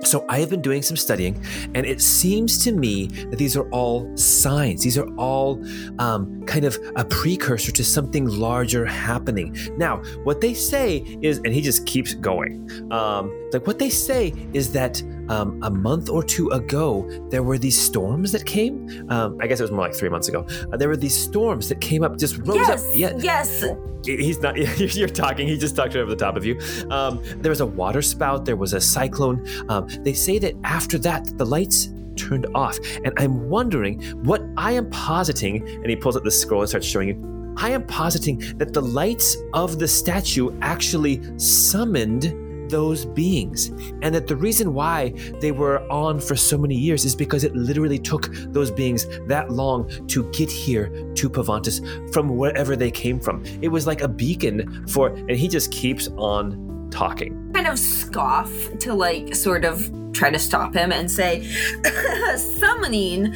So 0.03 0.25
I 0.29 0.39
have 0.39 0.49
been 0.49 0.61
doing 0.61 0.81
some 0.81 0.95
studying, 0.95 1.43
and 1.73 1.85
it 1.85 2.01
seems 2.01 2.63
to 2.63 2.71
me 2.71 3.07
that 3.29 3.37
these 3.37 3.57
are 3.57 3.67
all 3.69 4.15
signs. 4.15 4.83
These 4.83 4.97
are 4.97 5.07
all 5.17 5.61
um, 5.99 6.43
kind 6.45 6.65
of 6.65 6.77
a 6.95 7.03
precursor 7.03 7.71
to 7.71 7.83
something 7.83 8.25
larger 8.25 8.85
happening. 8.85 9.55
Now, 9.77 10.01
what 10.23 10.39
they 10.39 10.53
say 10.53 10.97
is, 11.21 11.39
and 11.39 11.53
he 11.53 11.61
just 11.61 11.85
keeps 11.85 12.13
going. 12.13 12.69
Um, 12.91 13.31
like 13.53 13.65
what 13.65 13.79
they 13.79 13.89
say 13.89 14.33
is 14.53 14.71
that 14.73 15.01
um, 15.29 15.59
a 15.63 15.69
month 15.69 16.09
or 16.09 16.23
two 16.23 16.49
ago 16.49 17.07
there 17.29 17.43
were 17.43 17.57
these 17.57 17.79
storms 17.79 18.31
that 18.31 18.45
came. 18.45 19.05
Um, 19.09 19.37
I 19.41 19.47
guess 19.47 19.59
it 19.59 19.63
was 19.63 19.71
more 19.71 19.81
like 19.81 19.95
three 19.95 20.09
months 20.09 20.27
ago. 20.27 20.45
Uh, 20.71 20.77
there 20.77 20.89
were 20.89 20.97
these 20.97 21.17
storms 21.17 21.69
that 21.69 21.81
came 21.81 22.03
up, 22.03 22.17
just 22.17 22.37
rose 22.37 22.55
yes, 22.55 22.85
up. 22.85 22.95
Yeah, 22.95 23.13
yes. 23.17 23.63
he's 24.03 24.39
not 24.39 24.55
you're 24.95 25.07
talking 25.07 25.47
he 25.47 25.57
just 25.57 25.75
talked 25.75 25.93
right 25.95 26.01
over 26.01 26.09
the 26.09 26.15
top 26.15 26.37
of 26.37 26.45
you 26.45 26.59
um, 26.91 27.21
there 27.37 27.49
was 27.49 27.61
a 27.61 27.65
water 27.65 28.01
spout 28.01 28.45
there 28.45 28.55
was 28.55 28.73
a 28.73 28.81
cyclone 28.81 29.45
um, 29.69 29.87
they 30.01 30.13
say 30.13 30.39
that 30.39 30.53
after 30.63 30.97
that 30.97 31.25
the 31.37 31.45
lights 31.45 31.89
turned 32.15 32.47
off 32.55 32.77
and 33.03 33.11
i'm 33.17 33.49
wondering 33.49 34.01
what 34.23 34.41
i 34.55 34.71
am 34.71 34.89
positing 34.91 35.67
and 35.67 35.87
he 35.87 35.95
pulls 35.95 36.15
up 36.15 36.23
the 36.23 36.31
scroll 36.31 36.61
and 36.61 36.69
starts 36.69 36.87
showing 36.87 37.09
you 37.09 37.53
i 37.57 37.69
am 37.69 37.85
positing 37.85 38.39
that 38.57 38.73
the 38.73 38.81
lights 38.81 39.37
of 39.53 39.77
the 39.77 39.87
statue 39.87 40.57
actually 40.61 41.21
summoned 41.37 42.33
those 42.69 43.05
beings 43.05 43.67
and 44.01 44.13
that 44.13 44.27
the 44.27 44.35
reason 44.35 44.73
why 44.73 45.13
they 45.39 45.51
were 45.51 45.79
on 45.91 46.19
for 46.19 46.35
so 46.35 46.57
many 46.57 46.75
years 46.75 47.05
is 47.05 47.15
because 47.15 47.43
it 47.43 47.55
literally 47.55 47.99
took 47.99 48.29
those 48.51 48.71
beings 48.71 49.07
that 49.27 49.51
long 49.51 49.89
to 50.07 50.29
get 50.31 50.49
here 50.49 50.87
to 51.15 51.29
Pavantis 51.29 51.81
from 52.13 52.35
wherever 52.37 52.75
they 52.75 52.91
came 52.91 53.19
from. 53.19 53.43
It 53.61 53.69
was 53.69 53.87
like 53.87 54.01
a 54.01 54.07
beacon 54.07 54.87
for, 54.87 55.09
and 55.09 55.31
he 55.31 55.47
just 55.47 55.71
keeps 55.71 56.07
on 56.17 56.89
talking. 56.91 57.51
Kind 57.53 57.67
of 57.67 57.79
scoff 57.79 58.51
to 58.79 58.93
like 58.93 59.35
sort 59.35 59.65
of 59.65 59.91
try 60.13 60.29
to 60.29 60.39
stop 60.39 60.73
him 60.73 60.91
and 60.91 61.09
say, 61.09 61.43
summoning, 62.59 63.33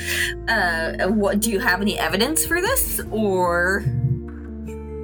uh, 0.47 1.07
what 1.07 1.39
do 1.39 1.51
you 1.51 1.59
have 1.59 1.81
any 1.81 1.97
evidence 1.97 2.45
for 2.45 2.61
this? 2.61 3.01
Or 3.11 3.83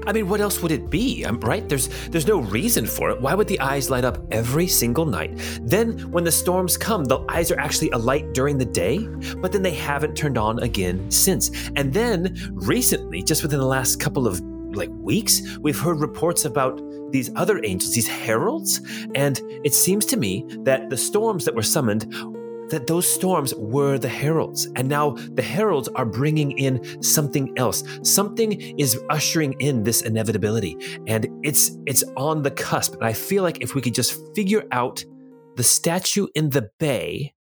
I 0.07 0.13
mean, 0.13 0.29
what 0.29 0.39
else 0.39 0.61
would 0.61 0.71
it 0.71 0.89
be? 0.89 1.25
Um, 1.25 1.37
right? 1.41 1.67
There's 1.67 1.89
there's 2.07 2.27
no 2.27 2.39
reason 2.39 2.85
for 2.85 3.09
it. 3.09 3.19
Why 3.19 3.33
would 3.33 3.47
the 3.49 3.59
eyes 3.59 3.89
light 3.89 4.05
up 4.05 4.19
every 4.31 4.65
single 4.65 5.05
night? 5.05 5.31
Then, 5.61 5.99
when 6.11 6.23
the 6.23 6.31
storms 6.31 6.77
come, 6.77 7.03
the 7.03 7.19
eyes 7.27 7.51
are 7.51 7.59
actually 7.59 7.89
alight 7.91 8.33
during 8.33 8.57
the 8.57 8.65
day, 8.65 8.99
but 9.41 9.51
then 9.51 9.63
they 9.63 9.73
haven't 9.73 10.15
turned 10.15 10.37
on 10.37 10.59
again 10.59 11.11
since. 11.11 11.51
And 11.75 11.93
then, 11.93 12.35
recently, 12.53 13.21
just 13.21 13.43
within 13.43 13.59
the 13.59 13.65
last 13.65 13.99
couple 13.99 14.27
of 14.27 14.39
like 14.73 14.89
weeks, 14.91 15.57
we've 15.57 15.79
heard 15.79 15.99
reports 15.99 16.45
about 16.45 16.81
these 17.11 17.29
other 17.35 17.59
angels, 17.65 17.93
these 17.93 18.07
heralds, 18.07 18.81
and 19.13 19.41
it 19.65 19.73
seems 19.73 20.05
to 20.05 20.17
me 20.17 20.45
that 20.59 20.89
the 20.89 20.97
storms 20.97 21.43
that 21.45 21.55
were 21.55 21.63
summoned 21.63 22.13
that 22.69 22.87
those 22.87 23.11
storms 23.11 23.53
were 23.55 23.97
the 23.97 24.09
heralds. 24.09 24.67
And 24.75 24.87
now 24.87 25.11
the 25.11 25.41
heralds 25.41 25.87
are 25.89 26.05
bringing 26.05 26.57
in 26.57 27.01
something 27.01 27.57
else. 27.57 27.83
Something 28.03 28.79
is 28.79 28.99
ushering 29.09 29.53
in 29.59 29.83
this 29.83 30.01
inevitability. 30.01 30.77
And 31.07 31.27
it's 31.43 31.77
it's 31.85 32.03
on 32.15 32.43
the 32.43 32.51
cusp. 32.51 32.93
And 32.95 33.05
I 33.05 33.13
feel 33.13 33.43
like 33.43 33.61
if 33.61 33.75
we 33.75 33.81
could 33.81 33.95
just 33.95 34.19
figure 34.35 34.65
out 34.71 35.03
the 35.55 35.63
statue 35.63 36.27
in 36.35 36.49
the 36.51 36.69
bay 36.79 37.33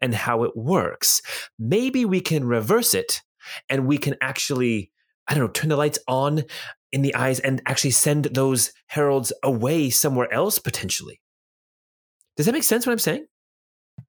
and 0.00 0.14
how 0.14 0.44
it 0.44 0.56
works, 0.56 1.20
maybe 1.58 2.04
we 2.04 2.20
can 2.20 2.44
reverse 2.44 2.94
it 2.94 3.22
and 3.68 3.86
we 3.86 3.98
can 3.98 4.14
actually, 4.20 4.90
I 5.26 5.34
don't 5.34 5.44
know, 5.44 5.50
turn 5.50 5.68
the 5.68 5.76
lights 5.76 5.98
on 6.06 6.44
in 6.92 7.02
the 7.02 7.14
eyes 7.14 7.40
and 7.40 7.62
actually 7.66 7.92
send 7.92 8.24
those 8.24 8.72
heralds 8.86 9.32
away 9.42 9.90
somewhere 9.90 10.32
else 10.32 10.58
potentially. 10.58 11.20
Does 12.36 12.46
that 12.46 12.52
make 12.52 12.64
sense 12.64 12.86
what 12.86 12.92
I'm 12.92 12.98
saying? 12.98 13.26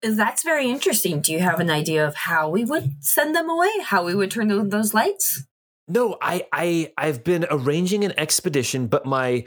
That's 0.04 0.44
very 0.44 0.70
interesting. 0.70 1.22
Do 1.22 1.32
you 1.32 1.40
have 1.40 1.60
an 1.60 1.70
idea 1.70 2.06
of 2.06 2.16
how 2.16 2.50
we 2.50 2.66
would 2.66 3.04
send 3.04 3.36
them 3.36 3.50
away? 3.50 3.70
How 3.84 4.04
we 4.04 4.16
would 4.16 4.32
turn 4.32 4.52
on 4.52 4.70
those 4.70 4.94
lights? 4.94 5.44
No, 5.88 6.18
I, 6.22 6.48
I, 6.52 6.92
I've 6.98 7.24
been 7.24 7.46
arranging 7.52 8.04
an 8.04 8.14
expedition, 8.18 8.88
but 8.88 9.06
my, 9.06 9.46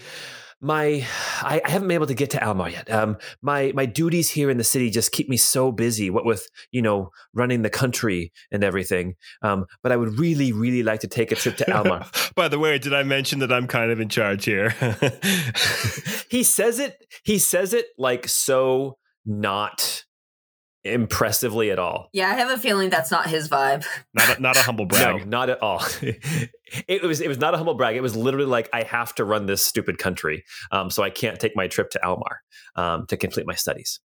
my, 0.61 1.05
I, 1.43 1.61
I 1.65 1.71
haven't 1.71 1.89
been 1.89 1.95
able 1.95 2.07
to 2.07 2.15
get 2.15 2.31
to 2.31 2.45
Almar 2.45 2.69
yet. 2.69 2.89
Um, 2.91 3.17
my, 3.43 3.73
my 3.75 3.85
duties 3.85 4.31
here 4.31 4.49
in 4.49 4.57
the 4.57 4.65
city 4.65 4.91
just 4.91 5.11
keep 5.11 5.29
me 5.29 5.37
so 5.37 5.73
busy. 5.73 6.09
What 6.09 6.25
with 6.25 6.47
you 6.71 6.83
know 6.83 7.11
running 7.33 7.63
the 7.63 7.71
country 7.71 8.33
and 8.53 8.63
everything. 8.63 9.17
Um, 9.43 9.67
but 9.83 9.91
I 9.91 9.97
would 9.97 10.19
really, 10.19 10.53
really 10.53 10.83
like 10.83 11.01
to 11.01 11.09
take 11.09 11.33
a 11.33 11.35
trip 11.35 11.57
to 11.59 11.73
Almar. 11.73 12.07
By 12.37 12.49
the 12.49 12.59
way, 12.59 12.79
did 12.79 12.95
I 12.95 13.03
mention 13.03 13.41
that 13.41 13.53
I'm 13.53 13.67
kind 13.67 13.91
of 13.91 13.99
in 13.99 14.09
charge 14.09 14.45
here? 14.45 14.71
he 16.31 16.45
says 16.45 16.79
it. 16.79 17.05
He 17.25 17.39
says 17.39 17.75
it 17.75 17.87
like 17.99 18.29
so 18.29 18.99
not 19.27 20.05
impressively 20.85 21.71
at 21.71 21.79
all. 21.79 22.09
Yeah, 22.13 22.31
I 22.31 22.35
have 22.35 22.51
a 22.51 22.59
feeling 22.59 22.91
that's 22.91 23.11
not 23.11 23.29
his 23.29 23.49
vibe. 23.49 23.85
not, 24.15 24.39
a, 24.39 24.43
not 24.43 24.57
a 24.57 24.61
humble 24.61 24.87
No, 24.87 24.97
brag. 24.97 25.27
not 25.27 25.51
at 25.51 25.63
all. 25.63 25.83
it 26.03 27.03
was 27.03 27.21
it 27.21 27.29
was 27.29 27.39
not 27.39 27.55
a 27.55 27.57
humble 27.57 27.75
brag. 27.75 27.97
It 27.97 28.03
was 28.03 28.15
literally 28.15 28.47
like 28.47 28.69
I 28.73 28.83
have 28.83 29.15
to 29.17 29.25
run 29.25 29.47
this 29.47 29.65
stupid 29.65 29.99
country, 29.99 30.45
um, 30.71 30.91
so 30.91 31.03
I 31.03 31.11
can't 31.11 31.41
take 31.41 31.57
my 31.57 31.69
trip 31.69 31.91
to 31.91 32.05
Almar 32.05 32.43
um, 32.77 33.07
to 33.07 33.17
complete 33.17 33.47
my 33.47 33.55
studies. 33.55 34.01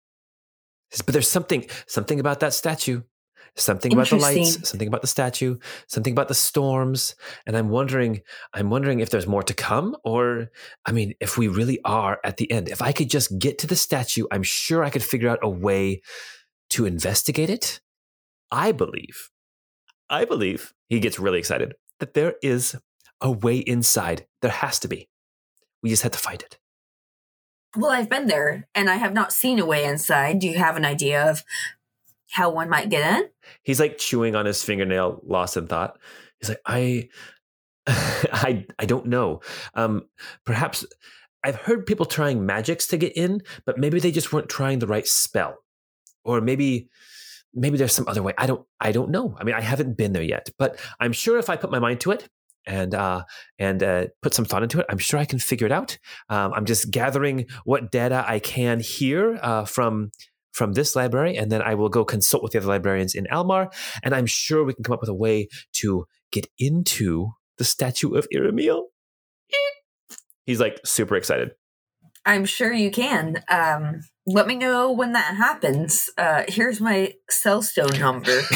But 1.06 1.14
there's 1.14 1.28
something 1.28 1.66
something 1.88 2.20
about 2.20 2.42
that 2.42 2.54
statue, 2.54 3.02
something 3.56 3.94
about 3.94 4.10
the 4.10 4.18
lights, 4.18 4.70
something 4.70 4.88
about 4.88 5.02
the 5.02 5.08
statue, 5.08 5.58
something 5.88 6.14
about 6.14 6.28
the 6.28 6.36
storms, 6.36 7.16
and 7.48 7.58
I'm 7.58 7.70
wondering 7.70 8.22
I'm 8.54 8.70
wondering 8.70 9.00
if 9.00 9.10
there's 9.10 9.28
more 9.28 9.44
to 9.44 9.54
come, 9.54 9.96
or 10.04 10.52
I 10.86 10.92
mean, 10.92 11.14
if 11.20 11.38
we 11.38 11.48
really 11.48 11.80
are 11.86 12.20
at 12.24 12.38
the 12.38 12.52
end. 12.52 12.70
If 12.70 12.82
I 12.82 12.92
could 12.92 13.10
just 13.10 13.38
get 13.40 13.60
to 13.60 13.68
the 13.68 13.76
statue, 13.76 14.26
I'm 14.32 14.44
sure 14.44 14.84
I 14.84 14.90
could 14.90 15.04
figure 15.04 15.30
out 15.30 15.40
a 15.42 15.50
way 15.50 16.02
to 16.76 16.86
investigate 16.86 17.50
it. 17.50 17.80
I 18.52 18.72
believe, 18.72 19.30
I 20.10 20.26
believe, 20.26 20.74
he 20.90 21.00
gets 21.00 21.20
really 21.20 21.40
excited 21.40 21.74
that 22.00 22.14
there 22.14 22.36
is 22.44 22.76
a 23.22 23.32
way 23.32 23.58
inside. 23.58 24.28
There 24.42 24.52
has 24.52 24.80
to 24.80 24.88
be. 24.88 25.10
We 25.82 25.90
just 25.90 26.04
had 26.04 26.14
to 26.14 26.20
find 26.20 26.42
it. 26.42 26.58
Well, 27.78 27.92
I've 27.92 28.10
been 28.10 28.28
there 28.28 28.68
and 28.76 28.90
I 28.90 28.96
have 28.96 29.14
not 29.14 29.34
seen 29.34 29.60
a 29.60 29.66
way 29.66 29.86
inside. 29.86 30.40
Do 30.40 30.48
you 30.48 30.58
have 30.58 30.78
an 30.78 30.86
idea 30.86 31.30
of 31.30 31.44
how 32.32 32.50
one 32.50 32.70
might 32.70 32.90
get 32.90 33.20
in? 33.20 33.30
He's 33.64 33.80
like 33.80 33.98
chewing 33.98 34.36
on 34.36 34.46
his 34.46 34.64
fingernail, 34.64 35.22
lost 35.26 35.58
in 35.58 35.68
thought. 35.68 35.98
He's 36.40 36.50
like, 36.50 36.62
I, 36.66 37.10
I, 37.88 38.66
I 38.78 38.86
don't 38.86 39.06
know. 39.06 39.42
Um, 39.74 40.04
perhaps 40.46 40.86
I've 41.44 41.56
heard 41.56 41.86
people 41.86 42.06
trying 42.06 42.46
magics 42.46 42.88
to 42.88 42.98
get 42.98 43.16
in, 43.16 43.42
but 43.66 43.78
maybe 43.78 44.00
they 44.00 44.12
just 44.12 44.34
weren't 44.34 44.50
trying 44.50 44.80
the 44.80 44.88
right 44.88 45.08
spell, 45.08 45.58
or 46.26 46.42
maybe, 46.42 46.90
maybe 47.54 47.78
there's 47.78 47.94
some 47.94 48.08
other 48.08 48.24
way. 48.24 48.34
I 48.38 48.48
don't, 48.48 48.66
I 48.82 48.92
don't 48.92 49.12
know. 49.12 49.36
I 49.40 49.44
mean, 49.44 49.56
I 49.56 49.62
haven't 49.62 49.96
been 49.96 50.14
there 50.14 50.24
yet, 50.24 50.50
but 50.58 50.80
I'm 51.00 51.14
sure 51.14 51.38
if 51.38 51.50
I 51.50 51.56
put 51.56 51.72
my 51.72 51.80
mind 51.80 52.02
to 52.02 52.12
it 52.12 52.28
and 52.66 52.94
uh, 52.96 53.24
and 53.60 53.84
uh, 53.84 54.08
put 54.22 54.34
some 54.34 54.46
thought 54.46 54.64
into 54.64 54.80
it, 54.80 54.86
I'm 54.90 54.98
sure 54.98 55.20
I 55.20 55.26
can 55.26 55.40
figure 55.40 55.68
it 55.68 55.72
out. 55.72 55.98
Um, 56.30 56.52
I'm 56.54 56.66
just 56.66 56.92
gathering 56.92 57.46
what 57.64 57.92
data 57.92 58.26
I 58.28 58.40
can 58.40 58.80
here 58.80 59.40
uh, 59.42 59.66
from 59.66 60.12
from 60.52 60.74
this 60.74 60.96
library, 60.96 61.38
and 61.38 61.52
then 61.52 61.62
I 61.62 61.76
will 61.76 61.90
go 61.90 62.06
consult 62.06 62.42
with 62.42 62.54
the 62.54 62.60
other 62.60 62.68
librarians 62.68 63.14
in 63.14 63.28
Almar, 63.32 63.70
and 64.04 64.16
I'm 64.16 64.26
sure 64.26 64.64
we 64.64 64.74
can 64.74 64.84
come 64.84 64.94
up 64.94 65.02
with 65.02 65.10
a 65.10 65.14
way 65.14 65.48
to 65.74 66.06
get 66.32 66.48
into 66.58 67.30
the 67.58 67.64
statue 67.64 68.16
of 68.16 68.28
Iremil. 68.34 68.84
He's 70.46 70.60
like 70.60 70.80
super 70.86 71.16
excited. 71.16 71.52
I'm 72.26 72.46
sure 72.46 72.72
you 72.74 72.90
can. 72.90 73.44
Um, 73.50 74.02
let 74.28 74.48
me 74.48 74.56
know 74.56 74.92
when 74.92 75.14
that 75.14 75.36
happens. 75.36 76.10
Uh, 76.18 76.44
here's 76.48 76.82
my 76.82 77.14
cell 77.30 77.62
stone 77.62 78.00
number. 78.00 78.42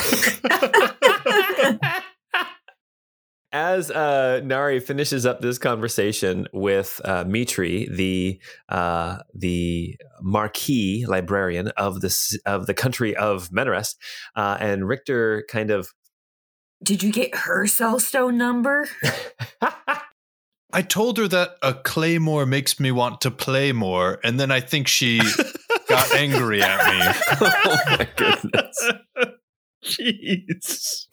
As 3.51 3.89
uh, 3.89 4.41
Nari 4.43 4.79
finishes 4.79 5.25
up 5.25 5.41
this 5.41 5.57
conversation 5.57 6.47
with 6.53 7.01
uh, 7.03 7.23
Mitri, 7.23 7.87
the 7.91 8.39
uh, 8.69 9.17
the 9.33 9.97
marquis 10.21 11.05
librarian 11.07 11.69
of 11.69 12.01
the 12.01 12.39
of 12.45 12.67
the 12.67 12.75
country 12.75 13.15
of 13.15 13.49
Menarest, 13.49 13.95
uh, 14.35 14.57
and 14.59 14.87
Richter 14.87 15.45
kind 15.49 15.71
of 15.71 15.89
Did 16.83 17.01
you 17.01 17.11
get 17.11 17.33
her 17.33 17.65
cell 17.65 17.99
stone 17.99 18.37
number? 18.37 18.87
I 20.71 20.83
told 20.83 21.17
her 21.17 21.27
that 21.27 21.55
a 21.63 21.73
claymore 21.73 22.45
makes 22.45 22.79
me 22.79 22.91
want 22.91 23.21
to 23.21 23.31
play 23.31 23.71
more, 23.71 24.19
and 24.23 24.39
then 24.39 24.51
I 24.51 24.59
think 24.59 24.87
she 24.87 25.19
got 25.89 26.13
angry 26.13 26.61
at 26.61 26.85
me. 26.87 26.99
oh 27.41 27.77
my 27.87 28.07
goodness. 28.15 28.91
Jeez. 29.83 31.07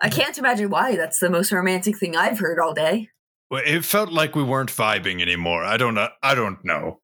I 0.00 0.10
can't 0.10 0.36
imagine 0.38 0.70
why. 0.70 0.96
That's 0.96 1.18
the 1.18 1.30
most 1.30 1.50
romantic 1.52 1.98
thing 1.98 2.16
I've 2.16 2.38
heard 2.38 2.58
all 2.58 2.74
day. 2.74 3.08
Well, 3.50 3.62
It 3.64 3.84
felt 3.84 4.10
like 4.12 4.34
we 4.34 4.42
weren't 4.42 4.70
vibing 4.70 5.22
anymore. 5.22 5.64
I 5.64 5.76
don't 5.76 5.94
know. 5.94 6.08
I 6.22 6.34
don't 6.34 6.64
know. 6.64 7.00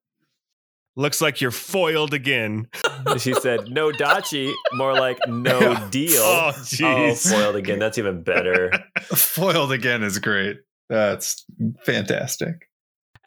Looks 0.96 1.20
like 1.20 1.40
you're 1.40 1.52
foiled 1.52 2.12
again. 2.12 2.66
she 3.18 3.32
said, 3.32 3.70
"No 3.70 3.90
dachi," 3.92 4.52
more 4.74 4.92
like 4.92 5.18
"No 5.28 5.58
oh, 5.62 5.88
deal." 5.88 6.20
Oh, 6.20 6.52
Oh, 6.54 6.58
jeez. 6.58 7.30
foiled 7.30 7.54
again. 7.56 7.78
That's 7.78 7.96
even 7.96 8.22
better. 8.22 8.72
Foiled 9.04 9.70
again 9.72 10.02
is 10.02 10.18
great. 10.18 10.58
That's 10.88 11.44
fantastic. 11.84 12.68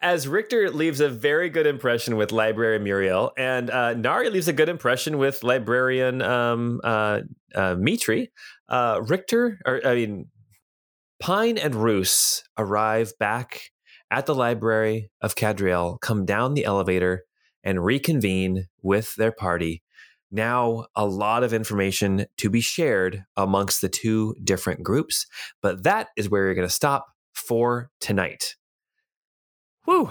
As 0.04 0.28
Richter 0.28 0.70
leaves 0.70 1.00
a 1.00 1.08
very 1.08 1.48
good 1.48 1.66
impression 1.66 2.16
with 2.16 2.30
Librarian 2.30 2.84
Muriel, 2.84 3.32
and 3.38 3.70
uh, 3.70 3.94
Nari 3.94 4.28
leaves 4.28 4.48
a 4.48 4.52
good 4.52 4.68
impression 4.68 5.16
with 5.16 5.42
Librarian 5.42 6.20
um, 6.20 6.82
uh, 6.84 7.20
uh, 7.54 7.74
Mitri, 7.78 8.30
uh, 8.68 9.00
Richter, 9.02 9.58
or 9.64 9.80
I 9.82 9.94
mean, 9.94 10.26
Pine 11.20 11.56
and 11.56 11.74
Roos 11.74 12.44
arrive 12.58 13.14
back 13.18 13.70
at 14.10 14.26
the 14.26 14.34
library 14.34 15.10
of 15.22 15.36
Cadriel, 15.36 15.98
come 16.02 16.26
down 16.26 16.52
the 16.52 16.66
elevator, 16.66 17.24
and 17.62 17.82
reconvene 17.82 18.66
with 18.82 19.14
their 19.14 19.32
party. 19.32 19.82
Now, 20.30 20.84
a 20.94 21.06
lot 21.06 21.42
of 21.44 21.54
information 21.54 22.26
to 22.36 22.50
be 22.50 22.60
shared 22.60 23.24
amongst 23.38 23.80
the 23.80 23.88
two 23.88 24.36
different 24.44 24.82
groups, 24.82 25.24
but 25.62 25.84
that 25.84 26.08
is 26.14 26.28
where 26.28 26.44
you're 26.44 26.54
going 26.54 26.68
to 26.68 26.74
stop 26.74 27.06
for 27.32 27.90
tonight. 28.02 28.56
Whew. 29.84 30.10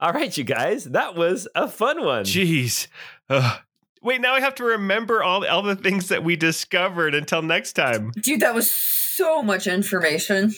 All 0.00 0.12
right, 0.12 0.36
you 0.36 0.44
guys, 0.44 0.84
that 0.84 1.14
was 1.14 1.48
a 1.54 1.68
fun 1.68 2.04
one. 2.04 2.24
Jeez. 2.24 2.88
Ugh. 3.28 3.60
Wait, 4.02 4.20
now 4.20 4.34
I 4.34 4.40
have 4.40 4.54
to 4.56 4.64
remember 4.64 5.22
all, 5.22 5.46
all 5.46 5.62
the 5.62 5.76
things 5.76 6.08
that 6.08 6.24
we 6.24 6.34
discovered 6.34 7.14
until 7.14 7.42
next 7.42 7.74
time. 7.74 8.12
Dude, 8.12 8.40
that 8.40 8.54
was 8.54 8.70
so 8.70 9.42
much 9.42 9.66
information. 9.66 10.54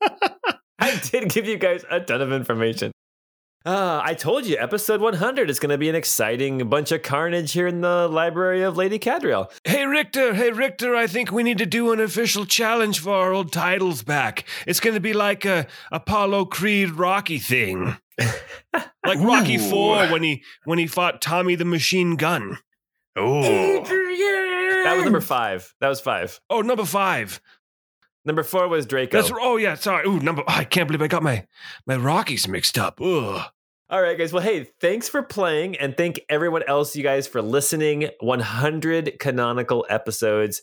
I 0.78 0.98
did 1.10 1.28
give 1.28 1.46
you 1.46 1.58
guys 1.58 1.84
a 1.90 2.00
ton 2.00 2.22
of 2.22 2.32
information. 2.32 2.92
Uh, 3.66 4.00
I 4.02 4.14
told 4.14 4.46
you, 4.46 4.56
episode 4.56 5.00
100 5.00 5.50
is 5.50 5.58
going 5.58 5.70
to 5.70 5.78
be 5.78 5.88
an 5.88 5.94
exciting 5.96 6.68
bunch 6.68 6.92
of 6.92 7.02
carnage 7.02 7.52
here 7.52 7.66
in 7.66 7.80
the 7.80 8.06
library 8.08 8.62
of 8.62 8.76
Lady 8.76 8.98
Cadriel. 9.00 9.50
Hey 9.64 9.84
Richter, 9.84 10.32
hey 10.32 10.52
Richter, 10.52 10.94
I 10.94 11.08
think 11.08 11.32
we 11.32 11.42
need 11.42 11.58
to 11.58 11.66
do 11.66 11.90
an 11.92 12.00
official 12.00 12.46
challenge 12.46 13.00
for 13.00 13.12
our 13.12 13.32
old 13.32 13.52
titles 13.52 14.02
back. 14.02 14.44
It's 14.66 14.80
going 14.80 14.94
to 14.94 15.00
be 15.00 15.12
like 15.12 15.44
a 15.44 15.66
Apollo 15.90 16.46
Creed 16.46 16.92
Rocky 16.92 17.38
thing. 17.38 17.96
like 18.72 19.18
Rocky 19.18 19.56
Ooh. 19.56 19.70
4 19.70 20.06
when 20.06 20.22
he 20.22 20.42
when 20.64 20.78
he 20.78 20.86
fought 20.86 21.20
Tommy 21.20 21.56
the 21.56 21.64
Machine 21.64 22.16
Gun. 22.16 22.58
Oh, 23.16 23.42
Adrian! 23.42 24.84
That 24.84 24.94
was 24.94 25.04
number 25.04 25.20
five. 25.20 25.74
That 25.80 25.88
was 25.88 26.00
five. 26.00 26.40
Oh, 26.48 26.60
number 26.62 26.84
5. 26.84 27.40
Number 28.24 28.42
four 28.42 28.68
was 28.68 28.86
Drago. 28.86 29.10
That's 29.10 29.32
oh 29.32 29.56
yeah, 29.56 29.74
sorry. 29.74 30.06
Ooh, 30.06 30.20
number 30.20 30.42
I 30.46 30.64
can't 30.64 30.86
believe 30.88 31.02
I 31.02 31.08
got 31.08 31.22
my 31.22 31.46
my 31.86 31.96
Rockies 31.96 32.48
mixed 32.48 32.78
up. 32.78 33.00
Ugh. 33.00 33.46
All 33.90 34.02
right, 34.02 34.18
guys. 34.18 34.34
Well, 34.34 34.42
hey, 34.42 34.68
thanks 34.82 35.08
for 35.08 35.22
playing, 35.22 35.76
and 35.78 35.96
thank 35.96 36.20
everyone 36.28 36.62
else, 36.68 36.94
you 36.94 37.02
guys, 37.02 37.26
for 37.26 37.40
listening. 37.40 38.10
100 38.20 39.18
canonical 39.18 39.86
episodes. 39.88 40.60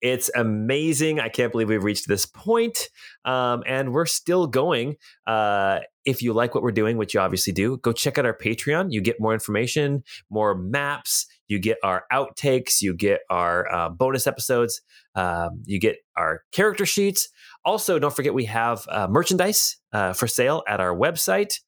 It's 0.00 0.30
amazing. 0.36 1.18
I 1.18 1.28
can't 1.28 1.50
believe 1.50 1.68
we've 1.68 1.82
reached 1.82 2.06
this 2.06 2.24
point. 2.24 2.88
Um, 3.24 3.64
and 3.66 3.92
we're 3.92 4.06
still 4.06 4.46
going. 4.46 4.96
Uh, 5.26 5.80
if 6.04 6.22
you 6.22 6.32
like 6.32 6.54
what 6.54 6.62
we're 6.62 6.70
doing, 6.70 6.96
which 6.96 7.14
you 7.14 7.20
obviously 7.20 7.52
do, 7.52 7.78
go 7.78 7.92
check 7.92 8.16
out 8.16 8.24
our 8.24 8.36
Patreon. 8.36 8.92
You 8.92 9.00
get 9.00 9.20
more 9.20 9.34
information, 9.34 10.04
more 10.30 10.54
maps. 10.54 11.26
You 11.48 11.58
get 11.58 11.78
our 11.82 12.04
outtakes. 12.12 12.80
You 12.80 12.94
get 12.94 13.20
our 13.30 13.72
uh, 13.72 13.88
bonus 13.88 14.26
episodes. 14.26 14.82
Um, 15.14 15.62
you 15.64 15.80
get 15.80 15.96
our 16.16 16.44
character 16.52 16.86
sheets. 16.86 17.28
Also, 17.64 17.98
don't 17.98 18.14
forget 18.14 18.34
we 18.34 18.44
have 18.44 18.86
uh, 18.88 19.08
merchandise 19.08 19.76
uh, 19.92 20.12
for 20.12 20.26
sale 20.26 20.62
at 20.68 20.80
our 20.80 20.94
website. 20.94 21.60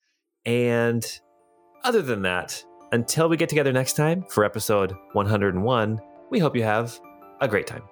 And 0.45 1.05
other 1.83 2.03
than 2.03 2.23
that, 2.23 2.63
until 2.93 3.29
we 3.29 3.37
get 3.37 3.49
together 3.49 3.73
next 3.73 3.95
time 3.95 4.25
for 4.29 4.45
episode 4.45 4.95
101, 5.13 6.01
we 6.31 6.39
hope 6.39 6.57
you 6.57 6.63
have 6.63 6.99
a 7.41 7.49
great 7.49 7.67
time. 7.67 7.83